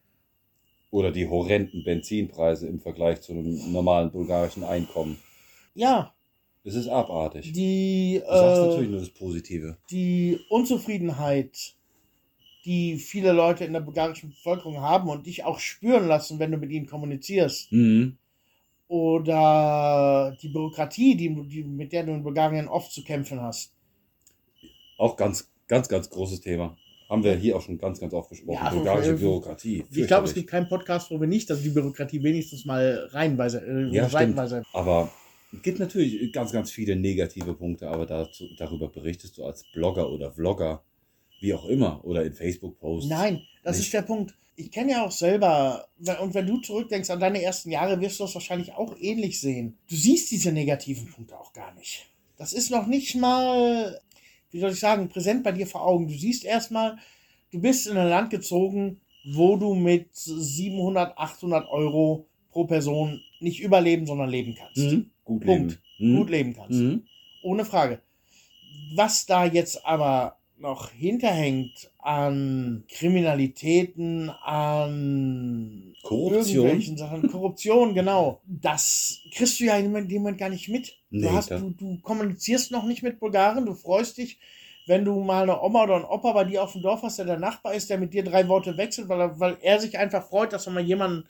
Oder 0.96 1.12
die 1.12 1.28
horrenden 1.28 1.84
Benzinpreise 1.84 2.66
im 2.66 2.80
Vergleich 2.80 3.20
zu 3.20 3.32
einem 3.32 3.70
normalen 3.70 4.10
bulgarischen 4.10 4.64
Einkommen. 4.64 5.18
Ja, 5.74 6.14
Das 6.64 6.74
ist 6.74 6.88
abartig. 6.88 7.52
die, 7.52 8.22
du 8.24 8.34
sagst 8.34 8.62
natürlich 8.62 8.88
äh, 8.88 8.92
nur 8.92 9.00
das 9.00 9.10
Positive. 9.10 9.76
die 9.90 10.38
Unzufriedenheit, 10.48 11.74
die 12.64 12.96
viele 12.96 13.32
Leute 13.32 13.66
in 13.66 13.74
der 13.74 13.80
bulgarischen 13.80 14.30
Bevölkerung 14.30 14.80
haben 14.80 15.10
und 15.10 15.26
dich 15.26 15.44
auch 15.44 15.58
spüren 15.58 16.08
lassen, 16.08 16.38
wenn 16.38 16.50
du 16.52 16.56
mit 16.56 16.70
ihnen 16.70 16.86
kommunizierst. 16.86 17.70
Mhm. 17.72 18.16
Oder 18.88 20.34
die 20.40 20.48
Bürokratie, 20.48 21.14
die, 21.14 21.28
die, 21.46 21.62
mit 21.62 21.92
der 21.92 22.04
du 22.04 22.12
in 22.12 22.22
Bulgarien 22.22 22.68
oft 22.68 22.90
zu 22.90 23.04
kämpfen 23.04 23.42
hast. 23.42 23.74
Auch 24.96 25.14
ganz, 25.18 25.50
ganz, 25.68 25.88
ganz 25.90 26.08
großes 26.08 26.40
Thema. 26.40 26.74
Haben 27.08 27.22
wir 27.22 27.36
hier 27.36 27.56
auch 27.56 27.62
schon 27.62 27.78
ganz, 27.78 28.00
ganz 28.00 28.12
oft 28.12 28.30
besprochen. 28.30 28.64
Ja, 28.64 28.70
Bulgarische 28.70 29.12
äh, 29.12 29.16
Bürokratie. 29.16 29.84
Ich 29.90 30.06
glaube, 30.06 30.26
es 30.26 30.34
gibt 30.34 30.48
keinen 30.48 30.68
Podcast, 30.68 31.10
wo 31.10 31.20
wir 31.20 31.28
nicht, 31.28 31.48
dass 31.48 31.62
die 31.62 31.68
Bürokratie 31.68 32.22
wenigstens 32.22 32.64
mal 32.64 33.08
reihenweise, 33.12 33.64
äh, 33.64 33.94
Ja, 33.94 34.08
seitenweise. 34.08 34.64
Aber 34.72 35.10
es 35.52 35.62
gibt 35.62 35.78
natürlich 35.78 36.32
ganz, 36.32 36.52
ganz 36.52 36.70
viele 36.70 36.96
negative 36.96 37.54
Punkte, 37.54 37.88
aber 37.88 38.06
dazu, 38.06 38.48
darüber 38.58 38.88
berichtest 38.88 39.38
du 39.38 39.44
als 39.44 39.64
Blogger 39.72 40.10
oder 40.10 40.32
Vlogger, 40.32 40.82
wie 41.40 41.54
auch 41.54 41.66
immer, 41.66 42.04
oder 42.04 42.24
in 42.24 42.32
Facebook-Posts. 42.32 43.08
Nein, 43.08 43.42
das 43.62 43.76
Nicht. 43.76 43.86
ist 43.86 43.94
der 43.94 44.02
Punkt. 44.02 44.34
Ich 44.56 44.70
kenne 44.72 44.92
ja 44.92 45.04
auch 45.04 45.12
selber, 45.12 45.86
und 46.22 46.34
wenn 46.34 46.46
du 46.46 46.58
zurückdenkst 46.58 47.10
an 47.10 47.20
deine 47.20 47.42
ersten 47.42 47.70
Jahre, 47.70 48.00
wirst 48.00 48.18
du 48.18 48.24
das 48.24 48.34
wahrscheinlich 48.34 48.72
auch 48.72 48.96
ähnlich 48.98 49.40
sehen. 49.40 49.76
Du 49.88 49.94
siehst 49.94 50.30
diese 50.30 50.50
negativen 50.50 51.06
Punkte 51.12 51.38
auch 51.38 51.52
gar 51.52 51.74
nicht. 51.74 52.06
Das 52.38 52.52
ist 52.52 52.70
noch 52.70 52.86
nicht 52.86 53.16
mal, 53.16 54.00
wie 54.56 54.60
soll 54.60 54.70
ich 54.70 54.80
sagen, 54.80 55.10
präsent 55.10 55.44
bei 55.44 55.52
dir 55.52 55.66
vor 55.66 55.86
Augen. 55.86 56.08
Du 56.08 56.14
siehst 56.14 56.42
erstmal, 56.42 56.96
du 57.52 57.60
bist 57.60 57.86
in 57.86 57.98
ein 57.98 58.08
Land 58.08 58.30
gezogen, 58.30 59.02
wo 59.26 59.58
du 59.58 59.74
mit 59.74 60.08
700, 60.14 61.18
800 61.18 61.68
Euro 61.68 62.26
pro 62.52 62.64
Person 62.64 63.20
nicht 63.38 63.60
überleben, 63.60 64.06
sondern 64.06 64.30
leben 64.30 64.54
kannst. 64.58 64.78
Mhm. 64.78 65.10
Gut 65.24 65.44
Punkt. 65.44 65.78
leben. 65.98 66.12
Mhm. 66.12 66.16
Gut 66.16 66.30
leben 66.30 66.54
kannst. 66.54 66.80
Mhm. 66.80 67.02
Ohne 67.42 67.66
Frage. 67.66 68.00
Was 68.94 69.26
da 69.26 69.44
jetzt 69.44 69.84
aber 69.84 70.38
noch 70.58 70.90
hinterhängt 70.90 71.90
an 71.98 72.84
Kriminalitäten, 72.88 74.30
an 74.30 75.94
Korruption. 76.02 76.56
irgendwelchen 76.56 76.96
Sachen, 76.96 77.30
Korruption, 77.30 77.94
genau, 77.94 78.40
das 78.46 79.20
kriegst 79.32 79.60
du 79.60 79.64
ja 79.64 79.80
dem 79.80 79.92
Moment 79.92 80.38
gar 80.38 80.48
nicht 80.48 80.68
mit. 80.68 80.96
Nee, 81.10 81.22
du, 81.22 81.32
hast, 81.32 81.50
du, 81.50 81.70
du 81.70 81.98
kommunizierst 82.00 82.70
noch 82.70 82.84
nicht 82.84 83.02
mit 83.02 83.20
Bulgaren, 83.20 83.66
du 83.66 83.74
freust 83.74 84.18
dich, 84.18 84.38
wenn 84.86 85.04
du 85.04 85.20
mal 85.20 85.42
eine 85.42 85.60
Oma 85.60 85.82
oder 85.82 85.96
einen 85.96 86.04
Opa 86.04 86.32
bei 86.32 86.44
dir 86.44 86.62
auf 86.62 86.72
dem 86.72 86.82
Dorf 86.82 87.02
hast, 87.02 87.18
der 87.18 87.26
der 87.26 87.38
Nachbar 87.38 87.74
ist, 87.74 87.90
der 87.90 87.98
mit 87.98 88.14
dir 88.14 88.24
drei 88.24 88.48
Worte 88.48 88.76
wechselt, 88.76 89.08
weil 89.08 89.20
er, 89.20 89.40
weil 89.40 89.58
er 89.60 89.80
sich 89.80 89.98
einfach 89.98 90.26
freut, 90.26 90.52
dass 90.52 90.66
er 90.66 90.72
mal 90.72 90.82
jemanden 90.82 91.28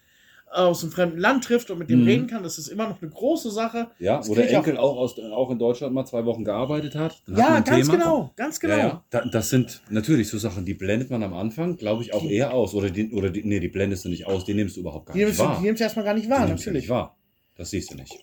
aus 0.48 0.82
einem 0.82 0.92
fremden 0.92 1.18
Land 1.18 1.44
trifft 1.44 1.70
und 1.70 1.78
mit 1.78 1.90
dem 1.90 2.00
Mhm. 2.02 2.06
reden 2.06 2.26
kann. 2.28 2.42
Das 2.42 2.56
ist 2.56 2.68
immer 2.68 2.88
noch 2.88 3.02
eine 3.02 3.10
große 3.10 3.50
Sache. 3.50 3.90
Ja, 3.98 4.18
Das 4.18 4.28
wo 4.28 4.34
der 4.34 4.44
ich 4.48 4.52
auch- 4.56 4.58
Enkel 4.58 4.76
auch, 4.78 4.96
aus, 4.96 5.18
auch 5.18 5.50
in 5.50 5.58
Deutschland 5.58 5.92
mal 5.92 6.06
zwei 6.06 6.24
Wochen 6.24 6.44
gearbeitet 6.44 6.94
hat. 6.94 7.22
Dann 7.26 7.36
hat 7.36 7.42
Ja, 7.42 7.54
ein 7.56 7.64
ganz 7.64 7.86
Thema. 7.88 7.98
genau, 7.98 8.32
ganz 8.36 8.60
genau. 8.60 8.74
Ja, 8.76 8.78
ja. 8.86 9.04
Da, 9.10 9.24
das 9.24 9.50
sind 9.50 9.82
natürlich 9.90 10.28
so 10.28 10.38
Sachen, 10.38 10.64
die 10.64 10.74
blendet 10.74 11.10
man 11.10 11.22
am 11.22 11.34
Anfang, 11.34 11.76
glaube 11.76 12.02
ich, 12.04 12.14
auch 12.14 12.22
Die- 12.22 12.32
eher 12.32 12.54
aus. 12.54 12.74
Oder 12.74 12.90
die, 12.90 13.10
oder 13.12 13.30
die, 13.30 13.42
nee, 13.44 13.60
die 13.60 13.68
blendest 13.68 14.04
du 14.04 14.08
nicht 14.08 14.26
aus, 14.26 14.44
die 14.44 14.54
nimmst 14.54 14.76
du 14.76 14.80
überhaupt 14.80 15.06
gar 15.06 15.14
Die 15.16 15.24
nicht 15.24 15.38
du, 15.38 15.42
wahr. 15.42 15.56
die 15.58 15.64
nimmst 15.66 15.80
du 15.80 15.84
erstmal 15.84 16.04
gar 16.04 16.14
nicht 16.14 16.26
Die 16.26 16.30
wahr, 16.30 16.46
du 16.46 16.52
natürlich. 16.52 16.82
nicht 16.84 16.88
wahr. 16.90 17.16
Das 17.56 17.70
siehst 17.70 17.90
du 17.90 17.96
nicht. 17.96 18.14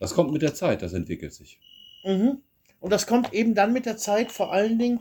Das 0.00 0.14
kommt 0.14 0.32
mit 0.32 0.42
der 0.42 0.54
Zeit, 0.54 0.82
das 0.82 0.92
entwickelt 0.92 1.32
sich. 1.32 1.58
Mhm. 2.04 2.38
Und 2.80 2.92
das 2.92 3.06
kommt 3.06 3.32
eben 3.32 3.54
dann 3.54 3.72
mit 3.72 3.86
der 3.86 3.96
Zeit, 3.96 4.30
vor 4.32 4.52
allen 4.52 4.78
Dingen, 4.78 5.00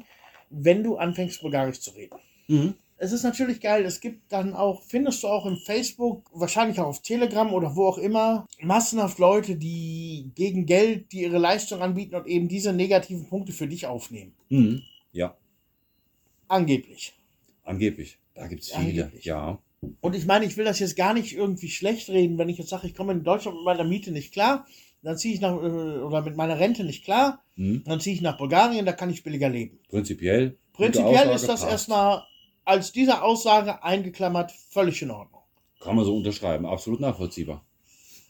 wenn 0.50 0.84
du 0.84 0.98
anfängst, 0.98 1.42
Bulgarisch 1.42 1.80
zu 1.80 1.92
reden. 1.92 2.16
Mhm. 2.48 2.74
Es 3.00 3.12
ist 3.12 3.22
natürlich 3.24 3.62
geil, 3.62 3.86
es 3.86 4.00
gibt 4.02 4.32
dann 4.32 4.54
auch, 4.54 4.82
findest 4.82 5.22
du 5.22 5.28
auch 5.28 5.46
im 5.46 5.58
Facebook, 5.58 6.30
wahrscheinlich 6.34 6.80
auch 6.80 6.88
auf 6.88 7.02
Telegram 7.04 7.54
oder 7.54 7.76
wo 7.76 7.86
auch 7.86 8.00
immer, 8.00 8.48
massenhaft 8.62 9.20
Leute, 9.20 9.56
die 9.56 10.32
gegen 10.34 10.66
Geld, 10.66 11.12
die 11.12 11.22
ihre 11.22 11.38
Leistung 11.38 11.82
anbieten 11.82 12.16
und 12.16 12.26
eben 12.26 12.48
diese 12.48 12.74
negativen 12.74 13.28
Punkte 13.28 13.54
für 13.54 13.68
dich 13.68 13.86
aufnehmen. 13.86 14.34
Mhm. 14.50 14.82
Ja, 15.12 15.36
Angeblich. 16.48 17.14
angeblich. 17.64 18.18
Da 18.34 18.48
gibt 18.48 18.62
es 18.64 18.70
viele. 18.70 19.04
Angeblich. 19.04 19.26
Ja. 19.26 19.60
Und 20.02 20.16
ich 20.16 20.26
meine, 20.26 20.46
ich 20.46 20.58
will 20.58 20.66
das 20.66 20.80
jetzt 20.80 20.96
gar 20.96 21.14
nicht 21.14 21.36
irgendwie 21.36 21.70
schlecht 21.70 22.10
reden, 22.10 22.38
wenn 22.38 22.50
ich 22.50 22.58
jetzt 22.58 22.70
sage, 22.70 22.88
ich 22.88 22.96
komme 22.96 23.14
in 23.14 23.24
Deutschland 23.24 23.58
mit 23.58 23.66
meiner 23.66 23.84
Miete 23.84 24.12
nicht 24.12 24.32
klar, 24.34 24.66
dann 25.04 25.18
ziehe 25.18 25.34
ich 25.36 25.42
nach, 25.42 25.54
äh, 25.56 26.00
oder 26.00 26.22
mit 26.24 26.36
meiner 26.36 26.60
Rente 26.60 26.84
nicht 26.84 27.04
klar, 27.04 27.44
Mhm. 27.56 27.84
dann 27.86 28.00
ziehe 28.00 28.16
ich 28.16 28.22
nach 28.22 28.38
Bulgarien, 28.38 28.86
da 28.86 28.94
kann 28.94 29.10
ich 29.10 29.24
billiger 29.24 29.50
leben. 29.50 29.80
Prinzipiell. 29.90 30.58
Prinzipiell 30.74 31.30
ist 31.30 31.48
das 31.48 31.62
passt. 31.62 31.72
erstmal 31.72 32.24
als 32.68 32.92
diese 32.92 33.24
Aussage 33.24 33.84
eingeklammert 33.84 34.52
völlig 34.70 35.02
in 35.02 35.12
Ordnung. 35.12 35.42
Kann 35.80 35.96
man 35.96 36.06
so 36.06 36.16
unterschreiben. 36.16 36.66
Absolut 36.66 37.00
nachvollziehbar. 37.00 37.64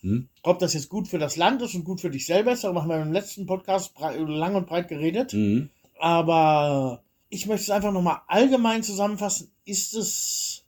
Mhm. 0.02 0.30
Ob 0.44 0.60
das 0.60 0.74
jetzt 0.74 0.90
gut 0.90 1.08
für 1.08 1.18
das 1.18 1.38
Land 1.38 1.62
ist 1.62 1.74
und 1.74 1.84
gut 1.84 2.02
für 2.02 2.10
dich 2.10 2.26
selber 2.26 2.52
ist, 2.52 2.64
darüber 2.64 2.82
haben 2.84 2.90
wir 2.90 3.02
im 3.02 3.14
letzten 3.14 3.46
Podcast 3.46 3.94
lang 4.00 4.56
und 4.56 4.68
breit 4.68 4.88
geredet. 4.90 5.34
Mhm. 5.34 5.70
Aber 6.00 7.04
ich 7.30 7.48
möchte 7.48 7.64
es 7.64 7.70
einfach 7.72 7.92
nochmal 7.92 8.22
allgemein 8.28 8.84
zusammenfassen. 8.84 9.52
Ist 9.66 9.96
es 9.96 10.64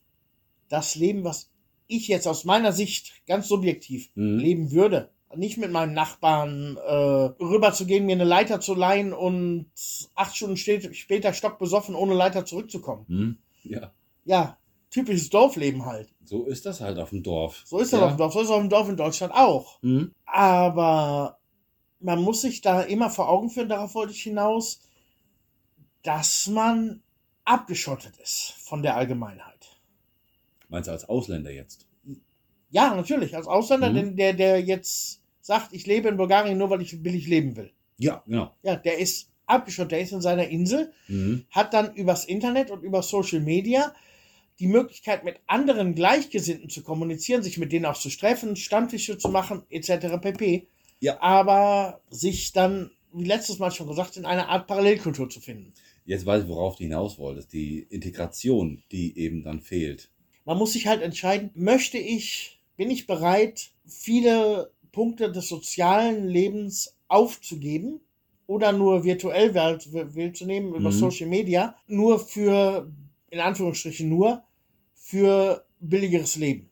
das 0.67 0.95
Leben, 0.95 1.23
was 1.23 1.49
ich 1.87 2.07
jetzt 2.07 2.27
aus 2.27 2.45
meiner 2.45 2.71
Sicht 2.71 3.13
ganz 3.27 3.47
subjektiv 3.47 4.09
Mhm. 4.15 4.37
leben 4.39 4.71
würde? 4.71 5.09
Nicht 5.35 5.59
mit 5.59 5.71
meinem 5.71 5.93
Nachbarn 5.93 6.77
äh, 6.77 6.91
rüberzugehen, 6.91 8.07
mir 8.07 8.13
eine 8.13 8.23
Leiter 8.23 8.59
zu 8.61 8.73
leihen 8.73 9.13
und 9.13 9.67
acht 10.15 10.35
Stunden 10.35 10.57
später 10.57 11.33
stockbesoffen, 11.33 11.93
ohne 11.93 12.15
Leiter 12.15 12.45
zurückzukommen. 12.45 13.05
Mhm. 13.07 13.37
Ja, 13.63 13.91
Ja, 14.25 14.57
typisches 14.89 15.29
Dorfleben 15.29 15.85
halt. 15.85 16.13
so 16.23 16.45
ist 16.45 16.65
das 16.65 16.81
halt 16.81 16.97
auf 16.99 17.09
dem 17.09 17.23
Dorf. 17.23 17.61
So 17.65 17.79
ist 17.79 17.93
das 17.93 17.99
ja. 17.99 18.05
auf 18.07 18.13
dem 18.13 18.17
Dorf, 18.17 18.33
so 18.33 18.39
ist 18.39 18.45
es 18.45 18.51
auf 18.51 18.59
dem 18.61 18.69
Dorf 18.69 18.89
in 18.89 18.97
Deutschland 18.97 19.33
auch. 19.33 19.81
Mhm. 19.81 20.13
Aber 20.25 21.39
man 21.99 22.21
muss 22.21 22.41
sich 22.41 22.61
da 22.61 22.81
immer 22.81 23.09
vor 23.09 23.29
Augen 23.29 23.49
führen, 23.49 23.69
darauf 23.69 23.93
wollte 23.95 24.13
ich 24.13 24.21
hinaus, 24.23 24.81
dass 26.03 26.47
man 26.47 27.01
abgeschottet 27.45 28.17
ist 28.17 28.53
von 28.59 28.81
der 28.81 28.95
Allgemeinheit. 28.95 29.79
Meinst 30.69 30.87
du 30.87 30.91
als 30.91 31.07
Ausländer 31.09 31.51
jetzt? 31.51 31.85
Ja, 32.69 32.93
natürlich, 32.95 33.35
als 33.35 33.47
Ausländer, 33.47 33.89
Mhm. 33.89 33.95
denn 33.95 34.15
der, 34.15 34.33
der 34.33 34.61
jetzt 34.63 35.21
sagt, 35.41 35.73
ich 35.73 35.87
lebe 35.87 36.07
in 36.09 36.17
Bulgarien 36.17 36.57
nur, 36.57 36.69
weil 36.69 36.81
ich 36.81 37.01
billig 37.01 37.27
leben 37.27 37.55
will. 37.55 37.71
Ja, 37.97 38.21
genau. 38.25 38.55
Ja, 38.61 38.75
der 38.75 38.99
ist 38.99 39.28
abgeschottet, 39.49 39.93
der 39.93 40.01
ist 40.01 40.11
in 40.11 40.21
seiner 40.21 40.47
Insel, 40.47 40.91
Mhm. 41.07 41.45
hat 41.49 41.73
dann 41.73 41.93
übers 41.95 42.25
Internet 42.25 42.71
und 42.71 42.83
über 42.83 43.01
Social 43.01 43.39
Media 43.39 43.93
die 44.59 44.67
Möglichkeit, 44.67 45.23
mit 45.23 45.37
anderen 45.47 45.95
Gleichgesinnten 45.95 46.69
zu 46.69 46.83
kommunizieren, 46.83 47.43
sich 47.43 47.57
mit 47.57 47.71
denen 47.71 47.85
auch 47.85 47.97
zu 47.97 48.09
treffen, 48.09 48.55
Stammtische 48.55 49.17
zu 49.17 49.29
machen, 49.29 49.63
etc. 49.69 50.17
pp. 50.21 50.67
Ja. 50.99 51.21
Aber 51.21 52.01
sich 52.09 52.51
dann, 52.51 52.91
wie 53.13 53.23
letztes 53.23 53.59
Mal 53.59 53.71
schon 53.71 53.87
gesagt, 53.87 54.17
in 54.17 54.25
einer 54.25 54.49
Art 54.49 54.67
Parallelkultur 54.67 55.29
zu 55.29 55.39
finden. 55.39 55.73
Jetzt 56.05 56.25
weiß 56.25 56.43
ich, 56.43 56.49
worauf 56.49 56.75
du 56.75 56.83
hinaus 56.83 57.17
wolltest. 57.17 57.53
Die 57.53 57.79
Integration, 57.89 58.83
die 58.91 59.17
eben 59.17 59.43
dann 59.43 59.61
fehlt. 59.61 60.09
Man 60.43 60.57
muss 60.57 60.73
sich 60.73 60.87
halt 60.87 61.01
entscheiden, 61.01 61.51
möchte 61.53 61.97
ich, 61.97 62.59
bin 62.75 62.89
ich 62.91 63.07
bereit, 63.07 63.69
viele 63.85 64.71
Punkte 64.91 65.31
des 65.31 65.47
sozialen 65.47 66.27
Lebens 66.27 66.95
aufzugeben 67.07 68.01
oder 68.49 68.71
nur 68.71 69.03
virtuell 69.03 69.53
Welt 69.53 70.35
zu 70.35 70.45
nehmen 70.47 70.69
über 70.73 70.89
Mhm. 70.89 70.91
Social 70.91 71.27
Media, 71.27 71.75
nur 71.85 72.17
für, 72.19 72.91
in 73.29 73.39
Anführungsstrichen 73.39 74.09
nur, 74.09 74.43
für 74.95 75.63
billigeres 75.79 76.35
Leben. 76.35 76.67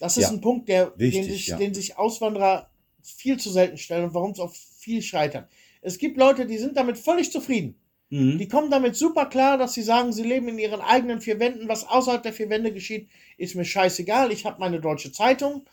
Das 0.00 0.16
ist 0.16 0.24
Ja. 0.24 0.30
ein 0.30 0.40
Punkt, 0.40 0.68
der, 0.68 0.92
Wichtig, 0.98 1.20
den, 1.22 1.30
sich, 1.32 1.46
ja. 1.46 1.56
den 1.58 1.74
sich 1.74 1.96
Auswanderer 1.96 2.70
viel 3.04 3.38
zu 3.38 3.50
selten 3.50 3.78
stellen 3.78 4.02
und 4.06 4.14
warum 4.14 4.32
es 4.32 4.40
auch 4.40 4.52
viel 4.52 5.00
scheitern. 5.00 5.46
Es 5.80 5.96
gibt 5.96 6.16
Leute, 6.16 6.44
die 6.44 6.58
sind 6.58 6.76
damit 6.76 6.98
völlig 6.98 7.30
zufrieden. 7.30 7.76
Mhm. 8.08 8.38
Die 8.38 8.48
kommen 8.48 8.72
damit 8.72 8.96
super 8.96 9.26
klar, 9.26 9.58
dass 9.58 9.74
sie 9.74 9.82
sagen, 9.82 10.12
sie 10.12 10.24
leben 10.24 10.48
in 10.48 10.58
ihren 10.58 10.80
eigenen 10.80 11.20
vier 11.20 11.38
Wänden. 11.38 11.68
Was 11.68 11.86
außerhalb 11.86 12.24
der 12.24 12.32
vier 12.32 12.50
Wände 12.50 12.72
geschieht, 12.72 13.08
ist 13.38 13.54
mir 13.54 13.64
scheißegal. 13.64 14.32
Ich 14.32 14.44
habe 14.44 14.58
meine 14.58 14.80
deutsche 14.80 15.12
Zeitung. 15.12 15.66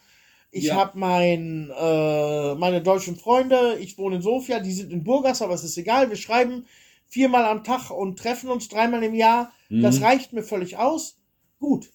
Ich 0.51 0.65
Ja. 0.65 0.75
habe 0.75 0.97
mein, 0.97 1.69
äh, 1.77 2.55
meine 2.55 2.81
deutschen 2.81 3.15
Freunde. 3.15 3.77
Ich 3.79 3.97
wohne 3.97 4.17
in 4.17 4.21
Sofia. 4.21 4.59
Die 4.59 4.71
sind 4.71 4.91
in 4.91 5.03
Burgas, 5.03 5.41
aber 5.41 5.53
es 5.53 5.63
ist 5.63 5.77
egal. 5.77 6.09
Wir 6.09 6.15
schreiben 6.15 6.65
viermal 7.07 7.45
am 7.45 7.63
Tag 7.63 7.91
und 7.91 8.17
treffen 8.17 8.49
uns 8.49 8.67
dreimal 8.69 9.03
im 9.03 9.13
Jahr. 9.13 9.51
Das 9.69 9.99
Mhm. 9.99 10.05
reicht 10.05 10.33
mir 10.33 10.43
völlig 10.43 10.77
aus. 10.77 11.17
Gut. 11.59 11.91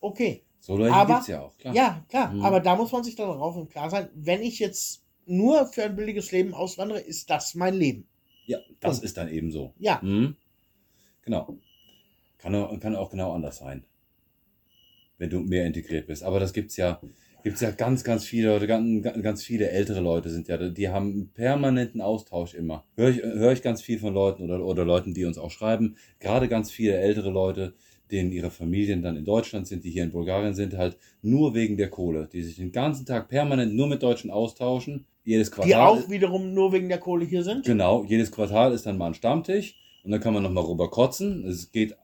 Okay. 0.00 0.42
So 0.60 0.76
Leute 0.76 0.92
aber- 0.94 1.14
gibt's 1.14 1.28
ja 1.28 1.42
auch, 1.42 1.56
klar. 1.58 1.74
Ja, 1.74 2.04
klar. 2.08 2.32
Mhm. 2.32 2.42
Aber 2.44 2.60
da 2.60 2.76
muss 2.76 2.92
man 2.92 3.04
sich 3.04 3.14
dann 3.16 3.28
darauf 3.28 3.56
im 3.56 3.68
Klar 3.68 3.88
sein, 3.88 4.08
wenn 4.14 4.42
ich 4.42 4.58
jetzt 4.58 5.02
nur 5.24 5.66
für 5.66 5.84
ein 5.84 5.96
billiges 5.96 6.32
Leben 6.32 6.54
auswandere, 6.54 7.00
ist 7.00 7.30
das 7.30 7.54
mein 7.54 7.74
Leben. 7.74 8.06
Ja, 8.46 8.58
das 8.80 8.92
Punkt. 8.92 9.04
ist 9.04 9.16
dann 9.16 9.28
eben 9.28 9.50
so. 9.50 9.72
Ja. 9.78 10.00
Mhm. 10.02 10.36
Genau. 11.22 11.56
Kann, 12.38 12.54
auch- 12.54 12.78
kann 12.78 12.94
auch 12.94 13.10
genau 13.10 13.32
anders 13.32 13.58
sein. 13.58 13.84
Wenn 15.18 15.30
du 15.30 15.40
mehr 15.40 15.66
integriert 15.66 16.06
bist. 16.06 16.22
Aber 16.22 16.38
das 16.40 16.52
gibt's 16.52 16.76
ja, 16.76 17.00
gibt's 17.46 17.60
ja 17.60 17.70
ganz, 17.70 18.02
ganz 18.02 18.24
viele 18.24 18.48
Leute, 18.48 18.66
ganz, 18.66 19.04
ganz 19.22 19.44
viele 19.44 19.70
ältere 19.70 20.00
Leute 20.00 20.30
sind 20.30 20.48
ja, 20.48 20.56
die 20.56 20.88
haben 20.88 21.12
einen 21.12 21.30
permanenten 21.32 22.00
Austausch 22.00 22.54
immer. 22.54 22.84
Höre 22.96 23.10
ich, 23.10 23.22
höre 23.22 23.52
ich 23.52 23.62
ganz 23.62 23.82
viel 23.82 24.00
von 24.00 24.12
Leuten 24.12 24.42
oder, 24.42 24.64
oder 24.64 24.84
Leuten, 24.84 25.14
die 25.14 25.24
uns 25.24 25.38
auch 25.38 25.52
schreiben. 25.52 25.94
Gerade 26.18 26.48
ganz 26.48 26.72
viele 26.72 26.96
ältere 26.96 27.30
Leute, 27.30 27.74
denen 28.10 28.32
ihre 28.32 28.50
Familien 28.50 29.00
dann 29.00 29.16
in 29.16 29.24
Deutschland 29.24 29.68
sind, 29.68 29.84
die 29.84 29.90
hier 29.90 30.02
in 30.02 30.10
Bulgarien 30.10 30.54
sind, 30.54 30.76
halt 30.76 30.98
nur 31.22 31.54
wegen 31.54 31.76
der 31.76 31.88
Kohle, 31.88 32.28
die 32.32 32.42
sich 32.42 32.56
den 32.56 32.72
ganzen 32.72 33.06
Tag 33.06 33.28
permanent 33.28 33.76
nur 33.76 33.86
mit 33.86 34.02
Deutschen 34.02 34.32
austauschen. 34.32 35.06
Jedes 35.22 35.52
Quartal. 35.52 35.68
Die 35.68 35.76
auch 35.76 36.10
wiederum 36.10 36.52
nur 36.52 36.72
wegen 36.72 36.88
der 36.88 36.98
Kohle 36.98 37.26
hier 37.26 37.44
sind. 37.44 37.64
Genau, 37.64 38.02
jedes 38.02 38.32
Quartal 38.32 38.72
ist 38.72 38.86
dann 38.86 38.98
mal 38.98 39.06
ein 39.06 39.14
Stammtisch 39.14 39.76
und 40.02 40.10
dann 40.10 40.20
kann 40.20 40.34
man 40.34 40.42
nochmal 40.42 40.64
rüber 40.64 40.90
kotzen. 40.90 41.46
Es 41.46 41.70
geht 41.70 41.94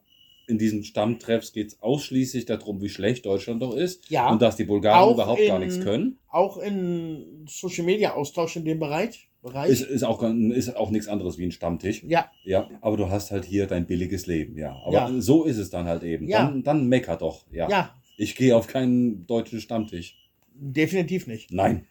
in 0.53 0.59
diesen 0.59 0.85
Stammtreffs 0.85 1.53
geht 1.53 1.69
es 1.69 1.83
ausschließlich 1.83 2.45
darum, 2.47 2.81
wie 2.81 2.89
schlecht 2.89 3.27
Deutschland 3.27 3.61
doch 3.63 3.75
ist 3.75 4.09
Ja. 4.11 4.31
und 4.31 4.41
dass 4.41 4.55
die 4.57 4.65
Bulgaren 4.65 5.15
überhaupt 5.15 5.45
gar 5.47 5.61
in- 5.61 5.67
nichts 5.69 5.81
können. 5.85 6.19
auch 6.29 6.59
in 6.59 7.45
Social 7.49 7.85
Media 7.85 8.15
Austausch 8.15 8.55
in 8.57 8.65
dem 8.65 8.79
Bereich. 8.79 9.29
Bereich. 9.43 9.71
Ist, 9.71 9.83
ist, 9.83 10.05
auch, 10.05 10.23
ist 10.23 10.77
auch 10.77 10.91
nichts 10.91 11.09
anderes 11.09 11.37
wie 11.37 11.45
ein 11.45 11.51
Stammtisch. 11.51 12.05
ja, 12.05 12.31
Ja, 12.45 12.69
aber 12.81 12.97
du 12.97 13.11
hast 13.11 13.33
halt 13.33 13.45
hier 13.45 13.67
dein 13.67 13.87
billiges 13.87 14.27
Leben, 14.29 14.57
ja. 14.57 14.77
Aber 14.85 14.93
Ja. 14.95 15.11
so 15.21 15.43
ist 15.45 15.59
es 15.59 15.69
dann 15.69 15.87
halt 15.89 16.05
eben. 16.05 16.29
Ja. 16.29 16.45
Dann, 16.45 16.63
dann 16.63 16.87
mecker 16.89 17.17
doch, 17.17 17.45
ja. 17.51 17.69
ja, 17.69 17.93
Ich 18.17 18.37
gehe 18.37 18.57
auf 18.57 18.69
keinen 18.69 19.27
deutschen 19.27 19.61
Stammtisch. 19.61 20.17
definitiv 20.55 21.27
nicht. 21.27 21.51
Nein. 21.51 21.87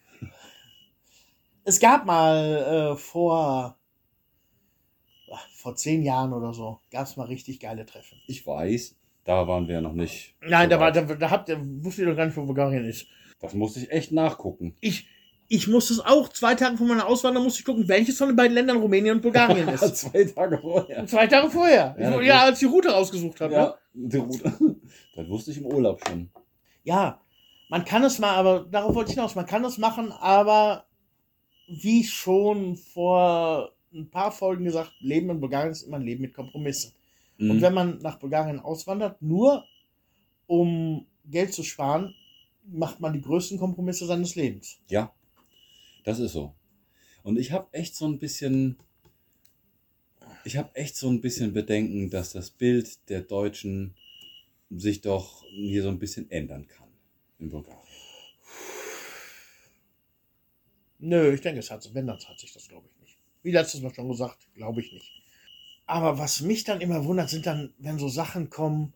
Es 1.64 1.78
gab 1.78 2.06
mal 2.06 2.92
äh, 2.94 2.96
vor, 2.96 3.76
vor 5.62 5.76
zehn 5.76 6.02
Jahren 6.02 6.32
oder 6.32 6.52
so, 6.52 6.80
gab 6.90 7.06
es 7.06 7.16
mal 7.16 7.26
richtig 7.26 7.60
geile 7.60 7.86
Treffen. 7.86 8.20
Ich 8.26 8.46
weiß, 8.46 8.96
da 9.24 9.46
waren 9.46 9.68
wir 9.68 9.80
noch 9.80 9.92
nicht. 9.92 10.34
Nein, 10.40 10.64
so 10.68 10.70
da, 10.76 10.80
war, 10.80 10.92
da, 10.92 11.02
da 11.02 11.30
habt 11.30 11.48
ihr, 11.48 11.58
wusstet 11.84 12.04
ihr 12.04 12.10
doch 12.10 12.16
gar 12.16 12.26
nicht, 12.26 12.36
wo 12.36 12.44
Bulgarien 12.44 12.84
ist. 12.84 13.06
Das 13.40 13.54
musste 13.54 13.80
ich 13.80 13.90
echt 13.90 14.12
nachgucken. 14.12 14.76
Ich, 14.80 15.06
ich 15.48 15.68
musste 15.68 15.92
es 15.94 16.00
auch, 16.00 16.28
zwei 16.30 16.54
Tage 16.54 16.76
vor 16.76 16.86
meiner 16.86 17.06
Auswanderung 17.06 17.44
musste 17.46 17.60
ich 17.60 17.64
gucken, 17.66 17.86
welches 17.88 18.18
von 18.18 18.28
den 18.28 18.36
beiden 18.36 18.54
Ländern 18.54 18.78
Rumänien 18.78 19.16
und 19.16 19.22
Bulgarien 19.22 19.68
ist. 19.68 19.96
Zwei 19.96 20.24
Tage 20.24 20.58
vorher. 20.58 21.06
Zwei 21.06 21.26
Tage 21.26 21.50
vorher. 21.50 21.94
Ja, 21.98 22.20
Ja, 22.20 22.34
das- 22.38 22.42
als 22.44 22.62
ich 22.62 22.68
die 22.68 22.72
Route 22.74 22.90
rausgesucht 22.90 23.40
habe. 23.40 23.52
ne? 23.52 23.58
Ja, 23.60 23.74
die 23.94 24.16
Route. 24.18 24.52
Das 25.14 25.28
wusste 25.28 25.50
ich 25.52 25.58
im 25.58 25.66
Urlaub 25.66 26.00
schon. 26.08 26.30
ja, 26.84 27.20
man 27.68 27.84
kann 27.84 28.02
es 28.04 28.18
mal, 28.18 28.34
aber 28.34 28.66
darauf 28.70 28.94
wollte 28.94 29.10
ich 29.10 29.14
hinaus, 29.14 29.34
man 29.34 29.46
kann 29.46 29.64
es 29.64 29.78
machen, 29.78 30.10
aber 30.12 30.86
wie 31.68 32.02
schon 32.04 32.76
vor 32.76 33.72
ein 33.94 34.10
paar 34.10 34.32
Folgen 34.32 34.64
gesagt, 34.64 34.92
Leben 35.00 35.30
in 35.30 35.40
Bulgarien 35.40 35.72
ist 35.72 35.82
immer 35.82 35.96
ein 35.96 36.02
Leben 36.02 36.22
mit 36.22 36.34
Kompromissen. 36.34 36.92
Und 37.38 37.56
Mhm. 37.56 37.62
wenn 37.62 37.74
man 37.74 37.98
nach 37.98 38.18
Bulgarien 38.18 38.60
auswandert, 38.60 39.20
nur 39.20 39.66
um 40.46 41.06
Geld 41.24 41.52
zu 41.52 41.62
sparen, 41.62 42.14
macht 42.64 43.00
man 43.00 43.12
die 43.12 43.20
größten 43.20 43.58
Kompromisse 43.58 44.06
seines 44.06 44.34
Lebens. 44.34 44.78
Ja, 44.88 45.12
das 46.04 46.18
ist 46.20 46.32
so. 46.32 46.54
Und 47.22 47.38
ich 47.38 47.52
habe 47.52 47.68
echt 47.72 47.94
so 47.96 48.06
ein 48.06 48.18
bisschen, 48.18 48.76
ich 50.44 50.56
habe 50.56 50.74
echt 50.74 50.96
so 50.96 51.08
ein 51.08 51.20
bisschen 51.20 51.52
Bedenken, 51.52 52.10
dass 52.10 52.32
das 52.32 52.50
Bild 52.50 53.08
der 53.08 53.22
Deutschen 53.22 53.94
sich 54.70 55.00
doch 55.00 55.44
hier 55.50 55.82
so 55.82 55.88
ein 55.88 55.98
bisschen 55.98 56.30
ändern 56.30 56.66
kann 56.66 56.88
in 57.38 57.50
Bulgarien. 57.50 57.78
Nö, 60.98 61.32
ich 61.34 61.40
denke, 61.40 61.58
es 61.60 61.70
hat, 61.70 61.92
wenn, 61.94 62.06
dann 62.06 62.18
hat 62.18 62.38
sich 62.38 62.52
das, 62.52 62.68
glaube 62.68 62.86
ich. 62.88 63.01
Wie 63.42 63.50
letztes 63.50 63.80
Mal 63.80 63.94
schon 63.94 64.08
gesagt, 64.08 64.38
glaube 64.54 64.80
ich 64.80 64.92
nicht. 64.92 65.10
Aber 65.86 66.18
was 66.18 66.40
mich 66.40 66.64
dann 66.64 66.80
immer 66.80 67.04
wundert, 67.04 67.28
sind 67.28 67.46
dann, 67.46 67.72
wenn 67.78 67.98
so 67.98 68.08
Sachen 68.08 68.50
kommen, 68.50 68.92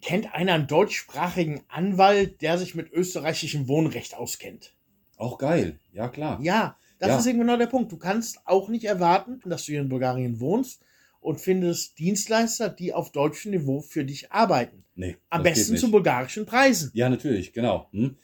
kennt 0.00 0.34
einer 0.34 0.54
einen 0.54 0.66
deutschsprachigen 0.66 1.62
Anwalt, 1.68 2.40
der 2.42 2.58
sich 2.58 2.74
mit 2.74 2.90
österreichischem 2.92 3.68
Wohnrecht 3.68 4.14
auskennt? 4.14 4.74
Auch 5.16 5.38
geil, 5.38 5.78
ja 5.92 6.08
klar. 6.08 6.38
Ja, 6.42 6.76
das 6.98 7.08
Ja. 7.08 7.18
ist 7.18 7.26
eben 7.26 7.38
genau 7.40 7.56
der 7.56 7.66
Punkt. 7.66 7.92
Du 7.92 7.96
kannst 7.98 8.40
auch 8.46 8.68
nicht 8.68 8.84
erwarten, 8.84 9.40
dass 9.44 9.64
du 9.64 9.72
hier 9.72 9.80
in 9.80 9.88
Bulgarien 9.88 10.40
wohnst 10.40 10.82
und 11.20 11.40
findest 11.40 11.98
Dienstleister, 11.98 12.68
die 12.68 12.92
auf 12.94 13.12
deutschem 13.12 13.50
Niveau 13.52 13.80
für 13.80 14.04
dich 14.04 14.32
arbeiten. 14.32 14.84
Nee, 14.94 15.16
Am 15.30 15.42
besten 15.42 15.76
zu 15.76 15.90
bulgarischen 15.90 16.46
Preisen. 16.46 16.90
Ja, 16.94 17.08
natürlich, 17.08 17.52
genau. 17.52 17.88
Hm? 17.92 18.16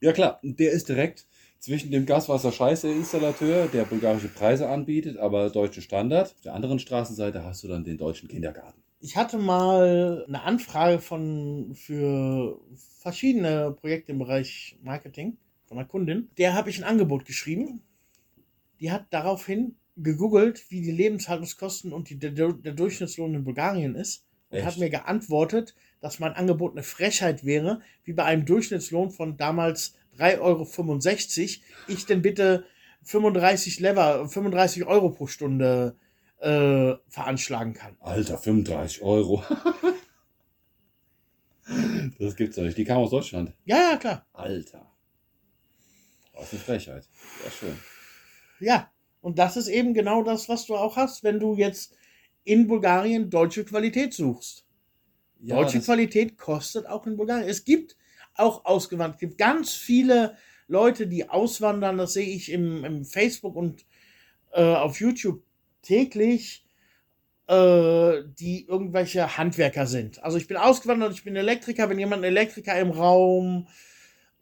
Ja 0.00 0.12
klar, 0.12 0.40
der 0.42 0.72
ist 0.72 0.88
direkt 0.88 1.26
zwischen 1.66 1.90
dem 1.90 2.06
Gaswasser-Scheiße-Installateur, 2.06 3.66
der 3.66 3.84
bulgarische 3.86 4.28
Preise 4.28 4.68
anbietet, 4.68 5.16
aber 5.16 5.50
deutsche 5.50 5.82
Standard. 5.82 6.32
Auf 6.32 6.40
der 6.42 6.54
anderen 6.54 6.78
Straßenseite 6.78 7.42
hast 7.42 7.64
du 7.64 7.68
dann 7.68 7.82
den 7.82 7.98
deutschen 7.98 8.28
Kindergarten. 8.28 8.80
Ich 9.00 9.16
hatte 9.16 9.36
mal 9.36 10.24
eine 10.28 10.42
Anfrage 10.44 11.00
von 11.00 11.74
für 11.74 12.60
verschiedene 13.00 13.72
Projekte 13.72 14.12
im 14.12 14.20
Bereich 14.20 14.78
Marketing 14.80 15.38
von 15.64 15.78
einer 15.78 15.88
Kundin. 15.88 16.28
Der 16.38 16.54
habe 16.54 16.70
ich 16.70 16.78
ein 16.78 16.84
Angebot 16.84 17.24
geschrieben. 17.24 17.82
Die 18.78 18.92
hat 18.92 19.06
daraufhin 19.10 19.74
gegoogelt, 19.96 20.70
wie 20.70 20.82
die 20.82 20.92
Lebenshaltungskosten 20.92 21.92
und 21.92 22.10
die, 22.10 22.18
der, 22.20 22.30
der 22.30 22.72
Durchschnittslohn 22.74 23.34
in 23.34 23.42
Bulgarien 23.42 23.96
ist 23.96 24.24
und 24.50 24.58
Echt? 24.58 24.66
hat 24.66 24.78
mir 24.78 24.90
geantwortet, 24.90 25.74
dass 26.00 26.20
mein 26.20 26.34
Angebot 26.34 26.72
eine 26.72 26.84
Frechheit 26.84 27.44
wäre, 27.44 27.80
wie 28.04 28.12
bei 28.12 28.22
einem 28.22 28.44
Durchschnittslohn 28.44 29.10
von 29.10 29.36
damals 29.36 29.94
3,65 30.18 30.40
Euro 30.40 30.66
ich 31.88 32.06
denn 32.06 32.22
bitte 32.22 32.64
35 33.04 33.80
Lever, 33.80 34.28
35 34.28 34.84
Euro 34.86 35.10
pro 35.10 35.26
Stunde 35.26 35.96
äh, 36.38 36.94
veranschlagen 37.08 37.74
kann. 37.74 37.96
Alter, 38.00 38.38
35 38.38 39.02
Euro. 39.02 39.42
das 42.18 42.36
gibt's 42.36 42.56
doch 42.56 42.62
nicht. 42.62 42.76
Die 42.76 42.84
kam 42.84 42.98
aus 42.98 43.10
Deutschland. 43.10 43.54
Ja, 43.64 43.92
ja, 43.92 43.96
klar. 43.96 44.26
Alter. 44.32 44.92
Was 46.34 46.52
eine 46.52 46.60
Frechheit. 46.60 47.08
Ja, 47.44 47.50
schön. 47.50 47.78
Ja. 48.60 48.90
Und 49.20 49.38
das 49.38 49.56
ist 49.56 49.68
eben 49.68 49.94
genau 49.94 50.22
das, 50.22 50.48
was 50.48 50.66
du 50.66 50.76
auch 50.76 50.96
hast, 50.96 51.24
wenn 51.24 51.40
du 51.40 51.56
jetzt 51.56 51.96
in 52.44 52.68
Bulgarien 52.68 53.28
deutsche 53.28 53.64
Qualität 53.64 54.14
suchst. 54.14 54.64
Ja, 55.40 55.56
deutsche 55.56 55.80
Qualität 55.80 56.38
kostet 56.38 56.86
auch 56.86 57.06
in 57.06 57.16
Bulgarien. 57.16 57.48
Es 57.48 57.64
gibt 57.64 57.96
auch 58.38 58.64
ausgewandert, 58.64 59.16
es 59.16 59.20
gibt 59.20 59.38
ganz 59.38 59.72
viele 59.74 60.36
Leute, 60.68 61.06
die 61.06 61.28
auswandern, 61.28 61.98
das 61.98 62.12
sehe 62.14 62.26
ich 62.28 62.50
im, 62.50 62.84
im 62.84 63.04
Facebook 63.04 63.54
und 63.56 63.84
äh, 64.52 64.62
auf 64.62 64.98
YouTube 65.00 65.42
täglich, 65.82 66.64
äh, 67.48 68.22
die 68.38 68.66
irgendwelche 68.66 69.36
Handwerker 69.38 69.86
sind. 69.86 70.22
Also 70.24 70.36
ich 70.38 70.48
bin 70.48 70.56
ausgewandert, 70.56 71.12
ich 71.14 71.22
bin 71.24 71.36
Elektriker, 71.36 71.88
wenn 71.88 71.98
jemand 71.98 72.24
einen 72.24 72.36
Elektriker 72.36 72.78
im 72.80 72.90
Raum 72.90 73.68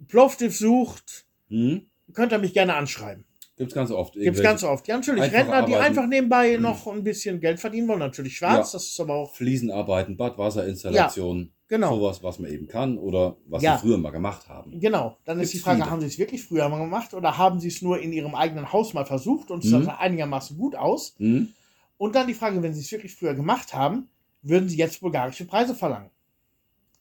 Plovdiv 0.09 0.57
sucht, 0.57 1.27
Hm? 1.51 1.87
könnt 2.15 2.33
ihr 2.33 2.39
mich 2.39 2.55
gerne 2.55 2.75
anschreiben. 2.75 3.25
Gibt's 3.57 3.75
ganz 3.75 3.91
oft. 3.93 4.15
Gibt's 4.15 4.43
ganz 4.43 4.65
oft. 4.65 4.89
Ja, 4.89 4.97
natürlich. 4.97 5.23
Einfache 5.23 5.37
Rentner, 5.39 5.63
die 5.67 5.75
Arbeiten. 5.75 5.85
einfach 5.91 6.07
nebenbei 6.09 6.57
noch 6.57 6.87
ein 6.89 7.05
bisschen 7.05 7.39
Geld 7.41 7.61
verdienen 7.61 7.87
wollen. 7.87 8.01
Natürlich 8.01 8.37
schwarz, 8.39 8.73
Ja. 8.73 8.79
das 8.79 8.87
ist 8.89 8.99
aber 9.01 9.15
auch. 9.15 9.35
Fliesenarbeiten, 9.35 10.17
Badwasserinstallationen, 10.17 11.53
Genau. 11.69 11.97
sowas, 11.97 12.23
was 12.23 12.39
man 12.39 12.51
eben 12.51 12.67
kann 12.69 12.99
oder 12.99 13.37
was 13.47 13.63
Ja. 13.63 13.75
wir 13.75 13.79
früher 13.79 13.99
mal 13.99 14.11
gemacht 14.11 14.49
haben. 14.49 14.79
Genau. 14.81 15.17
Dann 15.25 15.39
ist 15.41 15.51
Gibt's 15.51 15.53
die 15.53 15.59
Frage, 15.61 15.79
viele. 15.83 15.91
haben 15.91 16.01
sie 16.01 16.07
es 16.09 16.19
wirklich 16.19 16.43
früher 16.45 16.69
mal 16.69 16.79
gemacht 16.79 17.15
oder 17.15 17.39
haben 17.39 17.59
sie 17.59 17.69
es 17.69 17.81
nur 17.81 18.01
in 18.01 18.13
ihrem 18.13 18.35
eigenen 18.35 18.73
Haus 18.73 18.93
mal 18.93 19.07
versucht 19.07 19.51
und 19.51 19.65
es 19.65 19.71
Mhm. 19.71 19.85
sah 19.85 19.97
einigermaßen 19.97 20.59
gut 20.59 20.75
aus? 20.77 21.15
Hm? 21.19 21.49
Und 21.97 22.15
dann 22.15 22.27
die 22.27 22.35
Frage, 22.35 22.63
wenn 22.63 22.75
sie 22.75 22.81
es 22.81 22.93
wirklich 22.93 23.15
früher 23.15 23.35
gemacht 23.35 23.73
haben, 23.75 24.09
würden 24.43 24.69
sie 24.69 24.77
jetzt 24.77 25.01
bulgarische 25.01 25.47
Preise 25.47 25.75
verlangen? 25.75 26.11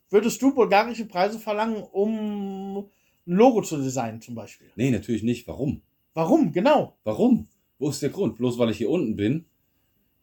Würdest 0.10 0.42
du 0.42 0.54
bulgarische 0.54 1.06
Preise 1.06 1.40
verlangen, 1.40 1.84
um 1.92 2.78
ein 3.26 3.36
Logo 3.36 3.62
zu 3.62 3.78
designen 3.78 4.22
zum 4.22 4.36
Beispiel. 4.36 4.68
Nee, 4.76 4.92
natürlich 4.92 5.24
nicht. 5.24 5.48
Warum? 5.48 5.82
Warum? 6.14 6.52
Genau. 6.52 6.96
Warum? 7.04 7.48
Wo 7.80 7.90
ist 7.90 8.02
der 8.02 8.10
Grund? 8.12 8.38
Bloß 8.38 8.58
weil 8.60 8.70
ich 8.70 8.78
hier 8.78 8.90
unten 8.90 9.16
bin, 9.16 9.46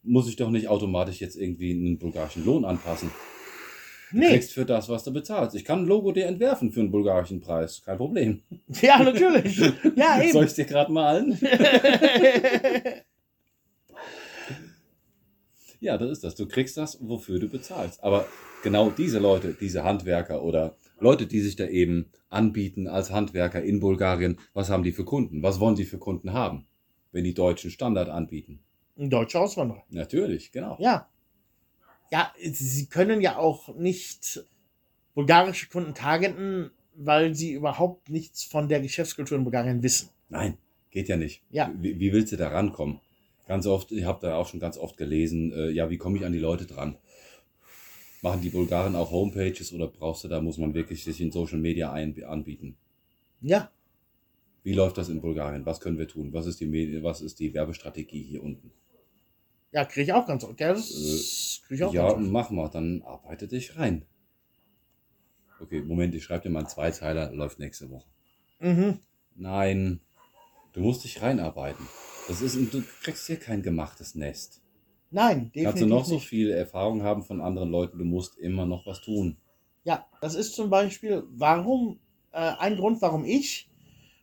muss 0.03 0.27
ich 0.29 0.35
doch 0.35 0.49
nicht 0.49 0.67
automatisch 0.67 1.19
jetzt 1.19 1.35
irgendwie 1.35 1.71
einen 1.71 1.97
bulgarischen 1.99 2.45
Lohn 2.45 2.63
anpassen. 2.65 3.11
Du 4.11 4.17
Nee. 4.17 4.29
kriegst 4.29 4.53
für 4.53 4.65
das, 4.65 4.89
was 4.89 5.03
du 5.03 5.13
bezahlst. 5.13 5.55
Ich 5.55 5.63
kann 5.65 5.79
ein 5.83 5.85
Logo 5.87 6.11
dir 6.11 6.25
entwerfen 6.25 6.71
für 6.71 6.81
einen 6.81 6.91
bulgarischen 6.91 7.39
Preis. 7.39 7.81
Kein 7.85 7.97
Problem. 7.97 8.41
Ja, 8.81 9.01
natürlich. 9.01 9.57
Ja, 9.95 10.17
Soll 10.31 10.41
eben. 10.41 10.43
ich 10.47 10.53
dir 10.53 10.65
gerade 10.65 10.91
malen? 10.91 11.37
Ja, 15.79 15.97
das 15.97 16.11
ist 16.11 16.23
das. 16.23 16.35
Du 16.35 16.47
kriegst 16.47 16.77
das, 16.77 16.99
wofür 17.01 17.39
du 17.39 17.47
bezahlst. 17.49 18.03
Aber 18.03 18.27
genau 18.63 18.91
diese 18.91 19.17
Leute, 19.17 19.55
diese 19.59 19.83
Handwerker 19.83 20.43
oder 20.43 20.75
Leute, 20.99 21.25
die 21.25 21.39
sich 21.39 21.55
da 21.55 21.65
eben 21.65 22.11
anbieten 22.29 22.87
als 22.87 23.09
Handwerker 23.09 23.63
in 23.63 23.79
Bulgarien, 23.79 24.37
was 24.53 24.69
haben 24.69 24.83
die 24.83 24.91
für 24.91 25.05
Kunden? 25.05 25.41
Was 25.41 25.59
wollen 25.59 25.75
die 25.75 25.85
für 25.85 25.97
Kunden 25.97 26.33
haben, 26.33 26.67
wenn 27.11 27.23
die 27.23 27.33
deutschen 27.33 27.71
Standard 27.71 28.09
anbieten? 28.09 28.59
Ein 28.95 29.09
deutscher 29.09 29.41
Auswanderer. 29.41 29.83
Natürlich, 29.89 30.51
genau. 30.51 30.77
Ja. 30.79 31.07
Ja, 32.11 32.33
sie 32.41 32.87
können 32.87 33.21
ja 33.21 33.37
auch 33.37 33.73
nicht 33.75 34.43
bulgarische 35.13 35.69
Kunden 35.69 35.93
targeten, 35.93 36.71
weil 36.95 37.33
sie 37.35 37.53
überhaupt 37.53 38.09
nichts 38.09 38.43
von 38.43 38.67
der 38.67 38.81
Geschäftskultur 38.81 39.37
in 39.37 39.43
Bulgarien 39.43 39.81
wissen. 39.81 40.09
Nein, 40.29 40.57
geht 40.89 41.07
ja 41.07 41.15
nicht. 41.17 41.41
Ja. 41.51 41.73
Wie, 41.79 41.99
wie 41.99 42.11
willst 42.11 42.31
du 42.33 42.37
da 42.37 42.49
rankommen? 42.49 42.99
Ganz 43.47 43.65
oft, 43.65 43.91
ich 43.91 44.03
habe 44.05 44.19
da 44.21 44.35
auch 44.35 44.47
schon 44.47 44.59
ganz 44.59 44.77
oft 44.77 44.97
gelesen, 44.97 45.51
äh, 45.53 45.69
ja, 45.69 45.89
wie 45.89 45.97
komme 45.97 46.17
ich 46.17 46.25
an 46.25 46.31
die 46.31 46.39
Leute 46.39 46.65
dran? 46.65 46.97
Machen 48.21 48.41
die 48.41 48.49
Bulgaren 48.49 48.95
auch 48.95 49.11
Homepages 49.11 49.73
oder 49.73 49.87
brauchst 49.87 50.23
du 50.23 50.27
da, 50.27 50.41
muss 50.41 50.57
man 50.57 50.73
wirklich 50.73 51.03
sich 51.03 51.19
in 51.21 51.31
Social 51.31 51.57
Media 51.59 51.91
ein, 51.91 52.21
anbieten? 52.23 52.75
Ja, 53.41 53.71
Wie 54.63 54.73
läuft 54.73 54.97
das 54.97 55.09
in 55.09 55.21
Bulgarien? 55.21 55.65
Was 55.65 55.79
können 55.81 55.97
wir 55.97 56.07
tun? 56.07 56.31
Was 56.33 56.45
ist 56.45 56.59
die, 56.59 56.67
Medi- 56.67 57.01
was 57.01 57.21
ist 57.21 57.39
die 57.39 57.53
Werbestrategie 57.53 58.21
hier 58.21 58.43
unten? 58.43 58.71
Ja, 59.71 59.85
kriege 59.85 60.03
ich 60.03 60.13
auch 60.13 60.25
ganz 60.25 60.43
oft. 60.43 60.59
Ja, 60.59 60.69
das 60.73 61.61
kriege 61.65 61.75
ich 61.75 61.83
auch 61.83 61.93
Ja, 61.93 62.03
ganz 62.03 62.23
oft. 62.23 62.31
mach 62.31 62.49
mal, 62.51 62.69
dann 62.69 63.01
arbeite 63.03 63.47
dich 63.47 63.77
rein. 63.77 64.05
Okay, 65.61 65.81
Moment, 65.81 66.15
ich 66.15 66.23
schreibe 66.23 66.43
dir 66.43 66.49
mal 66.49 66.59
einen 66.59 66.67
Zweiteiler, 66.69 67.31
läuft 67.31 67.59
nächste 67.59 67.89
Woche. 67.89 68.07
Mhm. 68.59 68.99
Nein, 69.35 70.01
du 70.73 70.81
musst 70.81 71.03
dich 71.03 71.21
reinarbeiten. 71.21 71.85
Das 72.27 72.41
ist, 72.41 72.55
du 72.73 72.83
kriegst 73.01 73.27
hier 73.27 73.37
kein 73.37 73.61
gemachtes 73.61 74.15
Nest. 74.15 74.61
Nein, 75.11 75.51
definitiv 75.51 75.63
Kannst 75.63 75.81
du 75.81 75.85
noch 75.87 76.05
so 76.05 76.15
nicht. 76.15 76.27
viel 76.27 76.49
Erfahrung 76.51 77.03
haben 77.03 77.23
von 77.23 77.41
anderen 77.41 77.69
Leuten, 77.69 77.97
du 77.97 78.05
musst 78.05 78.37
immer 78.37 78.65
noch 78.65 78.85
was 78.85 79.01
tun. 79.01 79.37
Ja, 79.83 80.07
das 80.21 80.35
ist 80.35 80.55
zum 80.55 80.69
Beispiel, 80.69 81.23
warum, 81.29 81.99
äh, 82.31 82.53
ein 82.59 82.77
Grund, 82.77 83.01
warum 83.01 83.25
ich 83.25 83.69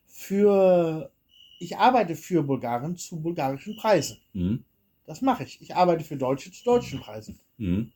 für, 0.07 1.11
ich 1.59 1.77
arbeite 1.77 2.15
für 2.17 2.43
Bulgaren 2.43 2.97
zu 2.97 3.21
bulgarischen 3.21 3.77
Preisen. 3.77 4.19
Hm? 4.33 4.65
Das 5.09 5.23
mache 5.23 5.43
ich. 5.45 5.61
Ich 5.63 5.75
arbeite 5.75 6.05
für 6.05 6.17
Deutsche 6.19 6.53
zu 6.53 6.63
deutschen 6.65 7.01
Preisen. 7.01 7.41
Hm? 7.57 7.91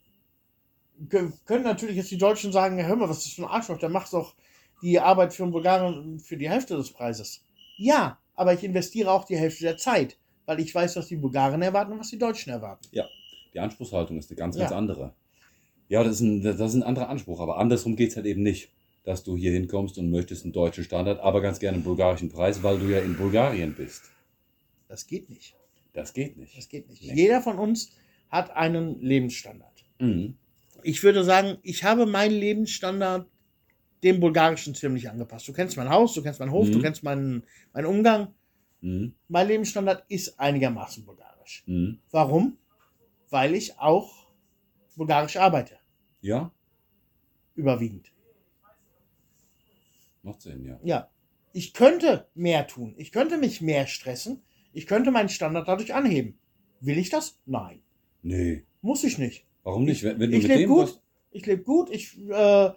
Kö- 1.10 1.30
können 1.44 1.64
natürlich 1.64 1.96
jetzt 1.96 2.10
die 2.10 2.16
Deutschen 2.16 2.52
sagen, 2.52 2.78
ja, 2.78 2.86
hör 2.86 2.96
mal, 2.96 3.08
was 3.08 3.18
ist 3.18 3.26
das 3.26 3.32
für 3.34 3.42
ein 3.42 3.48
Arschloch, 3.50 3.78
der 3.78 3.90
macht 3.90 4.10
doch 4.14 4.34
die 4.82 4.98
Arbeit 4.98 5.34
für 5.34 5.42
einen 5.42 5.52
Bulgaren 5.52 6.18
für 6.20 6.38
die 6.38 6.48
Hälfte 6.48 6.74
des 6.74 6.90
Preises. 6.90 7.42
Ja, 7.76 8.18
aber 8.34 8.54
ich 8.54 8.64
investiere 8.64 9.10
auch 9.10 9.24
die 9.26 9.36
Hälfte 9.36 9.64
der 9.64 9.76
Zeit, 9.76 10.16
weil 10.46 10.58
ich 10.60 10.74
weiß, 10.74 10.96
was 10.96 11.06
die 11.08 11.16
Bulgaren 11.16 11.60
erwarten 11.60 11.92
und 11.92 12.00
was 12.00 12.08
die 12.08 12.18
Deutschen 12.18 12.50
erwarten. 12.50 12.88
Die 13.52 13.60
Anspruchshaltung 13.60 14.16
ist 14.18 14.30
eine 14.30 14.36
ganz, 14.38 14.56
Ja. 14.56 14.62
ganz 14.62 14.72
andere. 14.72 15.12
Ja, 15.88 16.02
das 16.02 16.14
ist 16.14 16.20
ein, 16.20 16.42
das 16.42 16.58
ist 16.58 16.74
ein 16.74 16.82
anderer 16.82 17.10
Anspruch, 17.10 17.40
aber 17.40 17.58
andersrum 17.58 17.94
geht's 17.96 18.16
halt 18.16 18.24
eben 18.24 18.42
nicht, 18.42 18.70
dass 19.04 19.22
du 19.22 19.36
hier 19.36 19.52
hinkommst 19.52 19.98
und 19.98 20.10
möchtest 20.10 20.44
einen 20.44 20.54
deutschen 20.54 20.82
Standard, 20.84 21.20
aber 21.20 21.42
ganz 21.42 21.60
gerne 21.60 21.74
einen 21.76 21.84
bulgarischen 21.84 22.30
Preis, 22.30 22.62
weil 22.62 22.78
du 22.78 22.86
ja 22.86 23.00
in 23.00 23.16
Bulgarien 23.18 23.74
bist. 23.74 24.04
Das 24.88 25.06
geht 25.06 25.28
nicht. 25.28 25.54
Das 25.92 26.12
geht 26.14 26.36
nicht. 26.36 26.56
Das 26.56 26.68
geht 26.68 26.88
nicht. 26.88 27.02
Nee. 27.02 27.14
Jeder 27.14 27.42
von 27.42 27.58
uns 27.58 27.92
hat 28.30 28.50
einen 28.50 29.00
Lebensstandard. 29.00 29.84
Mhm. 29.98 30.36
Ich 30.82 31.02
würde 31.02 31.22
sagen, 31.24 31.58
ich 31.62 31.84
habe 31.84 32.06
meinen 32.06 32.34
Lebensstandard 32.34 33.28
dem 34.02 34.18
bulgarischen 34.18 34.74
ziemlich 34.74 35.08
angepasst. 35.08 35.46
Du 35.46 35.52
kennst 35.52 35.76
mein 35.76 35.88
Haus, 35.90 36.14
du 36.14 36.22
kennst 36.22 36.40
meinen 36.40 36.50
Hof, 36.50 36.66
Mhm. 36.68 36.72
du 36.72 36.80
kennst 36.80 37.02
meinen, 37.04 37.44
meinen 37.72 37.86
Umgang. 37.86 38.34
Mhm. 38.80 39.14
Mein 39.28 39.46
Lebensstandard 39.48 40.04
ist 40.08 40.40
einigermaßen 40.40 41.04
bulgarisch. 41.04 41.62
Mhm. 41.66 41.98
Warum? 42.10 42.56
Weil 43.30 43.54
ich 43.54 43.78
auch 43.78 44.26
bulgarisch 44.96 45.36
arbeite. 45.36 45.78
Ja, 46.20 46.52
Überwiegend. 47.54 48.10
macht 50.22 50.40
Sinn, 50.40 50.64
ja. 50.64 50.78
Ja. 50.82 51.10
Ich 51.52 51.74
könnte 51.74 52.28
mehr 52.34 52.66
tun. 52.66 52.94
Ich 52.96 53.12
könnte 53.12 53.36
mich 53.36 53.60
mehr 53.60 53.86
stressen. 53.86 54.42
Ich 54.72 54.86
könnte 54.86 55.10
meinen 55.10 55.28
Standard 55.28 55.68
dadurch 55.68 55.94
anheben. 55.94 56.38
Will 56.80 56.98
ich 56.98 57.10
das? 57.10 57.38
Nein. 57.46 57.80
Nee. 58.22 58.64
Muss 58.80 59.04
ich 59.04 59.18
nicht. 59.18 59.44
Warum 59.64 59.84
nicht? 59.84 60.02
Wenn, 60.02 60.18
wenn 60.18 60.30
du 60.30 60.36
Ich 60.36 60.42
lebe 60.46 60.60
dem 60.60 60.68
gut. 60.70 60.82
was- 60.84 61.00
Ich 61.30 61.46
lebe 61.46 61.62
gut. 61.62 61.90
Ich 61.90 62.18
äh, 62.28 62.70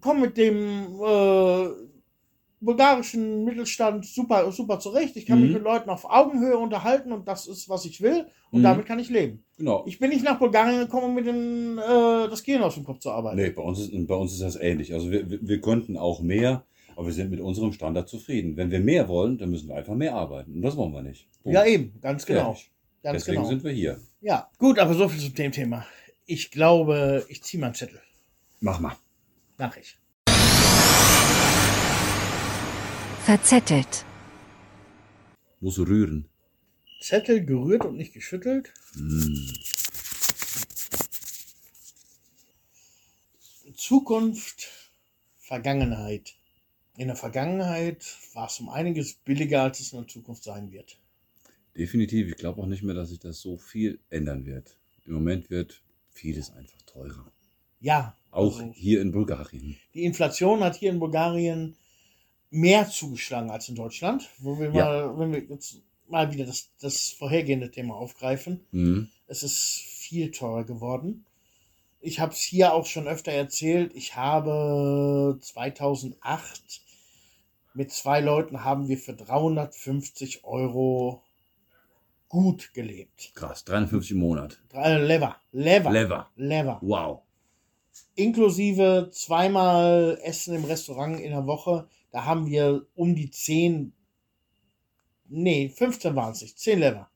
komme 0.00 0.20
mit 0.20 0.36
dem 0.36 1.00
äh, 1.04 1.68
bulgarischen 2.60 3.44
Mittelstand 3.44 4.06
super, 4.06 4.50
super 4.52 4.78
zurecht. 4.78 5.16
Ich 5.16 5.26
kann 5.26 5.40
mich 5.40 5.48
Mhm. 5.50 5.54
mit 5.56 5.64
Leuten 5.64 5.90
auf 5.90 6.04
Augenhöhe 6.08 6.56
unterhalten 6.56 7.12
und 7.12 7.28
das 7.28 7.46
ist, 7.46 7.68
was 7.68 7.84
ich 7.84 8.00
will. 8.00 8.26
Und 8.50 8.60
Mhm. 8.60 8.64
damit 8.64 8.86
kann 8.86 8.98
ich 8.98 9.10
leben. 9.10 9.44
Genau. 9.58 9.84
Ich 9.86 9.98
bin 9.98 10.10
nicht 10.10 10.24
nach 10.24 10.38
Bulgarien 10.38 10.78
gekommen, 10.80 11.06
um 11.06 11.14
mit 11.14 11.26
den, 11.26 11.78
äh, 11.78 12.28
das 12.28 12.42
Gehirn 12.42 12.62
aus 12.62 12.74
dem 12.74 12.84
Kopf 12.84 13.00
zu 13.00 13.10
arbeiten. 13.10 13.36
Nee, 13.36 13.50
bei 13.50 13.62
uns 13.62 13.80
ist, 13.80 14.06
bei 14.06 14.14
uns 14.14 14.32
ist 14.32 14.42
das 14.42 14.56
ähnlich. 14.56 14.92
Also 14.94 15.10
wir, 15.10 15.28
wir- 15.30 15.40
wir 15.46 15.60
könnten 15.60 15.96
auch 15.96 16.20
mehr, 16.20 16.64
aber 16.96 17.06
wir 17.06 17.12
sind 17.12 17.30
mit 17.30 17.40
unserem 17.40 17.72
Standard 17.72 18.08
zufrieden. 18.08 18.56
Wenn 18.56 18.70
wir 18.70 18.80
mehr 18.80 19.06
wollen, 19.06 19.36
dann 19.36 19.50
müssen 19.50 19.68
wir 19.68 19.76
einfach 19.76 19.94
mehr 19.94 20.14
arbeiten. 20.14 20.54
Und 20.54 20.62
das 20.62 20.76
wollen 20.76 20.92
wir 20.92 21.02
nicht. 21.02 21.28
Punkt. 21.42 21.54
Ja, 21.54 21.64
eben, 21.64 22.00
ganz 22.00 22.24
genau. 22.24 22.54
Fertig. 22.54 22.70
Ganz 23.02 23.18
Deswegen 23.18 23.36
genau. 23.36 23.48
sind 23.50 23.64
wir 23.64 23.70
hier. 23.70 24.00
Ja, 24.22 24.50
gut, 24.58 24.78
aber 24.78 24.94
so 24.94 25.06
viel 25.08 25.20
zum 25.20 25.34
dem 25.34 25.52
Thema. 25.52 25.86
Ich 26.24 26.50
glaube, 26.50 27.24
ich 27.28 27.42
ziehe 27.42 27.60
meinen 27.60 27.74
Zettel. 27.74 28.00
Mach 28.60 28.80
mal. 28.80 28.96
Mach 29.58 29.76
ich. 29.76 29.98
Verzettelt. 33.24 34.06
Muss 35.60 35.78
rühren. 35.78 36.28
Zettel 37.00 37.44
gerührt 37.44 37.84
und 37.84 37.96
nicht 37.96 38.14
geschüttelt. 38.14 38.72
Mm. 38.94 39.50
Zukunft, 43.74 44.68
Vergangenheit. 45.36 46.36
In 46.96 47.08
der 47.08 47.16
Vergangenheit 47.16 48.04
war 48.34 48.46
es 48.46 48.58
um 48.60 48.68
einiges 48.68 49.14
billiger, 49.14 49.62
als 49.62 49.80
es 49.80 49.92
in 49.92 49.98
der 50.00 50.08
Zukunft 50.08 50.42
sein 50.44 50.70
wird. 50.72 50.98
Definitiv. 51.76 52.28
Ich 52.28 52.36
glaube 52.36 52.62
auch 52.62 52.66
nicht 52.66 52.82
mehr, 52.82 52.94
dass 52.94 53.10
sich 53.10 53.18
das 53.18 53.40
so 53.40 53.58
viel 53.58 53.98
ändern 54.08 54.46
wird. 54.46 54.76
Im 55.04 55.12
Moment 55.14 55.50
wird 55.50 55.82
vieles 56.10 56.50
einfach 56.52 56.80
teurer. 56.86 57.30
Ja, 57.80 58.16
Auch 58.30 58.58
also 58.60 58.72
hier 58.72 59.02
in 59.02 59.12
Bulgarien. 59.12 59.76
die 59.92 60.04
Inflation 60.04 60.60
hat 60.64 60.76
hier 60.76 60.90
in 60.90 60.98
Bulgarien 60.98 61.76
mehr 62.50 62.88
zugeschlagen 62.88 63.50
als 63.50 63.68
in 63.68 63.74
Deutschland, 63.74 64.30
wo 64.38 64.58
wir 64.58 64.72
Ja. 64.72 64.84
mal, 64.86 65.18
wenn 65.18 65.32
wir 65.32 65.40
jetzt 65.44 65.82
mal 66.08 66.32
wieder 66.32 66.46
das, 66.46 66.70
das 66.80 67.10
vorhergehende 67.10 67.70
Thema 67.70 67.94
aufgreifen. 67.96 68.64
Mhm. 68.70 69.08
Es 69.26 69.42
ist 69.42 69.82
viel 69.84 70.30
teurer 70.30 70.64
geworden. 70.64 71.26
Ich 72.00 72.20
habe 72.20 72.32
es 72.32 72.38
hier 72.40 72.72
auch 72.72 72.86
schon 72.86 73.06
öfter 73.08 73.32
erzählt. 73.32 73.92
Ich 73.94 74.16
habe 74.16 75.38
2008 75.42 76.80
mit 77.76 77.92
zwei 77.92 78.20
Leuten 78.20 78.64
haben 78.64 78.88
wir 78.88 78.98
für 78.98 79.14
350 79.14 80.44
Euro 80.44 81.22
gut 82.28 82.72
gelebt. 82.74 83.32
Krass. 83.34 83.64
53 83.64 84.12
im 84.12 84.18
Monat. 84.18 84.60
Drei, 84.68 84.98
Lever, 84.98 85.36
Lever, 85.52 85.90
Lever. 85.90 86.30
Lever. 86.36 86.78
Wow. 86.82 87.22
Inklusive 88.14 89.10
zweimal 89.12 90.18
Essen 90.22 90.54
im 90.54 90.64
Restaurant 90.64 91.20
in 91.20 91.30
der 91.30 91.46
Woche. 91.46 91.88
Da 92.10 92.24
haben 92.24 92.46
wir 92.46 92.86
um 92.94 93.14
die 93.14 93.30
10, 93.30 93.92
nee, 95.28 95.68
15 95.68 96.16
waren 96.16 96.32
es 96.32 96.42
nicht, 96.42 96.58
10 96.58 96.78
Lever. 96.78 97.10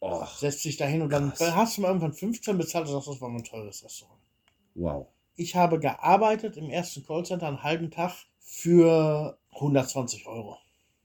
Oh, 0.00 0.24
setzt 0.36 0.62
sich 0.62 0.76
dahin 0.76 1.02
und 1.02 1.10
dann 1.10 1.32
Krass. 1.32 1.54
hast 1.54 1.76
du 1.76 1.82
mal 1.82 1.88
irgendwann 1.88 2.12
15 2.12 2.58
bezahlt 2.58 2.86
und 2.86 2.92
sagst, 2.92 3.08
das 3.08 3.20
war 3.20 3.28
ein 3.28 3.44
teures 3.44 3.84
Restaurant. 3.84 4.20
wow. 4.74 5.06
Ich 5.34 5.56
habe 5.56 5.78
gearbeitet 5.80 6.58
im 6.58 6.68
ersten 6.68 7.04
Callcenter 7.06 7.48
einen 7.48 7.62
halben 7.62 7.90
Tag 7.90 8.12
für 8.42 9.38
120 9.52 10.26
Euro. 10.26 10.58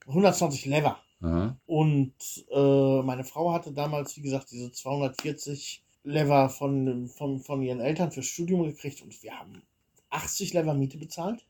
120 0.07 0.65
Lever. 0.65 0.99
Aha. 1.21 1.57
Und 1.65 2.13
äh, 2.51 3.01
meine 3.01 3.23
Frau 3.23 3.51
hatte 3.53 3.71
damals, 3.71 4.15
wie 4.17 4.21
gesagt, 4.21 4.51
diese 4.51 4.71
240 4.71 5.83
Lever 6.03 6.49
von, 6.49 7.07
von, 7.09 7.39
von 7.39 7.61
ihren 7.61 7.79
Eltern 7.81 8.11
fürs 8.11 8.27
Studium 8.27 8.63
gekriegt 8.63 9.01
und 9.01 9.21
wir 9.23 9.37
haben 9.37 9.61
80 10.09 10.53
Lever 10.53 10.73
Miete 10.73 10.97
bezahlt 10.97 11.45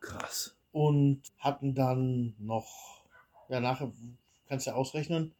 Krass. 0.00 0.56
und 0.72 1.20
hatten 1.38 1.74
dann 1.74 2.34
noch, 2.38 3.02
ja, 3.48 3.60
nachher 3.60 3.92
kannst 4.48 4.66
du 4.66 4.70
ja 4.70 4.76
ausrechnen, 4.76 5.34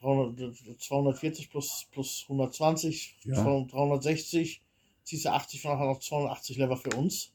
300, 0.00 0.80
240 0.80 1.50
plus, 1.50 1.86
plus 1.92 2.22
120, 2.24 3.16
Ja. 3.24 3.34
200 3.34 3.72
360, 3.72 4.60
ziehst 5.04 5.24
du 5.26 5.30
80 5.30 5.62
von 5.62 5.72
nachher 5.72 5.86
noch 5.86 6.00
280 6.00 6.56
Lever 6.56 6.76
für 6.76 6.90
uns. 6.96 7.30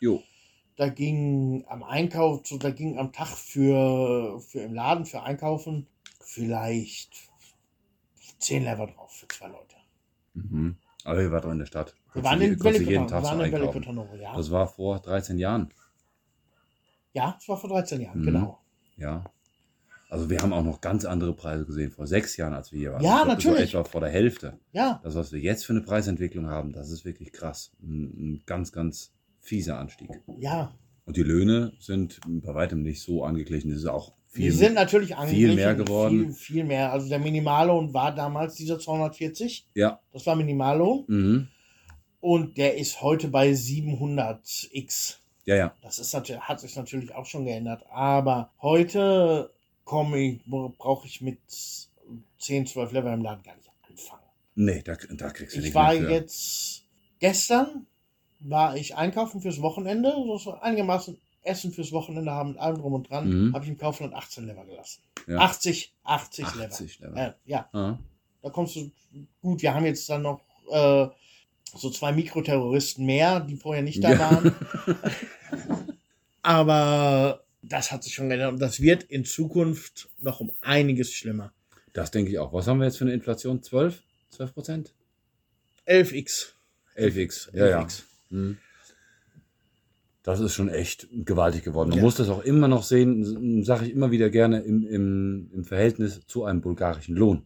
Jo. 0.00 0.22
Da 0.76 0.88
ging 0.88 1.64
am 1.68 1.82
Einkauf, 1.82 2.46
so, 2.46 2.56
da 2.58 2.70
ging 2.70 2.98
am 2.98 3.12
Tag 3.12 3.28
für, 3.28 4.40
für 4.40 4.60
im 4.60 4.74
Laden, 4.74 5.04
für 5.04 5.22
Einkaufen, 5.22 5.86
vielleicht 6.20 7.12
10 8.38 8.64
Lever 8.64 8.86
drauf 8.86 9.12
für 9.12 9.28
zwei 9.28 9.48
Leute. 9.48 9.76
Mhm. 10.34 10.76
Aber 11.04 11.20
ihr 11.20 11.30
wart 11.30 11.44
doch 11.44 11.50
in 11.50 11.58
der 11.58 11.66
Stadt. 11.66 11.94
Wir 12.14 12.24
waren 12.24 12.40
in 12.40 12.56
so. 12.56 12.64
Bellicotonoro, 12.64 14.16
ja. 14.16 14.34
Das 14.34 14.50
war 14.50 14.66
vor 14.66 15.00
13 15.00 15.38
Jahren. 15.38 15.70
Ja, 17.12 17.32
das 17.38 17.48
war 17.48 17.58
vor 17.58 17.70
13 17.70 18.00
Jahren, 18.00 18.20
Mhm. 18.20 18.24
genau. 18.24 18.58
Ja. 18.96 19.24
Also 20.08 20.28
wir 20.28 20.40
haben 20.42 20.52
auch 20.52 20.62
noch 20.64 20.80
ganz 20.82 21.04
andere 21.06 21.32
Preise 21.34 21.64
gesehen 21.64 21.90
vor 21.90 22.06
sechs 22.06 22.36
Jahren, 22.36 22.52
als 22.52 22.70
wir 22.70 22.78
hier 22.78 22.92
waren. 22.92 23.02
Ja, 23.02 23.24
natürlich. 23.24 23.70
etwa 23.70 23.84
vor 23.84 24.00
der 24.02 24.10
Hälfte. 24.10 24.58
Ja, 24.72 25.00
Das, 25.02 25.14
was 25.14 25.32
wir 25.32 25.40
jetzt 25.40 25.64
für 25.64 25.72
eine 25.72 25.80
Preisentwicklung 25.80 26.48
haben, 26.48 26.72
das 26.72 26.90
ist 26.90 27.04
wirklich 27.06 27.32
krass. 27.32 27.72
Ein, 27.82 28.02
ein 28.34 28.42
ganz, 28.44 28.72
ganz 28.72 29.12
fieser 29.42 29.78
Anstieg. 29.78 30.08
ja. 30.38 30.74
Und 31.04 31.16
die 31.16 31.22
Löhne 31.24 31.72
sind 31.80 32.20
bei 32.24 32.54
weitem 32.54 32.82
nicht 32.82 33.02
so 33.02 33.24
angeglichen. 33.24 33.70
Das 33.70 33.80
ist 33.80 33.86
auch 33.86 34.12
Die 34.36 34.42
viel. 34.42 34.52
sind 34.52 34.74
natürlich 34.74 35.14
viel 35.26 35.52
mehr 35.56 35.74
geworden. 35.74 36.26
Viel, 36.26 36.32
viel 36.32 36.64
mehr. 36.64 36.92
Also 36.92 37.08
der 37.08 37.18
Minimallohn 37.18 37.92
war 37.92 38.14
damals 38.14 38.54
dieser 38.54 38.78
240. 38.78 39.66
ja. 39.74 39.98
Das 40.12 40.24
war 40.26 40.36
Minimallohn. 40.36 41.04
Mhm. 41.08 41.48
Und 42.20 42.56
der 42.56 42.76
ist 42.78 43.02
heute 43.02 43.26
bei 43.28 43.50
700x. 43.50 45.16
Ja, 45.44 45.56
ja. 45.56 45.74
Das 45.82 45.98
ist 45.98 46.12
natürlich, 46.14 46.40
hat 46.42 46.60
sich 46.60 46.76
natürlich 46.76 47.12
auch 47.14 47.26
schon 47.26 47.44
geändert. 47.46 47.82
Aber 47.90 48.52
heute 48.62 49.52
komme 49.84 50.18
ich, 50.20 50.40
brauche 50.78 51.06
ich 51.08 51.20
mit 51.20 51.40
10, 52.38 52.66
12 52.66 52.92
Level 52.92 53.12
im 53.12 53.22
Laden 53.22 53.42
gar 53.42 53.56
nicht 53.56 53.70
anfangen. 53.90 54.22
Nee, 54.54 54.82
da, 54.84 54.94
da 55.16 55.30
kriegst 55.30 55.56
du 55.56 55.58
Ich 55.58 55.64
nicht 55.66 55.74
war 55.74 55.92
mehr 55.94 56.02
für. 56.02 56.10
jetzt 56.12 56.84
gestern 57.18 57.86
war 58.44 58.76
ich 58.76 58.96
einkaufen 58.96 59.40
fürs 59.40 59.60
Wochenende, 59.62 60.12
so 60.38 60.54
einigermaßen 60.60 61.16
Essen 61.44 61.72
fürs 61.72 61.90
Wochenende 61.92 62.30
haben 62.30 62.50
mit 62.50 62.58
allem 62.58 62.78
drum 62.78 62.92
und 62.94 63.10
dran, 63.10 63.48
Mhm. 63.48 63.54
habe 63.54 63.64
ich 63.64 63.70
im 63.70 63.78
Kaufland 63.78 64.14
18 64.14 64.46
Lever 64.46 64.64
gelassen. 64.64 65.00
Ja. 65.26 65.38
80, 65.38 65.92
80, 66.04 66.44
80 66.46 66.98
Lever. 67.00 67.10
Lever. 67.14 67.28
Äh, 67.28 67.32
ja, 67.50 67.68
Ah. 67.72 67.98
da 68.42 68.50
kommst 68.50 68.76
du 68.76 68.90
gut. 69.40 69.62
Wir 69.62 69.74
haben 69.74 69.84
jetzt 69.86 70.08
dann 70.08 70.22
noch 70.22 70.40
äh, 70.72 71.08
so 71.74 71.90
zwei 71.90 72.12
Mikroterroristen 72.12 73.04
mehr, 73.04 73.40
die 73.40 73.56
vorher 73.56 73.82
nicht 73.82 74.02
da 74.04 74.12
Ja. 74.12 74.18
waren. 74.20 74.54
Aber 76.42 77.44
das 77.62 77.92
hat 77.92 78.02
sich 78.04 78.14
schon 78.14 78.28
geändert 78.28 78.52
und 78.52 78.58
das 78.60 78.80
wird 78.80 79.04
in 79.04 79.24
Zukunft 79.24 80.08
noch 80.20 80.40
um 80.40 80.52
einiges 80.60 81.12
schlimmer. 81.12 81.52
Das 81.92 82.10
denke 82.10 82.30
ich 82.30 82.38
auch. 82.38 82.52
Was 82.52 82.66
haben 82.66 82.78
wir 82.78 82.86
jetzt 82.86 82.98
für 82.98 83.04
eine 83.04 83.12
Inflation? 83.14 83.62
12? 83.62 84.02
12 84.30 84.54
Prozent? 84.54 84.94
11x. 85.86 86.52
11x. 86.96 87.50
Ja, 87.54 87.68
ja. 87.68 87.86
11x. 88.32 88.34
Mhm. 88.34 88.58
Das 90.24 90.38
ist 90.38 90.54
schon 90.54 90.68
echt 90.68 91.08
gewaltig 91.10 91.64
geworden. 91.64 91.88
Man 91.90 91.98
Ja. 91.98 92.04
muss 92.04 92.14
das 92.14 92.28
auch 92.28 92.44
immer 92.44 92.68
noch 92.68 92.84
sehen, 92.84 93.64
sage 93.64 93.86
ich 93.86 93.92
immer 93.92 94.12
wieder 94.12 94.30
gerne, 94.30 94.60
im, 94.60 94.86
im, 94.86 95.50
im 95.52 95.64
Verhältnis 95.64 96.20
zu 96.26 96.44
einem 96.44 96.60
bulgarischen 96.60 97.16
Lohn. 97.16 97.44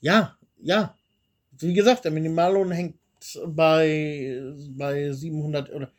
Ja, 0.00 0.36
ja. 0.60 0.96
Wie 1.58 1.74
gesagt, 1.74 2.04
der 2.04 2.10
Minimallohn 2.12 2.72
hängt 2.72 2.96
bei, 3.46 4.42
bei 4.70 5.12
700 5.12 5.72
oder 5.72 5.92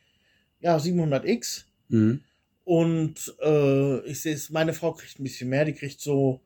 ja, 0.60 0.78
700x. 0.78 1.64
Mhm. 1.88 2.22
Und 2.66 3.34
äh, 3.42 4.00
ich 4.02 4.22
sehe 4.22 4.34
es, 4.34 4.50
meine 4.50 4.74
Frau 4.74 4.92
kriegt 4.92 5.20
ein 5.20 5.24
bisschen 5.24 5.50
mehr, 5.50 5.64
die 5.64 5.74
kriegt 5.74 6.02
so 6.02 6.42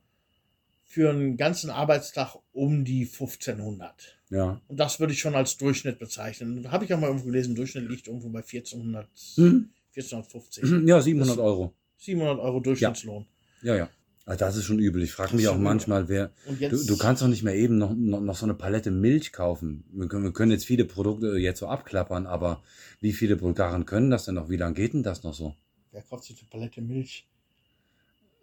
für 0.85 1.09
einen 1.09 1.35
ganzen 1.35 1.71
Arbeitstag 1.71 2.35
um 2.53 2.85
die 2.85 3.05
1500. 3.05 4.19
Ja. 4.31 4.59
Und 4.67 4.79
das 4.79 4.99
würde 4.99 5.13
ich 5.13 5.19
schon 5.19 5.35
als 5.35 5.57
Durchschnitt 5.57 5.99
bezeichnen. 5.99 6.71
Habe 6.71 6.85
ich 6.85 6.93
auch 6.93 6.99
mal 6.99 7.07
irgendwo 7.07 7.27
gelesen, 7.27 7.53
Durchschnitt 7.53 7.87
liegt 7.89 8.07
irgendwo 8.07 8.29
bei 8.29 8.41
1400, 8.41 9.07
Mhm. 9.37 9.69
1450. 9.95 10.87
Ja, 10.87 11.01
700 11.01 11.37
Euro. 11.37 11.73
700 11.97 12.39
Euro 12.39 12.59
Durchschnittslohn. 12.61 13.25
Ja, 13.61 13.75
ja. 13.75 13.89
Also 14.25 14.39
das 14.39 14.55
ist 14.55 14.65
schon 14.65 14.79
übel. 14.79 15.01
Ich 15.01 15.11
frage 15.11 15.35
mich 15.35 15.47
auch 15.47 15.57
manchmal, 15.57 16.07
wer. 16.07 16.31
Du, 16.47 16.85
du 16.85 16.97
kannst 16.97 17.21
doch 17.21 17.27
nicht 17.27 17.43
mehr 17.43 17.55
eben 17.55 17.77
noch, 17.77 17.93
noch, 17.93 18.21
noch 18.21 18.35
so 18.35 18.45
eine 18.45 18.53
Palette 18.53 18.89
Milch 18.91 19.33
kaufen. 19.33 19.83
Wir 19.91 20.07
können, 20.07 20.23
wir 20.23 20.31
können 20.31 20.51
jetzt 20.51 20.65
viele 20.65 20.85
Produkte 20.85 21.37
jetzt 21.37 21.59
so 21.59 21.67
abklappern, 21.67 22.27
aber 22.27 22.63
wie 23.01 23.13
viele 23.13 23.35
Bulgaren 23.35 23.85
können 23.85 24.09
das 24.09 24.25
denn 24.25 24.35
noch? 24.35 24.49
Wie 24.49 24.57
lange 24.57 24.75
geht 24.75 24.93
denn 24.93 25.03
das 25.03 25.23
noch 25.23 25.33
so? 25.33 25.55
wer 25.91 26.01
kauft 26.03 26.23
sich 26.23 26.39
eine 26.39 26.47
Palette 26.49 26.81
Milch? 26.81 27.27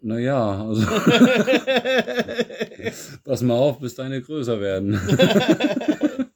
Naja, 0.01 0.65
also 0.65 0.85
pass 3.25 3.41
mal 3.41 3.57
auf, 3.57 3.79
bis 3.79 3.95
deine 3.95 4.21
größer 4.21 4.61
werden. 4.61 4.99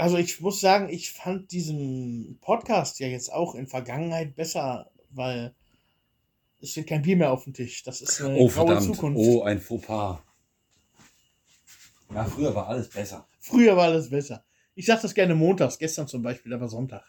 Also 0.00 0.16
ich 0.16 0.40
muss 0.40 0.60
sagen, 0.60 0.88
ich 0.90 1.10
fand 1.10 1.50
diesen 1.50 2.38
Podcast 2.40 3.00
ja 3.00 3.08
jetzt 3.08 3.32
auch 3.32 3.56
in 3.56 3.66
Vergangenheit 3.66 4.36
besser, 4.36 4.92
weil 5.10 5.52
es 6.60 6.70
steht 6.70 6.86
kein 6.86 7.02
Bier 7.02 7.16
mehr 7.16 7.32
auf 7.32 7.42
dem 7.42 7.52
Tisch. 7.52 7.82
Das 7.82 8.00
ist 8.00 8.20
eine 8.22 8.36
Oh, 8.36 8.46
graue 8.46 8.68
verdammt. 8.68 8.94
Zukunft. 8.94 9.18
Oh, 9.20 9.42
ein 9.42 9.60
Fauxpas. 9.60 10.20
Ja, 12.14 12.24
früher 12.26 12.54
war 12.54 12.68
alles 12.68 12.88
besser. 12.88 13.26
Früher 13.40 13.76
war 13.76 13.86
alles 13.86 14.08
besser. 14.08 14.44
Ich 14.76 14.86
sag 14.86 15.02
das 15.02 15.14
gerne 15.14 15.34
montags, 15.34 15.76
gestern 15.80 16.06
zum 16.06 16.22
Beispiel, 16.22 16.54
aber 16.54 16.68
Sonntag. 16.68 17.02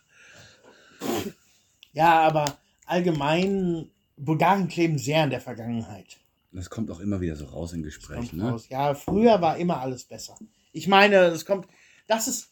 Ja, 1.93 2.21
aber 2.21 2.57
allgemein, 2.87 3.91
Bulgaren 4.25 4.67
kleben 4.67 4.97
sehr 4.97 5.23
an 5.23 5.29
der 5.29 5.41
Vergangenheit. 5.41 6.17
Das 6.51 6.69
kommt 6.69 6.89
auch 6.91 6.99
immer 6.99 7.21
wieder 7.21 7.35
so 7.35 7.45
raus 7.45 7.73
in 7.73 7.83
Gesprächen. 7.83 8.37
Ne? 8.37 8.51
raus. 8.51 8.67
Ja, 8.69 8.93
früher 8.95 9.39
war 9.41 9.57
immer 9.57 9.79
alles 9.81 10.03
besser. 10.03 10.37
Ich 10.71 10.87
meine, 10.87 11.15
es 11.25 11.45
kommt, 11.45 11.67
das 12.07 12.27
ist, 12.27 12.51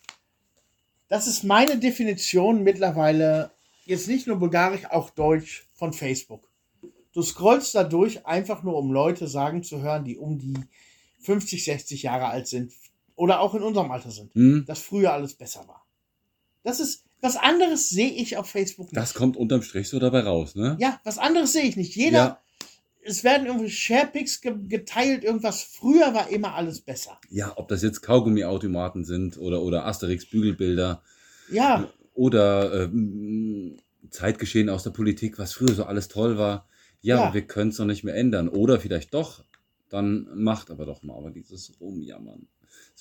das 1.07 1.27
ist 1.27 1.43
meine 1.43 1.77
Definition 1.79 2.63
mittlerweile, 2.63 3.51
jetzt 3.85 4.07
nicht 4.07 4.27
nur 4.27 4.37
bulgarisch, 4.37 4.85
auch 4.85 5.09
deutsch 5.09 5.67
von 5.73 5.93
Facebook. 5.93 6.47
Du 7.13 7.21
scrollst 7.23 7.73
da 7.73 7.83
durch, 7.83 8.25
einfach 8.25 8.61
nur 8.63 8.77
um 8.77 8.91
Leute 8.91 9.27
sagen 9.27 9.63
zu 9.63 9.81
hören, 9.81 10.05
die 10.05 10.17
um 10.17 10.37
die 10.37 10.53
50, 11.21 11.63
60 11.65 12.03
Jahre 12.03 12.27
alt 12.27 12.47
sind 12.47 12.71
oder 13.15 13.39
auch 13.39 13.55
in 13.55 13.63
unserem 13.63 13.89
Alter 13.91 14.11
sind, 14.11 14.33
Hm? 14.35 14.65
dass 14.67 14.79
früher 14.79 15.11
alles 15.13 15.33
besser 15.33 15.67
war. 15.67 15.85
Das 16.63 16.79
ist, 16.79 17.05
was 17.21 17.35
anderes 17.35 17.89
sehe 17.89 18.11
ich 18.11 18.37
auf 18.37 18.49
Facebook 18.49 18.87
nicht. 18.87 18.97
Das 18.97 19.13
kommt 19.13 19.37
unterm 19.37 19.61
Strich 19.63 19.89
so 19.89 19.99
dabei 19.99 20.21
raus, 20.21 20.55
ne? 20.55 20.77
Ja, 20.79 20.99
was 21.03 21.17
anderes 21.17 21.53
sehe 21.53 21.63
ich 21.63 21.75
nicht. 21.75 21.95
Jeder, 21.95 22.17
Ja. 22.17 22.41
es 23.03 23.23
werden 23.23 23.47
irgendwie 23.47 23.69
Sharepics 23.69 24.41
ge 24.41 24.53
geteilt, 24.67 25.23
irgendwas. 25.23 25.61
Früher 25.63 26.13
war 26.13 26.29
immer 26.29 26.55
alles 26.55 26.81
besser. 26.81 27.19
Ja, 27.29 27.53
ob 27.55 27.67
das 27.69 27.81
jetzt 27.81 28.01
Kaugummiautomaten 28.01 29.03
sind 29.05 29.37
oder, 29.37 29.61
oder 29.61 29.85
Asterix-Bügelbilder 29.85 31.01
Ja, 31.51 31.87
oder 32.13 32.83
ähm, 32.83 33.77
Zeitgeschehen 34.09 34.69
aus 34.69 34.83
der 34.83 34.91
Politik, 34.91 35.37
was 35.39 35.53
früher 35.53 35.73
so 35.73 35.83
alles 35.85 36.07
toll 36.07 36.37
war. 36.37 36.67
Ja, 37.01 37.25
Ja. 37.27 37.33
wir 37.33 37.41
können 37.43 37.69
es 37.71 37.77
doch 37.77 37.85
nicht 37.85 38.03
mehr 38.03 38.15
ändern. 38.15 38.49
Oder 38.49 38.79
vielleicht 38.79 39.13
doch, 39.13 39.43
dann 39.89 40.27
macht 40.35 40.69
aber 40.71 40.85
doch 40.85 41.03
mal 41.03 41.15
aber 41.17 41.31
dieses 41.31 41.73
Rumjammern. 41.79 42.47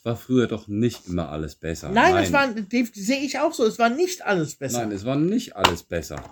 War 0.06 0.14
früher 0.14 0.46
doch 0.46 0.68
nicht 0.68 1.08
immer 1.08 1.30
alles 1.30 1.56
besser. 1.56 1.88
nein, 1.88 2.16
es 2.16 2.32
war, 2.32 2.48
sehe 2.92 3.18
ich 3.18 3.40
auch 3.40 3.52
so. 3.52 3.64
Es 3.64 3.80
war 3.80 3.88
nicht 3.88 4.24
alles 4.24 4.54
besser. 4.54 4.82
Nein, 4.82 4.92
es 4.92 5.04
war 5.04 5.16
nicht 5.16 5.56
alles 5.56 5.82
besser. 5.82 6.22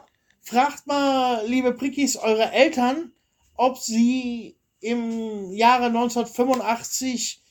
Fragt 0.42 0.86
mal, 0.86 1.44
liebe 1.48 1.72
Prickis, 1.72 2.16
eure 2.16 2.52
Eltern, 2.52 3.10
ob 3.56 3.78
sie 3.78 4.54
im 4.78 5.50
Jahre 5.50 5.86
1985 5.86 7.42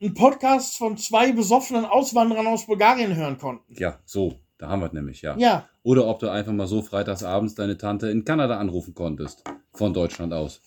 einen 0.00 0.14
Podcast 0.14 0.78
von 0.78 0.96
zwei 0.96 1.32
besoffenen 1.32 1.84
Auswanderern 1.84 2.46
aus 2.46 2.66
Bulgarien 2.66 3.16
hören 3.16 3.38
konnten. 3.38 3.74
Ja, 3.74 3.98
so, 4.04 4.38
da 4.56 4.68
haben 4.68 4.82
wir 4.82 4.86
es 4.86 4.92
nämlich, 4.92 5.22
ja. 5.22 5.36
Ja, 5.36 5.68
Oder 5.82 6.06
ob 6.06 6.20
du 6.20 6.28
einfach 6.28 6.52
mal 6.52 6.68
so 6.68 6.80
freitagsabends 6.80 7.56
deine 7.56 7.76
Tante 7.76 8.08
in 8.08 8.24
Kanada 8.24 8.58
anrufen 8.58 8.94
konntest. 8.94 9.42
Von 9.72 9.92
Deutschland 9.92 10.32
aus. 10.32 10.62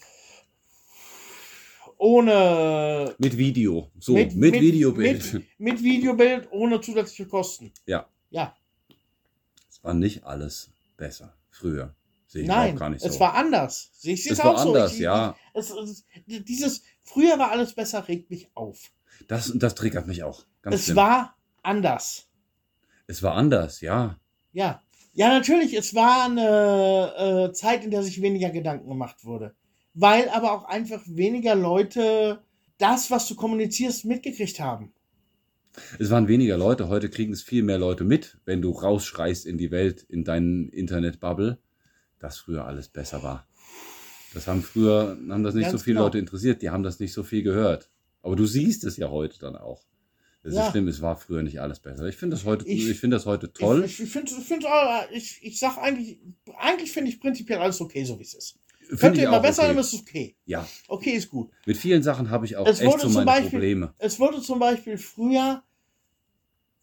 Ohne 2.01 3.13
Mit 3.19 3.37
Video. 3.37 3.91
So, 3.99 4.13
mit, 4.13 4.33
Videobild. 4.35 5.33
Mit, 5.33 5.59
mit 5.59 5.83
Videobild, 5.83 6.47
ohne 6.51 6.81
zusätzliche 6.81 7.27
Kosten. 7.27 7.71
Ja, 7.85 8.07
Ja, 8.31 8.55
es 9.69 9.83
war 9.83 9.93
nicht 9.93 10.23
alles 10.23 10.71
besser. 10.97 11.35
Früher. 11.51 11.93
Sehe 12.25 12.41
ich 12.43 12.47
nein, 12.47 12.73
auch 12.73 12.79
gar 12.79 12.89
nicht 12.89 13.05
es 13.05 13.13
so. 13.13 13.19
war 13.19 13.35
anders. 13.35 13.91
Sehe 13.93 14.15
ich 14.15 14.25
es 14.25 14.31
es 14.31 14.39
war 14.39 14.55
auch 14.55 14.65
anders, 14.65 14.91
so. 14.91 14.95
Ich, 14.95 15.01
ja. 15.01 15.35
Es, 15.53 15.69
es, 15.69 16.05
dieses 16.25 16.81
früher 17.03 17.37
war 17.37 17.51
alles 17.51 17.73
besser 17.73 18.07
regt 18.07 18.31
mich 18.31 18.49
auf. 18.55 18.91
Das, 19.27 19.51
das 19.53 19.75
triggert 19.75 20.07
mich 20.07 20.23
auch. 20.23 20.45
Ganz 20.63 20.77
es 20.77 20.83
schlimm. 20.85 20.97
war 20.97 21.37
anders. 21.61 22.27
es 23.05 23.21
war 23.21 23.35
anders, 23.35 23.81
ja. 23.81 24.17
Ja. 24.53 24.81
Ja, 25.13 25.27
natürlich, 25.27 25.73
es 25.73 25.93
war 25.93 26.25
eine 26.25 27.49
äh, 27.49 27.53
Zeit, 27.53 27.83
in 27.83 27.91
der 27.91 28.01
sich 28.01 28.21
weniger 28.21 28.49
Gedanken 28.49 28.87
gemacht 28.87 29.25
wurde. 29.25 29.53
Weil 29.93 30.29
aber 30.29 30.53
auch 30.53 30.63
einfach 30.65 31.01
weniger 31.05 31.55
Leute 31.55 32.41
das, 32.77 33.11
was 33.11 33.27
du 33.27 33.35
kommunizierst, 33.35 34.05
mitgekriegt 34.05 34.59
haben. 34.59 34.93
Es 35.99 36.09
waren 36.09 36.27
weniger 36.27 36.57
Leute. 36.57 36.89
Heute 36.89 37.09
kriegen 37.09 37.31
es 37.33 37.41
viel 37.43 37.63
mehr 37.63 37.77
Leute 37.77 38.03
mit, 38.03 38.37
wenn 38.45 38.61
du 38.61 38.71
rausschreist 38.71 39.45
in 39.45 39.57
die 39.57 39.71
Welt, 39.71 40.03
in 40.09 40.23
deinen 40.23 40.69
Internetbubble, 40.69 41.59
dass 42.19 42.37
früher 42.39 42.65
alles 42.65 42.89
besser 42.89 43.23
war. 43.23 43.47
Das 44.33 44.47
haben 44.47 44.61
früher, 44.63 45.17
haben 45.29 45.43
das 45.43 45.55
nicht 45.55 45.63
Ganz 45.65 45.73
so 45.73 45.77
viele 45.83 45.95
genau. 45.95 46.05
Leute 46.05 46.19
interessiert. 46.19 46.61
Die 46.61 46.69
haben 46.69 46.83
das 46.83 46.99
nicht 46.99 47.13
so 47.13 47.23
viel 47.23 47.43
gehört. 47.43 47.89
Aber 48.21 48.35
du 48.35 48.45
siehst 48.45 48.83
es 48.83 48.97
ja 48.97 49.09
heute 49.09 49.39
dann 49.39 49.55
auch. 49.55 49.83
Es 50.43 50.55
Ja. 50.55 50.65
ist 50.65 50.71
schlimm, 50.71 50.87
es 50.87 51.01
war 51.01 51.17
früher 51.17 51.43
nicht 51.43 51.61
alles 51.61 51.79
besser. 51.79 52.05
Ich 52.05 52.17
finde 52.17 52.35
das 52.35 52.45
heute, 52.45 52.65
Ich- 52.67 52.89
ich, 52.89 52.99
finde 52.99 53.15
das 53.17 53.25
heute 53.25 53.53
toll. 53.53 53.83
Ich, 53.85 53.99
ich 54.01 54.09
finde, 54.09 54.31
ich, 54.31 54.51
äh, 54.51 55.15
ich, 55.17 55.39
ich 55.43 55.59
sag 55.59 55.77
eigentlich, 55.77 56.19
eigentlich 56.57 56.91
finde 56.91 57.11
ich 57.11 57.19
prinzipiell 57.19 57.59
alles 57.59 57.79
okay, 57.79 58.03
so 58.05 58.17
wie 58.19 58.23
es 58.23 58.33
ist. 58.33 58.57
Könnte 58.99 59.21
immer 59.21 59.39
besser, 59.39 59.63
okay. 59.63 59.71
aber 59.71 59.79
es 59.81 59.93
ist 59.93 60.01
okay. 60.01 60.35
Ja, 60.45 60.67
Okay 60.87 61.11
ist 61.11 61.29
gut. 61.29 61.49
mit 61.65 61.77
vielen 61.77 62.03
Sachen 62.03 62.29
habe 62.29 62.45
ich 62.45 62.57
auch 62.57 62.67
Es 62.67 62.81
echt 62.81 62.99
so 62.99 63.09
meine 63.09 63.25
Beispiel- 63.25 63.49
Probleme. 63.51 63.93
Es 63.97 64.19
wurde 64.19 64.41
zum 64.41 64.59
Beispiel 64.59 64.97
früher, 64.97 65.63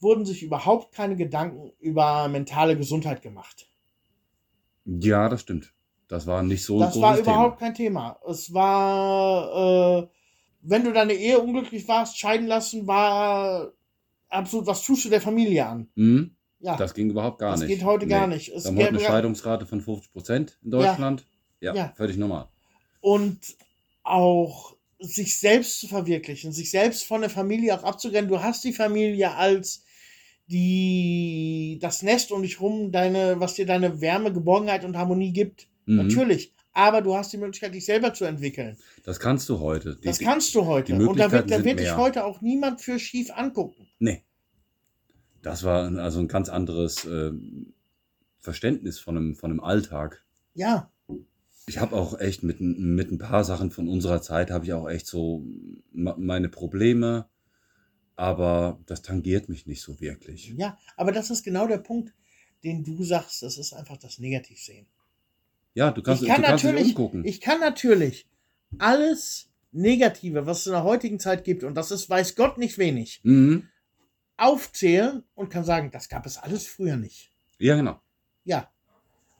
wurden 0.01 0.25
sich 0.25 0.43
überhaupt 0.43 0.95
keine 0.95 1.17
Gedanken 1.17 1.73
über 1.81 2.29
mentale 2.29 2.77
Gesundheit 2.77 3.21
gemacht. 3.23 3.69
Ja, 4.85 5.29
das 5.29 5.43
stimmt. 5.43 5.75
Das 6.09 6.27
war 6.27 6.43
nicht 6.43 6.65
so 6.65 6.77
ein 6.77 6.81
Das 6.81 7.01
war 7.01 7.19
überhaupt 7.19 7.59
kein 7.59 7.75
Thema. 7.75 8.19
Es 8.27 8.55
war, 8.55 10.03
äh, 10.05 10.09
wenn 10.63 10.85
du 10.85 10.93
deine 10.93 11.13
Ehe 11.15 11.39
unglücklich 11.39 11.87
warst, 11.89 12.19
scheiden 12.19 12.47
lassen, 12.47 12.87
war 12.87 13.73
absolut, 14.29 14.67
was 14.67 14.83
tust 14.83 15.05
du 15.05 15.11
der 15.11 15.21
Familie 15.21 15.67
an? 15.67 15.89
Mhm, 15.97 16.35
Ja, 16.61 16.77
das 16.77 16.95
ging 16.95 17.11
überhaupt 17.11 17.39
gar 17.39 17.51
das 17.53 17.61
nicht. 17.61 17.69
geht 17.69 17.85
heute 17.85 18.07
Nee. 18.07 18.11
gar 18.13 18.27
nicht. 18.27 18.49
Es 18.49 18.65
Wir 18.65 18.71
haben 18.71 18.79
heute 18.79 18.89
eine 18.89 19.01
Scheidungsrate 19.01 19.67
von 19.67 19.81
50 19.83 20.11
Prozent 20.13 20.59
in 20.65 20.71
Deutschland. 20.71 21.21
Ja, 21.21 21.27
Ja. 21.61 21.93
völlig 21.97 22.17
normal. 22.17 22.49
und 23.01 23.39
auch 24.03 24.77
sich 25.01 25.39
selbst 25.39 25.81
zu 25.81 25.87
verwirklichen, 25.89 26.53
sich 26.53 26.71
selbst 26.71 27.05
von 27.05 27.21
der 27.21 27.31
Familie 27.31 27.79
auch 27.79 27.85
abzugrennen. 27.85 28.29
Du 28.29 28.43
hast 28.43 28.65
die 28.65 28.73
Familie 28.73 29.33
als 29.35 29.85
die, 30.51 31.79
das 31.81 32.03
Nest 32.03 32.33
um 32.33 32.43
dich 32.43 32.61
rum, 32.61 32.91
deine, 32.91 33.39
was 33.39 33.55
dir 33.55 33.67
deine 33.67 34.01
Wärme, 34.01 34.33
Geborgenheit 34.33 34.85
und 34.85 34.97
Harmonie 34.97 35.33
gibt. 35.33 35.69
Mhm. 35.87 35.97
Natürlich. 36.09 36.53
Aber 36.73 37.01
du 37.03 37.15
hast 37.17 37.33
die 37.33 37.37
Möglichkeit, 37.39 37.75
dich 37.75 37.85
selber 37.85 38.15
zu 38.15 38.25
entwickeln. 38.25 38.77
Das 39.05 39.19
kannst 39.21 39.49
du 39.49 39.59
heute. 39.59 39.97
Die- 39.97 40.07
Das 40.07 40.19
kannst 40.19 40.55
du 40.55 40.65
heute. 40.67 40.95
Und 40.95 41.19
da 41.19 41.31
wird, 41.33 41.51
da 41.51 41.65
wird 41.65 41.81
dich 41.81 41.97
heute 41.97 42.25
auch 42.25 42.41
niemand 42.41 42.81
für 42.81 42.99
schief 42.99 43.31
angucken. 43.33 43.89
Nee. 43.99 44.23
Das 45.43 45.65
war 45.65 45.87
ein- 45.87 45.99
also 45.99 46.21
ein 46.21 46.29
ganz 46.29 46.49
anderes 46.49 47.05
ähm, 47.05 47.73
Verständnis 48.41 48.99
von 48.99 49.17
einem, 49.17 49.37
von 49.37 49.51
einem 49.51 49.61
Alltag. 49.61 50.25
Ja, 50.55 50.91
Ich 51.69 51.79
habe 51.79 51.95
auch 51.97 52.19
echt 52.19 52.43
mit, 52.43 52.61
ein- 52.61 52.95
mit 52.95 53.11
ein 53.11 53.19
paar 53.19 53.45
Sachen 53.45 53.71
von 53.71 53.89
unserer 53.89 54.23
Zeit 54.23 54.51
habe 54.51 54.65
ich 54.65 54.73
auch 54.73 54.89
echt 54.89 55.07
so 55.07 55.45
meine 55.93 56.49
Probleme, 56.49 57.29
aber 58.17 58.81
das 58.87 59.03
tangiert 59.03 59.49
mich 59.49 59.67
nicht 59.67 59.83
so 59.83 60.01
wirklich. 60.01 60.55
ja. 60.57 60.79
Aber 60.97 61.13
das 61.13 61.31
ist 61.31 61.43
genau 61.45 61.67
der 61.67 61.79
Punkt, 61.79 62.13
den 62.65 62.85
du 62.85 63.03
sagst. 63.05 63.43
Das 63.43 63.59
ist 63.59 63.73
einfach 63.73 63.97
das 63.99 64.19
Negativsehen. 64.19 64.87
Ja, 65.75 65.91
du 65.93 66.03
kannst, 66.03 66.23
ich 66.23 66.29
kann 66.29 66.41
du 66.43 66.49
kannst 66.49 66.65
natürlich, 66.65 66.89
umgucken. 66.89 67.25
ich 67.25 67.41
kann 67.41 67.61
natürlich 67.61 68.27
alles 68.79 69.51
Negative, 69.71 70.47
was 70.47 70.61
es 70.61 70.67
in 70.67 70.73
der 70.73 70.83
heutigen 70.83 71.21
Zeit 71.21 71.45
gibt, 71.45 71.63
und 71.63 71.75
das 71.75 71.91
ist, 71.91 72.09
weiß 72.11 72.35
Gott, 72.35 72.59
nicht 72.59 72.79
wenig, 72.79 73.21
mhm. 73.23 73.69
aufzählen 74.37 75.23
und 75.35 75.51
kann 75.51 75.65
sagen, 75.65 75.91
das 75.93 76.09
gab 76.09 76.27
es 76.27 76.39
alles 76.39 76.67
früher 76.67 76.97
nicht. 76.97 77.31
Ja, 77.59 77.77
genau. 77.77 78.01
Ja. 78.45 78.71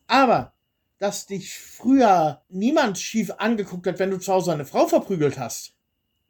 Aber, 0.07 0.55
dass 0.99 1.27
dich 1.27 1.55
früher 1.59 2.43
niemand 2.49 2.99
schief 2.99 3.31
angeguckt 3.39 3.87
hat, 3.87 3.99
wenn 3.99 4.11
du 4.11 4.19
zu 4.19 4.33
Hause 4.33 4.53
eine 4.53 4.65
Frau 4.65 4.87
verprügelt 4.89 5.39
hast, 5.39 5.75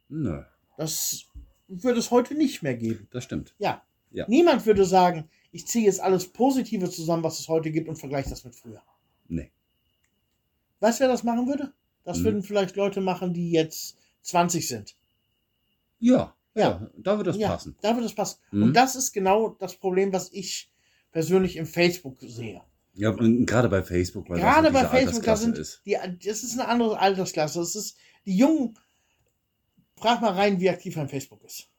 Nö, 0.09 0.43
das 0.77 1.25
würde 1.67 1.99
es 1.99 2.09
heute 2.11 2.33
nicht 2.35 2.61
mehr 2.63 2.75
geben. 2.75 3.07
das 3.11 3.23
stimmt. 3.23 3.53
Ja. 3.59 3.83
Ja. 4.11 4.25
Niemand 4.27 4.65
würde 4.65 4.85
sagen, 4.85 5.29
ich 5.51 5.67
ziehe 5.67 5.85
jetzt 5.85 5.99
alles 6.01 6.27
Positive 6.31 6.89
zusammen, 6.89 7.23
was 7.23 7.39
es 7.39 7.47
heute 7.47 7.69
gibt 7.71 7.87
und 7.89 7.95
vergleiche 7.97 8.29
das 8.29 8.43
mit 8.43 8.55
früher. 8.55 8.81
Nee. 9.27 9.51
Weißt 10.79 10.99
du, 10.99 11.03
wer 11.03 11.09
das 11.09 11.23
machen 11.23 11.47
würde? 11.47 11.73
Das 12.03 12.17
Mhm. 12.19 12.23
würden 12.23 12.43
vielleicht 12.43 12.75
Leute 12.75 13.01
machen, 13.01 13.33
die 13.33 13.51
jetzt 13.51 13.97
20 14.23 14.67
sind. 14.67 14.95
Ja, 15.99 16.33
ja, 16.55 16.61
Ja. 16.69 16.89
da 16.97 17.17
wird 17.17 17.27
das 17.27 17.37
ja, 17.37 17.49
passen. 17.49 17.75
da 17.81 17.93
würde 17.95 18.07
es 18.07 18.15
passen. 18.15 18.39
Mhm. 18.51 18.63
Und 18.63 18.73
das 18.73 18.95
ist 18.95 19.11
genau 19.11 19.49
das 19.59 19.75
Problem, 19.75 20.11
was 20.13 20.31
ich 20.31 20.71
persönlich 21.11 21.55
im 21.57 21.65
Facebook 21.67 22.17
sehe. 22.21 22.61
Ja, 22.93 23.11
und 23.11 23.45
gerade 23.45 23.69
bei 23.69 23.81
Facebook, 23.83 24.29
weil 24.29 24.39
Gerade 24.39 24.71
das 24.71 24.83
bei 24.83 24.87
Facebook, 24.89 25.23
da 25.23 25.35
sind 25.37 25.57
ist. 25.57 25.81
die, 25.85 25.97
das 26.25 26.43
ist 26.43 26.53
eine 26.53 26.67
andere 26.67 26.99
Altersklasse. 26.99 27.59
Das 27.59 27.75
ist 27.75 27.95
die 28.25 28.37
Jungen. 28.37 28.77
Frag 29.95 30.21
mal 30.21 30.33
rein, 30.33 30.59
wie 30.59 30.69
aktiv 30.69 30.97
ein 30.97 31.09
Facebook 31.09 31.43
ist. 31.43 31.69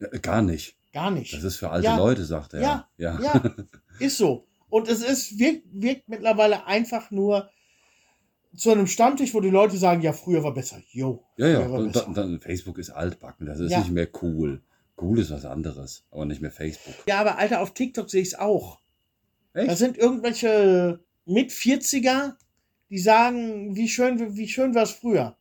Ja, 0.00 0.08
Gar 0.18 0.42
nicht. 0.42 0.76
Gar 0.92 1.10
nicht. 1.10 1.32
Das 1.34 1.44
ist 1.44 1.56
für 1.56 1.70
alte 1.70 1.86
Ja. 1.86 1.96
Leute, 1.96 2.24
sagt 2.24 2.54
er. 2.54 2.60
Ja. 2.62 2.88
ja. 2.96 3.20
Ja, 3.20 3.54
ist 3.98 4.16
so. 4.18 4.46
Und 4.68 4.88
es 4.88 5.02
ist, 5.02 5.38
wirkt, 5.38 5.64
wirkt 5.70 6.08
mittlerweile 6.08 6.66
einfach 6.66 7.10
nur 7.10 7.50
zu 8.54 8.70
einem 8.70 8.86
Stammtisch, 8.86 9.34
wo 9.34 9.40
die 9.40 9.50
Leute 9.50 9.76
sagen, 9.76 10.00
ja, 10.02 10.12
früher 10.14 10.42
war 10.42 10.54
besser. 10.54 10.80
Jo, 10.90 11.22
Ja, 11.36 11.46
ja. 11.48 11.66
Und 11.66 11.94
dann, 11.94 12.14
dann, 12.14 12.40
Facebook 12.40 12.78
ist 12.78 12.90
altbacken. 12.90 13.46
Das 13.46 13.60
ist 13.60 13.70
Ja. 13.72 13.80
nicht 13.80 13.90
mehr 13.90 14.08
cool. 14.22 14.62
Cool 14.98 15.18
ist 15.18 15.30
was 15.30 15.44
anderes, 15.44 16.04
aber 16.10 16.24
nicht 16.24 16.40
mehr 16.40 16.50
Facebook. 16.50 16.94
Ja, 17.06 17.20
aber 17.20 17.36
Alter, 17.36 17.60
auf 17.60 17.74
TikTok 17.74 18.08
sehe 18.08 18.22
ich 18.22 18.28
es 18.28 18.38
auch. 18.38 18.80
Echt? 19.56 19.68
Da 19.70 19.76
sind 19.76 19.96
irgendwelche 19.98 21.00
mit 21.24 21.50
40er, 21.50 22.34
die 22.90 22.98
sagen, 22.98 23.74
wie 23.74 23.88
schön, 23.88 24.36
wie 24.36 24.48
schön 24.48 24.74
war 24.74 24.82
es 24.84 24.90
früher. 24.92 25.36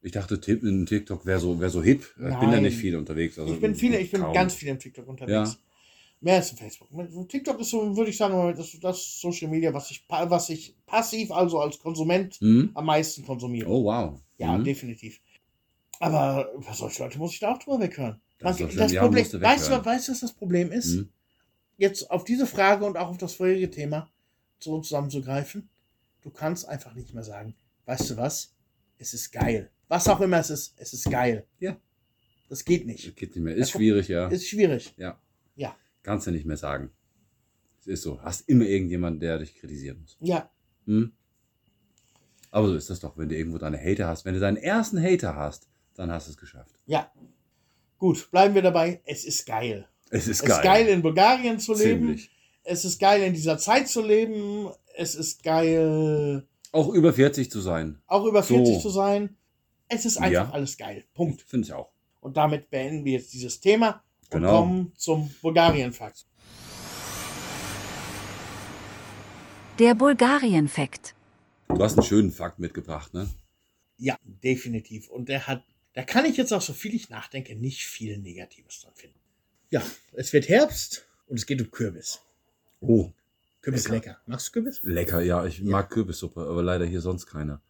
Ich 0.00 0.12
dachte, 0.12 0.36
in 0.52 0.86
TikTok 0.86 1.26
wäre 1.26 1.40
so, 1.40 1.58
wär 1.60 1.68
so 1.70 1.82
hip. 1.82 2.02
Ich 2.16 2.22
bin 2.22 2.30
da 2.30 2.46
Nein. 2.46 2.62
nicht 2.62 2.76
viel 2.76 2.96
unterwegs. 2.96 3.38
Also 3.38 3.52
Ich 3.54 3.60
bin 3.60 3.74
viele, 3.74 3.98
ich 3.98 4.10
bin 4.12 4.20
kaum. 4.22 4.32
ganz 4.32 4.54
viel 4.54 4.68
im 4.68 4.78
TikTok 4.78 5.06
unterwegs. 5.08 5.52
Ja. 5.52 5.56
Mehr 6.20 6.36
als 6.36 6.50
im 6.52 6.56
Facebook. 6.56 6.88
TikTok 7.28 7.60
ist 7.60 7.70
so, 7.70 7.96
würde 7.96 8.10
ich 8.10 8.16
sagen, 8.16 8.54
das, 8.56 8.76
das 8.80 9.20
Social 9.20 9.48
Media, 9.48 9.74
was 9.74 9.90
ich, 9.90 10.04
was 10.08 10.48
ich 10.50 10.76
passiv, 10.86 11.30
also 11.32 11.60
als 11.60 11.78
Konsument, 11.78 12.36
Hm? 12.40 12.70
am 12.74 12.86
meisten 12.86 13.24
konsumiere. 13.24 13.68
Oh, 13.68 13.84
wow. 13.84 14.20
Ja, 14.38 14.54
Hm. 14.54 14.64
definitiv. 14.64 15.20
Aber 16.00 16.52
über 16.54 16.72
solche 16.74 17.02
Leute 17.02 17.18
muss 17.18 17.32
ich 17.32 17.40
da 17.40 17.52
auch 17.54 17.58
drüber 17.58 17.80
weghören. 17.80 18.20
Das 18.38 18.58
Man- 18.60 18.68
das 18.76 18.94
Problem, 18.94 19.24
weißt, 19.24 19.34
du, 19.34 19.40
weißt 19.84 20.08
du, 20.08 20.12
was 20.12 20.20
das 20.20 20.32
Problem 20.32 20.70
ist? 20.70 20.94
Hm? 20.94 21.08
Jetzt 21.78 22.10
auf 22.10 22.24
diese 22.24 22.46
Frage 22.46 22.84
und 22.84 22.96
auch 22.98 23.08
auf 23.08 23.18
das 23.18 23.34
vorherige 23.34 23.70
Thema 23.70 24.10
so 24.58 24.80
zusammenzugreifen. 24.80 25.70
Du 26.22 26.30
kannst 26.30 26.68
einfach 26.68 26.94
nicht 26.94 27.14
mehr 27.14 27.22
sagen, 27.24 27.54
weißt 27.86 28.10
du 28.10 28.16
was? 28.16 28.52
Es 28.98 29.14
ist 29.14 29.30
geil. 29.30 29.70
Was 29.86 30.08
auch 30.08 30.20
immer 30.20 30.38
es 30.38 30.50
ist, 30.50 30.74
es 30.76 30.92
ist 30.92 31.08
geil. 31.10 31.46
Ja. 31.60 31.76
Das 32.48 32.64
geht 32.64 32.84
nicht. 32.84 33.06
Das 33.06 33.14
geht 33.14 33.34
nicht 33.34 33.44
mehr. 33.44 33.54
Ist 33.54 33.72
Ja, 33.72 33.78
schwierig, 33.78 34.08
ja. 34.08 34.28
Ist 34.28 34.46
schwierig. 34.48 34.92
ja. 34.98 35.18
Ja. 35.56 35.74
Kannst 36.02 36.26
du 36.26 36.30
nicht 36.30 36.46
mehr 36.46 36.56
sagen. 36.56 36.90
Es 37.80 37.86
ist 37.86 38.02
so. 38.02 38.20
Hast 38.22 38.48
immer 38.48 38.64
irgendjemanden, 38.64 39.20
der 39.20 39.38
dich 39.38 39.54
kritisieren 39.54 40.00
muss. 40.00 40.16
Ja. 40.20 40.50
Hm? 40.86 41.12
Aber 42.50 42.68
so 42.68 42.74
ist 42.76 42.90
das 42.90 43.00
doch, 43.00 43.16
wenn 43.18 43.28
du 43.28 43.36
irgendwo 43.36 43.58
deine 43.58 43.78
Hater 43.78 44.06
hast. 44.08 44.24
Wenn 44.24 44.34
du 44.34 44.40
deinen 44.40 44.56
ersten 44.56 45.00
Hater 45.02 45.36
hast, 45.36 45.68
dann 45.94 46.10
hast 46.10 46.26
du 46.26 46.32
es 46.32 46.36
geschafft. 46.36 46.78
Ja. 46.86 47.12
Gut, 47.98 48.30
bleiben 48.30 48.54
wir 48.54 48.62
dabei. 48.62 49.00
Es 49.04 49.24
ist 49.24 49.46
geil. 49.46 49.86
Es 50.10 50.26
ist 50.28 50.40
Es 50.42 50.46
geil. 50.48 50.56
ist 50.58 50.62
geil, 50.62 50.86
in 50.88 51.02
Bulgarien 51.02 51.58
zu 51.58 51.74
leben. 51.74 52.00
Ziemlich. 52.06 52.30
Es 52.64 52.84
ist 52.84 52.98
geil, 52.98 53.22
in 53.22 53.34
dieser 53.34 53.58
Zeit 53.58 53.88
zu 53.88 54.02
leben. 54.02 54.70
Es 54.96 55.14
ist 55.14 55.42
geil, 55.42 56.46
Auch 56.72 56.88
über 56.88 57.12
40 57.12 57.50
zu 57.50 57.60
sein. 57.60 58.00
auch 58.06 58.24
über 58.24 58.42
So. 58.42 58.54
40 58.56 58.80
zu 58.80 58.90
sein. 58.90 59.36
Es 59.88 60.04
ist 60.04 60.16
einfach 60.18 60.48
Ja. 60.48 60.50
alles 60.50 60.76
geil. 60.76 61.04
Punkt. 61.14 61.42
Finde 61.42 61.66
ich 61.66 61.72
auch. 61.72 61.90
Und 62.20 62.36
damit 62.36 62.68
beenden 62.70 63.04
wir 63.04 63.12
jetzt 63.12 63.32
dieses 63.32 63.60
Thema 63.60 64.02
und 64.30 64.40
Genau. 64.40 64.58
kommen 64.60 64.92
zum 64.96 65.30
Bulgarien-Fakt. 65.40 66.26
Der 69.78 69.94
Bulgarien-Fakt. 69.94 71.14
Du 71.68 71.82
hast 71.82 71.96
einen 71.96 72.02
schönen 72.06 72.32
Fakt 72.32 72.58
mitgebracht, 72.58 73.14
ne? 73.14 73.28
Ja, 73.96 74.16
definitiv. 74.24 75.08
Und 75.08 75.28
der 75.28 75.46
hat, 75.46 75.62
da 75.92 76.02
kann 76.02 76.24
ich 76.24 76.36
jetzt 76.36 76.52
auch 76.52 76.62
so 76.62 76.72
viel 76.72 76.94
ich 76.94 77.10
nachdenke, 77.10 77.54
nicht 77.54 77.84
viel 77.84 78.18
Negatives 78.18 78.80
dran 78.80 78.92
finden. 78.94 79.17
Ja, 79.70 79.82
es 80.12 80.32
wird 80.32 80.48
Herbst 80.48 81.06
und 81.26 81.38
es 81.38 81.46
geht 81.46 81.60
um 81.60 81.70
Kürbis. 81.70 82.20
Oh. 82.80 83.12
Kürbis 83.60 83.88
Lecker. 83.88 84.10
lecker. 84.10 84.22
Magst 84.26 84.48
du 84.48 84.52
Kürbis? 84.52 84.80
Lecker, 84.82 85.20
ja. 85.20 85.44
Ich 85.44 85.62
mag 85.62 85.90
Kürbissuppe, 85.90 86.40
aber 86.40 86.62
leider 86.62 86.86
hier 86.86 87.00
sonst 87.00 87.26
keiner. 87.26 87.60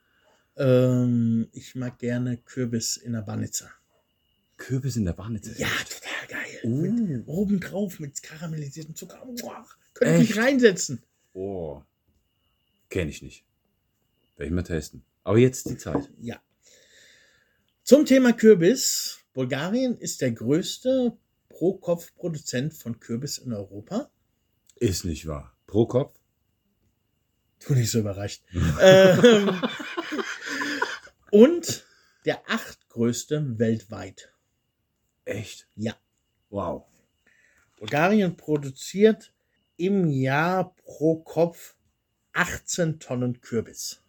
Ähm, 0.57 1.49
ich 1.53 1.75
mag 1.75 1.99
gerne 1.99 2.37
Kürbis 2.37 2.97
in 2.97 3.13
der 3.13 3.23
Banica. 3.23 3.71
Kürbis 4.59 4.97
in 4.97 5.05
der 5.05 5.13
Bahnitze. 5.13 5.55
Ja, 5.57 5.69
total 5.69 6.27
geil. 6.29 6.61
Uh. 6.65 6.83
Mit, 6.83 7.27
obendrauf 7.27 8.01
mit 8.01 8.23
karamellisiertem 8.23 8.95
Zucker. 8.95 9.25
Boah, 9.41 9.67
könnte 9.95 10.23
ich 10.23 10.37
reinsetzen. 10.37 11.03
Oh. 11.33 11.83
Kenne 12.91 13.11
ich 13.11 13.23
nicht. 13.23 13.45
Werde 14.37 14.49
ich 14.49 14.55
mal 14.55 14.63
testen. 14.63 15.05
Aber 15.23 15.39
jetzt 15.39 15.71
die 15.71 15.77
Zeit. 15.77 16.11
Ja. 16.21 16.41
Zum 17.85 18.05
Thema 18.05 18.33
Kürbis. 18.33 19.21
Bulgarien 19.33 19.97
ist 19.97 20.21
der 20.21 20.33
größte 20.33 21.17
Pro-Kopf-Produzent 21.59 22.73
von 22.73 23.01
Kürbis 23.01 23.39
in 23.39 23.53
Europa. 23.53 24.09
Ist 24.77 25.05
nicht 25.05 25.27
wahr. 25.27 25.57
Pro 25.67 25.87
Kopf? 25.87 26.15
Tu 27.59 27.75
nicht 27.75 27.91
so 27.91 27.99
überrascht. 27.99 28.45
ähm, 28.81 29.61
und 31.33 31.85
der 32.25 32.49
achtgrößte 32.49 33.59
weltweit. 33.59 34.33
Echt? 35.25 35.67
Ja. 35.75 35.97
Wow. 36.51 36.87
Bulgarien 37.75 38.37
produziert 38.37 39.35
im 39.77 40.07
Jahr 40.07 40.77
pro 40.85 41.17
Kopf 41.17 41.75
18 42.35 43.01
Tonnen 43.01 43.41
Kürbis. 43.41 44.01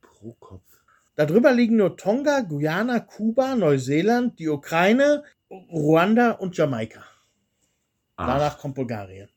Pro 0.00 0.32
Kopf. 0.40 0.80
Darüber 1.14 1.52
liegen 1.52 1.76
nur 1.76 1.96
Tonga, 1.96 2.40
Guyana, 2.40 2.98
Kuba, 2.98 3.54
Neuseeland, 3.54 4.40
die 4.40 4.48
Ukraine, 4.48 5.22
Ruanda 5.50 6.32
und 6.32 6.56
Jamaika. 6.56 7.04
Ach. 8.16 8.26
Danach 8.26 8.58
kommt 8.58 8.74
Bulgarien. 8.74 9.28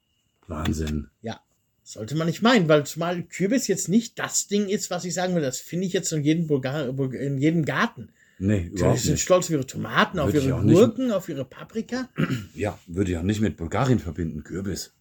Wahnsinn. 0.48 1.10
Ja. 1.22 1.40
Sollte 1.84 2.16
man 2.16 2.28
nicht 2.28 2.42
meinen, 2.42 2.68
weil 2.68 2.86
zumal 2.86 3.24
Kürbis 3.24 3.68
jetzt 3.68 3.90
nicht 3.90 4.20
das 4.20 4.48
Ding 4.48 4.68
ist, 4.70 4.92
was 4.92 5.06
ich 5.06 5.14
sagen 5.14 5.34
will. 5.36 5.42
Das 5.42 5.60
finde 5.60 5.88
ich 5.88 5.94
jetzt 5.94 6.12
in 6.12 6.24
jedem, 6.24 6.48
Bulgar 6.48 6.88
in 7.14 7.40
jedem 7.40 7.66
Garten. 7.66 8.12
Nee, 8.38 8.70
überhaupt 8.72 9.00
sind 9.00 9.14
nicht. 9.14 9.24
stolz 9.24 9.46
auf 9.48 9.52
ihre 9.52 9.66
Tomaten, 9.66 10.20
auf 10.20 10.28
Würde 10.28 10.40
ich 10.40 10.46
ihre. 10.46 10.62
Gurken, 10.62 11.12
auf 11.12 11.28
ihre 11.28 11.46
Paprika. 11.46 12.08
Ja, 12.54 12.78
würde 12.88 13.12
ich 13.12 13.18
auch 13.18 13.24
nicht 13.24 13.42
mit 13.42 13.58
Bulgarien 13.58 14.00
verbinden, 14.00 14.44
Kürbis. 14.44 14.94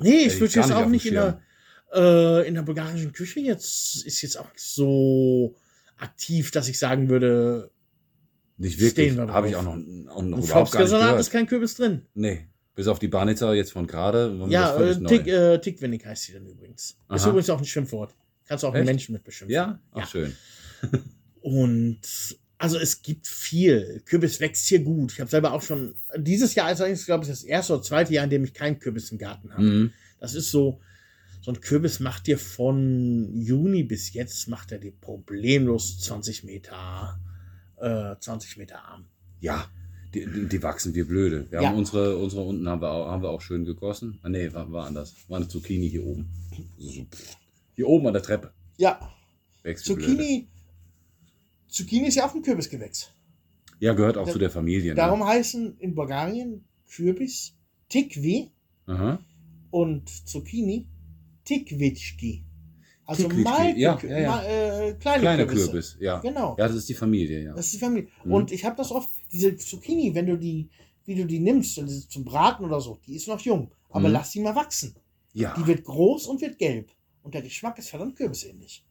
Nee, 0.00 0.24
ich 0.26 0.40
würde 0.40 0.54
jetzt 0.54 0.72
auch 0.72 0.82
auf 0.82 0.88
nicht 0.88 1.06
in 1.06 1.14
der, 1.14 1.40
äh, 1.92 2.48
in 2.48 2.54
der 2.54 2.62
bulgarischen 2.62 3.12
Küche 3.12 3.40
jetzt, 3.40 4.04
ist 4.04 4.22
jetzt 4.22 4.38
auch 4.38 4.50
so 4.56 5.54
aktiv, 5.98 6.50
dass 6.50 6.68
ich 6.68 6.78
sagen 6.78 7.08
würde, 7.08 7.70
Nicht 8.56 8.78
wirklich. 8.80 9.16
Habe 9.18 9.48
ich 9.48 9.56
auch 9.56 9.62
noch, 9.62 9.76
auch 10.10 10.22
noch 10.22 10.38
im 10.38 10.44
überhaupt 10.44 10.72
gar 10.72 10.80
nicht 10.80 10.90
gehört. 10.90 11.20
ist 11.20 11.30
kein 11.30 11.46
Kürbis 11.46 11.74
drin. 11.74 12.02
Nee, 12.14 12.46
bis 12.74 12.86
auf 12.86 12.98
die 12.98 13.08
Barnitzer 13.08 13.52
jetzt 13.54 13.72
von 13.72 13.86
gerade. 13.86 14.36
Ja, 14.48 14.76
äh. 14.80 15.02
Tick, 15.04 15.26
äh, 15.26 15.58
Tickwenig 15.58 16.04
heißt 16.06 16.24
sie 16.24 16.32
dann 16.34 16.46
übrigens. 16.46 16.82
Ist 16.90 16.96
Aha. 17.08 17.28
übrigens 17.30 17.50
auch 17.50 17.58
ein 17.58 17.64
Schimpfwort. 17.64 18.14
Kannst 18.46 18.62
du 18.62 18.68
auch 18.68 18.74
einen? 18.74 18.84
Menschen 18.86 19.12
mit 19.12 19.24
beschimpfen. 19.24 19.54
Ja? 19.54 19.80
Ach, 19.92 20.00
Ja. 20.00 20.06
schön. 20.06 20.36
Und 21.40 22.00
also 22.58 22.78
es 22.78 23.02
gibt 23.02 23.26
viel. 23.26 24.02
Kürbis 24.06 24.40
wächst 24.40 24.66
hier 24.68 24.80
gut. 24.80 25.12
Ich 25.12 25.20
habe 25.20 25.28
selber 25.30 25.52
auch 25.52 25.62
schon, 25.62 25.94
dieses 26.16 26.54
Jahr 26.54 26.70
ist 26.72 26.80
eigentlich, 26.80 27.04
glaube 27.04 27.24
ich, 27.24 27.30
das 27.30 27.42
erste 27.42 27.74
oder 27.74 27.82
zweite 27.82 28.14
Jahr, 28.14 28.24
in 28.24 28.30
dem 28.30 28.44
ich 28.44 28.54
keinen 28.54 28.78
Kürbis 28.78 29.10
im 29.10 29.18
Garten 29.18 29.52
habe. 29.52 29.62
Mhm. 29.62 29.92
Das 30.20 30.34
ist 30.34 30.50
so, 30.50 30.80
so 31.42 31.50
ein 31.50 31.60
Kürbis 31.60 32.00
macht 32.00 32.26
dir 32.26 32.38
von 32.38 33.34
Juni 33.34 33.82
bis 33.82 34.14
jetzt, 34.14 34.48
macht 34.48 34.72
er 34.72 34.78
dir 34.78 34.92
problemlos 34.92 35.98
20 36.00 36.44
Meter, 36.44 37.18
äh, 37.80 38.14
20 38.18 38.56
Meter 38.56 38.84
arm. 38.84 39.04
Ja, 39.40 39.68
die, 40.14 40.48
die, 40.48 40.62
wachsen 40.62 40.94
wie 40.94 41.02
blöde. 41.02 41.50
Wir 41.50 41.60
Ja. 41.62 41.68
haben 41.68 41.76
unsere, 41.78 42.16
unsere 42.16 42.42
unten 42.42 42.68
haben 42.68 42.80
wir 42.80 42.90
auch, 42.90 43.08
haben 43.10 43.22
wir 43.22 43.30
auch 43.30 43.40
schön 43.40 43.64
gegossen. 43.64 44.18
Ah, 44.22 44.28
nee, 44.28 44.52
war, 44.52 44.70
war 44.70 44.86
anders. 44.86 45.14
War 45.28 45.38
eine 45.38 45.48
Zucchini 45.48 45.90
hier 45.90 46.06
oben. 46.06 46.28
So, 46.78 47.06
hier 47.74 47.88
oben 47.88 48.06
an 48.06 48.12
der 48.12 48.22
Treppe. 48.22 48.52
Ja, 48.76 49.10
Wächst. 49.62 49.84
Zucchini, 49.86 50.46
Zucchini 51.68 52.06
ist 52.08 52.14
ja 52.14 52.26
auch 52.28 52.34
ein 52.34 52.42
Kürbisgewächs. 52.42 53.10
Ja, 53.80 53.92
gehört 53.94 54.16
auch 54.16 54.26
Da- 54.26 54.32
zu 54.32 54.38
der 54.38 54.50
Familie. 54.50 54.90
Ne? 54.90 54.94
Darum 54.96 55.24
heißen 55.26 55.78
in 55.78 55.94
Bulgarien 55.94 56.64
Kürbis 56.88 57.54
Tikvi 57.88 58.50
Aha. 58.86 59.18
und 59.70 60.08
Zucchini 60.28 60.86
Tikvitschki. 61.44 62.43
Also 63.06 63.24
Tikvitschki, 63.24 63.44
mal, 63.44 63.78
ja, 63.78 63.98
ja, 64.02 64.18
ja. 64.18 64.30
mal 64.30 64.44
äh, 64.46 64.94
kleine 64.94 65.20
Kleiner 65.20 65.44
Kürbisse. 65.46 65.66
Kürbis, 65.66 65.96
ja. 66.00 66.18
Genau. 66.20 66.56
Ja, 66.58 66.66
das 66.68 66.76
ist 66.76 66.88
die 66.88 66.94
Familie, 66.94 67.44
ja. 67.44 67.54
Das 67.54 67.66
ist 67.66 67.74
die 67.74 67.78
Familie. 67.78 68.08
Mhm. 68.24 68.32
Und 68.32 68.52
ich 68.52 68.64
habe 68.64 68.76
das 68.76 68.90
oft, 68.90 69.10
diese 69.30 69.56
Zucchini, 69.56 70.14
wenn 70.14 70.26
du 70.26 70.38
die, 70.38 70.68
wie 71.04 71.14
du 71.14 71.26
die 71.26 71.38
nimmst, 71.40 71.76
ist 71.78 72.10
zum 72.10 72.24
Braten 72.24 72.64
oder 72.64 72.80
so, 72.80 72.98
die 73.06 73.14
ist 73.16 73.28
noch 73.28 73.40
jung. 73.40 73.70
Aber 73.90 74.08
Mhm. 74.08 74.14
lass 74.14 74.30
die 74.30 74.40
mal 74.40 74.56
wachsen. 74.56 74.94
Ja. 75.34 75.54
Die 75.58 75.66
wird 75.66 75.84
groß 75.84 76.26
und 76.26 76.40
wird 76.40 76.58
gelb. 76.58 76.90
Und 77.22 77.34
der 77.34 77.42
Geschmack 77.42 77.78
ist 77.78 77.88
verdammt 77.90 78.16
kürbisähnlich. 78.16 78.84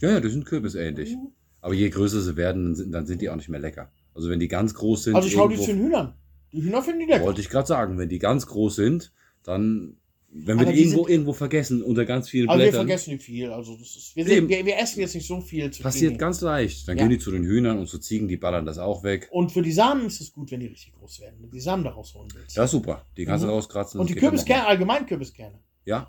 ja, 0.00 0.10
ja, 0.12 0.20
die 0.20 0.28
sind 0.30 0.44
kürbisähnlich. 0.46 1.14
Mhm. 1.16 1.28
Aber 1.60 1.74
je 1.74 1.90
größer 1.90 2.20
sie 2.22 2.36
werden, 2.36 2.90
dann 2.90 3.04
sind, 3.06 3.20
die 3.20 3.28
auch 3.28 3.36
nicht 3.36 3.50
mehr 3.50 3.60
lecker. 3.60 3.92
Also 4.14 4.30
wenn 4.30 4.40
die 4.40 4.48
ganz 4.48 4.72
groß 4.74 5.04
sind, 5.04 5.14
Also 5.16 5.28
ich 5.28 5.36
hau 5.36 5.46
die 5.48 5.56
zu 5.56 5.66
den 5.66 5.80
Hühnern. 5.82 6.14
Die 6.52 6.62
Hühner 6.62 6.82
finden 6.82 7.00
die 7.00 7.06
lecker. 7.06 7.24
wollte 7.24 7.40
ich 7.42 7.50
gerade 7.50 7.66
sagen, 7.66 7.98
wenn 7.98 8.08
die 8.08 8.18
ganz 8.18 8.46
groß 8.46 8.76
sind, 8.76 9.12
dann, 9.42 9.96
wenn 10.32 10.58
wir 10.58 10.66
Aber 10.68 10.74
irgendwo, 10.76 10.98
sind- 11.04 11.10
irgendwo 11.10 11.32
vergessen 11.32 11.82
unter 11.82 12.04
ganz 12.04 12.28
vielen 12.28 12.48
Aber 12.48 12.58
wir 12.58 12.66
Blättern, 12.66 12.86
vergessen 12.86 13.14
nicht 13.14 13.22
viel. 13.24 13.50
Also 13.50 13.74
ist, 13.74 14.14
wir, 14.14 14.24
sind, 14.24 14.48
wir, 14.48 14.64
wir 14.64 14.78
essen 14.78 15.00
jetzt 15.00 15.14
nicht 15.16 15.26
so 15.26 15.40
viel 15.40 15.64
Zucchini. 15.70 15.82
passiert 15.82 16.18
ganz 16.18 16.40
leicht. 16.40 16.86
Dann 16.86 16.96
Ja. 16.96 17.02
gehen 17.04 17.10
die 17.10 17.18
zu 17.18 17.32
den 17.32 17.42
Hühnern 17.44 17.78
und 17.78 17.88
zu 17.88 17.98
Ziegen, 17.98 18.28
die 18.28 18.36
ballern 18.36 18.64
das 18.64 18.78
auch 18.78 19.02
weg. 19.02 19.28
Und 19.32 19.50
für 19.50 19.62
die 19.62 19.72
Samen 19.72 20.06
ist 20.06 20.20
es 20.20 20.32
gut, 20.32 20.50
wenn 20.52 20.60
die 20.60 20.66
richtig 20.66 20.92
groß 20.94 21.20
werden. 21.20 21.36
Wenn 21.40 21.50
die 21.50 21.60
Samen 21.60 21.82
daraus 21.82 22.14
holen 22.14 22.28
willst. 22.34 22.56
Das 22.56 22.66
ist 22.66 22.70
super. 22.70 23.04
Die 23.16 23.24
kannst 23.24 23.42
du 23.42 23.48
Mhm. 23.48 23.54
rauskratzen. 23.54 24.00
und 24.00 24.08
die 24.08 24.14
Kürbiskerne, 24.14 24.66
allgemein 24.66 25.04
Kürbiskerne. 25.06 25.58
Ja, 25.84 26.08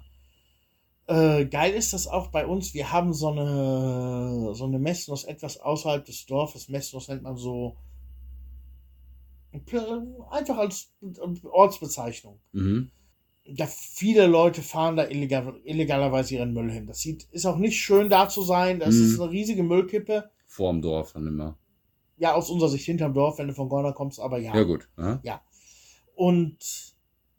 Äh, 1.07 1.45
geil 1.47 1.73
ist 1.73 1.91
das 1.93 2.07
auch 2.07 2.27
bei 2.27 2.45
uns. 2.45 2.73
Wir 2.75 2.91
haben 2.91 3.11
so 3.13 3.27
eine, 3.29 4.53
so 4.53 4.63
eine 4.65 4.77
Messnuss 4.79 5.23
etwas 5.25 5.57
außerhalb 5.57 6.05
des 6.05 6.25
Dorfes. 6.27 6.69
Messnuss 6.69 7.07
nennt 7.09 7.23
man 7.23 7.35
so 7.35 7.75
einfach 10.29 10.57
als 10.57 10.91
Ortsbezeichnung. 11.43 12.39
mhm. 12.53 12.91
Da 13.45 13.65
viele 13.65 14.27
Leute 14.27 14.61
fahren 14.61 14.95
da 14.95 15.07
illegal, 15.09 15.59
illegalerweise 15.63 16.35
ihren 16.35 16.53
Müll 16.53 16.71
hin. 16.71 16.85
Das 16.87 16.99
sieht, 16.99 17.23
ist 17.31 17.45
auch 17.45 17.57
nicht 17.57 17.79
schön 17.79 18.09
da 18.09 18.29
zu 18.29 18.43
sein. 18.43 18.79
Das 18.79 18.93
Mhm. 18.95 19.03
ist 19.05 19.19
eine 19.19 19.31
riesige 19.31 19.63
Müllkippe. 19.63 20.29
vorm 20.45 20.81
Dorf 20.81 21.13
dann 21.13 21.27
immer. 21.27 21.57
Ja, 22.17 22.33
aus 22.33 22.49
unserer 22.49 22.69
Sicht 22.69 22.85
hinterm 22.85 23.13
Dorf, 23.13 23.39
wenn 23.39 23.47
du 23.47 23.53
von 23.53 23.69
Gorner 23.69 23.93
kommst, 23.93 24.19
aber 24.19 24.37
ja. 24.37 24.53
Ja, 24.55 24.63
gut. 24.63 24.87
Aha. 24.97 25.21
Und 26.13 26.57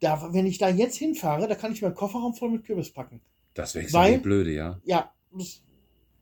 da, 0.01 0.33
wenn 0.33 0.45
ich 0.45 0.57
da 0.57 0.67
jetzt 0.67 0.97
hinfahre, 0.97 1.47
da 1.47 1.55
kann 1.55 1.71
ich 1.71 1.81
meinen 1.81 1.93
Kofferraum 1.93 2.33
voll 2.33 2.49
mit 2.49 2.65
Kürbis 2.65 2.91
packen. 2.91 3.21
Das 3.53 3.73
ja 3.75 3.81
wie 3.83 4.17
blöde, 4.17 4.51
ja. 4.51 4.81
Ja, 4.83 5.13
das, 5.31 5.61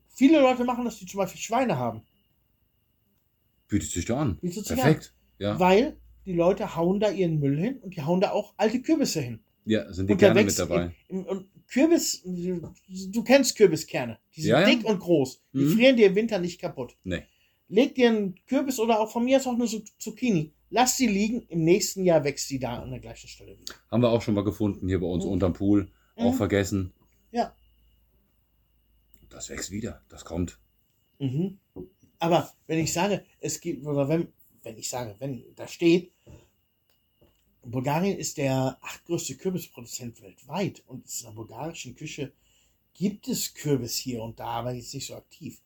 viele 0.08 0.40
Leute 0.40 0.64
machen 0.64 0.84
das, 0.84 0.98
die 0.98 1.06
zum 1.06 1.18
Beispiel 1.18 1.40
Schweine 1.40 1.76
haben. 1.78 2.02
Bietet 3.68 3.90
sich 3.90 4.04
da 4.04 4.20
an. 4.20 4.38
Bietet 4.40 4.66
sich 4.66 4.78
Perfekt. 4.78 5.14
Ja. 5.38 5.58
Weil 5.58 5.96
die 6.26 6.34
Leute 6.34 6.76
hauen 6.76 7.00
da 7.00 7.10
ihren 7.10 7.40
Müll 7.40 7.58
hin 7.58 7.78
und 7.78 7.96
die 7.96 8.02
hauen 8.02 8.20
da 8.20 8.30
auch 8.30 8.54
alte 8.58 8.80
Kürbisse 8.80 9.20
hin. 9.20 9.42
Ja, 9.64 9.92
sind 9.92 10.08
die 10.10 10.16
gerne 10.16 10.42
mit 10.44 10.58
dabei. 10.58 10.94
Im, 11.08 11.18
im, 11.20 11.24
und 11.26 11.48
Kürbis, 11.68 12.22
du, 12.24 13.22
kennst 13.24 13.56
Kürbiskerne. 13.56 14.18
Die 14.36 14.42
sind 14.42 14.50
Ja, 14.50 14.60
ja. 14.60 14.66
dick 14.68 14.84
und 14.84 14.98
groß. 14.98 15.42
Die 15.52 15.58
Mhm. 15.58 15.70
frieren 15.74 15.96
dir 15.96 16.06
im 16.08 16.14
Winter 16.14 16.38
nicht 16.38 16.60
kaputt. 16.60 16.96
Nee. 17.04 17.22
Leg 17.68 17.94
dir 17.94 18.08
einen 18.10 18.34
Kürbis 18.46 18.78
oder 18.78 19.00
auch 19.00 19.10
von 19.10 19.24
mir 19.24 19.38
ist 19.38 19.46
auch 19.46 19.54
eine 19.54 19.64
Zu- 19.66 19.82
Zucchini. 19.98 20.52
Lass 20.68 20.96
sie 20.98 21.06
liegen. 21.06 21.42
Im 21.48 21.64
nächsten 21.64 22.04
Jahr 22.04 22.22
wächst 22.24 22.48
sie 22.48 22.58
da 22.58 22.82
an 22.82 22.90
der 22.90 23.00
gleichen 23.00 23.28
Stelle 23.28 23.58
wieder. 23.58 23.74
Haben 23.90 24.02
wir 24.02 24.10
auch 24.10 24.20
schon 24.20 24.34
mal 24.34 24.44
gefunden, 24.44 24.88
hier 24.88 25.00
bei 25.00 25.06
uns 25.06 25.24
Mhm. 25.24 25.30
unterm 25.30 25.52
Pool. 25.54 25.90
Auch 26.16 26.32
Mhm. 26.32 26.36
vergessen. 26.36 26.92
Ja. 27.30 27.54
Das 29.30 29.48
wächst 29.48 29.70
wieder. 29.70 30.02
Das 30.08 30.24
kommt. 30.24 30.58
Mhm. 31.18 31.58
Aber 32.18 32.52
wenn 32.66 32.78
ich 32.78 32.92
sage, 32.92 33.24
es 33.40 33.60
gibt, 33.60 33.86
oder 33.86 34.08
wenn, 34.08 34.28
wenn 34.62 34.76
ich 34.76 34.88
sage, 34.90 35.16
wenn 35.18 35.44
da 35.56 35.66
steht, 35.66 36.12
Bulgarien 37.64 38.18
ist 38.18 38.38
der 38.38 38.78
achtgrößte 38.80 39.36
Kürbisproduzent 39.36 40.20
weltweit 40.22 40.82
und 40.86 41.04
in 41.06 41.26
der 41.26 41.32
bulgarischen 41.32 41.94
Küche 41.94 42.32
gibt 42.94 43.28
es 43.28 43.54
Kürbis 43.54 43.96
hier 43.96 44.22
und 44.22 44.38
da, 44.40 44.46
aber 44.46 44.72
jetzt 44.72 44.94
nicht 44.94 45.06
so 45.06 45.14
aktiv. 45.14 45.60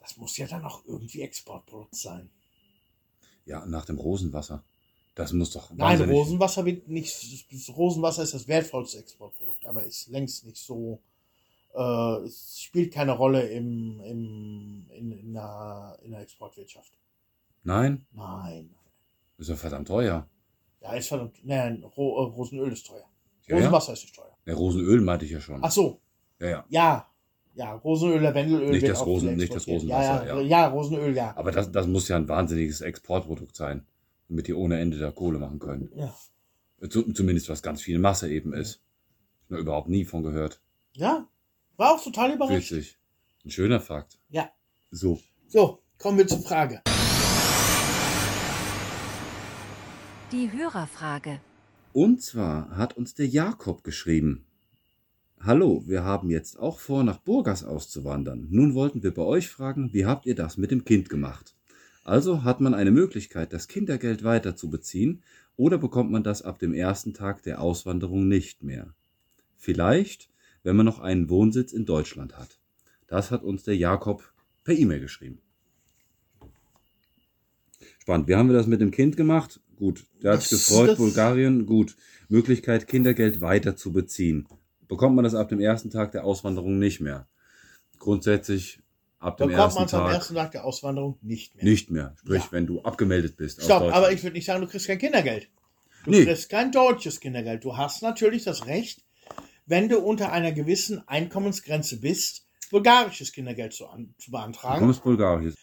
Das 0.00 0.16
muss 0.16 0.36
ja 0.36 0.46
dann 0.46 0.64
auch 0.64 0.84
irgendwie 0.86 1.22
Exportprodukt 1.22 1.96
sein. 1.96 2.30
Ja, 3.44 3.64
nach 3.66 3.84
dem 3.84 3.98
Rosenwasser. 3.98 4.62
Das 5.14 5.32
muss 5.32 5.50
doch. 5.50 5.70
Nein, 5.70 6.00
Rosenwasser 6.02 6.64
wird 6.66 6.88
nicht, 6.88 7.16
das 7.50 7.74
Rosenwasser 7.74 8.22
ist 8.22 8.34
das 8.34 8.46
wertvollste 8.46 8.98
Exportprodukt, 8.98 9.64
aber 9.64 9.82
ist 9.82 10.08
längst 10.08 10.44
nicht 10.44 10.58
so, 10.58 11.00
äh, 11.74 12.24
es 12.24 12.60
spielt 12.60 12.92
keine 12.92 13.12
Rolle 13.12 13.48
im, 13.48 14.00
im, 14.00 14.86
in, 14.90 15.12
in, 15.12 15.32
der, 15.32 15.98
in 16.02 16.10
der 16.10 16.20
Exportwirtschaft. 16.20 16.92
Nein, 17.64 18.06
Nein. 18.12 18.74
ist 19.38 19.48
ja 19.48 19.56
verdammt 19.56 19.88
teuer. 19.88 20.28
Ja, 20.88 20.94
ist 20.96 21.08
verdammt. 21.08 21.36
Nein, 21.44 21.82
Ro 21.96 22.18
äh, 22.24 22.32
Rosenöl 22.34 22.72
ist 22.72 22.86
teuer. 22.86 23.04
Ja, 23.46 23.56
ja. 23.56 23.56
Rosenwasser 23.56 23.92
ist 23.92 24.02
nicht 24.02 24.14
teuer. 24.14 24.36
ja, 24.46 24.54
Rosenöl 24.54 25.00
meinte 25.00 25.24
ich 25.24 25.30
ja 25.32 25.40
schon. 25.40 25.60
Ach 25.62 25.70
so, 25.70 26.00
Ja, 26.40 26.48
ja. 26.48 26.64
ja. 26.68 27.06
Ja, 27.54 27.72
Rosenöl, 27.76 28.20
Lavendelöl. 28.20 28.70
Nicht 28.70 28.86
das 28.86 29.04
Rosen- 29.06 29.34
nicht 29.36 29.54
das. 29.54 29.66
Rosenwasser, 29.66 30.26
Ja, 30.26 30.34
ja, 30.36 30.40
ja. 30.42 30.46
ja, 30.46 30.66
Rosenöl, 30.68 31.16
ja. 31.16 31.34
Aber 31.36 31.50
das, 31.52 31.72
das 31.72 31.86
muss 31.86 32.06
ja 32.08 32.16
ein 32.16 32.28
wahnsinniges 32.28 32.82
Exportprodukt 32.82 33.56
sein, 33.56 33.86
damit 34.28 34.46
die 34.46 34.52
ohne 34.54 34.78
Ende 34.78 34.98
da 34.98 35.10
Kohle 35.10 35.38
machen 35.38 35.58
können. 35.58 35.90
Ja. 35.94 36.14
Zu- 36.88 37.10
Zumindest 37.14 37.48
was 37.48 37.62
ganz 37.62 37.80
viel 37.80 37.98
Masse 37.98 38.30
eben 38.30 38.52
ist. 38.52 38.82
Noch 39.48 39.58
überhaupt 39.58 39.88
nie 39.88 40.04
von 40.04 40.22
gehört. 40.22 40.60
ja, 40.92 41.26
war 41.78 41.94
auch 41.94 42.02
total 42.04 42.32
überrascht. 42.34 42.70
Witzig. 42.72 42.98
Ein 43.44 43.50
schöner 43.50 43.80
Fakt. 43.80 44.18
Ja. 44.28 44.50
So. 44.90 45.18
So, 45.48 45.80
kommen 45.98 46.18
wir 46.18 46.26
zur 46.26 46.40
Frage. 46.42 46.82
Die 50.32 50.50
Hörerfrage. 50.50 51.38
Und 51.92 52.20
zwar 52.20 52.76
hat 52.76 52.96
uns 52.96 53.14
der 53.14 53.28
Jakob 53.28 53.84
geschrieben. 53.84 54.44
Hallo, 55.38 55.84
wir 55.86 56.02
haben 56.02 56.30
jetzt 56.30 56.58
auch 56.58 56.80
vor, 56.80 57.04
nach 57.04 57.18
Burgas 57.18 57.62
auszuwandern. 57.62 58.48
Nun 58.50 58.74
wollten 58.74 59.04
wir 59.04 59.14
bei 59.14 59.22
euch 59.22 59.48
fragen, 59.48 59.92
wie 59.92 60.04
habt 60.04 60.26
ihr 60.26 60.34
das 60.34 60.56
mit 60.56 60.72
dem 60.72 60.84
Kind 60.84 61.10
gemacht? 61.10 61.54
Also 62.02 62.42
hat 62.42 62.60
man 62.60 62.74
eine 62.74 62.90
Möglichkeit, 62.90 63.52
das 63.52 63.68
Kindergeld 63.68 64.24
weiter 64.24 64.56
zu 64.56 64.68
beziehen 64.68 65.22
oder 65.54 65.78
bekommt 65.78 66.10
man 66.10 66.24
das 66.24 66.42
ab 66.42 66.58
dem 66.58 66.74
ersten 66.74 67.14
Tag 67.14 67.44
der 67.44 67.60
Auswanderung 67.60 68.26
nicht 68.26 68.64
mehr? 68.64 68.92
Vielleicht, 69.56 70.28
wenn 70.64 70.74
man 70.74 70.86
noch 70.86 70.98
einen 70.98 71.30
Wohnsitz 71.30 71.72
in 71.72 71.86
Deutschland 71.86 72.36
hat. 72.36 72.58
Das 73.06 73.30
hat 73.30 73.44
uns 73.44 73.62
der 73.62 73.76
Jakob 73.76 74.32
per 74.64 74.74
E-Mail 74.74 74.98
geschrieben. 74.98 75.38
Spannend. 78.06 78.28
Wie 78.28 78.36
haben 78.36 78.48
wir 78.48 78.54
das 78.56 78.68
mit 78.68 78.80
dem 78.80 78.92
Kind 78.92 79.16
gemacht? 79.16 79.58
Gut, 79.74 80.06
der 80.22 80.34
hat 80.34 80.42
sich 80.42 80.50
gefreut, 80.64 80.90
das- 80.90 80.98
Bulgarien, 80.98 81.66
gut. 81.66 81.96
Möglichkeit, 82.28 82.86
Kindergeld 82.86 83.40
weiter 83.40 83.74
zu 83.74 83.92
beziehen. 83.92 84.46
Bekommt 84.86 85.16
man 85.16 85.24
das 85.24 85.34
ab 85.34 85.48
dem 85.48 85.58
ersten 85.58 85.90
Tag 85.90 86.12
der 86.12 86.24
Auswanderung 86.24 86.78
nicht 86.78 87.00
mehr? 87.00 87.26
Grundsätzlich 87.98 88.78
ab 89.18 89.38
dem 89.38 89.48
Bekommt 89.48 89.60
ersten 89.64 89.78
man 89.80 89.86
es 89.86 89.94
am 89.94 90.04
Tag 90.04 90.14
ersten 90.14 90.34
Tag 90.36 90.52
der 90.52 90.64
Auswanderung 90.64 91.18
nicht 91.20 91.56
mehr. 91.56 91.64
nicht 91.64 91.90
mehr. 91.90 92.14
Sprich, 92.20 92.42
Ja. 92.44 92.52
wenn 92.52 92.66
du 92.68 92.80
abgemeldet 92.82 93.36
bist. 93.36 93.60
Stopp, 93.60 93.82
aber 93.92 94.12
ich 94.12 94.22
würde 94.22 94.36
nicht 94.36 94.44
sagen, 94.46 94.60
du 94.60 94.68
kriegst 94.68 94.86
kein 94.86 94.98
Kindergeld. 94.98 95.48
Du 96.04 96.12
Nee. 96.12 96.24
kriegst 96.24 96.48
kein 96.48 96.70
deutsches 96.70 97.18
Kindergeld. 97.18 97.64
Du 97.64 97.76
hast 97.76 98.02
natürlich 98.02 98.44
das 98.44 98.66
Recht, 98.66 99.02
wenn 99.66 99.88
du 99.88 99.98
unter 99.98 100.30
einer 100.30 100.52
gewissen 100.52 101.02
Einkommensgrenze 101.08 101.98
bist, 102.00 102.46
bulgarisches 102.70 103.32
Kindergeld 103.32 103.72
zu, 103.72 103.88
an, 103.88 104.14
zu 104.18 104.26
Du 104.26 104.30
beantragen. 104.30 104.78
kommst 104.78 105.02
Bulgarien. 105.02 105.54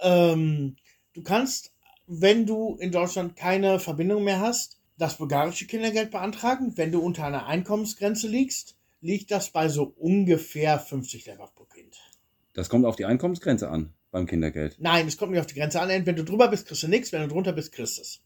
Ähm, 0.00 0.74
du 1.14 1.22
kannst, 1.22 1.71
wenn 2.20 2.46
du 2.46 2.76
in 2.78 2.92
Deutschland 2.92 3.36
keine 3.36 3.78
Verbindung 3.80 4.24
mehr 4.24 4.40
hast, 4.40 4.78
das 4.98 5.16
bulgarische 5.16 5.66
Kindergeld 5.66 6.10
beantragen. 6.10 6.76
Wenn 6.76 6.92
du 6.92 7.00
unter 7.00 7.24
einer 7.24 7.46
Einkommensgrenze 7.46 8.28
liegst, 8.28 8.76
liegt 9.00 9.30
das 9.30 9.50
bei 9.50 9.68
so 9.68 9.94
ungefähr 9.98 10.78
50 10.78 11.26
Lever 11.26 11.50
pro 11.54 11.64
Kind. 11.64 11.96
Das 12.52 12.68
kommt 12.68 12.84
auf 12.84 12.96
die 12.96 13.06
Einkommensgrenze 13.06 13.70
an 13.70 13.94
beim 14.10 14.26
Kindergeld. 14.26 14.76
Nein, 14.78 15.08
es 15.08 15.16
kommt 15.16 15.32
nicht 15.32 15.40
auf 15.40 15.46
die 15.46 15.54
Grenze 15.54 15.80
an. 15.80 15.88
Wenn 15.88 16.16
du 16.16 16.22
drüber 16.24 16.48
bist, 16.48 16.66
kriegst 16.66 16.82
du 16.82 16.88
nichts. 16.88 17.12
Wenn 17.12 17.22
du 17.22 17.28
drunter 17.28 17.52
bist, 17.52 17.72
kriegst 17.72 17.96
du 17.96 18.02
es. 18.02 18.20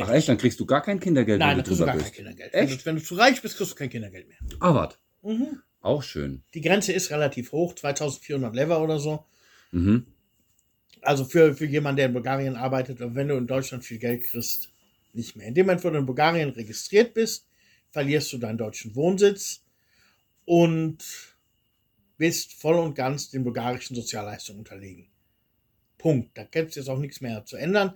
Ach 0.00 0.08
echt, 0.10 0.28
dann 0.28 0.38
kriegst 0.38 0.58
du 0.60 0.64
gar 0.64 0.82
kein 0.82 1.00
Kindergeld, 1.00 1.40
Nein, 1.40 1.50
wenn 1.50 1.56
dann 1.56 1.64
du 1.64 1.68
kriegst 1.70 1.80
du 1.80 1.84
drüber 1.84 1.92
gar 1.92 1.96
kein 1.96 2.04
bist. 2.04 2.14
Kindergeld. 2.14 2.52
Wenn 2.54 2.64
Echt? 2.68 2.80
du, 2.80 2.86
wenn 2.86 2.96
du 2.96 3.02
zu 3.02 3.14
reich 3.16 3.42
bist, 3.42 3.56
kriegst 3.56 3.72
du 3.72 3.76
kein 3.76 3.90
Kindergeld 3.90 4.28
mehr. 4.28 4.38
Ah, 4.60 4.74
wart. 4.74 4.98
Mhm. 5.22 5.60
Auch 5.80 6.02
schön. 6.02 6.44
Die 6.54 6.60
Grenze 6.60 6.92
ist 6.92 7.10
relativ 7.10 7.52
hoch, 7.52 7.74
2400 7.74 8.54
Lever 8.54 8.80
oder 8.80 8.98
so. 8.98 9.24
Mhm. 9.72 10.06
Also 11.02 11.24
für, 11.24 11.54
für 11.54 11.66
jemanden, 11.66 11.96
der 11.98 12.06
in 12.06 12.12
Bulgarien 12.12 12.56
arbeitet, 12.56 13.00
und 13.00 13.14
wenn 13.14 13.28
du 13.28 13.36
in 13.36 13.46
Deutschland 13.46 13.84
viel 13.84 13.98
Geld 13.98 14.24
kriegst, 14.24 14.70
nicht 15.12 15.36
mehr. 15.36 15.48
In 15.48 15.54
dem 15.54 15.66
Moment, 15.66 15.84
wo 15.84 15.90
du 15.90 15.98
in 15.98 16.06
Bulgarien 16.06 16.50
registriert 16.50 17.12
bist, 17.12 17.46
verlierst 17.90 18.32
du 18.32 18.38
deinen 18.38 18.56
deutschen 18.56 18.94
Wohnsitz 18.94 19.62
und 20.44 20.98
bist 22.16 22.54
voll 22.54 22.76
und 22.76 22.94
ganz 22.94 23.30
den 23.30 23.44
bulgarischen 23.44 23.96
Sozialleistungen 23.96 24.60
unterlegen. 24.60 25.08
Punkt. 25.98 26.36
Da 26.38 26.44
gibt 26.44 26.70
es 26.70 26.76
jetzt 26.76 26.88
auch 26.88 26.98
nichts 26.98 27.20
mehr 27.20 27.44
zu 27.44 27.56
ändern. 27.56 27.94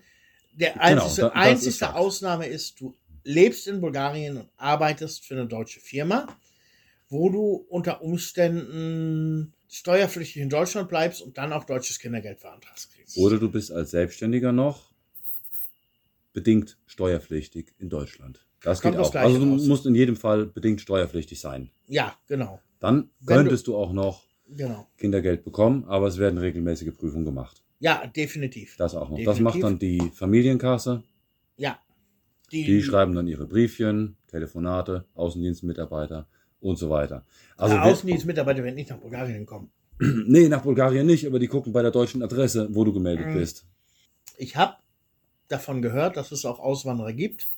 Der 0.52 0.72
Genau, 0.72 0.80
einzige, 0.82 1.30
da- 1.32 1.42
das 1.44 1.64
ist. 1.64 1.82
Ausnahme 1.82 2.46
ist, 2.46 2.80
du 2.80 2.94
lebst 3.24 3.66
in 3.66 3.80
Bulgarien 3.80 4.36
und 4.38 4.48
arbeitest 4.56 5.24
für 5.24 5.34
eine 5.34 5.46
deutsche 5.46 5.80
Firma, 5.80 6.26
wo 7.08 7.28
du 7.30 7.66
unter 7.68 8.02
Umständen 8.02 9.52
steuerpflichtig 9.68 10.42
in 10.42 10.48
Deutschland 10.48 10.88
bleibst 10.88 11.22
und 11.22 11.38
dann 11.38 11.52
auch 11.52 11.64
deutsches 11.64 11.98
Kindergeld 11.98 12.40
beantragst. 12.40 12.90
Oder 13.16 13.38
du 13.38 13.50
bist 13.50 13.70
als 13.72 13.90
Selbstständiger 13.90 14.52
noch 14.52 14.92
bedingt 16.32 16.76
steuerpflichtig 16.86 17.72
in 17.78 17.88
Deutschland. 17.88 18.44
Das 18.62 18.80
Kommt 18.82 18.94
geht 18.94 19.00
aufs 19.00 19.10
auch. 19.10 19.20
Also 19.20 19.38
du 19.38 19.52
raus. 19.52 19.66
musst 19.66 19.86
in 19.86 19.94
jedem 19.94 20.16
Fall 20.16 20.46
bedingt 20.46 20.80
steuerpflichtig 20.80 21.40
sein. 21.40 21.70
Ja, 21.86 22.14
genau. 22.26 22.60
Dann 22.80 23.10
könntest 23.26 23.66
du, 23.66 23.76
auch 23.76 23.92
noch 23.92 24.24
Genau. 24.48 24.86
Kindergeld 24.96 25.42
bekommen, 25.44 25.84
aber 25.86 26.06
es 26.06 26.18
werden 26.18 26.38
regelmäßige 26.38 26.94
Prüfungen 26.94 27.24
gemacht. 27.24 27.62
Ja, 27.80 28.06
definitiv. 28.06 28.76
Das 28.76 28.94
auch 28.94 29.08
noch. 29.10 29.16
Das 29.18 29.36
Definitiv. 29.36 29.42
macht 29.42 29.62
dann 29.62 29.78
die 29.78 30.10
Familienkasse. 30.14 31.02
Ja. 31.56 31.80
Die, 32.52 32.64
Die 32.64 32.82
schreiben 32.82 33.14
dann 33.14 33.26
ihre 33.26 33.46
Briefchen, 33.46 34.16
Telefonate, 34.28 35.04
Außendienstmitarbeiter 35.14 36.28
und 36.60 36.76
so 36.76 36.90
weiter. 36.90 37.24
also 37.56 37.74
wer- 37.74 37.84
Außendienstmitarbeiter 37.84 38.62
werden 38.64 38.74
nicht 38.76 38.90
nach 38.90 38.98
Bulgarien 38.98 39.46
kommen. 39.46 39.70
nee, 40.00 40.48
nach 40.48 40.62
Bulgarien 40.62 41.06
nicht, 41.06 41.26
aber 41.26 41.38
die 41.38 41.48
gucken 41.48 41.72
bei 41.72 41.82
der 41.82 41.90
deutschen 41.90 42.22
Adresse, 42.22 42.68
wo 42.72 42.84
du 42.84 42.92
gemeldet 42.92 43.26
Mhm. 43.28 43.34
bist. 43.34 43.64
Ich 44.36 44.56
habe 44.56 44.76
davon 45.48 45.80
gehört, 45.82 46.16
dass 46.16 46.32
es 46.32 46.44
auch 46.44 46.58
Auswanderer 46.58 47.12
gibt, 47.12 47.48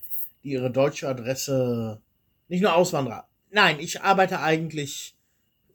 die 0.44 0.50
ihre 0.50 0.70
deutsche 0.70 1.08
Adresse, 1.08 2.00
nicht 2.48 2.60
nur 2.62 2.74
Auswanderer, 2.74 3.26
nein, 3.50 3.80
ich 3.80 4.02
arbeite 4.02 4.40
eigentlich, 4.40 5.16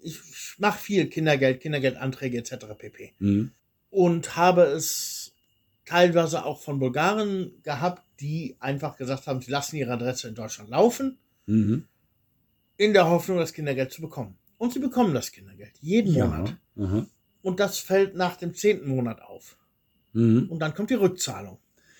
ich 0.01 0.19
mache 0.57 0.79
viel 0.79 1.07
Kindergeld, 1.07 1.59
Kindergeldanträge 1.61 2.37
etc. 2.37 2.65
pp. 2.77 3.13
Mhm. 3.19 3.51
Und 3.89 4.35
habe 4.37 4.61
es 4.63 5.33
teilweise 5.85 6.45
auch 6.45 6.61
von 6.61 6.79
Bulgaren 6.79 7.51
gehabt, 7.63 8.03
die 8.21 8.55
einfach 8.59 8.95
gesagt 8.95 9.27
haben, 9.27 9.41
sie 9.41 9.51
lassen 9.51 9.75
ihre 9.75 9.91
Adresse 9.91 10.29
in 10.29 10.35
Deutschland 10.35 10.69
laufen, 10.69 11.17
Mhm. 11.45 11.85
In 12.77 12.93
der 12.93 13.09
Hoffnung, 13.09 13.37
das 13.37 13.53
Kindergeld 13.53 13.91
zu 13.91 14.01
bekommen. 14.01 14.37
Und 14.57 14.73
sie 14.73 14.79
bekommen 14.79 15.13
das 15.13 15.31
Kindergeld, 15.31 15.73
jeden 15.81 16.13
Monat. 16.13 16.55
Ja. 16.75 16.85
Aha. 16.85 17.07
Und 17.41 17.59
das 17.59 17.79
fällt 17.79 18.15
nach 18.15 18.37
dem 18.37 18.53
zehnten 18.53 18.87
Monat 18.89 19.21
auf. 19.21 19.57
Mhm. 20.13 20.47
Und 20.49 20.59
dann 20.59 20.73
kommt 20.73 20.89
die 20.89 20.95
Rückzahlung. 20.95 21.57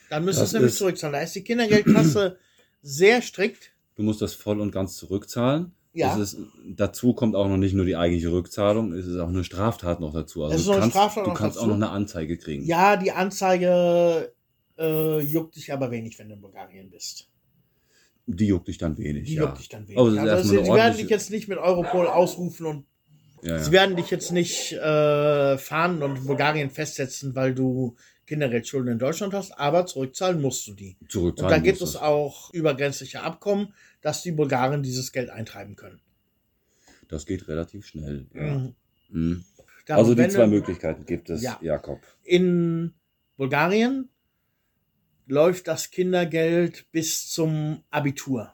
Dann 0.09 0.23
müssen 0.25 0.41
Das 0.41 0.51
sie 0.51 0.57
nämlich 0.57 0.75
zurückzahlen. 0.75 1.13
Da 1.13 1.21
ist 1.21 1.35
die 1.35 1.43
Kindergeldkasse 1.43 2.37
sehr 2.81 3.21
strikt. 3.21 3.73
Du 3.95 4.03
musst 4.03 4.21
das 4.21 4.33
voll 4.33 4.59
und 4.59 4.71
ganz 4.71 4.95
zurückzahlen. 4.95 5.73
Ja. 5.93 6.15
Ist, 6.17 6.37
dazu 6.65 7.13
kommt 7.13 7.35
auch 7.35 7.47
noch 7.47 7.57
nicht 7.57 7.73
nur 7.75 7.85
die 7.85 7.95
eigentliche 7.95 8.31
Rückzahlung, 8.31 8.93
es 8.93 9.05
ist 9.05 9.17
auch 9.19 9.27
eine 9.27 9.43
Straftat 9.43 9.99
noch 9.99 10.11
dazu. 10.11 10.43
Also 10.43 10.55
Es 10.55 10.61
ist 10.61 10.67
du 10.67 10.91
kannst, 10.91 11.17
du 11.17 11.33
kannst 11.33 11.59
auch 11.59 11.67
noch 11.67 11.75
eine 11.75 11.89
Anzeige 11.89 12.37
kriegen. 12.37 12.63
Ja, 12.63 12.95
die 12.95 13.11
Anzeige 13.11 14.33
äh, 14.79 15.19
juckt 15.19 15.55
dich 15.55 15.71
aber 15.71 15.91
wenig, 15.91 16.17
wenn 16.17 16.29
du 16.29 16.35
in 16.35 16.41
Bulgarien 16.41 16.89
bist. 16.89 17.29
Die 18.25 18.47
juckt 18.47 18.67
dich 18.67 18.77
dann 18.77 18.97
wenig. 18.97 19.25
Die 19.25 19.35
ja. 19.35 19.43
juckt 19.43 19.59
dich 19.59 19.69
dann 19.69 19.87
wenig. 19.87 19.97
Also, 19.97 20.15
erstmal 20.15 20.43
sie, 20.43 20.65
sie 20.65 20.73
werden 20.73 20.97
dich 20.97 21.09
jetzt 21.09 21.29
nicht 21.29 21.47
mit 21.47 21.57
Europol 21.57 22.07
ausrufen 22.07 22.65
und 22.65 22.85
ja, 23.41 23.59
sie 23.59 23.65
ja. 23.65 23.71
werden 23.73 23.95
dich 23.97 24.09
jetzt 24.09 24.31
nicht 24.31 24.71
äh, 24.73 25.57
fahren 25.57 26.01
und 26.01 26.25
Bulgarien 26.25 26.69
festsetzen, 26.69 27.35
weil 27.35 27.53
du 27.53 27.97
Kindergeldschulden 28.25 28.93
in 28.93 28.99
Deutschland 28.99 29.33
hast, 29.33 29.51
aber 29.59 29.85
zurückzahlen 29.85 30.41
musst 30.41 30.65
du 30.67 30.73
die. 30.73 30.95
Und 31.01 31.11
Zurückzahlen 31.11 31.51
da 31.51 31.59
gibt 31.59 31.81
es 31.81 31.97
auch 31.97 32.53
übergrenzliche 32.53 33.21
Abkommen, 33.21 33.73
dass 34.01 34.21
die 34.21 34.31
Bulgaren 34.31 34.81
dieses 34.81 35.11
Geld 35.11 35.29
eintreiben 35.29 35.75
können. 35.75 35.99
Das 37.09 37.25
geht 37.25 37.47
relativ 37.49 37.85
schnell. 37.85 38.27
Mhm. 38.31 38.75
Mhm. 39.09 39.43
Also 39.89 40.15
die 40.15 40.27
zwei 40.29 40.47
Möglichkeiten 40.47 41.05
gibt 41.05 41.29
es, 41.29 41.41
Ja. 41.41 41.59
Jakob. 41.61 41.99
In 42.23 42.93
Bulgarien 43.35 44.09
läuft 45.27 45.67
das 45.67 45.91
Kindergeld 45.91 46.85
bis 46.91 47.29
zum 47.29 47.83
Abitur. 47.91 48.53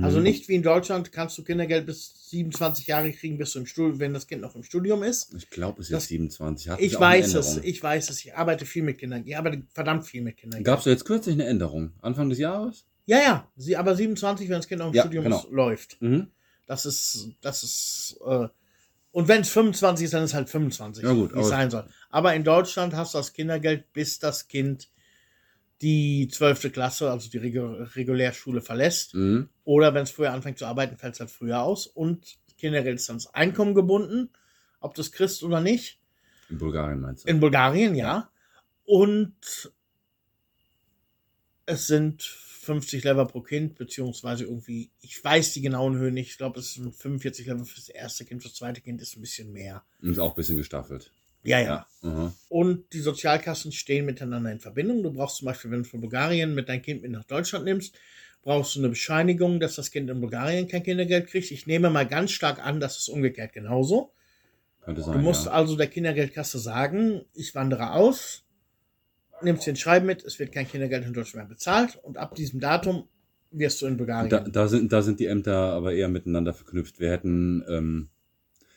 Also 0.00 0.18
Mhm. 0.18 0.22
nicht 0.22 0.48
wie 0.48 0.54
in 0.54 0.62
Deutschland 0.62 1.12
kannst 1.12 1.36
du 1.36 1.44
Kindergeld 1.44 1.84
bis 1.84 2.30
27 2.30 2.86
Jahre 2.86 3.12
kriegen, 3.12 3.36
bis 3.36 3.52
du 3.52 3.58
im 3.58 3.66
Studium, 3.66 4.00
wenn 4.00 4.14
das 4.14 4.26
Kind 4.26 4.40
noch 4.40 4.54
im 4.54 4.62
Studium 4.62 5.02
ist. 5.02 5.34
Ich 5.34 5.50
glaube, 5.50 5.82
es 5.82 5.88
ist 5.88 5.92
Das- 5.92 6.04
jetzt 6.04 6.08
27. 6.08 6.70
Hat 6.70 6.80
Ich 6.80 6.98
weiß 6.98 7.34
es, 7.34 7.58
ich 7.58 7.82
weiß 7.82 8.08
es. 8.08 8.24
Ich 8.24 8.34
arbeite 8.34 8.64
viel 8.64 8.82
mit 8.84 8.96
Kindern. 8.98 9.22
Ich 9.26 9.36
arbeite 9.36 9.62
verdammt 9.74 10.06
viel 10.06 10.22
mit 10.22 10.38
Kindern. 10.38 10.64
Gab 10.64 10.78
es 10.78 10.86
jetzt 10.86 11.04
kürzlich 11.04 11.34
eine 11.34 11.44
Änderung? 11.44 11.92
Anfang 12.00 12.30
des 12.30 12.38
Jahres? 12.38 12.84
Ja, 13.04 13.18
ja. 13.18 13.48
Sie, 13.56 13.76
aber 13.76 13.94
27, 13.94 14.48
wenn 14.48 14.56
das 14.56 14.66
Kind 14.68 14.78
noch 14.78 14.88
im 14.88 14.94
Ja, 14.94 15.02
Studium 15.02 15.24
genau. 15.24 15.40
ist, 15.40 15.50
läuft. 15.50 16.00
Mhm. 16.00 16.28
Das 16.66 16.86
ist, 16.86 17.28
das 17.42 17.62
ist, 17.62 18.16
äh, 18.26 18.48
und 19.10 19.28
wenn 19.28 19.42
es 19.42 19.50
25 19.50 20.06
ist, 20.06 20.14
dann 20.14 20.22
ist 20.24 20.30
es 20.30 20.34
halt 20.34 20.48
25, 20.48 21.04
Ja, 21.04 21.12
gut, 21.12 21.34
wie 21.34 21.40
es 21.40 21.48
sein 21.48 21.70
soll. 21.70 21.84
Aber 22.08 22.34
in 22.34 22.44
Deutschland 22.44 22.94
hast 22.94 23.12
du 23.12 23.18
das 23.18 23.34
Kindergeld, 23.34 23.92
bis 23.92 24.18
das 24.18 24.48
Kind 24.48 24.88
die 25.82 26.28
12. 26.28 26.72
Klasse, 26.72 27.10
also 27.10 27.28
die 27.28 27.38
Regu 27.38 27.60
Regulärschule 27.96 28.62
verlässt. 28.62 29.14
Mhm. 29.14 29.48
Oder 29.64 29.92
wenn 29.94 30.04
es 30.04 30.10
früher 30.10 30.32
anfängt 30.32 30.58
zu 30.58 30.66
arbeiten, 30.66 30.96
fällt 30.96 31.14
es 31.14 31.20
halt 31.20 31.30
früher 31.30 31.62
aus. 31.62 31.86
Und 31.86 32.38
Kindergeld 32.56 33.00
ist 33.00 33.10
ans 33.10 33.26
Einkommen 33.26 33.74
gebunden, 33.74 34.30
ob 34.80 34.94
du 34.94 35.00
es 35.00 35.10
kriegst 35.10 35.42
oder 35.42 35.60
nicht. 35.60 35.98
In 36.48 36.58
Bulgarien 36.58 37.00
meinst 37.00 37.24
du? 37.24 37.28
In 37.28 37.40
Bulgarien, 37.40 37.94
ja. 37.94 38.30
Und 38.84 39.72
es 41.66 41.86
sind 41.86 42.22
50 42.22 43.02
Lever 43.02 43.26
pro 43.26 43.40
Kind, 43.40 43.74
beziehungsweise 43.74 44.44
irgendwie, 44.44 44.90
ich 45.00 45.22
weiß 45.22 45.52
die 45.54 45.62
genauen 45.62 45.96
Höhen 45.96 46.14
nicht. 46.14 46.30
Ich 46.30 46.38
glaube, 46.38 46.60
es 46.60 46.74
sind 46.74 46.94
45 46.94 47.46
Lever 47.46 47.64
fürs 47.64 47.88
erste 47.88 48.24
Kind, 48.24 48.42
fürs 48.42 48.54
zweite 48.54 48.80
Kind 48.80 49.02
ist 49.02 49.16
ein 49.16 49.20
bisschen 49.20 49.52
mehr. 49.52 49.82
Ist 50.00 50.20
auch 50.20 50.30
ein 50.30 50.36
bisschen 50.36 50.56
gestaffelt. 50.56 51.12
Ja, 51.42 51.60
ja. 51.60 51.86
Aha. 52.02 52.32
Und 52.48 52.92
die 52.92 53.00
Sozialkassen 53.00 53.72
stehen 53.72 54.06
miteinander 54.06 54.52
in 54.52 54.60
Verbindung. 54.60 55.02
Du 55.02 55.12
brauchst 55.12 55.38
zum 55.38 55.46
Beispiel, 55.46 55.70
wenn 55.70 55.82
du 55.82 55.88
von 55.88 56.00
Bulgarien 56.00 56.54
mit 56.54 56.68
dein 56.68 56.82
Kind 56.82 57.02
mit 57.02 57.10
nach 57.10 57.24
Deutschland 57.24 57.64
nimmst, 57.64 57.94
brauchst 58.42 58.74
du 58.74 58.80
eine 58.80 58.88
Bescheinigung, 58.88 59.60
dass 59.60 59.76
das 59.76 59.90
Kind 59.90 60.10
in 60.10 60.20
Bulgarien 60.20 60.68
kein 60.68 60.82
Kindergeld 60.82 61.28
kriegt. 61.28 61.50
Ich 61.50 61.66
nehme 61.66 61.90
mal 61.90 62.06
ganz 62.06 62.32
stark 62.32 62.64
an, 62.64 62.80
dass 62.80 62.98
es 62.98 63.08
umgekehrt 63.08 63.52
genauso. 63.52 64.12
Könnte 64.82 65.02
sein. 65.02 65.14
Du 65.14 65.18
musst 65.20 65.46
ja. 65.46 65.52
also 65.52 65.76
der 65.76 65.86
Kindergeldkasse 65.86 66.58
sagen, 66.58 67.22
ich 67.34 67.54
wandere 67.54 67.92
aus, 67.92 68.44
nimmst 69.42 69.66
den 69.66 69.76
Schreiben 69.76 70.06
mit, 70.06 70.24
es 70.24 70.38
wird 70.38 70.52
kein 70.52 70.68
Kindergeld 70.68 71.06
in 71.06 71.12
Deutschland 71.12 71.48
mehr 71.48 71.54
bezahlt 71.54 71.96
und 72.02 72.18
ab 72.18 72.34
diesem 72.34 72.60
Datum 72.60 73.08
wirst 73.52 73.82
du 73.82 73.86
in 73.86 73.96
Bulgarien. 73.96 74.30
Da, 74.30 74.40
da, 74.40 74.66
sind, 74.66 74.92
da 74.92 75.02
sind 75.02 75.20
die 75.20 75.26
Ämter 75.26 75.54
aber 75.54 75.92
eher 75.92 76.08
miteinander 76.08 76.54
verknüpft. 76.54 77.00
Wir 77.00 77.10
hätten, 77.10 77.62
ähm, 77.68 78.08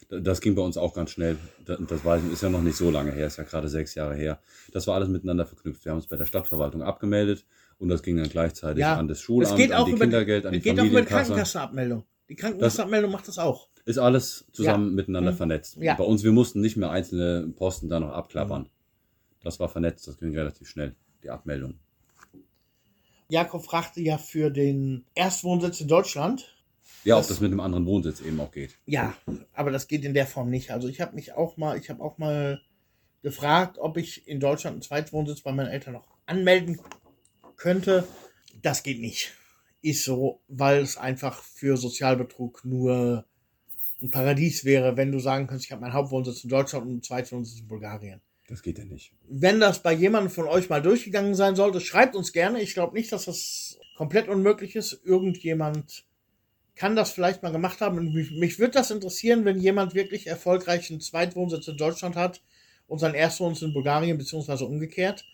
das 0.10 0.42
ging 0.42 0.56
bei 0.56 0.62
uns 0.62 0.78
auch 0.78 0.94
ganz 0.94 1.12
schnell. 1.12 1.38
Da- 1.66 1.78
Das 1.78 2.04
weiß 2.06 2.24
ich, 2.26 2.34
ist 2.34 2.42
ja 2.44 2.50
noch 2.50 2.62
nicht 2.62 2.78
so 2.78 2.90
lange 2.92 3.12
her, 3.12 3.28
ist 3.28 3.38
ja 3.38 3.44
gerade 3.44 3.68
sechs 3.70 3.96
Jahre 3.96 4.16
her. 4.16 4.40
Das 4.72 4.88
war 4.88 4.96
alles 4.96 5.10
miteinander 5.10 5.46
verknüpft. 5.46 5.84
Wir 5.86 5.92
haben 5.92 5.98
uns 5.98 6.08
bei 6.08 6.16
der 6.18 6.26
Stadtverwaltung 6.26 6.82
abgemeldet 6.84 7.46
und 7.80 7.90
das 7.90 8.04
ging 8.04 8.18
dann 8.18 8.30
gleichzeitig 8.30 8.82
Ja, 8.82 8.96
an 8.98 9.08
das 9.08 9.20
Schulamt, 9.22 9.56
geht 9.58 9.72
an 9.72 9.86
die 9.86 9.96
Kindergeld, 9.96 10.46
an 10.46 10.52
die 10.54 10.60
es 10.60 10.64
geht 10.64 10.74
auch 10.74 10.84
über 10.84 10.84
die 10.84 10.90
Familienkasse. 11.08 11.24
Krankenkassenabmeldung. 11.30 12.04
Die 12.30 12.36
Krankenkassenabmeldung 12.36 13.12
macht 13.12 13.28
das 13.28 13.38
auch. 13.38 13.70
Ist 13.86 14.00
alles 14.00 14.46
zusammen 14.52 14.96
miteinander 14.96 15.32
Mhm. 15.32 15.38
vernetzt. 15.38 15.78
Ja. 15.78 15.94
Bei 15.94 16.04
uns, 16.04 16.24
wir 16.24 16.32
mussten 16.32 16.60
nicht 16.62 16.76
mehr 16.78 16.90
einzelne 16.90 17.48
Posten 17.56 17.88
da 17.90 18.00
noch 18.00 18.10
abklappern. 18.14 18.68
Das 19.44 19.60
war 19.60 19.70
vernetzt, 19.70 20.08
das 20.08 20.18
ging 20.18 20.36
relativ 20.36 20.68
schnell, 20.68 20.96
die 21.24 21.30
Abmeldung. 21.30 21.76
Jakob 23.30 23.64
fragte 23.66 24.02
ja 24.02 24.18
für 24.18 24.50
den 24.52 25.06
Erstwohnsitz 25.16 25.82
in 25.82 25.88
Deutschland. 25.88 26.55
Ja, 27.06 27.18
ob 27.18 27.28
das 27.28 27.40
mit 27.40 27.52
einem 27.52 27.60
anderen 27.60 27.86
Wohnsitz 27.86 28.20
eben 28.22 28.40
auch 28.40 28.52
geht. 28.52 28.78
Ja, 28.86 29.16
aber 29.54 29.72
das 29.72 29.88
geht 29.88 30.04
in 30.04 30.14
der 30.14 30.26
Form 30.26 30.50
nicht. 30.50 30.72
Also 30.72 30.88
ich 30.88 31.00
habe 31.02 31.16
mich 31.16 31.34
auch 31.34 31.56
mal, 31.56 31.78
ich 31.78 31.90
habe 31.90 32.04
auch 32.04 32.18
mal 32.18 32.62
gefragt, 33.22 33.78
ob 33.80 33.98
ich 33.98 34.28
in 34.28 34.40
Deutschland 34.40 34.74
einen 34.74 34.82
Zweitwohnsitz 34.82 35.42
bei 35.42 35.52
meinen 35.52 35.70
Eltern 35.70 35.94
noch 35.94 36.08
anmelden 36.26 36.80
könnte. 37.58 38.08
Das 38.62 38.84
geht 38.84 39.00
nicht. 39.00 39.34
ist 39.82 40.04
so, 40.04 40.42
weil 40.48 40.82
es 40.82 40.98
einfach 40.98 41.44
für 41.44 41.78
Sozialbetrug 41.78 42.66
nur 42.66 43.26
ein 44.02 44.10
Paradies 44.10 44.66
wäre, 44.66 44.98
wenn 44.98 45.12
du 45.12 45.20
sagen 45.20 45.48
könntest, 45.48 45.68
ich 45.68 45.72
habe 45.72 45.82
meinen 45.82 45.94
Hauptwohnsitz 45.94 46.44
in 46.44 46.50
Deutschland 46.50 46.86
und 46.86 46.92
einen 46.92 47.04
Zweitwohnsitz 47.04 47.60
in 47.60 47.68
Bulgarien. 47.68 48.22
Das 48.48 48.62
geht 48.62 48.78
ja 48.78 48.86
nicht. 48.86 49.14
Wenn 49.28 49.60
das 49.60 49.82
bei 49.82 49.94
jemandem 49.94 50.32
von 50.32 50.48
euch 50.48 50.70
mal 50.70 50.82
durchgegangen 50.82 51.36
sein 51.36 51.56
sollte, 51.56 51.82
schreibt 51.82 52.16
uns 52.16 52.34
gerne. 52.34 52.62
Ich 52.62 52.74
glaube 52.74 52.96
nicht, 52.96 53.12
dass 53.12 53.26
das 53.26 53.80
komplett 53.96 54.28
unmöglich 54.28 54.76
ist. 54.76 55.02
Irgendjemand 55.04 56.06
kann 56.76 56.96
das 56.96 57.12
vielleicht 57.12 57.44
mal 57.44 57.52
gemacht 57.52 57.82
haben. 57.82 57.98
Und 57.98 58.14
mich, 58.14 58.32
mich 58.32 58.60
würde 58.60 58.74
das 58.74 58.92
interessieren, 58.92 59.46
wenn 59.46 59.60
jemand 59.60 59.96
wirklich 59.96 60.28
erfolgreich 60.28 60.90
einen 60.92 61.02
Zweitwohnsitz 61.02 61.68
in 61.68 61.78
Deutschland 61.78 62.16
hat 62.16 62.42
und 62.88 63.00
seinen 63.00 63.16
Erstwohnsitz 63.16 63.64
in 63.64 63.74
Bulgarien, 63.74 64.18
beziehungsweise 64.18 64.66
umgekehrt. 64.66 65.26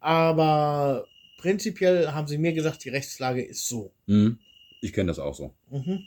Aber 0.00 1.06
prinzipiell 1.38 2.08
haben 2.12 2.28
sie 2.28 2.38
mir 2.38 2.52
gesagt, 2.52 2.84
die 2.84 2.90
Rechtslage 2.90 3.42
ist 3.42 3.66
so. 3.66 3.92
Mhm. 4.06 4.38
Ich 4.80 4.92
kenne 4.92 5.08
das 5.08 5.18
auch 5.18 5.34
so. 5.34 5.54
Mhm. 5.70 6.04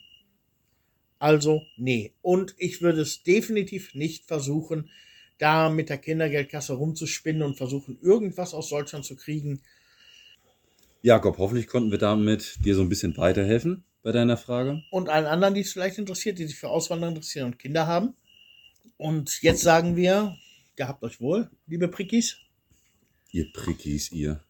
Also, 1.19 1.61
nee. 1.77 2.13
Und 2.21 2.55
ich 2.57 2.81
würde 2.81 3.01
es 3.01 3.23
definitiv 3.23 3.93
nicht 3.93 4.25
versuchen, 4.25 4.89
da 5.37 5.69
mit 5.69 5.89
der 5.89 5.97
Kindergeldkasse 5.97 6.73
rumzuspinnen 6.73 7.41
und 7.41 7.57
versuchen, 7.57 7.99
irgendwas 8.01 8.53
aus 8.53 8.69
Deutschland 8.69 9.05
zu 9.05 9.15
kriegen. 9.15 9.61
Jakob, 11.01 11.37
hoffentlich 11.37 11.67
konnten 11.67 11.91
wir 11.91 11.97
damit 11.97 12.63
dir 12.63 12.75
so 12.75 12.81
ein 12.81 12.89
bisschen 12.89 13.15
weiterhelfen 13.17 13.83
bei 14.03 14.11
deiner 14.11 14.37
Frage. 14.37 14.83
Und 14.91 15.09
allen 15.09 15.25
anderen, 15.25 15.53
die 15.53 15.61
es 15.61 15.73
vielleicht 15.73 15.97
interessiert, 15.97 16.37
die 16.39 16.45
sich 16.45 16.57
für 16.57 16.69
Auswanderung 16.69 17.15
interessieren 17.15 17.47
und 17.47 17.59
Kinder 17.59 17.87
haben. 17.87 18.13
Und 18.97 19.41
jetzt 19.41 19.61
sagen 19.61 19.95
wir, 19.95 20.35
gehabt 20.75 21.03
euch 21.03 21.19
wohl, 21.19 21.49
liebe 21.67 21.87
Prickis. 21.87 22.37
Ihr 23.31 23.51
Prickis, 23.51 24.11
ihr. 24.11 24.43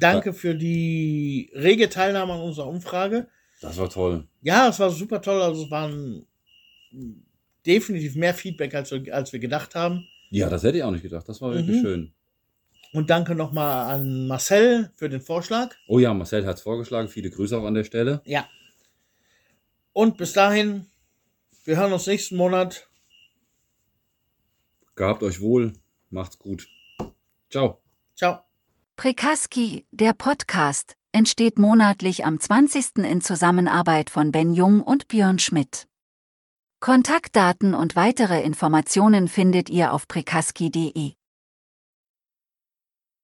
Danke 0.00 0.32
für 0.32 0.54
die 0.54 1.50
rege 1.54 1.88
Teilnahme 1.88 2.32
an 2.32 2.40
unserer 2.40 2.66
Umfrage. 2.68 3.28
Das 3.60 3.76
war 3.76 3.88
toll. 3.90 4.26
Ja, 4.42 4.68
es 4.68 4.80
war 4.80 4.90
super 4.90 5.20
toll. 5.22 5.40
Also 5.42 5.64
es 5.64 5.70
waren 5.70 6.26
definitiv 7.66 8.14
mehr 8.16 8.34
Feedback, 8.34 8.74
als 8.74 8.90
wir, 8.90 9.14
als 9.14 9.32
wir 9.32 9.40
gedacht 9.40 9.74
haben. 9.74 10.06
Ja, 10.30 10.48
das 10.48 10.62
hätte 10.64 10.78
ich 10.78 10.84
auch 10.84 10.90
nicht 10.90 11.02
gedacht. 11.02 11.28
Das 11.28 11.40
war 11.40 11.52
wirklich 11.54 11.76
Mhm. 11.76 11.82
schön. 11.82 12.12
Und 12.94 13.10
danke 13.10 13.34
nochmal 13.34 13.92
an 13.92 14.28
Marcel 14.28 14.92
für 14.94 15.08
den 15.08 15.20
Vorschlag. 15.20 15.74
Oh 15.88 15.98
ja, 15.98 16.14
Marcel 16.14 16.46
hat 16.46 16.58
es 16.58 16.62
vorgeschlagen. 16.62 17.08
Viele 17.08 17.28
Grüße 17.28 17.58
auch 17.58 17.64
an 17.64 17.74
der 17.74 17.82
Stelle. 17.82 18.22
Ja. 18.24 18.48
Und 19.92 20.16
bis 20.16 20.32
dahin, 20.32 20.86
wir 21.64 21.76
hören 21.76 21.92
uns 21.92 22.06
nächsten 22.06 22.36
Monat. 22.36 22.88
Gehabt 24.94 25.24
euch 25.24 25.40
wohl. 25.40 25.72
Macht's 26.10 26.38
gut. 26.38 26.68
Ciao. 27.50 27.82
Ciao. 28.14 28.44
Prekaski, 28.94 29.86
der 29.90 30.12
Podcast, 30.12 30.94
entsteht 31.10 31.58
monatlich 31.58 32.24
am 32.24 32.38
20. 32.38 32.98
in 32.98 33.20
Zusammenarbeit 33.20 34.08
von 34.08 34.30
Ben 34.30 34.54
Jung 34.54 34.80
und 34.80 35.08
Björn 35.08 35.40
Schmidt. 35.40 35.88
Kontaktdaten 36.78 37.74
und 37.74 37.96
weitere 37.96 38.40
Informationen 38.42 39.26
findet 39.26 39.68
ihr 39.68 39.92
auf 39.92 40.06
prekaski.de. 40.06 41.14